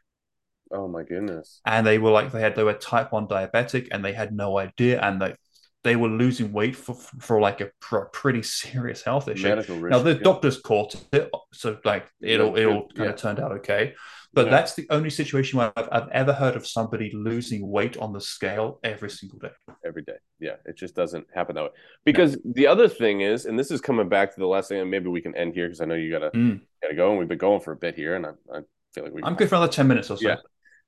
Oh 0.71 0.87
my 0.87 1.03
goodness. 1.03 1.61
and 1.65 1.85
they 1.85 1.97
were 1.97 2.11
like 2.11 2.31
they 2.31 2.41
had 2.41 2.55
they 2.55 2.63
were 2.63 2.73
type 2.73 3.11
1 3.11 3.27
diabetic 3.27 3.87
and 3.91 4.03
they 4.03 4.13
had 4.13 4.33
no 4.33 4.57
idea 4.57 4.99
and 5.01 5.21
they 5.21 5.35
they 5.83 5.95
were 5.95 6.09
losing 6.09 6.51
weight 6.51 6.75
for 6.75 6.95
for 6.95 7.39
like 7.39 7.61
a, 7.61 7.69
for 7.81 8.03
a 8.03 8.09
pretty 8.09 8.43
serious 8.43 9.01
health 9.03 9.27
issue 9.27 9.53
risk. 9.55 9.69
now 9.91 9.99
the 9.99 10.13
yeah. 10.13 10.19
doctors 10.23 10.59
caught 10.61 10.95
it 11.13 11.29
so 11.53 11.77
like 11.85 12.05
it'll 12.21 12.55
it'll 12.57 12.81
kind 12.89 13.05
yeah. 13.07 13.13
of 13.13 13.15
turned 13.15 13.39
out 13.39 13.51
okay 13.53 13.93
but 14.33 14.45
Yeah. 14.45 14.51
that's 14.51 14.75
the 14.75 14.85
only 14.91 15.09
situation 15.09 15.57
where 15.57 15.71
I've, 15.75 15.89
I've 15.91 16.09
ever 16.09 16.33
heard 16.33 16.55
of 16.55 16.67
somebody 16.67 17.11
losing 17.13 17.67
weight 17.67 17.97
on 17.97 18.13
the 18.13 18.21
scale 18.21 18.79
every 18.83 19.09
single 19.09 19.39
day 19.39 19.49
every 19.83 20.03
day. 20.03 20.17
Yeah, 20.39 20.57
it 20.65 20.77
just 20.77 20.93
doesn't 20.95 21.25
happen 21.33 21.55
that 21.55 21.63
way. 21.63 21.69
Because 22.05 22.37
the 22.45 22.67
other 22.67 22.87
thing 22.87 23.21
is, 23.21 23.45
and 23.47 23.57
this 23.57 23.71
is 23.71 23.81
coming 23.81 24.07
back 24.07 24.31
to 24.35 24.39
the 24.39 24.45
last 24.45 24.69
thing, 24.69 24.81
and 24.81 24.91
maybe 24.91 25.07
we 25.09 25.19
can 25.21 25.35
end 25.35 25.55
here 25.55 25.65
because 25.67 25.81
I 25.81 25.85
know 25.85 25.95
you 25.95 26.11
gotta 26.11 26.29
Mm. 26.29 26.61
gotta 26.79 26.93
go, 26.93 27.09
and 27.09 27.17
we've 27.17 27.27
been 27.27 27.39
going 27.39 27.59
for 27.59 27.71
a 27.71 27.75
bit 27.75 27.95
here, 27.95 28.15
and 28.17 28.23
I, 28.27 28.29
I 28.53 28.59
feel 28.93 29.03
like 29.05 29.13
we. 29.13 29.23
i'm 29.23 29.33
good 29.33 29.49
for 29.49 29.55
another 29.55 29.71
10 29.71 29.87
minutes 29.87 30.11
or 30.11 30.17
so 30.17 30.27
Yeah. 30.29 30.35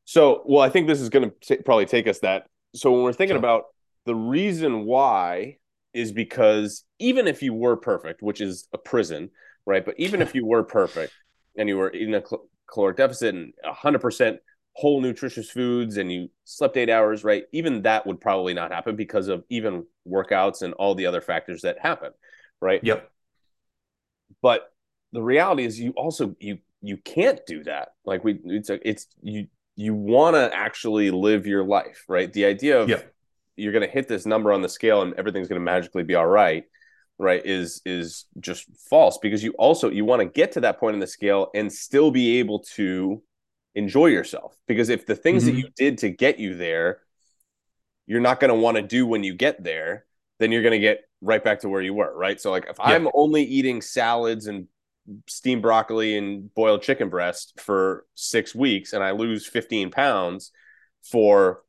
So, 0.06 0.44
well, 0.46 0.62
I 0.62 0.70
think 0.70 0.86
this 0.88 1.02
is 1.02 1.10
going 1.10 1.32
to 1.48 1.58
probably 1.64 1.88
take 1.88 2.06
us 2.08 2.20
that. 2.20 2.46
So, 2.76 2.92
when 2.92 3.02
we're 3.02 3.12
thinking 3.14 3.34
Sure. 3.34 3.40
about 3.40 3.64
the 4.06 4.16
reason 4.16 4.86
why 4.86 5.58
is 5.94 6.12
because 6.12 6.84
even 7.00 7.28
if 7.28 7.42
you 7.42 7.54
were 7.54 7.76
perfect, 7.78 8.22
which 8.22 8.42
is 8.42 8.68
a 8.74 8.78
prison, 8.78 9.30
right? 9.66 9.86
But 9.86 9.96
even 9.98 10.22
if 10.22 10.34
you 10.34 10.46
were 10.46 10.64
perfect 10.64 11.14
and 11.58 11.68
you 11.68 11.78
were 11.78 11.94
eating 11.94 12.16
a 12.16 12.22
cal- 12.22 12.48
caloric 12.72 12.98
deficit 12.98 13.36
and 13.36 13.54
100% 13.66 14.38
whole 14.74 15.02
nutritious 15.02 15.50
foods 15.50 15.98
and 15.98 16.12
you 16.12 16.30
slept 16.46 16.78
eight 16.78 16.90
hours, 16.90 17.24
right? 17.24 17.44
Even 17.52 17.82
that 17.82 18.08
would 18.08 18.22
probably 18.22 18.54
not 18.54 18.72
happen 18.72 18.96
because 18.96 19.28
of 19.28 19.44
even 19.50 19.86
workouts 20.08 20.62
and 20.62 20.74
all 20.76 20.96
the 20.96 21.06
other 21.06 21.22
factors 21.22 21.62
that 21.62 21.78
happen, 21.80 22.12
right? 22.62 22.80
yep 22.84 23.12
but 24.42 24.74
the 25.12 25.22
reality 25.22 25.66
is 25.66 25.80
you 25.80 25.92
also 25.92 26.36
you 26.40 26.58
you 26.82 26.98
can't 26.98 27.40
do 27.46 27.64
that 27.64 27.90
like 28.06 28.24
we 28.24 28.40
it's 28.46 28.70
a, 28.70 28.88
it's 28.88 29.08
you 29.22 29.48
you 29.76 29.94
want 29.94 30.36
to 30.36 30.52
actually 30.54 31.12
live 31.12 31.46
your 31.46 31.64
life 31.64 32.04
right 32.08 32.32
the 32.34 32.46
idea 32.46 32.80
of 32.80 32.90
Yeah. 32.90 33.02
You're 33.56 33.72
going 33.74 33.86
to 33.86 33.92
hit 33.94 34.08
this 34.08 34.26
number 34.26 34.52
on 34.52 34.62
the 34.62 34.70
scale 34.70 35.02
and 35.02 35.14
everything's 35.16 35.48
going 35.48 35.60
to 35.60 35.66
magically 35.66 36.04
be 36.04 36.16
all 36.16 36.26
right 36.28 36.64
right 37.18 37.46
is 37.46 37.82
is 37.86 38.26
just 38.40 38.66
false 38.90 39.18
because 39.20 39.44
you 39.44 39.52
also 39.60 39.90
you 39.90 40.06
want 40.06 40.22
to 40.22 40.26
get 40.26 40.54
to 40.54 40.62
that 40.62 40.80
point 40.80 40.94
in 40.96 41.00
the 41.00 41.08
scale 41.08 41.50
and 41.54 41.72
still 41.72 42.10
be 42.12 42.40
able 42.40 42.60
to 42.60 43.22
enjoy 43.76 44.08
yourself 44.08 44.56
because 44.68 44.90
if 44.90 45.06
the 45.06 45.16
things 45.16 45.46
that 45.46 45.54
Mhm. 45.54 45.60
you 45.60 45.70
did 45.78 45.98
to 46.00 46.10
get 46.10 46.40
you 46.40 46.56
there 46.56 47.02
you're 48.08 48.20
not 48.22 48.40
going 48.40 48.50
to 48.50 48.56
want 48.56 48.78
to 48.78 48.84
do 48.84 49.06
when 49.06 49.24
you 49.24 49.34
get 49.34 49.64
there 49.64 50.06
then 50.40 50.52
you're 50.52 50.64
going 50.64 50.72
to 50.72 50.80
get 50.80 51.02
right 51.22 51.44
back 51.44 51.60
to 51.60 51.70
where 51.70 51.82
you 51.82 51.94
were 51.94 52.14
right 52.16 52.42
so 52.42 52.52
like 52.52 52.66
if 52.70 52.80
i'm 52.80 53.08
only 53.14 53.44
eating 53.44 53.82
salads 53.82 54.48
and 54.48 54.68
steamed 55.28 55.62
broccoli 55.62 56.18
and 56.18 56.54
boiled 56.54 56.82
chicken 56.82 57.10
breast 57.10 57.60
for 57.60 58.06
six 58.16 58.54
weeks 58.56 58.94
and 58.94 59.04
i 59.04 59.12
lose 59.12 59.46
15 59.48 59.92
pounds 59.92 60.52
for 61.04 61.62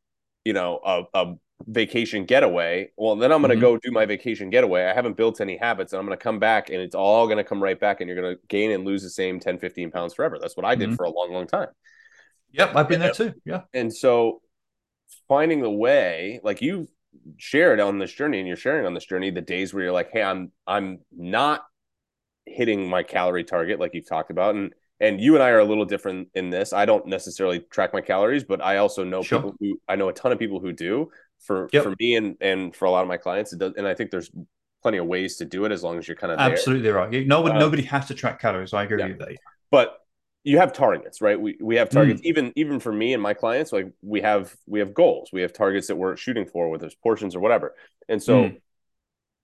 you 0.45 0.53
know 0.53 0.81
a, 0.85 1.03
a 1.15 1.35
vacation 1.67 2.25
getaway 2.25 2.91
well 2.97 3.15
then 3.17 3.31
i'm 3.33 3.41
going 3.43 3.51
to 3.51 3.57
Mhm. 3.57 3.61
go 3.61 3.77
do 3.79 3.91
my 3.91 4.07
vacation 4.07 4.51
getaway 4.51 4.85
i 4.85 4.95
haven't 4.95 5.17
built 5.17 5.41
any 5.41 5.57
habits 5.57 5.93
and 5.93 6.01
i'm 6.01 6.07
going 6.07 6.17
to 6.17 6.23
come 6.23 6.39
back 6.39 6.71
and 6.71 6.81
it's 6.81 6.95
all 6.95 7.27
going 7.27 7.37
to 7.39 7.45
come 7.45 7.63
right 7.63 7.79
back 7.79 8.01
and 8.01 8.09
you're 8.09 8.21
going 8.21 8.35
to 8.35 8.41
gain 8.49 8.71
and 8.71 8.85
lose 8.85 9.03
the 9.03 9.11
same 9.11 9.39
10 9.41 9.59
15 9.59 9.91
pounds 9.91 10.15
forever 10.15 10.39
that's 10.41 10.57
what 10.57 10.67
i 10.67 10.75
did 10.75 10.91
Mhm. 10.91 10.97
for 10.97 11.05
a 11.05 11.11
long 11.11 11.33
long 11.33 11.47
time 11.47 11.69
yep 12.53 12.75
i've 12.75 12.89
been 12.89 13.01
there 13.01 13.13
too 13.13 13.33
yeah 13.45 13.63
and 13.75 13.95
so 13.95 14.41
finding 15.29 15.61
the 15.61 15.71
way 15.71 16.41
like 16.43 16.63
you 16.63 16.89
shared 17.37 17.79
on 17.81 17.99
this 17.99 18.13
journey 18.13 18.39
and 18.39 18.49
you're 18.49 18.57
sharing 18.57 18.87
on 18.87 18.95
this 18.95 19.05
journey 19.05 19.31
the 19.31 19.41
days 19.41 19.73
where 19.75 19.85
you're 19.85 19.93
like 19.93 20.11
hey 20.13 20.23
i'm 20.23 20.51
i'm 20.67 20.99
not 21.17 21.63
hitting 22.47 22.89
my 22.89 23.03
calorie 23.03 23.45
target 23.45 23.79
like 23.79 23.95
you've 23.95 24.09
talked 24.09 24.31
about 24.31 24.55
and 24.55 24.73
and 25.01 25.21
you 25.21 25.35
and 25.35 25.43
I 25.43 25.49
are 25.51 25.59
a 25.59 25.65
little 25.65 25.85
different 25.85 26.29
in 26.33 26.51
this. 26.51 26.73
I 26.73 26.85
don't 26.85 27.07
necessarily 27.07 27.59
track 27.59 27.93
my 27.93 28.01
calories, 28.01 28.45
but 28.45 28.63
I 28.63 28.77
also 28.77 29.03
know 29.03 29.21
Sure. 29.23 29.41
people 29.41 29.57
who 29.59 29.81
I 29.89 29.97
know 29.97 30.09
a 30.09 30.13
ton 30.13 30.31
of 30.31 30.39
people 30.39 30.61
who 30.61 30.73
do. 30.73 31.11
For 31.43 31.73
Yep. 31.73 31.83
for 31.83 31.95
me 31.99 32.17
and 32.17 32.37
and 32.41 32.75
for 32.75 32.85
a 32.87 32.91
lot 32.91 33.03
of 33.03 33.09
my 33.09 33.17
clients, 33.17 33.53
it 33.53 33.59
does, 33.59 33.75
and 33.77 33.87
I 33.87 33.95
think 33.95 34.11
there's 34.11 34.31
plenty 34.83 34.99
of 34.99 35.07
ways 35.07 35.37
to 35.39 35.45
do 35.45 35.65
it 35.65 35.73
as 35.73 35.83
long 35.83 35.99
as 35.99 36.09
you're 36.09 36.17
kind 36.17 36.33
of 36.33 36.43
there. 36.43 36.53
absolutely 36.55 36.89
right 36.91 37.27
nobody 37.27 37.57
Um, 37.57 37.59
nobody 37.59 37.83
has 37.83 38.07
to 38.09 38.15
track 38.15 38.41
calories 38.41 38.73
i 38.73 38.83
agree 38.85 38.97
yeah. 38.97 39.09
with 39.09 39.09
you 39.09 39.17
there 39.19 39.37
but 39.71 39.99
you 40.45 40.59
have 40.59 40.73
targets 40.73 41.21
right 41.21 41.41
we 41.41 41.57
we 41.61 41.77
have 41.77 41.91
targets 41.91 42.21
Mm. 42.21 42.25
even 42.25 42.53
even 42.57 42.81
for 42.81 42.93
me 42.93 43.15
and 43.15 43.23
my 43.23 43.35
clients 43.35 43.73
like 43.73 43.93
we 44.03 44.21
have 44.21 44.55
we 44.67 44.81
have 44.81 44.95
goals 44.95 45.31
we 45.33 45.43
have 45.43 45.53
targets 45.53 45.87
that 45.89 45.97
we're 45.97 46.17
shooting 46.17 46.47
for 46.47 46.69
whether 46.69 46.87
it's 46.87 46.95
portions 46.97 47.35
or 47.37 47.41
whatever 47.41 47.75
and 48.09 48.23
so 48.23 48.53
Mm. 48.53 48.61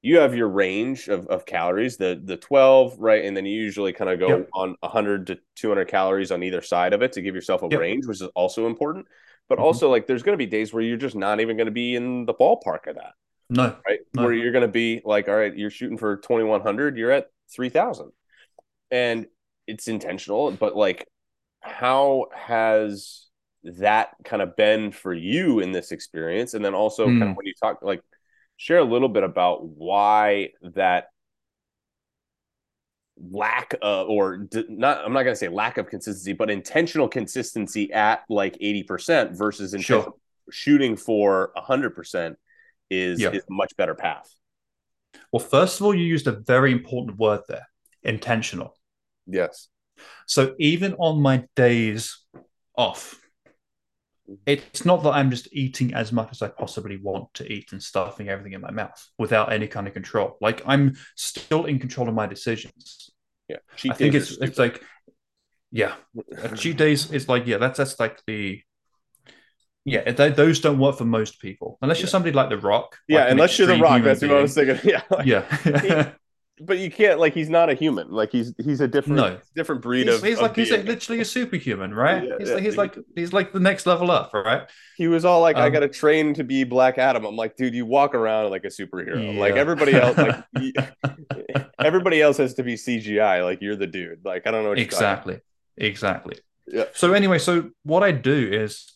you 0.03 0.18
have 0.18 0.34
your 0.36 0.49
range 0.49 1.09
of, 1.09 1.26
of 1.28 1.46
calories 1.46 1.96
the 1.96 2.20
the 2.24 2.36
12 2.36 2.96
right 2.99 3.24
and 3.24 3.36
then 3.36 3.46
you 3.46 3.61
usually 3.61 3.92
kind 3.92 4.11
of 4.11 4.18
go 4.20 4.30
Yep. 4.30 4.51
on 4.55 4.76
100 4.80 5.28
to 5.28 5.38
200 5.57 5.88
calories 5.88 6.30
on 6.32 6.42
either 6.42 6.62
side 6.62 6.92
of 6.92 7.03
it 7.03 7.12
to 7.12 7.22
give 7.22 7.34
yourself 7.34 7.62
a 7.62 7.68
Yep. 7.70 7.80
range 7.80 8.07
which 8.07 8.20
is 8.22 8.28
also 8.34 8.66
important 8.66 9.07
but 9.49 9.59
Mhm. 9.59 9.59
also 9.59 9.90
like 9.90 10.07
there's 10.07 10.22
going 10.22 10.34
to 10.34 10.44
be 10.44 10.46
days 10.46 10.72
where 10.72 10.82
you're 10.82 10.96
just 10.96 11.16
not 11.16 11.40
even 11.40 11.57
going 11.57 11.66
to 11.66 11.72
be 11.72 11.94
in 11.96 12.26
the 12.26 12.34
ballpark 12.34 12.86
of 12.86 12.96
that 12.96 13.12
no 13.51 13.76
right? 13.88 14.01
No. 14.14 14.22
Where 14.22 14.32
you're 14.32 14.53
going 14.53 14.62
to 14.62 14.68
be 14.68 15.01
like, 15.05 15.28
all 15.28 15.36
right, 15.36 15.57
you're 15.57 15.70
shooting 15.70 15.99
for 15.99 16.16
2100, 16.18 16.96
you're 16.96 17.11
at 17.11 17.30
3000. 17.55 18.12
And 18.90 19.26
it's 19.66 19.88
intentional, 19.88 20.53
but 20.53 20.76
like, 20.76 21.07
how 21.61 22.26
has 22.34 23.26
that 23.64 24.11
kind 24.24 24.42
of 24.42 24.57
been 24.57 24.92
for 24.92 25.12
you 25.14 25.61
in 25.61 25.72
this 25.72 25.92
experience? 25.92 26.55
And 26.55 26.64
then 26.64 26.74
also, 26.74 27.12
kind 27.12 27.22
Hmm. 27.22 27.30
of 27.30 27.36
when 27.36 27.46
you 27.46 27.55
talk, 27.61 27.80
like, 27.82 28.03
share 28.57 28.78
a 28.78 28.84
little 28.84 29.09
bit 29.09 29.24
about 29.24 29.66
why 29.66 30.51
that 30.74 31.09
lack 33.30 33.74
of, 33.82 34.08
or 34.08 34.46
not, 34.68 35.04
I'm 35.04 35.12
not 35.12 35.22
going 35.24 35.32
to 35.34 35.36
say 35.36 35.48
lack 35.48 35.76
of 35.78 35.88
consistency, 35.88 36.32
but 36.32 36.50
intentional 36.50 37.08
consistency 37.08 37.92
at 37.92 38.22
like 38.28 38.56
80% 38.58 39.36
versus 39.36 39.74
Sure. 39.82 40.12
shooting 40.50 40.96
for 40.96 41.52
100% 41.56 42.36
is, 42.90 43.20
Yeah. 43.20 43.30
is 43.30 43.42
a 43.42 43.52
much 43.52 43.76
better 43.76 43.94
path. 43.94 44.28
well 45.32 45.40
first 45.40 45.80
of 45.80 45.86
all 45.86 45.94
you 45.94 46.04
used 46.04 46.26
a 46.26 46.32
very 46.32 46.70
important 46.72 47.18
word 47.18 47.40
there 47.48 47.66
intentional 48.02 48.74
Yes. 49.26 49.68
So 50.26 50.54
even 50.58 50.94
on 50.94 51.20
my 51.20 51.44
days 51.56 52.24
off, 52.76 53.20
it's 54.47 54.85
not 54.85 55.03
that 55.03 55.11
I'm 55.11 55.31
just 55.31 55.49
eating 55.53 55.95
as 55.95 56.12
much 56.12 56.29
as 56.33 56.43
I 56.43 56.49
possibly 56.49 56.97
want 56.99 57.33
to 57.35 57.51
eat 57.51 57.72
and 57.72 57.83
stuffing 57.83 58.29
everything 58.29 58.53
in 58.53 58.61
my 58.61 58.70
mouth 58.70 59.07
without 59.18 59.53
any 59.53 59.66
kind 59.66 59.87
of 59.87 59.95
control. 59.95 60.37
Like 60.41 60.62
I'm 60.66 60.97
still 61.16 61.64
in 61.64 61.79
control 61.79 62.09
of 62.09 62.14
my 62.14 62.26
decisions. 62.26 63.11
Yeah. 63.49 63.57
Cheat 63.76 63.93
I 63.93 63.95
think 63.95 64.14
it's 64.14 64.33
it's 64.33 64.59
like, 64.59 64.83
yeah, 65.72 65.95
cheat 66.57 66.76
days 66.85 67.11
is 67.11 67.29
like 67.29 67.47
yeah, 67.47 67.57
that's 67.59 67.79
that's 67.79 67.99
like 67.99 68.20
the 68.26 68.61
yeah, 69.85 70.03
th- 70.11 70.37
those 70.37 70.61
don't 70.61 70.79
work 70.79 70.99
for 70.99 71.07
most 71.07 71.41
people 71.41 71.79
unless 71.81 72.01
you're 72.01 72.09
somebody 72.09 72.35
like 72.35 72.51
The 72.51 72.59
Rock. 72.59 72.99
yeah, 73.09 73.20
like 73.22 73.31
unless 73.33 73.59
you're 73.59 73.68
the 73.68 73.79
rock, 73.79 74.03
that's 74.03 74.20
what 74.20 74.31
I 74.33 74.43
was 74.43 74.55
thinking. 74.55 74.79
Yeah. 74.85 75.03
like- 75.11 75.26
Yeah, 75.26 75.45
But 76.61 76.78
you 76.78 76.90
can't 76.90 77.20
like 77.20 77.34
he's 77.34 77.48
not 77.50 77.70
a 77.70 77.74
human. 77.74 78.11
Like 78.11 78.32
he's 78.32 78.52
he's 78.59 78.80
a 78.80 78.88
different 78.88 79.16
No. 79.16 79.38
different 79.54 79.80
breed 79.82 80.06
he's, 80.09 80.16
of 80.16 80.22
he's 80.24 80.36
of 80.36 80.42
like 80.42 80.56
he's 80.56 80.70
like 80.70 80.84
literally 80.84 81.20
a 81.20 81.24
superhuman, 81.24 81.94
right? 81.94 82.24
Yeah, 82.24 82.34
he's 82.38 82.48
yeah. 82.48 82.54
like 82.54 82.62
he's 82.64 82.76
like 82.76 82.98
he's 83.14 83.32
like 83.32 83.52
the 83.52 83.61
next 83.61 83.86
level 83.86 84.11
up, 84.11 84.32
right? 84.34 84.68
he 84.96 85.06
was 85.09 85.24
all 85.24 85.40
like, 85.40 85.56
I 85.56 85.66
Um, 85.66 85.72
got 85.72 85.80
to 85.80 85.88
train 85.88 86.34
to 86.34 86.42
be 86.44 86.64
Black 86.64 86.98
Adam. 86.98 87.24
I'm 87.24 87.36
like, 87.36 87.56
dude, 87.56 87.74
you 87.74 87.86
walk 87.86 88.14
around 88.14 88.50
like 88.50 88.64
a 88.64 88.68
superhero. 88.68 89.38
Like 89.38 89.54
everybody 89.54 89.94
else, 89.94 90.16
like 90.18 90.44
you- 90.61 90.72
everybody 91.78 92.20
else 92.20 92.36
has 92.38 92.54
to 92.54 92.62
be 92.62 92.74
CGI. 92.74 93.44
Like 93.44 93.61
you're 93.62 93.76
the 93.76 93.86
dude. 93.86 94.24
Like 94.24 94.46
I 94.46 94.50
don't 94.50 94.62
know 94.64 94.70
what 94.70 94.78
exactly 94.78 95.40
exactly 95.76 96.36
Yeah. 96.66 96.86
so 96.92 97.12
anyway 97.12 97.38
so 97.38 97.70
what 97.84 98.02
i 98.02 98.11
do 98.11 98.48
is 98.52 98.92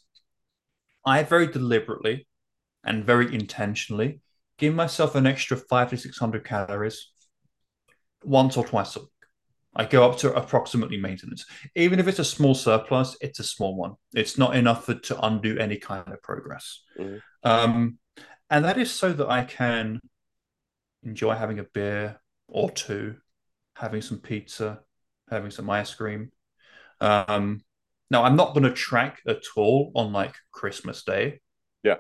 i 1.07 1.23
very 1.23 1.47
deliberately 1.47 2.27
and 2.85 3.05
very 3.05 3.33
intentionally 3.33 4.21
give 4.59 4.75
myself 4.75 5.15
an 5.15 5.25
extra 5.27 5.57
five 5.57 5.91
to 5.91 5.97
six 5.97 6.19
hundred 6.19 6.45
calories 6.45 7.13
once 8.25 8.57
or 8.57 8.65
twice 8.65 8.97
a 8.97 9.01
week 9.01 9.09
i 9.75 9.85
go 9.85 10.09
up 10.09 10.19
to 10.19 10.33
approximately 10.35 10.97
maintenance 10.99 11.45
even 11.75 11.99
if 11.99 12.09
it's 12.09 12.19
a 12.19 12.25
small 12.25 12.55
surplus 12.55 13.17
it's 13.21 13.41
a 13.41 13.45
small 13.45 13.77
one 13.77 13.95
it's 14.15 14.37
not 14.39 14.55
enough 14.57 14.85
for, 14.87 14.95
to 14.95 15.19
undo 15.25 15.59
any 15.59 15.77
kind 15.77 16.09
of 16.09 16.23
progress 16.23 16.83
Mhm. 16.99 17.21
um, 17.45 17.99
and 18.53 18.67
that 18.67 18.77
is 18.77 18.93
so 18.93 19.15
that 19.15 19.31
I 19.31 19.45
can 19.45 19.99
enjoy 21.03 21.35
having 21.35 21.59
a 21.59 21.65
beer 21.65 22.21
or 22.49 22.71
two, 22.71 23.17
having 23.75 24.03
some 24.03 24.19
pizza, 24.19 24.81
having 25.31 25.51
some 25.51 25.71
ice 25.71 25.95
cream. 25.95 26.31
Um, 27.01 27.65
now, 28.11 28.25
I'm 28.25 28.37
not 28.37 28.53
going 28.53 28.65
to 28.65 28.73
track 28.73 29.21
at 29.27 29.41
all 29.57 29.91
on 29.95 30.13
like 30.13 30.35
Christmas 30.53 31.03
Day. 31.03 31.41
Yeah. 31.83 31.97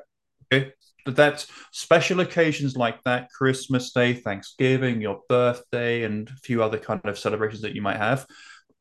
Okay. 0.52 0.74
But 1.04 1.16
that's 1.16 1.46
special 1.72 2.20
occasions 2.20 2.76
like 2.76 3.02
that 3.04 3.30
Christmas 3.30 3.92
Day, 3.92 4.14
Thanksgiving, 4.14 5.00
your 5.00 5.20
birthday, 5.28 6.04
and 6.04 6.28
a 6.28 6.36
few 6.42 6.62
other 6.62 6.78
kind 6.78 7.00
of 7.04 7.18
celebrations 7.18 7.62
that 7.62 7.74
you 7.74 7.82
might 7.82 7.96
have. 7.96 8.26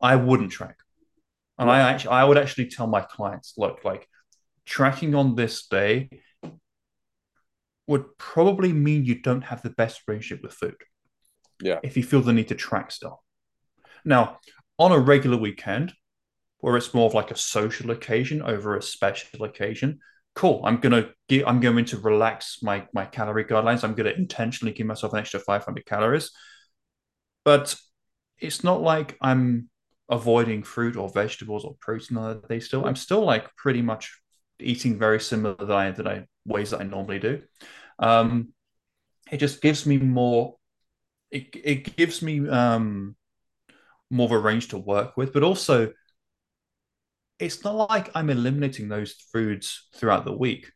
I 0.02 0.16
wouldn't 0.16 0.52
track. 0.52 0.78
And 1.58 1.70
I 1.70 1.80
actually, 1.80 2.12
I 2.12 2.24
would 2.24 2.38
actually 2.38 2.68
tell 2.68 2.88
my 2.88 3.02
clients, 3.02 3.54
look, 3.58 3.84
like 3.84 4.08
tracking 4.66 5.16
on 5.16 5.36
this 5.36 5.68
day 5.68 6.10
would 7.88 8.18
probably 8.18 8.72
mean 8.74 9.06
you 9.06 9.22
don't 9.22 9.44
have 9.44 9.62
the 9.62 9.70
best 9.70 10.02
relationship 10.08 10.44
with 10.44 10.54
food. 10.54 10.76
Yeah. 11.62 11.80
If 11.84 11.98
you 11.98 12.04
feel 12.04 12.22
the 12.22 12.34
need 12.34 12.48
to 12.48 12.56
track 12.56 12.92
stuff. 12.92 13.20
Now, 14.06 14.40
on 14.80 14.92
a 14.92 15.00
regular 15.00 15.38
weekend, 15.38 15.94
where 16.60 16.78
it's 16.78 16.94
more 16.94 17.08
of 17.08 17.14
like 17.14 17.32
a 17.32 17.38
social 17.38 17.92
occasion 17.92 18.42
over 18.42 18.78
a 18.78 18.82
special 18.82 19.44
occasion, 19.44 20.00
cool. 20.36 20.62
I'm 20.64 20.78
gonna 20.78 21.10
get, 21.28 21.48
I'm 21.48 21.60
going 21.60 21.86
to 21.86 21.98
relax 21.98 22.60
my 22.62 22.88
my 22.94 23.06
calorie 23.06 23.46
guidelines. 23.46 23.84
I'm 23.84 23.94
gonna 23.94 24.12
intentionally 24.12 24.74
give 24.74 24.88
myself 24.88 25.14
an 25.14 25.20
extra 25.20 25.40
500 25.40 25.86
calories. 25.86 26.32
But 27.44 27.76
it's 28.40 28.64
not 28.64 28.82
like 28.82 29.18
I'm 29.22 29.70
avoiding 30.10 30.64
fruit 30.64 30.98
or 30.98 31.10
vegetables 31.10 31.64
or 31.64 31.76
protein 31.80 32.18
on 32.18 32.42
day 32.50 32.60
still. 32.60 32.86
I'm 32.86 32.96
still 32.96 33.24
like 33.24 33.56
pretty 33.56 33.82
much 33.82 34.20
eating 34.60 35.00
very 35.00 35.20
similar 35.20 35.56
that 35.56 35.72
I 35.72 35.92
that 35.92 36.08
I 36.08 36.26
ways 36.46 36.72
that 36.72 36.82
I 36.82 36.84
normally 36.84 37.20
do. 37.20 37.42
Um, 38.00 38.50
it 39.32 39.38
just 39.38 39.62
gives 39.62 39.86
me 39.86 39.98
more. 39.98 40.58
It 41.32 41.56
it 41.64 41.96
gives 41.96 42.22
me 42.22 42.48
um, 42.48 43.16
more 44.10 44.26
of 44.26 44.32
a 44.32 44.40
range 44.40 44.70
to 44.70 44.78
work 44.78 45.16
with, 45.18 45.34
but 45.34 45.44
also 45.44 45.94
it's 47.42 47.64
not 47.64 47.90
like 47.90 48.12
I'm 48.16 48.30
eliminating 48.30 48.88
those 48.88 49.14
foods 49.34 49.88
throughout 49.96 50.26
the 50.26 50.38
week. 50.38 50.72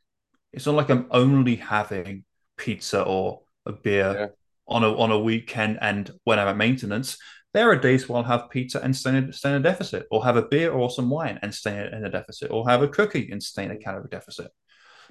It's 0.51 0.65
not 0.65 0.75
like 0.75 0.89
I'm 0.89 1.07
only 1.11 1.55
having 1.55 2.25
pizza 2.57 3.03
or 3.03 3.41
a 3.65 3.71
beer 3.71 4.15
yeah. 4.17 4.27
on 4.67 4.83
a 4.83 4.97
on 4.97 5.11
a 5.11 5.19
weekend 5.19 5.77
and 5.81 6.11
when 6.23 6.39
I'm 6.39 6.47
at 6.47 6.57
maintenance. 6.57 7.17
There 7.53 7.69
are 7.69 7.77
days 7.77 8.09
where 8.09 8.17
I'll 8.17 8.23
have 8.23 8.49
pizza 8.49 8.81
and 8.83 8.93
stay 8.93 9.15
in, 9.15 9.31
stay 9.31 9.49
in 9.51 9.55
a 9.55 9.59
deficit, 9.61 10.07
or 10.11 10.25
have 10.25 10.35
a 10.35 10.41
beer 10.41 10.73
or 10.73 10.89
some 10.89 11.09
wine 11.09 11.39
and 11.41 11.53
stay 11.55 11.89
in 11.89 12.03
a 12.03 12.09
deficit, 12.09 12.51
or 12.51 12.67
have 12.67 12.81
a 12.81 12.87
cookie 12.87 13.29
and 13.31 13.41
stay 13.41 13.63
in 13.63 13.71
a 13.71 13.77
calorie 13.77 14.09
deficit 14.11 14.51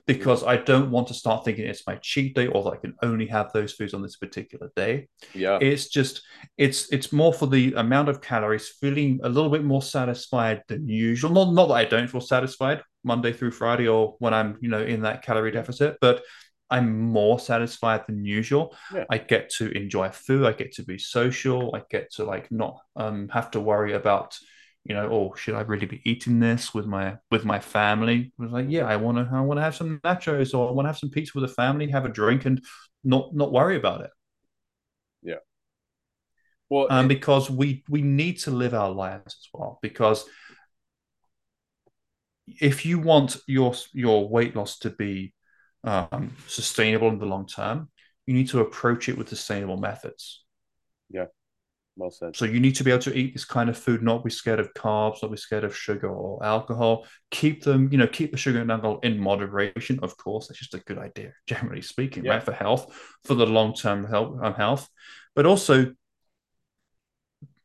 because 0.07 0.44
I 0.44 0.57
don't 0.57 0.90
want 0.90 1.09
to 1.09 1.14
start 1.14 1.44
thinking 1.44 1.66
it's 1.66 1.86
my 1.86 1.96
cheat 1.96 2.34
day 2.34 2.46
or 2.46 2.62
that 2.64 2.70
I 2.74 2.76
can 2.76 2.94
only 3.02 3.26
have 3.26 3.52
those 3.52 3.72
foods 3.72 3.94
on 3.94 4.02
this 4.02 4.16
particular 4.16 4.70
day. 4.76 5.09
Yeah. 5.34 5.59
It's 5.61 5.88
just 5.88 6.22
it's 6.59 6.92
it's 6.92 7.12
more 7.12 7.32
for 7.32 7.46
the 7.46 7.72
amount 7.74 8.09
of 8.09 8.20
calories, 8.20 8.68
feeling 8.68 9.20
a 9.22 9.28
little 9.28 9.50
bit 9.50 9.64
more 9.64 9.82
satisfied 9.82 10.62
than 10.68 10.88
usual. 10.88 11.30
Not 11.30 11.52
not 11.52 11.68
that 11.68 11.74
I 11.74 11.84
don't 11.86 12.09
feel 12.09 12.20
satisfied 12.20 12.82
Monday 13.02 13.32
through 13.32 13.52
Friday 13.52 13.88
or 13.88 14.16
when 14.18 14.34
I'm, 14.34 14.59
you 14.61 14.68
know, 14.68 14.82
in 14.82 15.02
that 15.02 15.22
calorie 15.22 15.52
deficit, 15.52 15.96
but 16.00 16.22
I'm 16.70 17.00
more 17.00 17.38
satisfied 17.38 18.05
than 18.07 18.24
usual. 18.24 18.74
Yeah. 18.92 19.05
I 19.11 19.18
get 19.18 19.50
to 19.59 19.70
enjoy 19.70 20.11
food. 20.11 20.44
I 20.44 20.52
get 20.52 20.72
to 20.72 20.82
be 20.82 20.98
social. 20.98 21.74
I 21.74 21.82
get 21.90 22.12
to 22.14 22.24
like 22.24 22.50
not 22.50 22.80
um, 22.96 23.28
have 23.28 23.50
to 23.52 23.61
worry 23.61 23.92
about 23.92 24.36
you 24.85 24.95
know, 24.95 25.09
oh, 25.11 25.35
should 25.35 25.55
I 25.55 25.62
really 25.62 25.87
be 25.87 26.03
eating 26.05 26.41
this 26.41 26.74
with 26.74 26.87
my 26.87 27.16
with 27.30 27.45
my 27.45 27.59
family? 27.59 28.32
I 28.39 28.43
was 28.43 28.53
like, 28.53 28.66
yeah, 28.68 28.87
I 28.87 28.97
want 28.97 29.16
to 29.16 29.35
I 29.35 29.41
want 29.41 29.59
to 29.59 29.62
have 29.62 29.74
some 29.74 29.99
nachos 30.05 30.57
or 30.57 30.68
I 30.68 30.72
want 30.72 30.85
to 30.85 30.91
have 30.91 30.99
some 30.99 31.11
pizza 31.11 31.32
with 31.35 31.49
the 31.49 31.55
family, 31.55 31.89
have 31.91 32.05
a 32.05 32.11
drink, 32.11 32.45
and 32.45 32.62
not 33.03 33.35
not 33.35 33.53
worry 33.53 33.76
about 33.76 34.03
it. 34.03 34.11
Yeah. 35.22 35.37
Well, 36.68 36.87
um, 36.91 37.07
it, 37.07 37.09
because 37.09 37.51
we 37.51 37.82
we 37.89 38.03
need 38.03 38.39
to 38.41 38.51
live 38.51 38.74
our 38.74 38.91
lives 38.91 39.37
as 39.41 39.49
well. 39.55 39.78
Because 39.80 40.26
if 42.47 42.85
you 42.85 42.99
want 42.99 43.39
your 43.47 43.74
your 43.93 44.28
weight 44.28 44.55
loss 44.55 44.78
to 44.80 44.91
be 44.91 45.32
um, 45.82 46.37
sustainable 46.47 47.09
in 47.09 47.18
the 47.18 47.26
long 47.26 47.47
term, 47.47 47.89
you 48.26 48.35
need 48.35 48.49
to 48.51 48.61
approach 48.61 49.09
it 49.09 49.16
with 49.16 49.30
sustainable 49.30 49.78
methods. 49.78 50.45
Yeah. 51.09 51.26
Well 51.97 52.11
said. 52.11 52.34
So 52.34 52.45
you 52.45 52.59
need 52.59 52.74
to 52.76 52.84
be 52.84 52.90
able 52.90 53.03
to 53.03 53.16
eat 53.16 53.34
this 53.34 53.45
kind 53.45 53.70
of 53.70 53.78
food, 53.78 54.03
not 54.03 54.24
be 54.24 54.30
scared 54.30 54.59
of 54.59 54.74
carbs, 54.74 55.22
not 55.22 55.30
be 55.30 55.36
scared 55.36 55.64
of 55.64 55.76
sugar 55.76 56.09
or 56.09 56.45
alcohol. 56.45 57.07
Keep 57.30 57.62
them, 57.62 57.88
you 57.92 57.99
know, 57.99 58.07
keep 58.07 58.32
the 58.32 58.36
sugar 58.36 58.61
and 58.61 58.70
alcohol 58.70 58.99
in 59.03 59.18
moderation. 59.18 60.01
Of 60.03 60.16
course, 60.16 60.49
that's 60.49 60.59
just 60.59 60.74
a 60.74 60.78
good 60.78 60.99
idea, 60.99 61.32
generally 61.47 61.82
speaking, 61.82 62.24
yeah. 62.24 62.32
right? 62.32 62.42
For 62.42 62.53
health, 62.53 62.92
for 63.24 63.34
the 63.34 63.47
long 63.47 63.74
term 63.74 64.05
health, 64.05 64.38
um, 64.42 64.55
health, 64.55 64.88
but 65.36 65.47
also 65.47 65.92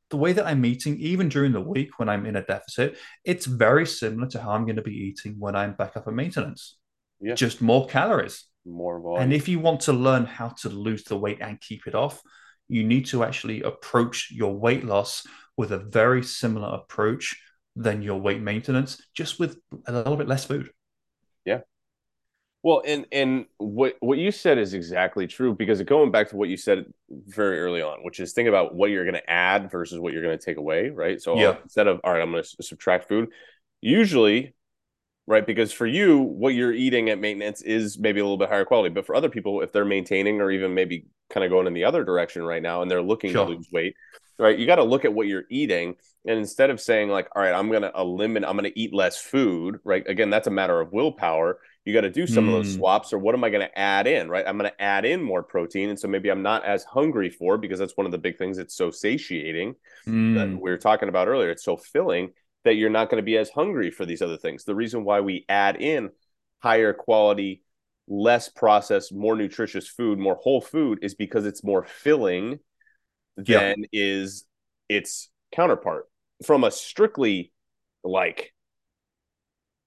the 0.10 0.18
way 0.18 0.34
that 0.34 0.46
I'm 0.46 0.66
eating, 0.66 0.98
even 1.00 1.30
during 1.30 1.52
the 1.52 1.62
week 1.62 1.98
when 1.98 2.10
I'm 2.10 2.26
in 2.26 2.36
a 2.36 2.44
deficit, 2.44 2.98
it's 3.24 3.46
very 3.46 3.86
similar 3.86 4.28
to 4.30 4.42
how 4.42 4.52
I'm 4.52 4.66
going 4.66 4.76
to 4.76 4.82
be 4.82 4.96
eating 4.96 5.36
when 5.38 5.56
I'm 5.56 5.74
back 5.74 5.96
up 5.98 6.08
at 6.08 6.14
maintenance. 6.14 6.78
Yeah. 7.22 7.36
Just 7.36 7.62
more 7.62 7.88
calories. 7.88 8.46
More 8.66 9.00
volume. 9.00 9.24
And 9.24 9.34
if 9.34 9.48
you 9.48 9.60
want 9.60 9.82
to 9.82 9.94
learn 9.94 10.26
how 10.26 10.50
to 10.62 10.70
lose 10.70 11.04
the 11.04 11.18
weight 11.18 11.40
and 11.42 11.60
keep 11.60 11.86
it 11.86 11.96
off, 11.96 12.22
you 12.70 12.84
need 12.84 13.08
to 13.08 13.24
actually 13.24 13.64
approach 13.64 14.32
your 14.32 14.56
weight 14.56 14.86
loss 14.86 15.26
with 15.58 15.72
a 15.72 15.78
very 15.78 16.24
similar 16.24 16.70
approach 16.70 17.36
than 17.76 18.02
your 18.02 18.22
weight 18.22 18.42
maintenance, 18.42 19.02
just 19.14 19.40
with 19.40 19.58
a 19.88 19.92
little 19.92 20.16
bit 20.16 20.28
less 20.28 20.46
food. 20.46 20.70
Yeah. 21.46 21.60
Well, 22.62 22.82
and 22.86 23.06
and 23.12 23.46
what 23.58 23.96
what 24.00 24.18
you 24.18 24.32
said 24.32 24.58
is 24.58 24.74
exactly 24.74 25.28
true 25.28 25.56
because 25.56 25.82
going 25.84 26.12
back 26.12 26.30
to 26.30 26.38
what 26.38 26.50
you 26.50 26.58
said 26.58 26.86
very 27.10 27.60
early 27.60 27.82
on, 27.82 28.04
which 28.04 28.20
is 28.20 28.34
think 28.34 28.50
about 28.50 28.76
what 28.76 28.92
you're 28.92 29.06
going 29.06 29.16
to 29.16 29.30
add 29.30 29.72
versus 29.72 30.00
what 30.00 30.14
you're 30.14 30.22
going 30.22 30.38
to 30.38 30.46
take 30.46 30.58
away, 30.58 30.90
right? 30.90 31.22
So 31.22 31.38
yeah. 31.40 31.56
instead 31.64 31.88
of 31.88 32.02
all 32.04 32.14
right, 32.14 32.22
I'm 32.22 32.32
going 32.32 32.44
to 32.44 32.64
subtract 32.64 33.08
food. 33.08 33.30
Usually 33.82 34.54
right? 35.30 35.46
Because 35.46 35.72
for 35.72 35.86
you, 35.86 36.18
what 36.18 36.56
you're 36.56 36.74
eating 36.74 37.12
at 37.12 37.20
maintenance 37.20 37.62
is 37.62 38.00
maybe 38.00 38.20
a 38.20 38.24
little 38.24 38.36
bit 38.36 38.50
higher 38.50 38.66
quality. 38.66 38.92
But 38.92 39.06
for 39.06 39.14
other 39.14 39.30
people, 39.30 39.62
if 39.62 39.72
they're 39.72 39.86
maintaining 39.86 40.42
or 40.42 40.50
even 40.50 40.74
maybe 40.74 41.06
kind 41.30 41.44
of 41.44 41.52
going 41.52 41.68
in 41.68 41.74
the 41.76 41.84
other 41.84 42.04
direction 42.04 42.42
right 42.42 42.64
now 42.64 42.82
and 42.82 42.90
they're 42.90 43.04
looking 43.04 43.32
sure. 43.32 43.46
to 43.46 43.52
lose 43.52 43.70
weight, 43.72 43.94
right? 44.40 44.58
You 44.58 44.66
got 44.66 44.78
to 44.78 44.84
look 44.84 45.06
at 45.06 45.14
what 45.14 45.28
you're 45.28 45.44
eating. 45.52 45.98
And 46.26 46.40
instead 46.40 46.72
of 46.72 46.82
saying, 46.82 47.10
like, 47.10 47.30
all 47.36 47.44
right, 47.44 47.54
I'm 47.54 47.70
going 47.70 47.84
to 47.84 47.92
eliminate, 47.96 48.50
I'm 48.50 48.58
going 48.58 48.72
to 48.72 48.80
eat 48.80 48.92
less 48.92 49.22
food, 49.22 49.80
right? 49.84 50.04
Again, 50.08 50.32
that's 50.32 50.48
a 50.48 50.52
matter 50.52 50.82
of 50.82 50.92
willpower. 50.92 51.60
You 51.86 51.94
got 51.94 52.02
to 52.02 52.10
do 52.10 52.26
some 52.26 52.46
mm. 52.46 52.48
of 52.48 52.54
those 52.54 52.74
hmm. 52.74 52.80
swaps, 52.80 53.14
or 53.14 53.20
what 53.20 53.36
am 53.36 53.44
I 53.44 53.50
going 53.50 53.66
to 53.68 53.80
add 53.80 54.08
in, 54.08 54.30
right? 54.30 54.46
I'm 54.48 54.58
going 54.58 54.70
to 54.70 54.82
add 54.82 55.06
in 55.06 55.22
more 55.22 55.44
protein. 55.44 55.90
And 55.90 56.00
so 56.00 56.08
maybe 56.08 56.30
I'm 56.30 56.42
not 56.42 56.66
as 56.66 56.84
hungry 56.84 57.30
for 57.30 57.58
because 57.58 57.78
that's 57.78 57.96
one 57.96 58.08
of 58.08 58.12
the 58.12 58.18
big 58.18 58.38
things. 58.38 58.58
It's 58.58 58.76
so 58.76 58.90
satiating 58.90 59.76
mm. 60.08 60.36
that 60.36 60.50
we 60.50 60.72
were 60.72 60.78
talking 60.78 61.08
about 61.08 61.28
earlier. 61.28 61.52
It's 61.52 61.64
so 61.64 61.78
filling 61.78 62.32
that 62.66 62.76
you're 62.76 62.90
not 62.90 63.10
going 63.10 63.22
to 63.22 63.26
be 63.26 63.38
as 63.38 63.50
hungry 63.50 63.92
for 63.92 64.06
these 64.06 64.22
other 64.22 64.38
things. 64.38 64.64
The 64.64 64.76
reason 64.76 65.04
why 65.04 65.22
we 65.22 65.46
add 65.48 65.82
in 65.82 66.10
higher 66.60 66.94
quality, 66.94 67.64
less 68.08 68.50
processed, 68.50 69.14
more 69.14 69.36
nutritious 69.36 69.88
food, 69.88 70.20
more 70.20 70.36
whole 70.36 70.62
food 70.62 71.00
is 71.02 71.16
because 71.16 71.46
it's 71.46 71.64
more 71.64 71.86
filling 71.86 72.60
than 73.38 73.76
yeah. 73.80 73.88
is 73.94 74.46
its 74.90 75.30
counterpart. 75.52 76.08
From 76.46 76.64
a 76.64 76.72
strictly 76.72 77.52
like 78.04 78.54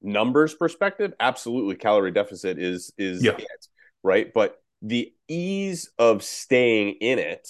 numbers 0.01 0.55
perspective, 0.55 1.13
absolutely 1.21 1.77
calorie 1.77 2.13
deficit 2.13 2.59
is 2.59 2.93
is 2.99 3.23
yeah. 3.23 3.33
it, 3.33 3.67
right? 4.03 4.33
But 4.33 4.57
the 4.81 5.13
ease 5.29 5.91
of 5.99 6.23
staying 6.23 6.97
in 7.01 7.19
it 7.19 7.49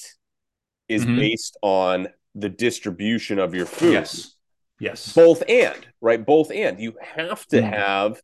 is 0.89 1.05
mm-hmm. 1.05 1.17
based 1.17 1.57
on 1.63 2.09
the 2.35 2.49
distribution 2.49 3.39
of 3.39 3.55
your 3.55 3.67
food. 3.67 3.93
Yes. 3.93 4.35
Yes. 4.79 5.13
Both 5.13 5.43
and, 5.49 5.87
right? 6.01 6.25
Both 6.25 6.51
and. 6.51 6.81
You 6.81 6.97
have 7.01 7.47
to 7.49 7.61
mm. 7.61 7.71
have 7.71 8.21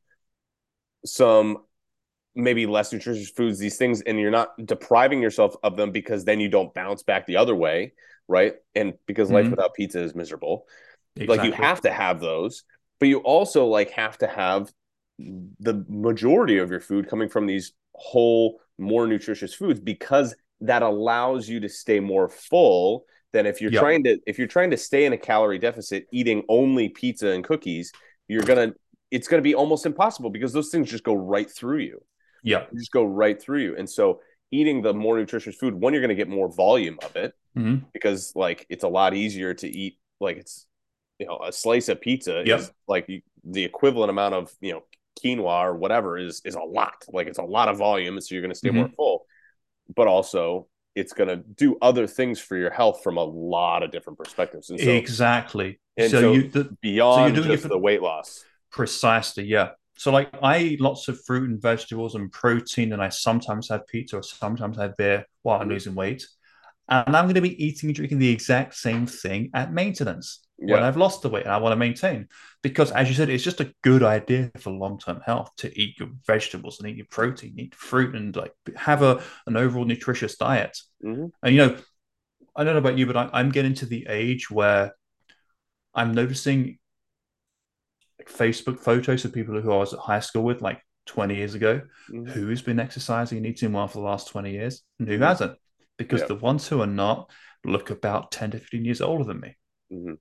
some 1.04 1.58
maybe 2.34 2.66
less 2.66 2.92
nutritious 2.92 3.30
foods, 3.30 3.58
these 3.58 3.76
things, 3.76 4.00
and 4.02 4.18
you're 4.18 4.30
not 4.30 4.50
depriving 4.64 5.20
yourself 5.20 5.54
of 5.62 5.76
them 5.76 5.90
because 5.90 6.24
then 6.24 6.40
you 6.40 6.48
don't 6.48 6.72
bounce 6.72 7.02
back 7.02 7.26
the 7.26 7.36
other 7.36 7.54
way, 7.54 7.92
right? 8.28 8.54
And 8.74 8.94
because 9.06 9.30
life 9.30 9.46
mm 9.46 9.50
without 9.50 9.74
pizza 9.74 10.00
is 10.02 10.14
miserable. 10.14 10.66
Exactly. 11.16 11.36
Like 11.36 11.46
you 11.46 11.52
have 11.52 11.80
to 11.82 11.90
have 11.90 12.20
those, 12.20 12.62
but 13.00 13.08
you 13.08 13.18
also 13.18 13.66
like 13.66 13.90
have 13.90 14.18
to 14.18 14.26
have 14.28 14.72
the 15.18 15.84
majority 15.88 16.58
of 16.58 16.70
your 16.70 16.80
food 16.80 17.08
coming 17.08 17.28
from 17.28 17.46
these 17.46 17.72
whole, 17.94 18.60
more 18.78 19.06
nutritious 19.08 19.52
foods 19.52 19.80
because 19.80 20.34
that 20.60 20.82
allows 20.82 21.48
you 21.48 21.60
to 21.60 21.68
stay 21.68 21.98
more 21.98 22.28
full 22.28 23.04
than 23.32 23.46
if 23.46 23.60
you're 23.60 23.72
yep. 23.72 23.80
trying 23.80 24.04
to 24.04 24.18
if 24.26 24.38
you're 24.38 24.48
trying 24.48 24.70
to 24.70 24.76
stay 24.76 25.04
in 25.04 25.12
a 25.12 25.16
calorie 25.16 25.58
deficit 25.58 26.06
eating 26.12 26.42
only 26.48 26.88
pizza 26.88 27.28
and 27.28 27.44
cookies 27.44 27.92
you're 28.26 28.42
gonna 28.42 28.72
it's 29.10 29.28
gonna 29.28 29.42
be 29.42 29.54
almost 29.54 29.86
impossible 29.86 30.30
because 30.30 30.52
those 30.52 30.70
things 30.70 30.90
just 30.90 31.04
go 31.04 31.14
right 31.14 31.50
through 31.50 31.78
you 31.78 32.02
yeah 32.42 32.64
just 32.74 32.92
go 32.92 33.04
right 33.04 33.40
through 33.40 33.60
you 33.60 33.76
and 33.76 33.88
so 33.88 34.20
eating 34.50 34.80
the 34.80 34.94
more 34.94 35.18
nutritious 35.18 35.56
food 35.56 35.74
one 35.74 35.92
you're 35.92 36.02
gonna 36.02 36.14
get 36.14 36.28
more 36.28 36.50
volume 36.50 36.98
of 37.02 37.16
it 37.16 37.34
mm-hmm. 37.56 37.84
because 37.92 38.32
like 38.34 38.66
it's 38.70 38.84
a 38.84 38.88
lot 38.88 39.14
easier 39.14 39.52
to 39.52 39.68
eat 39.68 39.98
like 40.20 40.36
it's 40.38 40.66
you 41.18 41.26
know 41.26 41.38
a 41.44 41.52
slice 41.52 41.88
of 41.88 42.00
pizza 42.00 42.42
yep. 42.46 42.60
is 42.60 42.72
like 42.86 43.08
the 43.44 43.64
equivalent 43.64 44.10
amount 44.10 44.34
of 44.34 44.52
you 44.60 44.72
know 44.72 44.82
quinoa 45.18 45.64
or 45.64 45.74
whatever 45.74 46.18
is 46.18 46.40
is 46.44 46.54
a 46.54 46.60
lot. 46.60 47.04
Like 47.08 47.26
it's 47.26 47.38
a 47.38 47.44
lot 47.44 47.68
of 47.68 47.78
volume, 47.78 48.14
and 48.14 48.24
so 48.24 48.34
you're 48.34 48.42
going 48.42 48.52
to 48.52 48.58
stay 48.58 48.70
Mhm. 48.70 48.74
more 48.74 48.88
full. 48.90 49.26
But 49.94 50.06
also, 50.06 50.68
it's 50.94 51.12
going 51.12 51.28
to 51.28 51.36
do 51.36 51.76
other 51.80 52.06
things 52.06 52.40
for 52.40 52.56
your 52.56 52.70
health 52.70 53.02
from 53.04 53.16
a 53.18 53.24
lot 53.24 53.82
of 53.82 53.90
different 53.90 54.18
perspectives. 54.18 54.70
And 54.70 54.80
so 54.80 54.90
exactly. 54.90 55.80
and 55.96 56.10
so, 56.10 56.20
so- 56.20 56.32
you 56.32 56.48
the, 56.48 56.76
beyond 56.82 57.36
it 57.38 57.42
just 57.44 57.62
for- 57.62 57.68
the 57.68 57.78
weight 57.78 58.02
loss. 58.02 58.44
precisely 58.70 59.44
yeah. 59.44 59.70
So 59.96 60.12
like 60.12 60.28
I 60.42 60.58
eat 60.60 60.80
lots 60.80 61.08
of 61.08 61.18
fruit 61.24 61.50
and 61.50 61.60
vegetables 61.60 62.14
and 62.14 62.30
protein, 62.30 62.92
and 62.92 63.02
I 63.02 63.08
sometimes 63.08 63.68
have 63.68 63.86
pizza 63.88 64.18
or 64.18 64.22
sometimes 64.22 64.78
I 64.78 64.82
have 64.82 64.96
beer 64.96 65.24
while 65.42 65.60
I'm 65.60 65.68
Mhm. 65.68 65.72
losing 65.72 65.94
weight. 65.96 66.24
And 66.88 67.16
I'm 67.16 67.24
going 67.26 67.34
to 67.34 67.40
be 67.42 67.62
eating 67.62 67.88
and 67.90 67.96
drinking 67.96 68.18
the 68.18 68.30
exact 68.30 68.74
same 68.74 69.06
thing 69.06 69.50
at 69.54 69.72
maintenance 69.72 70.40
when 70.58 70.82
I've 70.82 70.96
lost 70.96 71.22
the 71.22 71.28
weight 71.28 71.44
and 71.44 71.52
I 71.52 71.58
want 71.58 71.72
to 71.72 71.76
maintain. 71.76 72.28
Because 72.62 72.90
as 72.90 73.08
you 73.08 73.14
said, 73.14 73.28
it's 73.28 73.44
just 73.44 73.60
a 73.60 73.72
good 73.82 74.02
idea 74.02 74.50
for 74.58 74.70
long-term 74.72 75.20
health 75.24 75.50
to 75.58 75.80
eat 75.80 75.98
your 76.00 76.08
vegetables 76.26 76.80
and 76.80 76.88
eat 76.88 76.96
your 76.96 77.06
protein, 77.10 77.54
eat 77.58 77.74
fruit, 77.74 78.14
and 78.16 78.34
like 78.34 78.52
have 78.76 79.02
a 79.02 79.22
an 79.46 79.56
overall 79.56 79.84
nutritious 79.84 80.36
diet. 80.36 80.76
Mhm. 81.04 81.30
And 81.42 81.54
you 81.54 81.60
know, 81.66 81.76
I 82.56 82.64
don't 82.64 82.74
know 82.74 82.78
about 82.80 82.98
you, 82.98 83.06
but 83.06 83.16
I, 83.16 83.30
I'm 83.32 83.50
getting 83.50 83.74
to 83.74 83.86
the 83.86 84.06
age 84.08 84.50
where 84.50 84.94
I'm 85.94 86.12
noticing 86.12 86.78
like 88.18 88.28
Facebook 88.28 88.80
photos 88.80 89.24
of 89.24 89.32
people 89.32 89.60
who 89.60 89.72
I 89.72 89.76
was 89.76 89.92
at 89.94 90.00
high 90.00 90.20
school 90.20 90.42
with 90.42 90.60
like 90.60 90.80
20 91.06 91.36
years 91.36 91.54
ago 91.54 91.80
Mhm. 92.10 92.28
who's 92.30 92.62
been 92.62 92.80
exercising 92.80 93.38
and 93.38 93.46
eating 93.46 93.72
well 93.72 93.86
for 93.88 93.98
the 93.98 94.04
last 94.04 94.28
20 94.28 94.52
years 94.52 94.82
and 94.98 95.08
who 95.08 95.18
Mhm. 95.18 95.26
hasn't. 95.26 95.58
Because 95.96 96.20
Yeah. 96.22 96.26
the 96.28 96.34
ones 96.34 96.68
who 96.68 96.80
are 96.80 96.86
not 96.86 97.30
look 97.64 97.90
about 97.90 98.30
10 98.32 98.50
to 98.50 98.58
15 98.58 98.84
years 98.84 99.00
older 99.00 99.24
than 99.24 99.40
me. 99.40 99.56
Mhm. 99.92 100.18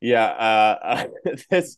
Yeah, 0.00 0.24
uh, 1.26 1.34
this 1.50 1.76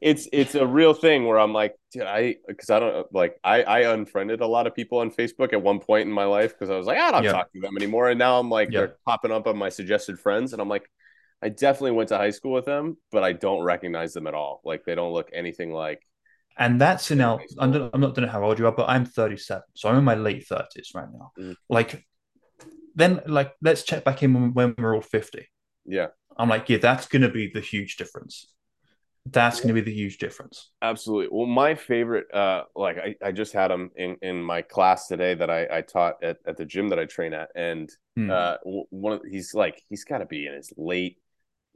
it's 0.00 0.28
it's 0.32 0.54
a 0.54 0.66
real 0.66 0.92
thing 0.92 1.26
where 1.26 1.38
I'm 1.38 1.52
like, 1.52 1.74
dude, 1.92 2.02
I 2.02 2.36
because 2.46 2.70
I 2.70 2.78
don't 2.80 3.12
like 3.14 3.38
I 3.42 3.62
I 3.62 3.78
unfriended 3.92 4.40
a 4.40 4.46
lot 4.46 4.66
of 4.66 4.74
people 4.74 4.98
on 4.98 5.10
Facebook 5.10 5.52
at 5.52 5.62
one 5.62 5.80
point 5.80 6.06
in 6.08 6.12
my 6.12 6.24
life 6.24 6.52
because 6.52 6.70
I 6.70 6.76
was 6.76 6.86
like, 6.86 6.98
I 6.98 7.10
don't 7.10 7.24
Yeah. 7.24 7.32
talk 7.32 7.52
to 7.52 7.60
them 7.60 7.76
anymore, 7.76 8.10
and 8.10 8.18
now 8.18 8.38
I'm 8.38 8.50
like 8.50 8.70
Yeah. 8.70 8.80
they're 8.80 8.96
popping 9.06 9.32
up 9.32 9.46
on 9.46 9.56
my 9.56 9.68
suggested 9.70 10.18
friends, 10.18 10.52
and 10.52 10.60
I'm 10.60 10.68
like, 10.68 10.88
I 11.42 11.48
definitely 11.48 11.92
went 11.92 12.08
to 12.10 12.16
high 12.18 12.30
school 12.30 12.52
with 12.52 12.64
them, 12.64 12.96
but 13.10 13.22
I 13.24 13.32
don't 13.32 13.62
recognize 13.62 14.12
them 14.14 14.26
at 14.26 14.34
all. 14.34 14.60
Like 14.64 14.84
they 14.84 14.94
don't 14.94 15.12
look 15.12 15.30
anything 15.32 15.72
like. 15.72 16.00
And 16.56 16.80
that's 16.80 17.10
in 17.10 17.20
our, 17.20 17.40
I'm 17.58 17.72
not, 17.72 17.90
I'm 17.92 18.00
not 18.00 18.14
don't 18.14 18.26
know 18.26 18.30
how 18.30 18.44
old 18.44 18.58
you 18.60 18.66
are, 18.66 18.72
but 18.72 18.88
I'm 18.88 19.04
37. 19.04 19.64
So 19.74 19.88
I'm 19.88 19.96
in 19.98 20.04
my 20.04 20.14
late 20.14 20.46
30s 20.46 20.92
right 20.94 21.08
now. 21.12 21.32
Mhm. 21.38 21.56
Like, 21.68 22.06
then, 22.94 23.20
like, 23.26 23.54
let's 23.60 23.82
check 23.82 24.04
back 24.04 24.22
in 24.22 24.32
when, 24.34 24.54
when 24.54 24.74
we're 24.78 24.94
all 24.94 25.00
50. 25.00 25.48
Yeah, 25.84 26.08
I'm 26.36 26.48
like, 26.48 26.68
yeah, 26.68 26.78
that's 26.78 27.06
going 27.08 27.22
to 27.22 27.28
be 27.30 27.48
the 27.52 27.60
huge 27.60 27.96
difference. 27.96 28.48
That's 29.26 29.60
going 29.60 29.74
to 29.74 29.80
be 29.82 29.88
the 29.90 29.96
huge 29.96 30.18
difference. 30.18 30.70
absolutely. 30.82 31.28
Well, 31.30 31.46
my 31.46 31.74
favorite, 31.74 32.32
uh, 32.34 32.64
like 32.76 32.98
I, 32.98 33.16
I 33.24 33.32
just 33.32 33.52
had 33.52 33.70
him 33.70 33.90
in 33.96 34.16
in 34.22 34.42
my 34.42 34.62
class 34.62 35.08
today 35.08 35.34
that 35.34 35.50
I 35.50 35.66
I 35.78 35.80
taught 35.82 36.22
at 36.22 36.38
at 36.46 36.56
the 36.56 36.64
gym 36.64 36.88
that 36.88 36.98
I 36.98 37.06
train 37.06 37.32
at, 37.34 37.50
and 37.54 37.90
Hmm. 38.16 38.28
uh 38.28 38.56
one 38.64 39.12
of 39.12 39.22
he's 39.30 39.54
like 39.54 39.82
he's 39.90 40.04
got 40.04 40.18
to 40.18 40.26
be 40.26 40.46
in 40.46 40.54
his 40.54 40.72
late 40.76 41.18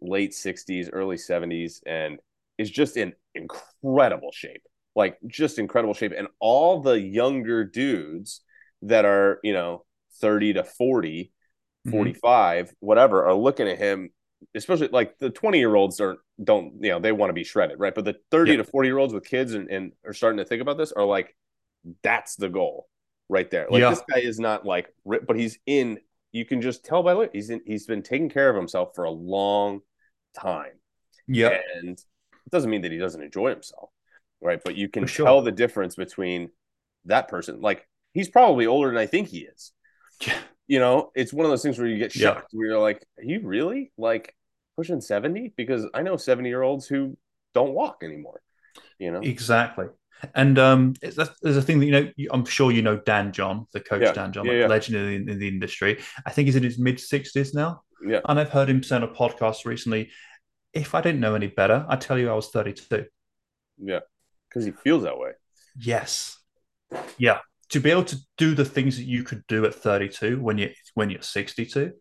late 0.01 0.35
60s 0.35 0.91
early 0.93 1.19
70s 1.19 1.83
and 1.87 2.19
is 2.59 2.71
just 2.71 2.97
in 2.97 3.13
incredible 3.35 4.33
shape 4.33 4.63
like 4.97 5.19
just 5.27 5.59
incredible 5.59 5.95
shape 5.95 6.13
and 6.17 6.29
all 6.41 6.81
the 6.83 7.01
younger 7.01 7.65
dudes 7.65 8.43
that 8.83 9.05
are 9.05 9.41
you 9.45 9.53
know 9.53 9.85
30 10.21 10.53
to 10.55 10.65
40 10.65 11.33
Mhm. 11.85 12.13
45 12.13 12.73
whatever 12.81 13.27
are 13.27 13.35
looking 13.35 13.69
at 13.69 13.79
him 13.79 14.11
especially 14.55 14.89
like 14.89 15.19
the 15.19 15.31
20 15.31 15.59
year 15.59 15.75
olds 15.75 16.01
are 16.01 16.19
don't 16.43 16.75
you 16.81 16.91
know 16.91 16.99
they 17.01 17.13
want 17.13 17.31
to 17.31 17.35
be 17.35 17.45
shredded 17.45 17.79
right 17.81 17.95
but 17.95 18.05
the 18.05 18.17
30 18.31 18.53
Yeah. 18.53 18.57
to 18.59 18.65
40 18.65 18.89
year 18.89 18.99
olds 18.99 19.13
with 19.13 19.25
kids 19.25 19.55
and, 19.55 19.69
and 19.71 19.93
are 20.07 20.13
starting 20.13 20.39
to 20.39 20.45
think 20.45 20.63
about 20.63 20.79
this 20.79 20.93
are 20.93 21.05
like 21.05 21.37
that's 22.03 22.37
the 22.37 22.49
goal 22.49 22.89
right 23.29 23.51
there 23.51 23.67
like 23.71 23.81
Yeah. 23.81 23.91
this 23.91 24.03
guy 24.11 24.21
is 24.21 24.39
not 24.39 24.65
like 24.65 24.93
but 25.05 25.37
he's 25.37 25.59
in 25.67 25.99
you 26.33 26.45
can 26.45 26.61
just 26.63 26.85
tell 26.85 27.03
by 27.03 27.15
look 27.15 27.31
he's 27.33 27.51
in 27.51 27.61
he's 27.67 27.87
been 27.87 28.03
taking 28.03 28.29
care 28.29 28.49
of 28.49 28.57
himself 28.57 28.91
for 28.95 29.05
a 29.05 29.11
long 29.11 29.81
time 30.37 30.73
Yeah. 31.27 31.59
and 31.77 31.99
it 31.99 32.51
doesn't 32.51 32.71
mean 32.71 32.83
that 32.83 32.93
he 32.93 32.99
doesn't 32.99 33.23
enjoy 33.23 33.51
himself 33.51 33.91
right 34.41 34.61
but 34.65 34.77
you 34.77 34.89
can 34.89 35.07
sure. 35.07 35.27
tell 35.27 35.43
the 35.43 35.53
difference 35.53 35.97
between 35.97 36.51
that 37.07 37.29
person 37.29 37.61
like 37.61 37.87
he's 38.15 38.29
probably 38.29 38.67
older 38.67 38.89
than 38.89 38.99
i 38.99 39.07
think 39.07 39.29
he 39.29 39.41
is 39.41 39.73
Yeah. 40.27 40.39
You 40.69 40.79
know 40.79 41.11
it's 41.15 41.33
one 41.33 41.45
of 41.47 41.51
those 41.51 41.63
things 41.63 41.79
where 41.79 41.89
you 41.89 41.99
get 41.99 42.15
Yeah. 42.15 42.35
shocked 42.35 42.51
where 42.53 42.69
you're 42.69 42.79
like 42.81 43.05
are 43.19 43.25
you 43.25 43.41
really 43.43 43.91
like 43.99 44.35
pushing 44.77 45.01
70 45.01 45.55
because 45.57 45.87
i 45.95 46.03
know 46.03 46.17
70 46.17 46.49
year 46.49 46.63
olds 46.63 46.87
who 46.87 47.17
don't 47.55 47.73
walk 47.73 48.03
anymore 48.05 48.41
you 48.99 49.11
know 49.11 49.21
Exactly. 49.21 49.87
And 50.35 50.59
um, 50.59 50.95
it's, 51.01 51.17
there's 51.43 51.57
a 51.57 51.63
thing 51.63 51.79
that 51.79 52.13
you 52.17 52.27
know. 52.27 52.35
I'm 52.35 52.45
sure 52.45 52.73
you 52.73 52.83
know 52.83 52.97
Dan 52.97 53.31
John, 53.33 53.67
the 53.73 53.79
coach 53.79 54.03
Yeah. 54.03 54.11
Dan 54.13 54.33
John, 54.33 54.47
Yeah, 54.47 54.53
like 54.53 54.61
yeah. 54.63 54.67
legend 54.67 54.97
in, 54.97 55.25
the- 55.27 55.33
in 55.33 55.39
the 55.39 55.47
industry. 55.47 56.01
I 56.27 56.31
think 56.33 56.47
he's 56.47 56.57
in 56.57 56.65
his 56.65 56.77
mid 56.77 56.97
60s 56.97 57.55
now. 57.55 57.83
Yeah. 58.05 58.21
And 58.29 58.41
I've 58.41 58.51
heard 58.51 58.69
him 58.69 58.83
say 58.83 58.97
on 58.97 59.05
a 59.05 59.09
podcast 59.09 59.65
recently, 59.65 60.11
"If 60.73 60.97
I 60.97 61.01
didn't 61.03 61.21
know 61.21 61.37
any 61.37 61.47
better, 61.47 61.87
I'd 61.89 62.01
tell 62.01 62.19
you 62.19 62.31
I 62.31 62.35
was 62.35 62.49
32." 62.51 63.05
yeah 63.81 64.01
because 64.49 64.65
he 64.65 64.73
feels 64.73 65.05
that 65.05 65.17
way 65.19 65.33
Yes. 65.79 66.37
Yeah. 67.17 67.39
To 67.71 67.81
be 67.81 67.91
able 67.91 68.05
to 68.05 68.17
do 68.39 68.55
the 68.55 68.65
things 68.65 68.97
that 68.97 69.05
you 69.05 69.23
could 69.23 69.47
do 69.47 69.65
at 69.67 69.75
32 69.75 70.41
when 70.41 70.57
you 70.57 70.71
when 70.95 71.11
you're 71.11 71.23
62, 71.23 71.93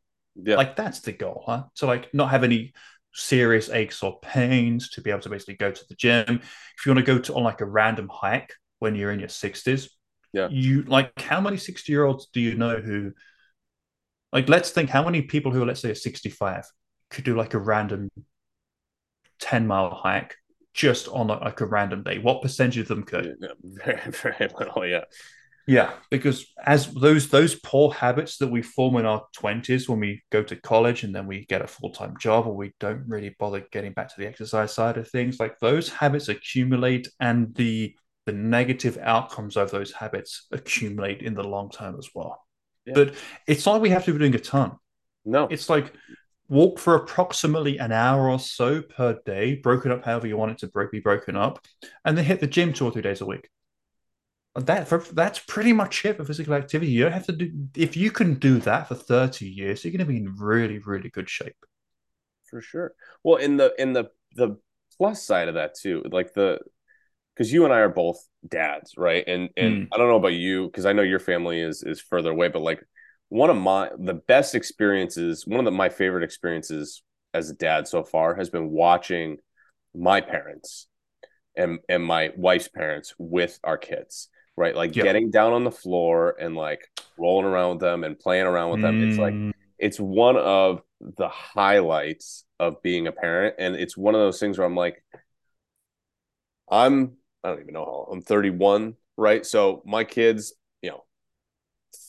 yeah 0.41 0.55
like 0.55 0.75
that's 0.75 1.01
the 1.01 1.11
goal, 1.11 1.43
huh? 1.45 1.63
To 1.77 1.85
like 1.85 2.13
not 2.13 2.29
have 2.29 2.43
any 2.43 2.73
serious 3.13 3.69
aches 3.69 4.03
or 4.03 4.19
pains, 4.21 4.89
to 4.91 5.01
be 5.01 5.09
able 5.09 5.21
to 5.21 5.29
basically 5.29 5.55
go 5.55 5.71
to 5.71 5.85
the 5.89 5.95
gym. 5.95 6.39
If 6.77 6.85
you 6.85 6.93
want 6.93 7.05
to 7.05 7.13
go 7.13 7.19
to 7.19 7.35
on 7.35 7.43
like 7.43 7.61
a 7.61 7.65
random 7.65 8.09
hike 8.11 8.53
when 8.79 8.95
you're 8.95 9.11
in 9.11 9.19
your 9.19 9.29
60s, 9.29 9.89
Yeah. 10.33 10.47
you 10.49 10.83
like 10.83 11.19
how 11.19 11.41
many 11.41 11.57
60 11.57 11.91
year 11.91 12.05
olds 12.05 12.27
do 12.31 12.39
you 12.39 12.55
know 12.55 12.77
who 12.77 13.13
like 14.31 14.47
let's 14.49 14.71
think 14.71 14.89
how 14.89 15.03
many 15.03 15.21
people 15.23 15.51
who 15.51 15.63
are 15.63 15.65
let's 15.65 15.81
say 15.81 15.91
are 15.91 15.95
65 15.95 16.65
could 17.09 17.23
do 17.23 17.35
like 17.35 17.53
a 17.53 17.59
random 17.59 18.09
10 19.39 19.67
mile 19.67 19.91
hike 19.91 20.35
just 20.73 21.07
on 21.07 21.27
like, 21.27 21.41
like 21.41 21.61
a 21.61 21.65
random 21.65 22.03
day? 22.03 22.19
What 22.19 22.41
percentage 22.41 22.77
of 22.77 22.87
them 22.87 23.03
could? 23.03 23.35
Yeah, 23.39 23.49
very 23.63 24.11
very 24.11 24.49
little 24.59 24.85
yeah 24.85 25.05
Yeah, 25.67 25.91
because 26.09 26.45
as 26.65 26.87
those 26.93 27.27
those 27.27 27.55
poor 27.55 27.91
habits 27.91 28.37
that 28.37 28.47
we 28.47 28.61
form 28.61 28.95
in 28.95 29.05
our 29.05 29.25
twenties 29.33 29.89
when 29.89 29.99
we 29.99 30.23
go 30.31 30.41
to 30.41 30.55
college 30.55 31.03
and 31.03 31.13
then 31.13 31.27
we 31.27 31.45
get 31.45 31.61
a 31.61 31.67
full 31.67 31.91
time 31.91 32.15
job 32.17 32.47
or 32.47 32.55
we 32.55 32.71
don't 32.79 33.03
really 33.05 33.35
bother 33.37 33.65
getting 33.71 33.91
back 33.91 34.07
to 34.07 34.15
the 34.17 34.25
exercise 34.25 34.73
side 34.73 34.97
of 34.97 35.09
things, 35.09 35.41
like 35.41 35.59
those 35.59 35.89
habits 35.89 36.29
accumulate 36.29 37.09
and 37.19 37.53
the 37.55 37.93
the 38.25 38.31
negative 38.31 38.97
outcomes 39.01 39.57
of 39.57 39.69
those 39.71 39.91
habits 39.91 40.47
accumulate 40.51 41.21
in 41.21 41.33
the 41.33 41.43
long 41.43 41.69
term 41.69 41.95
as 41.99 42.09
well. 42.15 42.41
Yeah. 42.85 42.93
But 42.93 43.15
it's 43.45 43.65
not 43.65 43.73
like 43.73 43.81
we 43.81 43.89
have 43.89 44.05
to 44.05 44.13
be 44.13 44.19
doing 44.19 44.35
a 44.35 44.39
ton. 44.39 44.77
no 45.25 45.47
It's 45.49 45.69
like 45.69 45.93
walk 46.47 46.79
for 46.79 46.95
approximately 46.95 47.77
an 47.77 47.91
hour 47.91 48.29
or 48.29 48.39
so 48.39 48.81
per 48.81 49.19
day, 49.25 49.55
broken 49.55 49.91
up 49.91 50.05
however 50.05 50.27
you 50.27 50.37
want 50.37 50.51
it 50.51 50.57
to 50.59 50.87
be 50.91 51.01
broken 51.01 51.35
up, 51.35 51.65
and 52.05 52.17
then 52.17 52.23
hit 52.23 52.39
the 52.39 52.47
gym 52.47 52.71
two 52.71 52.85
or 52.85 52.91
three 52.91 53.01
days 53.01 53.19
a 53.19 53.25
week. 53.25 53.49
That 54.57 54.87
for, 54.87 54.99
that's 54.99 55.39
pretty 55.39 55.71
much 55.73 56.03
it 56.05 56.17
for 56.17 56.25
physical 56.25 56.53
activity. 56.55 56.91
You 56.91 57.03
don't 57.03 57.11
have 57.13 57.27
to 57.27 57.31
do 57.33 57.51
if 57.75 57.95
you 57.95 58.11
can 58.11 58.35
do 58.35 58.59
that 58.59 58.87
for 58.87 58.95
30 58.95 59.47
years, 59.47 59.83
you're 59.85 59.91
going 59.91 59.99
to 59.99 60.05
be 60.05 60.17
in 60.17 60.35
really, 60.37 60.79
really 60.79 61.09
good 61.09 61.29
shape. 61.29 61.55
for 62.49 62.61
sure 62.61 62.93
well 63.23 63.37
in 63.37 63.57
the 63.57 63.73
in 63.77 63.93
the 63.93 64.05
the 64.35 64.57
plus 64.97 65.23
side 65.25 65.47
of 65.47 65.55
that 65.55 65.75
too 65.75 66.03
like 66.11 66.33
the 66.33 66.59
because 67.35 67.51
you 67.53 67.65
and 67.65 67.73
i 67.73 67.79
are 67.79 67.89
both 67.89 68.19
dads 68.47 68.93
right 68.97 69.25
and 69.27 69.49
and 69.57 69.79
Mm. 69.83 69.87
i 69.93 69.97
don't 69.97 70.09
know 70.09 70.17
about 70.17 70.29
you 70.33 70.67
because 70.67 70.85
i 70.85 70.93
know 70.93 71.01
your 71.03 71.19
family 71.19 71.61
is 71.61 71.83
is 71.83 72.01
further 72.01 72.31
away 72.31 72.47
but 72.49 72.61
like 72.61 72.83
one 73.29 73.49
of 73.49 73.57
my 73.57 73.89
the 73.99 74.13
best 74.15 74.55
experiences 74.55 75.45
one 75.47 75.59
of 75.59 75.65
the, 75.65 75.71
my 75.71 75.89
favorite 75.89 76.23
experiences 76.23 77.03
as 77.33 77.49
a 77.49 77.53
dad 77.55 77.87
so 77.87 78.03
far 78.03 78.35
has 78.35 78.49
been 78.49 78.69
watching 78.71 79.37
my 79.95 80.21
parents 80.21 80.87
and 81.55 81.79
and 81.89 82.03
my 82.03 82.31
wife's 82.37 82.67
parents 82.69 83.13
with 83.17 83.59
our 83.63 83.77
kids 83.77 84.29
right 84.57 84.75
like 84.75 84.95
Yeah. 84.95 85.03
getting 85.03 85.29
down 85.31 85.53
on 85.53 85.63
the 85.63 85.71
floor 85.71 86.35
and 86.39 86.55
like 86.55 86.89
rolling 87.17 87.45
around 87.45 87.69
with 87.71 87.79
them 87.79 88.03
and 88.03 88.19
playing 88.19 88.45
around 88.45 88.71
with 88.71 88.81
them 88.81 89.07
it's 89.07 89.17
like 89.17 89.33
Mm, 89.33 89.53
it's 89.79 89.99
one 89.99 90.35
of 90.37 90.81
the 90.99 91.27
highlights 91.29 92.43
of 92.59 92.81
being 92.81 93.05
a 93.07 93.11
parent 93.11 93.55
and 93.59 93.75
it's 93.75 93.95
one 93.95 94.15
of 94.15 94.19
those 94.21 94.39
things 94.39 94.57
where 94.57 94.65
i'm 94.65 94.75
like 94.75 95.03
i'm 96.69 97.13
i 97.43 97.49
don't 97.49 97.61
even 97.61 97.73
know 97.73 97.85
how 97.85 98.09
i'm 98.11 98.21
31 98.21 98.95
right 99.15 99.45
so 99.45 99.81
my 99.85 100.03
kids 100.03 100.53
you 100.81 100.89
know 100.89 101.03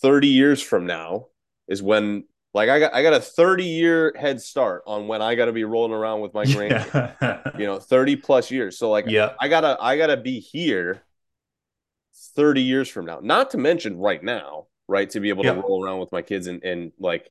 30 0.03 0.29
years 0.29 0.63
from 0.63 0.87
now 0.87 1.27
is 1.69 1.83
when 1.83 2.25
like 2.55 2.69
i 2.71 2.79
got 2.81 2.95
i 2.95 3.03
got 3.03 3.13
a 3.13 3.21
30 3.21 3.65
year 3.65 4.15
head 4.19 4.41
start 4.41 4.83
on 4.87 5.07
when 5.07 5.21
i 5.23 5.35
got 5.35 5.47
to 5.47 5.53
be 5.53 5.65
rolling 5.65 5.93
around 5.93 6.21
with 6.21 6.33
my 6.35 6.45
grandkids 6.47 7.15
yeah. 7.21 7.43
you 7.59 7.67
know 7.67 7.79
30 7.79 8.17
plus 8.17 8.51
years 8.51 8.79
so 8.79 8.91
like 8.91 9.07
yeah. 9.07 9.35
I 9.41 9.49
gotta 9.49 9.77
I 9.81 9.97
gotta 9.99 10.17
be 10.17 10.41
here 10.41 11.03
30 12.35 12.63
years 12.63 12.89
from 12.89 13.07
now. 13.07 13.21
Not 13.23 13.51
to 13.51 13.59
mention 13.59 13.99
right 13.99 14.23
now, 14.23 14.67
right? 14.89 15.09
To 15.11 15.21
be 15.21 15.29
able 15.31 15.45
to 15.45 15.53
roll 15.53 15.85
around 15.85 16.01
with 16.01 16.13
my 16.13 16.23
kids 16.23 16.47
and 16.47 16.63
and 16.65 16.93
like 16.99 17.31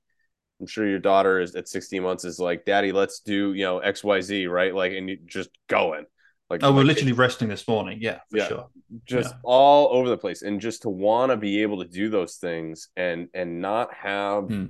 I'm 0.60 0.68
sure 0.68 0.88
your 0.88 1.00
daughter 1.00 1.40
is 1.40 1.56
at 1.56 1.68
16 1.68 2.04
months 2.04 2.26
is 2.26 2.40
like, 2.40 2.66
Daddy, 2.66 2.92
let's 2.92 3.20
do, 3.20 3.54
you 3.54 3.64
know, 3.64 3.80
XYZ, 3.80 4.48
right? 4.48 4.74
Like 4.74 4.94
and 4.94 5.10
you 5.10 5.18
just 5.26 5.50
going. 5.68 6.06
Like 6.50 6.62
Oh, 6.64 6.72
we're 6.72 6.78
my 6.78 6.84
literally 6.84 7.12
resting 7.12 7.50
this 7.50 7.68
morning. 7.68 8.00
Yeah, 8.02 8.20
for 8.32 8.38
Yeah. 8.38 8.48
sure. 8.48 8.68
just 9.06 9.34
Yeah. 9.34 9.38
all 9.44 9.90
over 9.94 10.10
the 10.10 10.18
place 10.18 10.42
and 10.42 10.62
just 10.62 10.84
to 10.84 10.90
want 10.90 11.32
to 11.32 11.38
be 11.38 11.62
able 11.62 11.84
to 11.84 11.90
do 11.90 12.10
those 12.10 12.38
things 12.38 12.90
and 12.96 13.28
and 13.34 13.62
not 13.62 13.94
have 13.94 14.50
Hmm. 14.50 14.66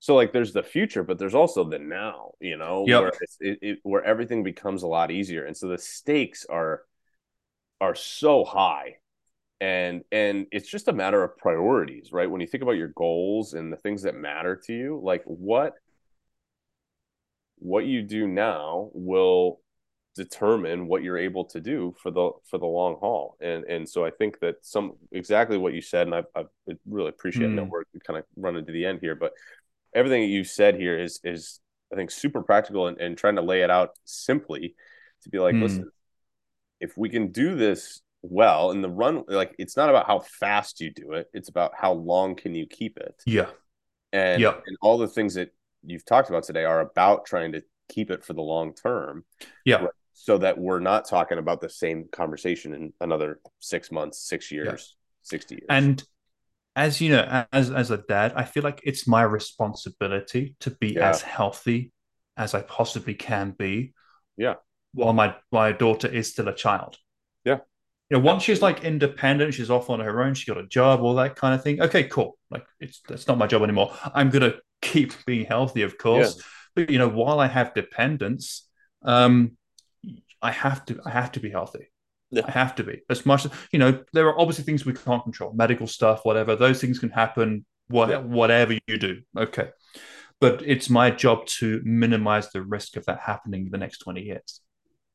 so 0.00 0.14
like 0.14 0.32
there's 0.32 0.52
the 0.52 0.62
future 0.62 1.02
but 1.02 1.18
there's 1.18 1.34
also 1.34 1.64
the 1.64 1.78
now 1.78 2.32
you 2.40 2.56
know 2.58 2.82
Yep. 2.86 3.00
where 3.00 3.12
it, 3.40 3.58
it, 3.62 3.78
where 3.82 4.04
everything 4.04 4.42
becomes 4.42 4.82
a 4.82 4.86
lot 4.86 5.10
easier 5.10 5.44
and 5.46 5.56
so 5.56 5.68
the 5.68 5.78
stakes 5.78 6.44
are 6.48 6.82
are 7.80 7.94
so 7.94 8.44
high 8.44 8.96
and 9.60 10.02
and 10.12 10.46
it's 10.52 10.68
just 10.68 10.88
a 10.88 10.92
matter 10.92 11.22
of 11.22 11.36
priorities 11.38 12.10
right 12.12 12.30
when 12.30 12.40
you 12.40 12.46
think 12.46 12.62
about 12.62 12.72
your 12.72 12.88
goals 12.88 13.54
and 13.54 13.72
the 13.72 13.76
things 13.76 14.02
that 14.02 14.14
matter 14.14 14.56
to 14.56 14.72
you 14.72 15.00
like 15.02 15.22
what 15.24 15.74
what 17.58 17.86
you 17.86 18.02
do 18.02 18.26
now 18.26 18.90
will 18.92 19.60
determine 20.16 20.86
what 20.86 21.02
you're 21.02 21.18
able 21.18 21.44
to 21.44 21.60
do 21.60 21.94
for 22.00 22.10
the 22.10 22.30
for 22.48 22.58
the 22.58 22.66
long 22.66 22.96
haul 23.00 23.36
and 23.40 23.64
and 23.64 23.88
so 23.88 24.04
i 24.04 24.10
think 24.10 24.38
that 24.40 24.56
some 24.62 24.92
exactly 25.12 25.56
what 25.56 25.72
you 25.72 25.80
said 25.80 26.06
and 26.06 26.14
i, 26.14 26.22
I 26.36 26.44
really 26.88 27.08
appreciate 27.08 27.50
Mm. 27.50 27.56
that 27.56 27.68
we're 27.68 27.82
kind 28.06 28.18
of 28.18 28.24
running 28.36 28.64
to 28.66 28.72
the 28.72 28.86
end 28.86 29.00
here 29.00 29.14
but 29.16 29.32
everything 29.94 30.22
that 30.22 30.28
you 30.28 30.44
said 30.44 30.76
here 30.76 30.98
is 30.98 31.20
is 31.24 31.60
i 31.92 31.96
think 31.96 32.10
super 32.12 32.42
practical 32.42 32.86
and, 32.86 33.00
and 33.00 33.18
trying 33.18 33.36
to 33.36 33.42
lay 33.42 33.62
it 33.62 33.70
out 33.70 33.90
simply 34.04 34.74
to 35.22 35.28
be 35.30 35.38
like 35.40 35.56
Mm. 35.56 35.62
listen 35.62 35.90
if 36.80 36.96
we 36.96 37.08
can 37.08 37.32
do 37.32 37.56
this 37.56 38.00
well 38.30 38.70
in 38.70 38.80
the 38.80 38.88
run 38.88 39.22
like 39.28 39.54
it's 39.58 39.76
not 39.76 39.90
about 39.90 40.06
how 40.06 40.18
fast 40.20 40.80
you 40.80 40.90
do 40.90 41.12
it 41.12 41.28
it's 41.34 41.48
about 41.50 41.72
how 41.76 41.92
long 41.92 42.34
can 42.34 42.54
you 42.54 42.66
keep 42.66 42.96
it 42.96 43.14
Yeah. 43.26 43.50
and 44.12 44.40
Yep. 44.40 44.62
and 44.66 44.76
all 44.80 44.96
the 44.98 45.08
things 45.08 45.34
that 45.34 45.50
you've 45.84 46.04
talked 46.06 46.30
about 46.30 46.44
today 46.44 46.64
are 46.64 46.80
about 46.80 47.26
trying 47.26 47.52
to 47.52 47.62
keep 47.90 48.10
it 48.10 48.24
for 48.24 48.32
the 48.32 48.40
long 48.42 48.74
term 48.74 49.24
Yeah. 49.66 49.76
Right. 49.82 49.90
so 50.14 50.38
that 50.38 50.56
we're 50.56 50.80
not 50.80 51.06
talking 51.06 51.36
about 51.38 51.60
the 51.60 51.68
same 51.68 52.08
conversation 52.10 52.72
in 52.72 52.92
another 53.00 53.40
six 53.60 53.92
months 53.92 54.18
six 54.26 54.50
years 54.50 54.96
60 55.22 55.56
years 55.56 55.66
And 55.68 56.02
as 56.76 57.00
you 57.00 57.10
know, 57.12 57.44
as 57.52 57.70
as 57.70 57.90
a 57.92 57.98
dad, 57.98 58.32
I 58.34 58.42
feel 58.44 58.64
like 58.64 58.80
it's 58.84 59.06
my 59.06 59.22
responsibility 59.22 60.56
to 60.60 60.70
be 60.70 60.94
Yeah. 60.94 61.10
as 61.10 61.22
healthy 61.22 61.92
as 62.36 62.52
I 62.54 62.62
possibly 62.62 63.14
can 63.14 63.52
be. 63.52 63.92
Yeah. 64.36 64.54
While 64.92 65.12
my 65.12 65.36
my 65.52 65.72
daughter 65.72 66.08
is 66.08 66.30
still 66.32 66.48
a 66.48 66.54
child. 66.54 66.96
Yeah. 67.44 67.58
You 68.10 68.18
know, 68.18 68.22
once 68.22 68.42
she's 68.42 68.60
like 68.60 68.84
independent, 68.84 69.54
she's 69.54 69.70
off 69.70 69.88
on 69.90 70.00
her 70.00 70.22
own, 70.22 70.34
she 70.34 70.46
got 70.50 70.58
a 70.62 70.66
job, 70.66 71.00
all 71.00 71.14
that 71.14 71.36
kind 71.36 71.54
of 71.54 71.62
thing. 71.62 71.80
Okay, 71.80 72.04
cool. 72.04 72.36
Like 72.50 72.66
it's 72.78 73.00
that's 73.08 73.26
not 73.26 73.38
my 73.38 73.46
job 73.46 73.62
anymore. 73.62 73.94
I'm 74.14 74.30
gonna 74.30 74.54
keep 74.82 75.12
being 75.24 75.46
healthy, 75.46 75.82
of 75.82 75.96
course. 75.98 76.40
But 76.74 76.90
you 76.90 76.98
know, 76.98 77.08
while 77.08 77.40
I 77.40 77.46
have 77.46 77.72
dependence, 77.74 78.68
um, 79.02 79.56
I 80.42 80.50
have 80.50 80.84
to 80.86 81.00
I 81.04 81.10
have 81.10 81.32
to 81.32 81.40
be 81.40 81.50
healthy. 81.50 81.90
Yeah. 82.30 82.42
I 82.46 82.50
have 82.50 82.74
to 82.76 82.84
be 82.84 83.00
as 83.08 83.24
much 83.24 83.46
as 83.46 83.52
you 83.72 83.78
know. 83.78 84.04
There 84.12 84.26
are 84.28 84.38
obviously 84.38 84.64
things 84.64 84.84
we 84.84 84.92
can't 84.92 85.22
control, 85.22 85.52
medical 85.54 85.86
stuff, 85.86 86.24
whatever. 86.24 86.56
Those 86.56 86.80
things 86.80 86.98
can 86.98 87.10
happen. 87.10 87.64
What, 87.88 88.08
Yeah. 88.08 88.18
Whatever 88.18 88.78
you 88.86 88.98
do, 88.98 89.22
okay. 89.36 89.70
But 90.40 90.62
it's 90.62 90.90
my 90.90 91.10
job 91.10 91.46
to 91.58 91.80
minimize 91.84 92.50
the 92.50 92.62
risk 92.62 92.96
of 92.96 93.06
that 93.06 93.20
happening 93.20 93.66
in 93.66 93.70
the 93.70 93.78
next 93.78 93.98
twenty 93.98 94.22
years. 94.22 94.60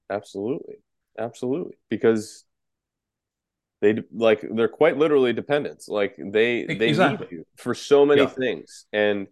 absolutely 0.10 0.76
absolutely 1.18 1.78
because 1.90 2.46
they 3.82 4.02
like 4.12 4.44
they're 4.56 4.68
quite 4.68 4.98
literally 4.98 5.34
dependents. 5.34 5.88
Like 5.88 6.16
they 6.18 6.66
they 6.68 6.92
Exactly. 6.92 7.28
need 7.28 7.32
you 7.32 7.46
for 7.58 7.74
so 7.74 8.06
many 8.06 8.26
Yeah. 8.26 8.32
things. 8.40 8.86
And 8.94 9.28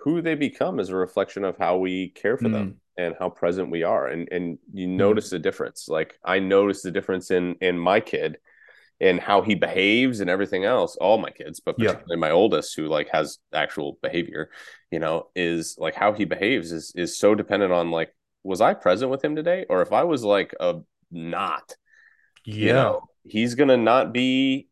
who 0.00 0.22
they 0.22 0.34
become 0.34 0.80
is 0.80 0.88
a 0.90 0.96
reflection 0.96 1.44
of 1.44 1.56
how 1.58 1.78
we 1.78 2.10
care 2.10 2.36
for 2.36 2.48
them 2.48 2.66
Mm. 2.68 2.80
and 2.98 3.14
how 3.18 3.30
present 3.30 3.70
we 3.70 3.82
are. 3.82 4.08
And 4.08 4.28
and 4.32 4.58
you 4.72 4.86
notice 4.86 5.30
the 5.30 5.38
difference. 5.38 5.88
Like 5.88 6.18
i 6.24 6.38
notice 6.38 6.82
the 6.82 6.90
difference 6.90 7.30
in 7.30 7.56
in 7.60 7.78
my 7.78 8.00
kid 8.00 8.38
and 9.00 9.18
how 9.20 9.42
he 9.42 9.54
behaves 9.54 10.20
and 10.20 10.30
everything 10.30 10.64
else. 10.64 10.96
All 10.96 11.18
my 11.18 11.30
kids 11.30 11.60
but 11.60 11.78
Yeah. 11.78 12.00
particularly 12.02 12.20
my 12.20 12.30
oldest 12.30 12.76
who 12.76 12.86
like 12.86 13.08
has 13.10 13.38
actual 13.52 13.98
behavior 14.02 14.50
you 14.90 14.98
know 14.98 15.28
is 15.34 15.76
like 15.78 15.94
how 15.94 16.12
he 16.12 16.24
behaves 16.24 16.72
is 16.72 16.92
is 16.96 17.18
so 17.18 17.34
dependent 17.34 17.72
on 17.72 17.90
like 17.90 18.14
was 18.44 18.60
i 18.60 18.74
present 18.74 19.10
with 19.10 19.24
him 19.24 19.36
today? 19.36 19.66
Or 19.70 19.82
if 19.82 19.92
i 19.92 20.04
was 20.04 20.24
like 20.24 20.54
a 20.60 20.80
not 21.10 21.76
Yeah, 22.44 22.60
you 22.60 22.72
know 22.74 23.09
he's 23.30 23.54
gonna 23.54 23.76
not 23.76 24.12
be 24.12 24.68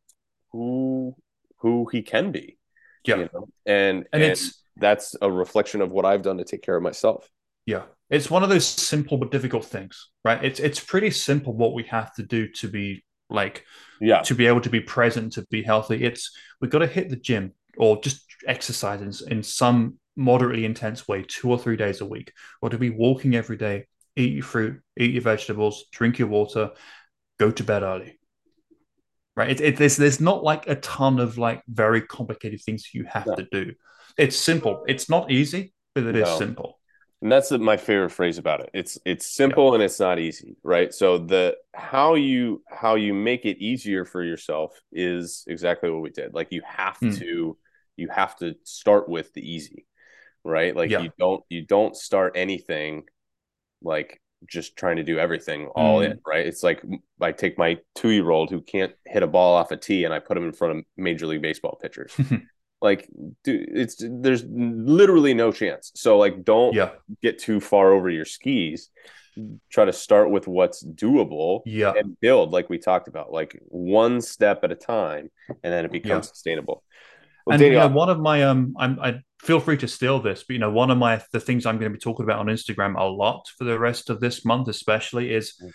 who 0.53 1.15
who 1.59 1.89
he 1.91 2.03
can 2.03 2.33
be 2.33 2.59
yeah, 3.05 3.17
you 3.17 3.29
know 3.33 3.49
and 3.67 4.07
and 4.13 4.23
it's 4.23 4.63
that's 4.77 5.17
a 5.21 5.31
reflection 5.31 5.81
of 5.81 5.91
what 5.91 6.05
I've 6.05 6.23
done 6.23 6.39
to 6.39 6.45
take 6.45 6.63
care 6.63 6.77
of 6.77 6.83
myself. 6.83 7.29
Yeah, 7.67 7.83
it's 8.11 8.31
one 8.31 8.43
of 8.43 8.49
those 8.49 8.67
simple 8.67 9.19
but 9.19 9.31
difficult 9.31 9.65
things, 9.65 10.09
right? 10.25 10.43
It's 10.45 10.61
it's 10.61 10.81
pretty 10.81 11.11
simple 11.11 11.53
what 11.53 11.75
we 11.75 11.83
have 11.85 12.15
to 12.15 12.23
do 12.23 12.49
to 12.49 12.69
be 12.69 13.05
like 13.29 13.65
Yeah. 14.01 14.23
to 14.23 14.35
be 14.35 14.47
able 14.47 14.61
to 14.63 14.71
be 14.71 14.81
present, 14.81 15.35
to 15.35 15.47
be 15.51 15.63
healthy. 15.63 16.05
It's 16.05 16.31
we've 16.61 16.71
got 16.71 16.79
to 16.79 16.87
hit 16.87 17.11
the 17.11 17.17
gym 17.17 17.53
or 17.77 18.01
just 18.01 18.25
exercise 18.47 19.01
in, 19.23 19.33
in 19.33 19.43
some 19.43 19.99
moderately 20.17 20.65
intense 20.65 21.07
way, 21.07 21.25
two 21.27 21.51
or 21.51 21.59
three 21.59 21.77
days 21.77 22.01
a 22.01 22.07
week, 22.07 22.33
or 22.63 22.71
to 22.71 22.79
be 22.79 22.91
walking 22.91 23.35
every 23.35 23.57
day, 23.57 23.87
eat 24.17 24.33
your 24.35 24.45
fruit, 24.45 24.81
eat 24.97 25.13
your 25.13 25.23
vegetables, 25.23 25.85
drink 25.93 26.19
your 26.19 26.29
water, 26.29 26.71
go 27.39 27.51
to 27.51 27.65
bed 27.65 27.83
early. 27.83 28.18
Right? 29.39 29.51
It, 29.51 29.61
it, 29.61 29.77
there's 29.77 29.97
there's 29.97 30.21
not 30.21 30.43
like 30.43 30.67
a 30.67 30.75
ton 30.75 31.21
of 31.21 31.39
like 31.39 31.63
very 31.69 32.03
complicated 32.03 32.61
things 32.61 32.93
you 32.93 33.05
have 33.05 33.27
No. 33.27 33.37
to 33.37 33.47
do. 33.53 33.73
It's 34.17 34.37
simple. 34.37 34.85
It's 34.89 35.09
not 35.09 35.31
easy, 35.31 35.73
but 35.95 36.05
it 36.05 36.17
is 36.17 36.27
No. 36.27 36.37
simple. 36.37 36.81
And 37.23 37.31
that's 37.31 37.51
my 37.53 37.77
favorite 37.77 38.11
phrase 38.11 38.39
about 38.39 38.61
it. 38.61 38.71
It's 38.75 38.99
it's 39.05 39.27
simple 39.33 39.75
and 39.75 39.83
it's 39.83 40.01
not 40.01 40.19
easy, 40.19 40.57
right? 40.65 40.93
So 40.93 41.19
the 41.19 41.57
how 41.73 42.15
you 42.15 42.63
how 42.69 42.97
you 42.97 43.15
make 43.15 43.45
it 43.45 43.59
easier 43.59 44.05
for 44.05 44.25
yourself 44.25 44.81
is 44.93 45.45
exactly 45.47 45.89
what 45.91 46.03
we 46.03 46.11
did. 46.11 46.35
Like 46.35 46.49
you 46.51 46.63
have 46.67 46.99
Hmm. 47.01 47.11
to 47.19 47.57
you 47.97 48.09
have 48.09 48.37
to 48.39 48.57
start 48.65 49.09
with 49.09 49.33
the 49.35 49.41
easy, 49.49 49.87
right? 50.45 50.77
Like 50.77 50.91
Yeah. 50.91 51.03
you 51.03 51.11
don't 51.19 51.45
you 51.49 51.65
don't 51.65 51.97
start 51.97 52.33
anything 52.37 53.05
like 53.83 54.21
just 54.47 54.77
trying 54.77 54.97
to 54.97 55.03
do 55.03 55.19
everything 55.19 55.67
all 55.75 55.99
Hmm. 55.99 56.13
in, 56.13 56.21
right? 56.27 56.47
It's 56.47 56.63
like 56.63 56.83
I 57.21 57.33
take 57.33 57.59
my 57.59 57.79
two 57.95 58.11
year 58.11 58.31
old 58.31 58.51
who 58.51 58.61
can't 58.61 58.93
hit 59.07 59.23
a 59.23 59.27
ball 59.27 59.57
off 59.57 59.71
a 59.71 59.77
tee 59.77 60.05
and 60.05 60.15
I 60.15 60.19
put 60.21 60.37
him 60.37 60.45
in 60.45 60.53
front 60.53 60.79
of 60.79 60.85
Major 60.97 61.27
League 61.27 61.43
Baseball 61.43 61.79
pitchers. 61.81 62.13
like, 62.81 63.09
dude, 63.45 63.69
it's 63.73 63.97
there's 64.01 64.45
literally 64.49 65.35
no 65.35 65.51
chance. 65.53 65.93
So 65.97 66.19
like, 66.19 66.45
don't 66.45 66.75
yeah, 66.75 66.91
get 67.23 67.39
too 67.39 67.61
far 67.61 67.93
over 67.93 68.09
your 68.11 68.25
skis. 68.25 68.91
Try 69.71 69.85
to 69.85 69.93
start 69.93 70.31
with 70.31 70.49
what's 70.49 70.85
doable 70.85 71.63
yeah. 71.65 71.93
and 71.97 72.19
build, 72.21 72.51
like 72.53 72.69
we 72.69 72.79
talked 72.79 73.07
about, 73.07 73.33
like 73.33 73.57
one 73.69 74.21
step 74.21 74.65
at 74.65 74.73
a 74.73 74.75
time, 74.75 75.31
and 75.63 75.73
then 75.73 75.85
it 75.85 75.93
becomes 75.93 76.27
Yeah. 76.27 76.31
sustainable. 76.33 76.83
Well, 77.47 77.55
and 77.55 77.61
Daniel, 77.61 77.89
know, 77.89 77.95
one 77.95 78.09
of 78.09 78.19
my 78.19 78.43
um, 78.45 78.75
I'm, 78.79 78.99
I 79.01 79.21
feel 79.41 79.61
free 79.61 79.77
to 79.79 79.89
steal 79.89 80.21
this, 80.21 80.45
but 80.47 80.55
you 80.55 80.59
know, 80.59 80.71
one 80.71 80.91
of 80.91 80.99
my 80.99 81.23
the 81.33 81.41
things 81.41 81.65
I'm 81.65 81.79
going 81.79 81.91
to 81.91 81.97
be 81.97 82.01
talking 82.01 82.25
about 82.25 82.41
on 82.41 82.47
Instagram 82.47 82.99
a 82.99 83.05
lot 83.05 83.47
for 83.57 83.65
the 83.65 83.79
rest 83.79 84.11
of 84.11 84.21
this 84.21 84.45
month, 84.45 84.69
especially, 84.69 85.33
is 85.33 85.55
Mm. 85.63 85.71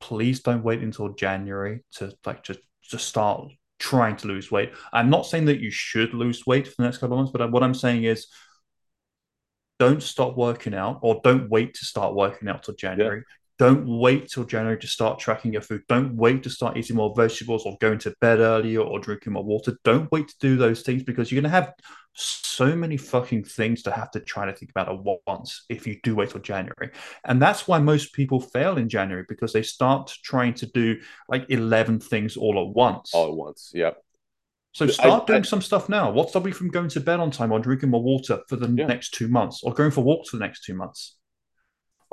please 0.00 0.40
don't 0.40 0.62
wait 0.62 0.82
until 0.82 1.08
January 1.14 1.84
to 1.92 2.12
like 2.24 2.42
just 2.42 2.60
to 2.90 2.98
start 2.98 3.50
trying 3.78 4.16
to 4.16 4.26
lose 4.28 4.50
weight. 4.50 4.72
I'm 4.92 5.10
not 5.10 5.26
saying 5.26 5.46
that 5.46 5.60
you 5.60 5.70
should 5.70 6.14
lose 6.14 6.46
weight 6.46 6.66
for 6.66 6.74
the 6.78 6.84
next 6.84 6.98
couple 6.98 7.16
of 7.16 7.18
months, 7.18 7.32
but 7.32 7.50
what 7.50 7.62
I'm 7.62 7.74
saying 7.74 8.04
is 8.04 8.26
don't 9.78 10.02
stop 10.02 10.36
working 10.36 10.74
out 10.74 11.00
or 11.02 11.20
don't 11.22 11.50
wait 11.50 11.74
to 11.74 11.84
start 11.84 12.14
working 12.14 12.48
out 12.48 12.62
till 12.62 12.74
January. 12.74 13.22
Don't 13.58 13.86
wait 13.86 14.28
till 14.28 14.44
January 14.44 14.78
to 14.78 14.86
start 14.86 15.18
tracking 15.18 15.52
your 15.54 15.62
food. 15.62 15.82
Don't 15.88 16.14
wait 16.14 16.42
to 16.42 16.50
start 16.50 16.76
eating 16.76 16.96
more 16.96 17.14
vegetables 17.16 17.64
or 17.64 17.76
going 17.80 17.98
to 18.00 18.14
bed 18.20 18.38
earlier 18.40 18.80
or 18.80 18.98
drinking 18.98 19.32
more 19.32 19.44
water. 19.44 19.78
Don't 19.82 20.12
wait 20.12 20.28
to 20.28 20.34
do 20.40 20.56
those 20.56 20.82
things 20.82 21.02
because 21.02 21.32
you're 21.32 21.40
going 21.40 21.50
to 21.50 21.56
have 21.56 21.72
so 22.12 22.76
many 22.76 22.96
fucking 22.98 23.44
things 23.44 23.82
to 23.82 23.90
have 23.90 24.10
to 24.10 24.20
try 24.20 24.44
to 24.46 24.52
think 24.52 24.70
about 24.70 24.88
at 24.90 25.20
once 25.26 25.64
if 25.70 25.86
you 25.86 25.98
do 26.02 26.14
wait 26.14 26.30
till 26.30 26.40
January. 26.40 26.90
And 27.24 27.40
that's 27.40 27.66
why 27.66 27.78
most 27.78 28.12
people 28.12 28.40
fail 28.40 28.76
in 28.76 28.88
January 28.90 29.24
because 29.28 29.52
they 29.54 29.62
start 29.62 30.12
trying 30.22 30.54
to 30.54 30.66
do 30.66 31.00
like 31.28 31.46
11 31.48 32.00
things 32.00 32.36
all 32.36 32.60
at 32.60 32.74
once. 32.74 33.12
all 33.14 33.28
at 33.28 33.34
once. 33.34 33.70
Yep. 33.74 33.96
So 34.72 34.86
start 34.86 35.22
I- 35.22 35.26
doing 35.26 35.44
some 35.44 35.62
stuff 35.62 35.88
now. 35.88 36.10
What's 36.10 36.30
stopping 36.30 36.48
you 36.48 36.54
from 36.54 36.68
going 36.68 36.88
to 36.90 37.00
bed 37.00 37.20
on 37.20 37.30
time 37.30 37.52
or 37.52 37.58
drinking 37.58 37.88
more 37.90 38.02
water 38.02 38.40
for 38.48 38.56
the 38.56 38.68
Yeah. 38.68 38.86
next 38.86 39.14
two 39.14 39.28
months 39.28 39.62
or 39.62 39.72
going 39.72 39.90
for 39.90 40.02
walks 40.04 40.28
for 40.30 40.36
the 40.36 40.44
next 40.44 40.64
two 40.64 40.74
months? 40.74 41.15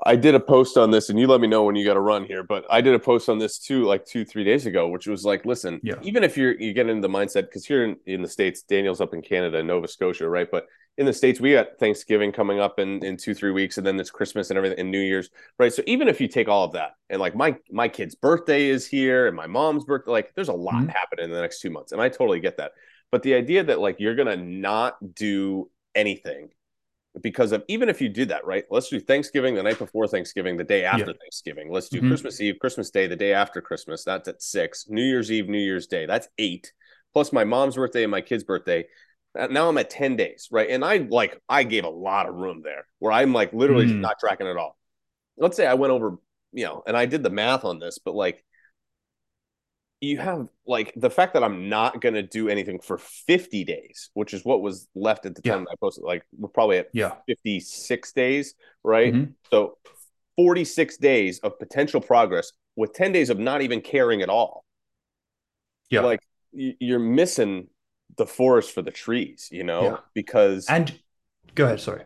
I 0.05 0.15
did 0.15 0.33
a 0.33 0.39
post 0.39 0.77
on 0.77 0.89
this, 0.91 1.09
and 1.09 1.19
you 1.19 1.27
let 1.27 1.39
me 1.39 1.47
know 1.47 1.63
when 1.63 1.75
you 1.75 1.85
got 1.85 1.93
to 1.93 1.99
run 1.99 2.25
here. 2.25 2.41
But 2.43 2.65
I 2.69 2.81
did 2.81 2.95
a 2.95 2.99
post 2.99 3.29
on 3.29 3.37
this 3.37 3.59
too, 3.59 3.83
like 3.85 4.05
two, 4.05 4.25
three 4.25 4.43
days 4.43 4.65
ago, 4.65 4.87
which 4.87 5.05
was 5.07 5.23
like, 5.23 5.45
listen, 5.45 5.79
Yeah. 5.83 5.95
even 6.01 6.23
if 6.23 6.35
you're 6.35 6.59
you 6.59 6.73
get 6.73 6.89
into 6.89 7.01
the 7.07 7.13
mindset, 7.13 7.43
because 7.43 7.65
here 7.65 7.83
in, 7.85 7.97
in 8.05 8.21
the 8.21 8.27
states, 8.27 8.63
Daniel's 8.63 9.01
up 9.01 9.13
in 9.13 9.21
Canada, 9.21 9.61
Nova 9.61 9.87
Scotia, 9.87 10.27
right? 10.27 10.47
But 10.51 10.65
in 10.97 11.05
the 11.05 11.13
states, 11.13 11.39
we 11.39 11.53
got 11.53 11.77
Thanksgiving 11.79 12.31
coming 12.31 12.59
up 12.59 12.79
in 12.79 13.03
in 13.05 13.17
two, 13.17 13.33
three 13.35 13.51
weeks, 13.51 13.77
and 13.77 13.85
then 13.85 13.95
there's 13.95 14.11
Christmas 14.11 14.49
and 14.49 14.57
everything, 14.57 14.79
and 14.79 14.89
New 14.91 14.99
Year's, 14.99 15.29
right? 15.59 15.71
So 15.71 15.83
even 15.85 16.07
if 16.07 16.19
you 16.19 16.27
take 16.27 16.47
all 16.47 16.65
of 16.65 16.73
that, 16.73 16.93
and 17.09 17.19
like 17.21 17.35
my 17.35 17.55
my 17.71 17.87
kid's 17.87 18.15
birthday 18.15 18.69
is 18.69 18.87
here, 18.87 19.27
and 19.27 19.35
my 19.35 19.47
mom's 19.47 19.85
birthday, 19.85 20.11
like 20.11 20.33
there's 20.35 20.49
a 20.49 20.53
lot 20.53 20.75
Mhm. 20.83 20.89
happening 20.93 21.25
in 21.25 21.31
the 21.31 21.41
next 21.41 21.61
two 21.61 21.69
months, 21.69 21.91
and 21.91 22.01
I 22.01 22.09
totally 22.09 22.39
get 22.39 22.57
that. 22.57 22.71
But 23.11 23.21
the 23.21 23.35
idea 23.35 23.63
that 23.65 23.79
like 23.79 23.99
you're 23.99 24.15
gonna 24.15 24.37
not 24.37 24.97
do 25.15 25.69
anything 25.95 26.49
because 27.21 27.51
of 27.51 27.63
even 27.67 27.89
if 27.89 28.01
you 28.01 28.09
did 28.09 28.29
that, 28.29 28.45
right? 28.45 28.65
Let's 28.71 28.89
do 28.89 28.99
Thanksgiving 28.99 29.55
the 29.55 29.63
night 29.63 29.77
before 29.77 30.07
Thanksgiving, 30.07 30.57
the 30.57 30.63
day 30.63 30.83
after 30.83 31.11
Yeah. 31.11 31.17
Thanksgiving. 31.19 31.71
Let's 31.71 31.89
do 31.89 32.01
Mhm. 32.01 32.07
Christmas 32.07 32.41
Eve, 32.41 32.55
Christmas 32.59 32.89
Day, 32.89 33.07
the 33.07 33.15
day 33.15 33.33
after 33.33 33.61
Christmas. 33.61 34.03
That's 34.03 34.27
at 34.27 34.41
six. 34.41 34.87
New 34.89 35.03
Year's 35.03 35.31
Eve, 35.31 35.47
New 35.47 35.59
Year's 35.59 35.87
Day. 35.87 36.05
That's 36.05 36.27
eight. 36.37 36.73
Plus 37.13 37.31
my 37.31 37.43
mom's 37.43 37.75
birthday 37.75 38.03
and 38.03 38.11
my 38.11 38.21
kid's 38.21 38.43
birthday. 38.43 38.87
Now 39.35 39.69
I'm 39.69 39.77
at 39.77 39.89
10 39.89 40.15
days, 40.15 40.47
right? 40.51 40.69
And 40.69 40.83
I 40.83 40.97
like 40.97 41.39
I 41.47 41.63
gave 41.63 41.85
a 41.85 41.89
lot 41.89 42.27
of 42.27 42.35
room 42.35 42.61
there 42.63 42.87
where 42.99 43.11
I'm 43.11 43.33
like 43.33 43.53
literally 43.53 43.85
Mm. 43.85 43.99
not 43.99 44.19
tracking 44.19 44.47
at 44.47 44.57
all. 44.57 44.77
Let's 45.37 45.57
say 45.57 45.65
I 45.67 45.73
went 45.75 45.91
over, 45.91 46.17
you 46.51 46.65
know, 46.65 46.83
and 46.85 46.95
I 46.97 47.05
did 47.05 47.23
the 47.23 47.29
math 47.31 47.63
on 47.65 47.79
this, 47.79 47.97
but 47.99 48.15
like 48.15 48.43
you 50.03 50.17
have 50.17 50.47
like 50.67 50.91
the 50.97 51.09
fact 51.09 51.33
that 51.33 51.43
I'm 51.43 51.69
not 51.69 52.01
going 52.01 52.15
to 52.15 52.21
do 52.21 52.49
anything 52.49 52.79
for 52.79 52.97
50 52.97 53.63
days, 53.63 54.09
which 54.13 54.33
is 54.33 54.43
what 54.43 54.61
was 54.61 54.87
left 54.95 55.25
at 55.25 55.33
the 55.35 55.41
Yeah. 55.45 55.53
time 55.55 55.67
I 55.71 55.75
posted. 55.79 56.03
Like 56.03 56.23
we're 56.37 56.49
probably 56.49 56.77
at 56.79 56.89
Yeah. 56.93 57.15
56 57.25 58.11
days, 58.11 58.55
right? 58.83 59.13
Mhm. 59.13 59.33
So 59.49 59.77
46 60.35 60.97
days 60.97 61.39
of 61.39 61.57
potential 61.57 62.01
progress 62.01 62.51
with 62.75 62.91
10 62.93 63.13
days 63.13 63.29
of 63.29 63.39
not 63.39 63.61
even 63.61 63.79
caring 63.79 64.21
at 64.21 64.29
all. 64.29 64.65
Yeah. 65.89 66.01
Like 66.01 66.19
you're 66.51 66.99
missing 66.99 67.69
the 68.17 68.25
forest 68.25 68.71
for 68.73 68.81
the 68.81 68.91
trees, 68.91 69.47
you 69.51 69.63
know, 69.63 69.83
Yeah. 69.83 69.97
because 70.13 70.67
And 70.69 70.99
go 71.55 71.65
ahead. 71.65 71.79
Sorry. 71.79 72.03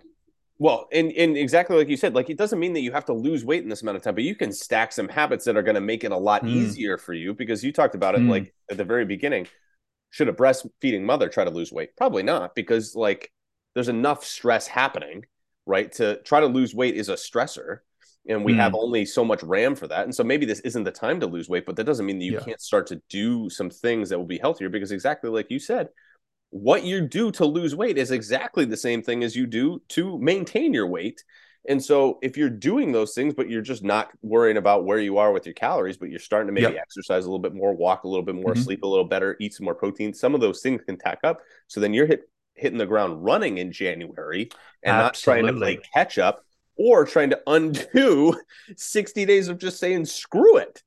Well, 0.59 0.87
and 0.91 1.11
and 1.11 1.37
exactly 1.37 1.77
like 1.77 1.89
you 1.89 1.97
said, 1.97 2.15
like 2.15 2.29
it 2.29 2.37
doesn't 2.37 2.59
mean 2.59 2.73
that 2.73 2.81
you 2.81 2.91
have 2.91 3.05
to 3.05 3.13
lose 3.13 3.45
weight 3.45 3.63
in 3.63 3.69
this 3.69 3.81
amount 3.83 3.97
of 3.97 4.03
time, 4.03 4.15
but 4.15 4.23
you 4.23 4.35
can 4.35 4.51
stack 4.51 4.91
some 4.91 5.07
habits 5.07 5.45
that 5.45 5.55
are 5.57 5.61
going 5.63 5.75
to 5.75 5.81
make 5.81 6.03
it 6.03 6.11
a 6.11 6.17
lot 6.17 6.43
Mm. 6.43 6.49
easier 6.49 6.97
for 6.97 7.13
you 7.13 7.33
because 7.33 7.63
you 7.63 7.71
talked 7.71 7.95
about 7.95 8.15
it 8.15 8.21
Mm. 8.21 8.29
like 8.29 8.53
at 8.71 8.77
the 8.77 8.83
very 8.85 9.05
beginning. 9.05 9.47
Should 10.11 10.29
a 10.29 10.33
breastfeeding 10.33 11.03
mother 11.03 11.29
try 11.29 11.43
to 11.43 11.51
lose 11.51 11.71
weight? 11.71 11.95
Probably 11.97 12.23
not, 12.23 12.55
because 12.55 12.95
like 12.95 13.31
there's 13.75 13.89
enough 13.89 14.23
stress 14.23 14.67
happening, 14.67 15.25
right? 15.65 15.91
To 15.93 16.21
try 16.23 16.39
to 16.39 16.47
lose 16.47 16.73
weight 16.73 16.95
is 16.95 17.09
a 17.09 17.13
stressor, 17.15 17.79
and 18.27 18.43
we 18.43 18.53
Mm. 18.53 18.57
have 18.57 18.73
only 18.73 19.05
so 19.05 19.23
much 19.25 19.43
RAM 19.43 19.75
for 19.75 19.87
that. 19.87 20.05
And 20.05 20.15
so 20.15 20.23
maybe 20.23 20.45
this 20.45 20.61
isn't 20.61 20.83
the 20.85 20.91
time 20.91 21.19
to 21.19 21.27
lose 21.27 21.49
weight, 21.49 21.65
but 21.65 21.75
that 21.75 21.83
doesn't 21.83 22.05
mean 22.05 22.19
that 22.19 22.25
you 22.25 22.33
Yeah. 22.33 22.39
can't 22.39 22.61
start 22.61 22.87
to 22.87 23.01
do 23.09 23.49
some 23.49 23.69
things 23.69 24.09
that 24.09 24.17
will 24.17 24.25
be 24.25 24.39
healthier 24.39 24.69
because 24.69 24.91
exactly 24.91 25.29
like 25.29 25.51
you 25.51 25.59
said, 25.59 25.89
what 26.49 26.83
you 26.83 27.01
do 27.01 27.31
to 27.33 27.45
lose 27.45 27.75
weight 27.75 27.97
is 27.97 28.11
exactly 28.11 28.65
the 28.65 28.77
same 28.77 29.01
thing 29.01 29.23
as 29.23 29.35
you 29.35 29.45
do 29.45 29.81
to 29.89 30.17
maintain 30.19 30.73
your 30.73 30.87
weight. 30.87 31.23
And 31.67 31.83
so 31.83 32.17
if 32.21 32.37
you're 32.37 32.49
doing 32.49 32.93
those 32.93 33.13
things, 33.13 33.33
but 33.33 33.49
you're 33.49 33.61
just 33.61 33.83
not 33.83 34.09
worrying 34.21 34.55
about 34.55 34.85
where 34.85 34.99
you 34.99 35.17
are 35.17 35.33
with 35.33 35.45
your 35.45 35.53
calories, 35.53 35.97
but 35.97 36.09
you're 36.09 36.19
starting 36.19 36.47
to 36.47 36.53
maybe 36.53 36.73
Yep. 36.73 36.83
exercise 36.83 37.25
a 37.25 37.27
little 37.27 37.39
bit 37.39 37.53
more, 37.53 37.73
walk 37.73 38.05
a 38.05 38.07
little 38.07 38.23
bit 38.23 38.35
more, 38.35 38.53
Mhm. 38.53 38.63
sleep 38.63 38.83
a 38.83 38.87
little 38.87 39.03
better, 39.05 39.35
eat 39.41 39.53
some 39.53 39.65
more 39.65 39.75
protein, 39.75 40.13
some 40.13 40.33
of 40.33 40.39
those 40.39 40.61
things 40.61 40.81
can 40.85 40.97
tack 40.97 41.19
up. 41.25 41.41
So 41.67 41.81
then 41.81 41.93
you're 41.93 42.05
hit, 42.05 42.29
hitting 42.55 42.77
the 42.77 42.85
ground 42.85 43.23
running 43.23 43.57
in 43.57 43.71
January 43.73 44.49
and 44.83 44.97
not 44.97 45.15
trying 45.15 45.45
to 45.45 45.53
play 45.53 45.77
catch 45.93 46.17
up 46.17 46.45
or 46.77 47.05
trying 47.05 47.31
to 47.31 47.41
undo 47.47 48.39
60 48.77 49.25
days 49.25 49.49
of 49.49 49.57
just 49.57 49.77
saying 49.77 50.05
screw 50.05 50.57
it. 50.57 50.81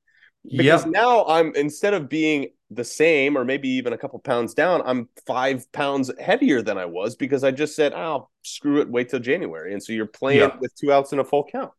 Because 0.44 0.86
Yep. 0.86 0.94
now 0.94 1.26
I'm 1.26 1.54
instead 1.54 1.92
of 1.92 2.08
being 2.08 2.48
the 2.70 2.84
same 2.84 3.36
or 3.36 3.44
maybe 3.44 3.68
even 3.68 3.92
a 3.92 3.98
couple 3.98 4.18
pounds 4.20 4.54
down, 4.54 4.82
I'm 4.84 5.08
five 5.26 5.70
pounds 5.72 6.10
heavier 6.20 6.62
than 6.62 6.78
I 6.78 6.84
was 6.86 7.16
because 7.16 7.42
I 7.44 7.50
just 7.50 7.74
said, 7.74 7.92
oh, 7.92 8.28
screw 8.42 8.80
it, 8.80 8.88
wait 8.88 9.08
till 9.08 9.20
January. 9.20 9.72
And 9.72 9.82
so 9.82 9.92
you're 9.92 10.06
playing 10.06 10.40
Yeah. 10.40 10.56
with 10.60 10.74
two 10.76 10.92
outs 10.92 11.12
and 11.12 11.20
a 11.20 11.24
full 11.24 11.44
count. 11.50 11.72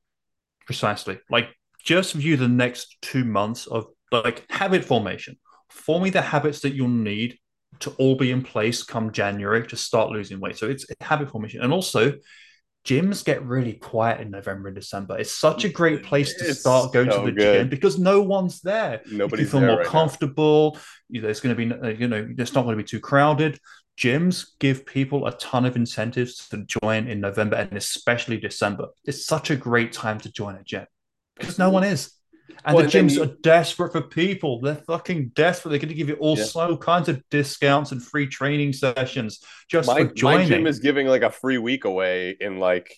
Precisely. 0.65 1.19
Like 1.29 1.49
just 1.83 2.13
view 2.13 2.37
the 2.37 2.47
next 2.47 2.97
two 3.01 3.23
months 3.23 3.67
of 3.67 3.87
like 4.11 4.45
habit 4.51 4.83
formation, 4.83 5.37
forming 5.69 6.11
the 6.11 6.21
habits 6.21 6.59
that 6.61 6.73
you'll 6.73 6.89
need 6.89 7.37
to 7.79 7.91
all 7.91 8.15
be 8.15 8.31
in 8.31 8.43
place 8.43 8.83
come 8.83 9.11
January 9.11 9.65
to 9.67 9.77
start 9.77 10.11
losing 10.11 10.39
weight. 10.39 10.57
So 10.57 10.69
it's 10.69 10.85
habit 10.99 11.29
formation. 11.29 11.61
And 11.61 11.71
also, 11.73 12.13
gyms 12.85 13.23
get 13.23 13.43
really 13.45 13.73
quiet 13.73 14.21
in 14.21 14.31
November 14.31 14.69
and 14.69 14.75
December. 14.75 15.17
It's 15.17 15.33
such 15.33 15.65
a 15.65 15.69
great 15.69 16.03
place 16.03 16.33
to 16.35 16.45
It's 16.47 16.61
start 16.61 16.91
going 16.93 17.11
so 17.11 17.19
to 17.19 17.25
the 17.25 17.31
good. 17.31 17.53
gym 17.59 17.69
because 17.69 17.99
no 17.99 18.21
one's 18.21 18.61
there. 18.61 19.01
Nobody's 19.11 19.45
you 19.45 19.51
feel 19.51 19.61
more 19.61 19.77
right 19.77 19.85
comfortable. 19.85 20.77
Know, 21.09 21.21
There's 21.21 21.39
going 21.39 21.55
to 21.55 21.65
be, 21.65 21.73
uh, 21.73 21.89
you 21.89 22.07
know, 22.07 22.27
it's 22.37 22.53
not 22.53 22.63
going 22.63 22.77
to 22.77 22.83
be 22.83 22.87
too 22.87 22.99
crowded. 22.99 23.59
Gyms 23.97 24.47
give 24.59 24.85
people 24.85 25.27
a 25.27 25.37
ton 25.37 25.65
of 25.65 25.75
incentives 25.75 26.47
to 26.49 26.65
join 26.65 27.07
in 27.07 27.19
November 27.19 27.57
and 27.57 27.73
especially 27.77 28.37
December. 28.37 28.87
It's 29.05 29.25
such 29.25 29.51
a 29.51 29.55
great 29.55 29.93
time 29.93 30.19
to 30.21 30.31
join 30.31 30.55
a 30.55 30.63
gym 30.63 30.87
because 31.37 31.59
no 31.59 31.69
one 31.69 31.83
is. 31.83 32.11
And 32.65 32.75
Well, 32.75 32.85
the 32.85 32.91
gyms 32.91 33.15
you- 33.15 33.23
are 33.23 33.27
desperate 33.41 33.91
for 33.91 34.01
people. 34.01 34.59
They're 34.61 34.75
fucking 34.75 35.29
desperate. 35.35 35.71
They're 35.71 35.79
going 35.79 35.89
to 35.89 35.95
give 35.95 36.09
you 36.09 36.15
all 36.15 36.37
Yeah. 36.37 36.43
so 36.45 36.77
kinds 36.77 37.09
of 37.09 37.21
discounts 37.29 37.91
and 37.91 38.01
free 38.03 38.27
training 38.27 38.73
sessions 38.73 39.43
just 39.69 39.87
My, 39.87 39.95
for 39.99 40.03
my 40.05 40.11
joining. 40.13 40.47
gym 40.47 40.67
is 40.67 40.79
giving 40.79 41.07
like 41.07 41.21
a 41.23 41.31
free 41.31 41.57
week 41.57 41.85
away 41.85 42.35
in 42.39 42.59
like 42.59 42.95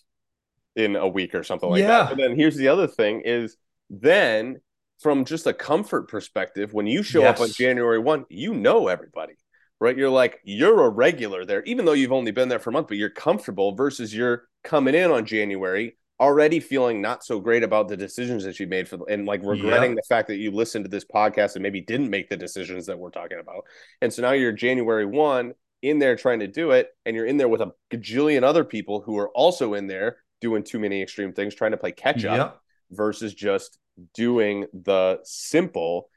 in 0.76 0.96
a 0.96 1.08
week 1.08 1.36
or 1.36 1.44
something 1.44 1.70
like 1.70 1.82
Yeah. 1.82 1.88
that. 1.88 2.10
But 2.10 2.18
then 2.18 2.36
here's 2.36 2.56
the 2.56 2.68
other 2.70 2.88
thing 2.88 3.22
is 3.26 3.58
then 3.90 4.58
from 5.02 5.26
just 5.26 5.46
a 5.48 5.54
comfort 5.54 6.08
perspective, 6.08 6.74
when 6.74 6.88
you 6.88 7.04
show 7.04 7.24
up 7.26 7.40
on 7.42 7.50
January 7.50 8.00
1, 8.00 8.26
you 8.30 8.54
know 8.54 8.88
everybody, 8.88 9.34
right? 9.80 9.98
You're 9.98 10.10
like, 10.10 10.40
you're 10.46 10.86
a 10.86 10.90
regular 10.90 11.44
there, 11.46 11.62
even 11.64 11.84
though 11.86 11.92
you've 11.94 12.14
only 12.14 12.32
been 12.32 12.48
there 12.48 12.60
for 12.60 12.70
a 12.70 12.74
month, 12.74 12.88
but 12.88 12.98
you're 12.98 13.10
comfortable 13.10 13.76
versus 13.76 14.16
you're 14.16 14.48
coming 14.64 14.96
in 14.96 15.12
on 15.12 15.26
January 15.26 15.98
already 16.24 16.60
feeling 16.60 17.02
not 17.02 17.24
so 17.24 17.40
great 17.40 17.64
about 17.64 17.88
the 17.90 17.98
decisions 17.98 18.44
that 18.46 18.60
you 18.60 18.66
made 18.66 18.88
for 18.88 18.98
and 19.10 19.26
like 19.26 19.42
regretting 19.44 19.92
Yeah. 19.92 19.96
the 19.96 20.04
fact 20.08 20.28
that 20.30 20.38
you 20.38 20.52
listened 20.52 20.86
to 20.86 20.90
this 20.90 21.06
podcast 21.06 21.56
and 21.56 21.64
maybe 21.64 21.82
didn't 21.82 22.10
make 22.10 22.30
the 22.30 22.38
decisions 22.38 22.86
that 22.88 22.98
we're 22.98 23.10
talking 23.12 23.40
about. 23.40 23.66
And 24.02 24.12
so 24.14 24.22
now 24.22 24.32
you're 24.32 24.54
January 24.54 25.06
1 25.06 25.54
in 25.82 26.00
there 26.00 26.16
trying 26.16 26.40
to 26.40 26.48
do 26.48 26.72
it, 26.72 26.88
and 27.06 27.14
you're 27.16 27.26
in 27.26 27.36
there 27.38 27.50
with 27.50 27.62
a 27.62 27.72
gajillion 27.92 28.44
other 28.44 28.64
people 28.64 29.02
who 29.02 29.18
are 29.18 29.30
also 29.32 29.74
in 29.74 29.88
there 29.88 30.18
doing 30.40 30.64
too 30.64 30.80
many 30.80 31.02
extreme 31.02 31.34
things, 31.34 31.54
trying 31.56 31.72
to 31.72 31.78
play 31.78 31.92
catch 31.92 32.24
up 32.24 32.38
Yep. 32.54 32.60
versus 32.98 33.34
just 33.34 33.78
doing 34.16 34.66
the 34.74 35.20
simple 35.24 36.10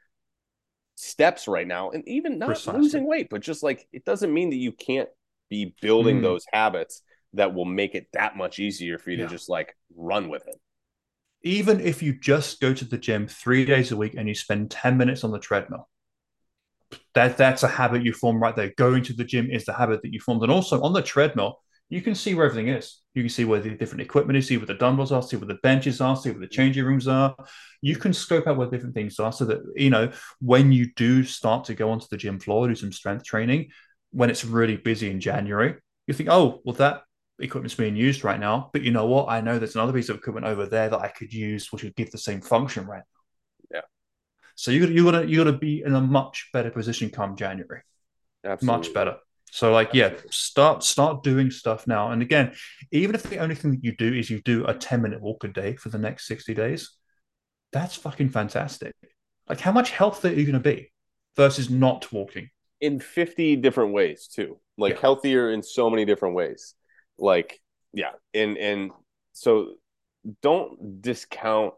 steps 0.94 1.46
right 1.48 1.66
now 1.66 1.90
and 1.90 2.06
even 2.08 2.38
not 2.38 2.46
Precisely. 2.46 2.80
losing 2.80 3.06
weight 3.06 3.28
but 3.28 3.42
just 3.42 3.62
like 3.62 3.86
it 3.92 4.04
doesn't 4.06 4.32
mean 4.32 4.48
that 4.50 4.56
you 4.56 4.72
can't 4.72 5.10
be 5.50 5.74
building 5.82 6.20
Mm. 6.20 6.22
those 6.22 6.44
habits 6.52 7.02
that 7.36 7.54
will 7.54 7.64
make 7.64 7.94
it 7.94 8.06
that 8.12 8.36
much 8.36 8.58
easier 8.58 8.98
for 8.98 9.10
you 9.10 9.18
Yeah. 9.18 9.24
to 9.24 9.30
just 9.30 9.48
like 9.48 9.76
run 9.94 10.28
with 10.28 10.46
it 10.48 10.56
Even 11.42 11.80
if 11.80 12.02
you 12.02 12.12
just 12.18 12.60
go 12.60 12.74
to 12.74 12.84
the 12.84 12.98
gym 12.98 13.28
three 13.28 13.64
days 13.64 13.92
a 13.92 13.96
week 13.96 14.14
and 14.16 14.28
you 14.28 14.34
spend 14.34 14.70
10 14.70 14.96
minutes 14.96 15.22
on 15.24 15.30
the 15.30 15.38
treadmill, 15.38 15.88
that, 17.14 17.36
that's 17.36 17.62
a 17.62 17.68
habit 17.68 18.02
you 18.04 18.12
form 18.12 18.42
right 18.42 18.54
there. 18.56 18.72
Going 18.76 19.02
to 19.04 19.12
the 19.12 19.24
gym 19.24 19.50
is 19.50 19.64
the 19.64 19.72
habit 19.72 20.02
that 20.02 20.12
you 20.12 20.20
formed. 20.20 20.42
And 20.42 20.52
also 20.52 20.80
on 20.82 20.92
the 20.92 21.02
treadmill, 21.02 21.60
you 21.88 22.02
can 22.02 22.14
see 22.14 22.34
where 22.34 22.46
everything 22.46 22.68
is. 22.68 23.00
You 23.14 23.22
can 23.22 23.30
see 23.30 23.44
where 23.44 23.60
the 23.60 23.70
different 23.70 24.02
equipment 24.02 24.36
is, 24.36 24.48
see 24.48 24.56
where 24.56 24.66
the 24.66 24.74
dumbbells 24.74 25.12
are, 25.12 25.22
see 25.22 25.36
where 25.36 25.46
the 25.46 25.58
benches 25.62 26.00
are, 26.00 26.16
see 26.16 26.30
where 26.30 26.40
the 26.40 26.48
changing 26.48 26.84
rooms 26.84 27.06
are. 27.06 27.34
You 27.80 27.96
can 27.96 28.12
scope 28.12 28.46
out 28.46 28.56
where 28.56 28.68
different 28.68 28.94
things 28.94 29.18
are 29.20 29.32
so 29.32 29.44
that, 29.46 29.60
you 29.76 29.90
know, 29.90 30.10
when 30.40 30.72
you 30.72 30.92
do 30.96 31.22
start 31.22 31.64
to 31.66 31.74
go 31.74 31.90
onto 31.90 32.06
the 32.10 32.16
gym 32.16 32.40
floor, 32.40 32.66
do 32.68 32.74
some 32.74 32.92
strength 32.92 33.24
training, 33.24 33.68
when 34.10 34.30
it's 34.30 34.44
really 34.44 34.76
busy 34.76 35.10
in 35.10 35.20
January, 35.20 35.74
you 36.06 36.14
think, 36.14 36.28
oh, 36.28 36.60
well, 36.64 36.74
that 36.76 37.02
equipment's 37.38 37.74
being 37.74 37.96
used 37.96 38.24
right 38.24 38.40
now. 38.40 38.70
But 38.72 38.82
you 38.82 38.90
know 38.90 39.06
what? 39.06 39.28
I 39.28 39.40
know 39.40 39.58
there's 39.58 39.74
another 39.74 39.92
piece 39.92 40.08
of 40.08 40.16
equipment 40.16 40.46
over 40.46 40.66
there 40.66 40.88
that 40.88 41.00
I 41.00 41.08
could 41.08 41.32
use, 41.32 41.72
which 41.72 41.82
would 41.82 41.96
give 41.96 42.10
the 42.10 42.18
same 42.18 42.40
function 42.40 42.86
right 42.86 43.02
now. 43.02 43.76
Yeah. 43.78 43.80
So 44.54 44.70
you 44.70 44.86
you 44.86 45.04
gotta 45.04 45.26
you 45.26 45.36
gotta 45.36 45.56
be 45.56 45.82
in 45.82 45.94
a 45.94 46.00
much 46.00 46.48
better 46.52 46.70
position 46.70 47.10
come 47.10 47.36
January 47.36 47.82
absolutely 48.44 48.88
much 48.88 48.94
better. 48.94 49.16
So 49.50 49.72
like 49.72 49.90
yeah, 49.92 50.14
start 50.30 50.82
start 50.82 51.22
doing 51.22 51.50
stuff 51.50 51.86
now. 51.86 52.10
And 52.10 52.22
again, 52.22 52.54
even 52.90 53.14
if 53.14 53.22
the 53.24 53.38
only 53.38 53.54
thing 53.54 53.72
that 53.72 53.84
you 53.84 53.94
do 53.96 54.12
is 54.12 54.30
you 54.30 54.40
do 54.42 54.64
a 54.66 54.74
10 54.74 55.02
minute 55.02 55.20
walk 55.20 55.44
a 55.44 55.48
day 55.48 55.76
for 55.76 55.88
the 55.88 55.98
next 55.98 56.26
60 56.26 56.54
days, 56.54 56.90
that's 57.72 57.96
fucking 57.96 58.30
fantastic. 58.30 58.94
Like 59.48 59.60
how 59.60 59.72
much 59.72 59.90
healthier 59.90 60.32
are 60.32 60.34
you 60.34 60.46
gonna 60.46 60.60
be 60.60 60.92
versus 61.36 61.70
not 61.70 62.12
walking? 62.12 62.50
in 62.80 63.00
50 63.00 63.56
different 63.56 63.92
ways 63.94 64.28
too 64.28 64.60
like 64.76 64.94
Yeah. 64.94 65.00
healthier 65.00 65.50
in 65.50 65.62
so 65.62 65.88
many 65.88 66.04
different 66.04 66.34
ways 66.34 66.74
like 67.18 67.60
yeah 67.92 68.12
and 68.34 68.56
and 68.58 68.90
so 69.32 69.74
don't 70.42 71.02
discount 71.02 71.74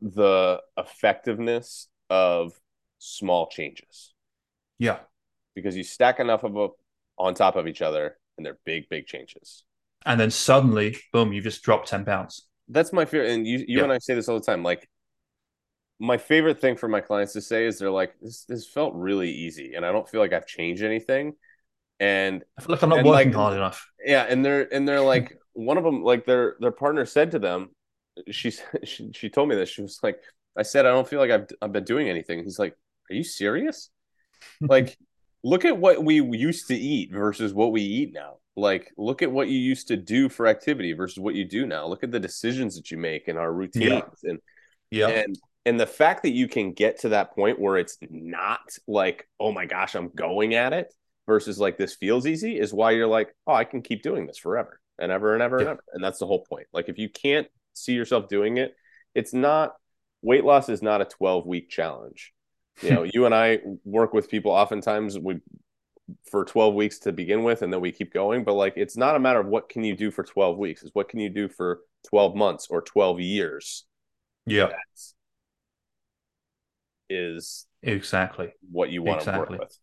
the 0.00 0.60
effectiveness 0.76 1.88
of 2.10 2.52
small 2.98 3.48
changes 3.48 4.14
Yeah. 4.78 4.98
because 5.54 5.76
you 5.76 5.84
stack 5.84 6.20
enough 6.20 6.44
of 6.44 6.54
them 6.54 6.70
on 7.18 7.34
top 7.34 7.56
of 7.56 7.66
each 7.66 7.82
other 7.82 8.16
and 8.36 8.46
they're 8.46 8.58
big 8.64 8.88
big 8.88 9.06
changes 9.06 9.64
And 10.06 10.20
then 10.20 10.30
suddenly, 10.30 10.96
boom, 11.12 11.32
you 11.32 11.40
just 11.40 11.62
dropped 11.62 11.88
10 11.88 12.04
pounds. 12.04 12.42
that's 12.68 12.92
my 12.92 13.04
fear 13.04 13.24
and 13.24 13.46
you 13.46 13.58
you 13.66 13.78
Yeah. 13.78 13.84
and 13.84 13.92
I 13.92 13.98
say 13.98 14.14
this 14.14 14.28
all 14.28 14.38
the 14.38 14.44
time 14.44 14.62
like 14.62 14.88
my 16.00 16.16
favorite 16.16 16.60
thing 16.60 16.76
for 16.76 16.88
my 16.88 17.00
clients 17.00 17.32
to 17.32 17.40
say 17.40 17.66
is 17.66 17.78
they're 17.78 17.90
like 17.90 18.14
this 18.20 18.44
this 18.44 18.66
felt 18.66 18.94
really 18.94 19.30
easy 19.30 19.74
and 19.74 19.84
I 19.84 19.90
don't 19.90 20.08
feel 20.08 20.20
like 20.20 20.32
I've 20.32 20.46
changed 20.46 20.82
anything 20.82 21.34
and 22.00 22.44
I 22.58 22.62
feel 22.62 22.74
like 22.74 22.82
I'm 22.82 22.90
not 22.90 23.04
working 23.04 23.12
like, 23.12 23.34
hard 23.34 23.56
enough. 23.56 23.90
yeah 24.04 24.26
and 24.28 24.44
they're 24.44 24.72
and 24.72 24.86
they're 24.86 25.00
like 25.00 25.38
one 25.52 25.76
of 25.76 25.84
them 25.84 26.02
like 26.02 26.24
their 26.24 26.56
their 26.60 26.70
partner 26.70 27.04
said 27.04 27.32
to 27.32 27.38
them 27.38 27.70
she's 28.30 28.62
she, 28.84 29.10
she 29.12 29.28
told 29.28 29.48
me 29.48 29.54
this. 29.54 29.68
She 29.68 29.82
was 29.82 30.00
like 30.02 30.20
I 30.56 30.62
said 30.62 30.86
I 30.86 30.90
don't 30.90 31.08
feel 31.08 31.20
like 31.20 31.30
I've 31.30 31.46
I've 31.62 31.72
been 31.72 31.84
doing 31.84 32.08
anything. 32.08 32.42
He's 32.42 32.58
like 32.58 32.76
are 33.10 33.14
you 33.14 33.24
serious? 33.24 33.90
Like 34.60 34.96
look 35.42 35.64
at 35.64 35.76
what 35.76 36.04
we 36.04 36.22
used 36.22 36.68
to 36.68 36.76
eat 36.76 37.10
versus 37.12 37.52
what 37.52 37.72
we 37.72 37.82
eat 37.82 38.12
now. 38.14 38.36
Like 38.56 38.92
look 38.96 39.20
at 39.20 39.32
what 39.32 39.48
you 39.48 39.58
used 39.58 39.88
to 39.88 39.96
do 39.96 40.28
for 40.28 40.46
activity 40.46 40.92
versus 40.92 41.18
what 41.18 41.34
you 41.34 41.44
do 41.44 41.66
now. 41.66 41.86
Look 41.88 42.04
at 42.04 42.12
the 42.12 42.20
decisions 42.20 42.76
that 42.76 42.92
you 42.92 42.98
make 42.98 43.26
and 43.26 43.36
our 43.36 43.52
routines 43.52 44.02
yeah. 44.22 44.30
and 44.30 44.38
yeah. 44.92 45.08
and 45.08 45.38
and 45.66 45.80
the 45.80 45.88
fact 45.88 46.22
that 46.22 46.30
you 46.30 46.46
can 46.46 46.72
get 46.72 47.00
to 47.00 47.08
that 47.08 47.34
point 47.34 47.58
where 47.58 47.78
it's 47.78 47.98
not 48.08 48.60
like 48.86 49.28
oh 49.40 49.52
my 49.52 49.66
gosh 49.66 49.94
i'm 49.94 50.08
going 50.08 50.54
at 50.54 50.72
it 50.72 50.94
versus 51.28 51.60
like 51.60 51.78
this 51.78 51.94
feels 51.94 52.26
easy 52.26 52.58
is 52.58 52.72
why 52.72 52.90
you're 52.90 53.06
like 53.06 53.32
oh 53.46 53.52
i 53.52 53.62
can 53.62 53.82
keep 53.82 54.02
doing 54.02 54.26
this 54.26 54.38
forever 54.38 54.80
and 54.98 55.12
ever 55.12 55.34
and 55.34 55.42
ever 55.42 55.58
yeah. 55.58 55.60
and 55.60 55.70
ever. 55.70 55.84
And 55.92 56.02
that's 56.02 56.18
the 56.18 56.26
whole 56.26 56.44
point. 56.44 56.66
Like 56.72 56.88
if 56.88 56.98
you 56.98 57.08
can't 57.08 57.46
see 57.74 57.92
yourself 57.92 58.28
doing 58.28 58.56
it 58.56 58.74
it's 59.14 59.32
not 59.32 59.74
weight 60.22 60.44
loss 60.44 60.68
is 60.68 60.82
not 60.82 61.00
a 61.00 61.04
12 61.04 61.46
week 61.46 61.70
challenge. 61.70 62.32
You 62.82 62.90
know 62.90 63.02
you 63.02 63.26
and 63.26 63.34
i 63.34 63.58
work 63.84 64.12
with 64.12 64.30
people 64.30 64.52
oftentimes 64.52 65.18
we 65.18 65.40
for 66.30 66.44
12 66.44 66.74
weeks 66.74 67.00
to 67.00 67.12
begin 67.12 67.42
with 67.42 67.62
and 67.62 67.72
then 67.72 67.80
we 67.80 67.90
keep 67.90 68.12
going 68.14 68.44
but 68.44 68.54
like 68.54 68.74
it's 68.76 68.96
not 68.96 69.16
a 69.16 69.18
matter 69.18 69.40
of 69.40 69.48
what 69.48 69.68
can 69.68 69.82
you 69.82 69.96
do 69.96 70.12
for 70.12 70.22
12 70.22 70.56
weeks 70.56 70.84
is 70.84 70.90
what 70.92 71.08
can 71.08 71.18
you 71.18 71.28
do 71.28 71.48
for 71.48 71.80
12 72.08 72.34
months 72.36 72.68
or 72.70 72.82
12 72.82 73.20
years. 73.20 73.84
Yeah. 74.46 74.70
Is 77.10 77.66
exactly. 77.82 78.52
what 78.70 78.90
you 78.90 79.02
want 79.02 79.20
exactly. 79.20 79.56
to 79.56 79.60
work 79.60 79.60
with 79.60 79.78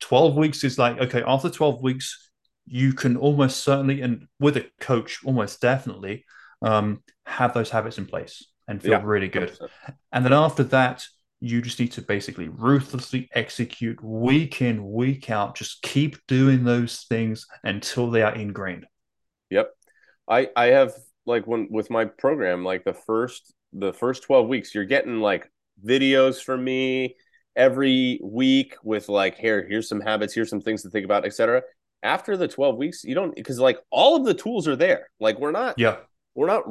12 0.00 0.36
weeks 0.36 0.64
is 0.64 0.78
like 0.78 0.98
okay 0.98 1.22
after 1.26 1.50
12 1.50 1.82
weeks 1.82 2.30
you 2.66 2.92
can 2.92 3.16
almost 3.16 3.64
certainly 3.64 4.00
and 4.00 4.26
with 4.38 4.56
a 4.56 4.66
coach 4.80 5.20
almost 5.24 5.60
definitely 5.60 6.24
um, 6.60 7.02
have 7.24 7.54
those 7.54 7.70
habits 7.70 7.98
in 7.98 8.06
place 8.06 8.44
and 8.66 8.82
feel 8.82 8.92
yeah, 8.92 9.02
really 9.02 9.28
good 9.28 9.50
100%. 9.50 9.68
and 10.12 10.24
then 10.24 10.32
after 10.32 10.64
that 10.64 11.04
you 11.40 11.62
just 11.62 11.78
need 11.78 11.92
to 11.92 12.02
basically 12.02 12.48
ruthlessly 12.48 13.28
execute 13.32 14.02
week 14.02 14.60
in, 14.60 14.90
week 14.90 15.30
out. 15.30 15.54
Just 15.54 15.82
keep 15.82 16.16
doing 16.26 16.64
those 16.64 17.04
things 17.08 17.46
until 17.62 18.10
they 18.10 18.22
are 18.22 18.34
ingrained. 18.34 18.86
Yep. 19.50 19.70
I 20.28 20.48
I 20.56 20.66
have 20.66 20.94
like 21.26 21.46
when 21.46 21.68
with 21.70 21.90
my 21.90 22.06
program, 22.06 22.64
like 22.64 22.84
the 22.84 22.92
first 22.92 23.54
the 23.72 23.92
first 23.92 24.24
12 24.24 24.48
weeks, 24.48 24.74
you're 24.74 24.84
getting 24.84 25.20
like 25.20 25.50
videos 25.84 26.42
from 26.42 26.64
me 26.64 27.16
every 27.56 28.20
week 28.22 28.76
with 28.82 29.08
like 29.08 29.36
here, 29.36 29.66
here's 29.68 29.88
some 29.88 30.00
habits, 30.00 30.34
here's 30.34 30.50
some 30.50 30.60
things 30.60 30.82
to 30.82 30.90
think 30.90 31.04
about, 31.04 31.24
etc. 31.24 31.62
After 32.02 32.36
the 32.36 32.48
12 32.48 32.76
weeks, 32.76 33.04
you 33.04 33.14
don't 33.14 33.34
because 33.34 33.58
like 33.58 33.78
all 33.90 34.16
of 34.16 34.24
the 34.24 34.34
tools 34.34 34.68
are 34.68 34.76
there. 34.76 35.08
Like 35.20 35.38
we're 35.38 35.52
not 35.52 35.78
yeah 35.78 35.96
we're 36.38 36.46
not 36.46 36.62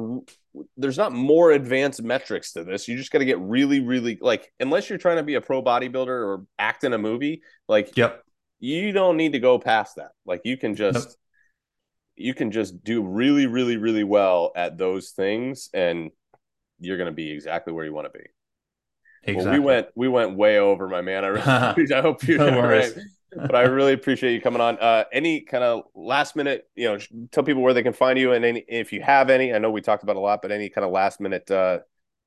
there's 0.78 0.96
not 0.96 1.12
more 1.12 1.52
advanced 1.52 2.02
metrics 2.02 2.52
to 2.52 2.64
this 2.64 2.88
you 2.88 2.96
just 2.96 3.10
got 3.10 3.18
to 3.18 3.26
get 3.26 3.38
really 3.38 3.80
really 3.80 4.18
like 4.22 4.50
unless 4.60 4.88
you're 4.88 4.98
trying 4.98 5.18
to 5.18 5.22
be 5.22 5.34
a 5.34 5.42
pro 5.42 5.62
bodybuilder 5.62 6.08
or 6.08 6.46
act 6.58 6.84
in 6.84 6.94
a 6.94 6.98
movie 6.98 7.42
like 7.68 7.94
yep 7.94 8.22
you 8.60 8.92
don't 8.92 9.18
need 9.18 9.32
to 9.32 9.38
go 9.38 9.58
past 9.58 9.96
that 9.96 10.12
like 10.24 10.40
you 10.44 10.56
can 10.56 10.74
just 10.74 11.08
nope. 11.08 11.16
you 12.16 12.32
can 12.32 12.50
just 12.50 12.82
do 12.82 13.02
really 13.02 13.46
really 13.46 13.76
really 13.76 14.04
well 14.04 14.52
at 14.56 14.78
those 14.78 15.10
things 15.10 15.68
and 15.74 16.10
you're 16.80 16.96
going 16.96 17.10
to 17.10 17.12
be 17.12 17.30
exactly 17.30 17.72
where 17.72 17.84
you 17.84 17.92
want 17.92 18.10
to 18.10 18.18
be 18.18 18.24
exactly. 19.22 19.34
Well, 19.34 19.52
we 19.52 19.58
went 19.58 19.86
we 19.94 20.08
went 20.08 20.36
way 20.36 20.58
over 20.58 20.88
my 20.88 21.00
man 21.00 21.24
i, 21.24 21.28
really, 21.28 21.44
I 21.94 22.00
hope 22.00 22.26
you 22.26 22.38
no 22.38 22.60
right 22.60 22.92
but 23.34 23.54
I 23.54 23.62
really 23.62 23.92
appreciate 23.92 24.32
you 24.32 24.40
coming 24.40 24.60
on. 24.60 24.78
Uh, 24.78 25.04
any 25.12 25.42
kind 25.42 25.62
of 25.62 25.82
last 25.94 26.34
minute, 26.34 26.68
you 26.74 26.88
know, 26.88 26.98
tell 27.30 27.44
people 27.44 27.62
where 27.62 27.74
they 27.74 27.82
can 27.82 27.92
find 27.92 28.18
you, 28.18 28.32
and 28.32 28.44
any, 28.44 28.64
if 28.66 28.92
you 28.92 29.02
have 29.02 29.30
any, 29.30 29.52
I 29.52 29.58
know 29.58 29.70
we 29.70 29.80
talked 29.80 30.02
about 30.02 30.16
a 30.16 30.20
lot, 30.20 30.40
but 30.42 30.50
any 30.50 30.70
kind 30.70 30.84
of 30.84 30.90
last 30.92 31.20
minute 31.20 31.50
uh, 31.50 31.80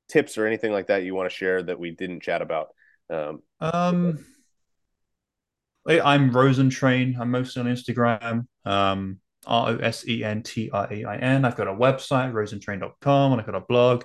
tips 0.08 0.38
or 0.38 0.46
anything 0.46 0.72
like 0.72 0.86
that 0.88 1.02
you 1.02 1.14
want 1.14 1.28
to 1.28 1.34
share 1.34 1.62
that 1.62 1.78
we 1.78 1.90
didn't 1.90 2.22
chat 2.22 2.42
about. 2.42 2.68
Um, 3.10 3.42
um 3.60 4.24
I'm 5.86 6.30
Rosentrain. 6.30 7.18
I'm 7.18 7.30
mostly 7.32 7.60
on 7.60 7.68
Instagram. 7.68 8.46
Um, 8.64 9.18
R 9.44 9.70
O 9.70 9.76
S 9.76 10.06
E 10.06 10.22
N 10.22 10.42
T 10.44 10.70
R 10.72 10.86
A 10.88 11.04
I 11.04 11.16
N. 11.16 11.44
I've 11.44 11.56
got 11.56 11.66
a 11.66 11.72
website, 11.72 12.32
rosentrain.com, 12.32 13.32
and 13.32 13.40
I've 13.40 13.46
got 13.46 13.56
a 13.56 13.60
blog. 13.60 14.04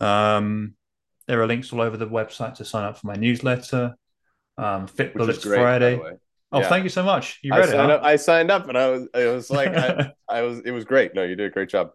Um, 0.00 0.74
there 1.26 1.40
are 1.42 1.46
links 1.46 1.72
all 1.72 1.80
over 1.80 1.96
the 1.96 2.06
website 2.06 2.54
to 2.54 2.64
sign 2.64 2.84
up 2.84 2.98
for 2.98 3.06
my 3.06 3.14
newsletter. 3.14 3.94
Um, 4.56 4.86
Fit 4.86 5.14
Bullets 5.14 5.44
Friday. 5.44 6.00
Oh, 6.52 6.60
yeah. 6.60 6.68
thank 6.68 6.84
you 6.84 6.90
so 6.90 7.02
much. 7.02 7.40
You 7.42 7.52
read 7.52 7.70
I 7.70 7.72
it. 7.72 7.76
Huh? 7.76 7.94
Up, 7.94 8.02
I 8.04 8.16
signed 8.16 8.50
up, 8.50 8.68
and 8.68 8.78
I 8.78 8.88
was, 8.88 9.08
it 9.12 9.26
was 9.26 9.50
like, 9.50 9.74
I, 9.74 10.12
I, 10.28 10.42
was, 10.42 10.60
it 10.60 10.70
was 10.70 10.84
great. 10.84 11.12
No, 11.14 11.24
you 11.24 11.34
did 11.34 11.46
a 11.46 11.50
great 11.50 11.68
job. 11.68 11.90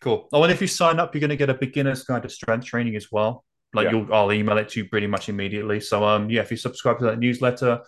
Cool. 0.00 0.28
Oh, 0.32 0.42
and 0.44 0.52
if 0.52 0.60
you 0.60 0.68
sign 0.68 1.00
up, 1.00 1.14
you're 1.14 1.20
going 1.20 1.30
to 1.30 1.36
get 1.36 1.50
a 1.50 1.54
beginner's 1.54 2.04
guide 2.04 2.22
to 2.22 2.28
strength 2.28 2.66
training 2.66 2.94
as 2.94 3.10
well. 3.10 3.44
Like 3.74 3.86
yeah. 3.86 3.92
you'll, 3.92 4.14
I'll 4.14 4.32
email 4.32 4.58
it 4.58 4.68
to 4.70 4.80
you 4.80 4.88
pretty 4.88 5.06
much 5.06 5.28
immediately. 5.28 5.80
So, 5.80 6.04
um, 6.04 6.30
yeah, 6.30 6.42
if 6.42 6.50
you 6.50 6.56
subscribe 6.56 6.98
to 6.98 7.06
that 7.06 7.18
newsletter, 7.18 7.80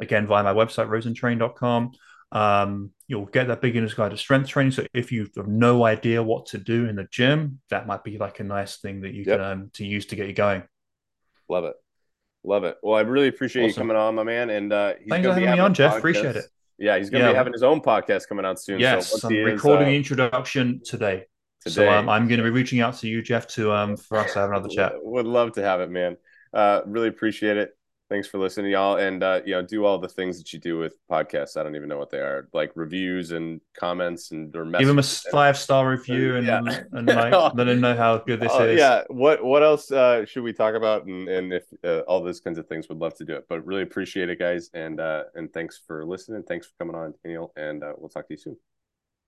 again 0.00 0.26
via 0.26 0.42
my 0.42 0.52
website 0.52 0.88
rosentrain.com, 0.88 1.92
um, 2.32 2.90
you'll 3.06 3.26
get 3.26 3.48
that 3.48 3.60
beginner's 3.60 3.94
guide 3.94 4.12
to 4.12 4.16
strength 4.16 4.48
training. 4.48 4.72
So, 4.72 4.86
if 4.94 5.10
you 5.10 5.28
have 5.36 5.48
no 5.48 5.84
idea 5.84 6.22
what 6.22 6.46
to 6.46 6.58
do 6.58 6.88
in 6.88 6.96
the 6.96 7.08
gym, 7.10 7.60
that 7.70 7.86
might 7.86 8.04
be 8.04 8.18
like 8.18 8.40
a 8.40 8.44
nice 8.44 8.76
thing 8.76 9.00
that 9.02 9.12
you 9.14 9.24
yep. 9.26 9.38
can 9.38 9.40
um, 9.40 9.70
to 9.74 9.84
use 9.84 10.06
to 10.06 10.16
get 10.16 10.28
you 10.28 10.32
going. 10.32 10.62
Love 11.48 11.64
it. 11.64 11.74
Love 12.44 12.64
it. 12.64 12.76
Well, 12.82 12.96
I 12.96 13.02
really 13.02 13.28
appreciate 13.28 13.64
awesome. 13.64 13.82
you 13.82 13.88
coming 13.88 13.96
on, 13.96 14.14
my 14.14 14.22
man. 14.22 14.50
And 14.50 14.72
uh, 14.72 14.94
thanks 15.08 15.26
for 15.26 15.34
having 15.34 15.50
me 15.50 15.58
on, 15.58 15.74
Jeff. 15.74 15.94
Podcast. 15.94 15.98
Appreciate 15.98 16.36
it. 16.36 16.44
Yeah, 16.78 16.96
he's 16.96 17.10
going 17.10 17.20
to 17.20 17.28
yeah. 17.28 17.32
be 17.32 17.36
having 17.36 17.52
his 17.52 17.62
own 17.62 17.82
podcast 17.82 18.26
coming 18.28 18.46
out 18.46 18.58
soon. 18.58 18.80
Yes, 18.80 19.20
so 19.20 19.28
I'm 19.28 19.34
recording 19.34 19.82
is, 19.82 19.86
uh, 19.86 19.90
the 19.90 19.96
introduction 19.96 20.80
today. 20.82 21.26
Today, 21.62 21.74
so 21.74 21.90
um, 21.90 22.08
I'm 22.08 22.26
going 22.26 22.38
to 22.38 22.44
be 22.44 22.50
reaching 22.50 22.80
out 22.80 22.96
to 22.98 23.08
you, 23.08 23.20
Jeff, 23.20 23.46
to 23.48 23.70
um 23.70 23.98
for 23.98 24.16
us 24.16 24.32
to 24.32 24.38
have 24.38 24.48
another 24.48 24.70
chat. 24.70 24.92
Would 25.02 25.26
love 25.26 25.52
to 25.52 25.62
have 25.62 25.82
it, 25.82 25.90
man. 25.90 26.16
Uh, 26.54 26.80
really 26.86 27.08
appreciate 27.08 27.58
it 27.58 27.76
thanks 28.10 28.28
for 28.28 28.38
listening 28.38 28.72
y'all. 28.72 28.96
And 28.96 29.22
uh, 29.22 29.40
you 29.46 29.52
know 29.52 29.62
do 29.62 29.86
all 29.86 29.98
the 29.98 30.08
things 30.08 30.36
that 30.38 30.52
you 30.52 30.58
do 30.58 30.76
with 30.76 30.94
podcasts. 31.08 31.56
I 31.56 31.62
don't 31.62 31.76
even 31.76 31.88
know 31.88 31.96
what 31.96 32.10
they 32.10 32.18
are. 32.18 32.48
Like 32.52 32.72
reviews 32.74 33.30
and 33.30 33.60
comments 33.74 34.32
and 34.32 34.54
or 34.54 34.64
messages. 34.64 34.80
give 34.80 34.88
them 34.88 34.98
a 34.98 35.32
five 35.32 35.56
star 35.56 35.88
review 35.88 36.36
and, 36.36 36.46
yeah. 36.46 36.60
and 36.92 37.06
like 37.06 37.32
let 37.54 37.64
them 37.64 37.80
know 37.80 37.96
how 37.96 38.18
good 38.18 38.40
this 38.40 38.52
uh, 38.52 38.64
is. 38.64 38.78
yeah. 38.78 39.04
What 39.08 39.42
what 39.42 39.62
else 39.62 39.90
uh, 39.90 40.26
should 40.26 40.42
we 40.42 40.52
talk 40.52 40.74
about? 40.74 41.06
And, 41.06 41.28
and 41.28 41.52
if 41.52 41.64
uh, 41.84 42.00
all 42.00 42.22
those 42.22 42.40
kinds 42.40 42.58
of 42.58 42.66
things 42.66 42.88
would 42.88 42.98
love 42.98 43.14
to 43.14 43.24
do 43.24 43.34
it. 43.34 43.46
But 43.48 43.64
really 43.64 43.82
appreciate 43.82 44.28
it 44.28 44.38
guys. 44.38 44.70
And 44.74 45.00
uh, 45.00 45.24
and 45.34 45.50
thanks 45.52 45.80
for 45.86 46.04
listening. 46.04 46.42
Thanks 46.42 46.66
for 46.66 46.72
coming 46.78 46.96
on 46.96 47.14
daniel. 47.24 47.52
And 47.56 47.82
uh, 47.82 47.94
we'll 47.96 48.10
talk 48.10 48.26
to 48.28 48.34
you 48.34 48.38
soon 48.38 48.56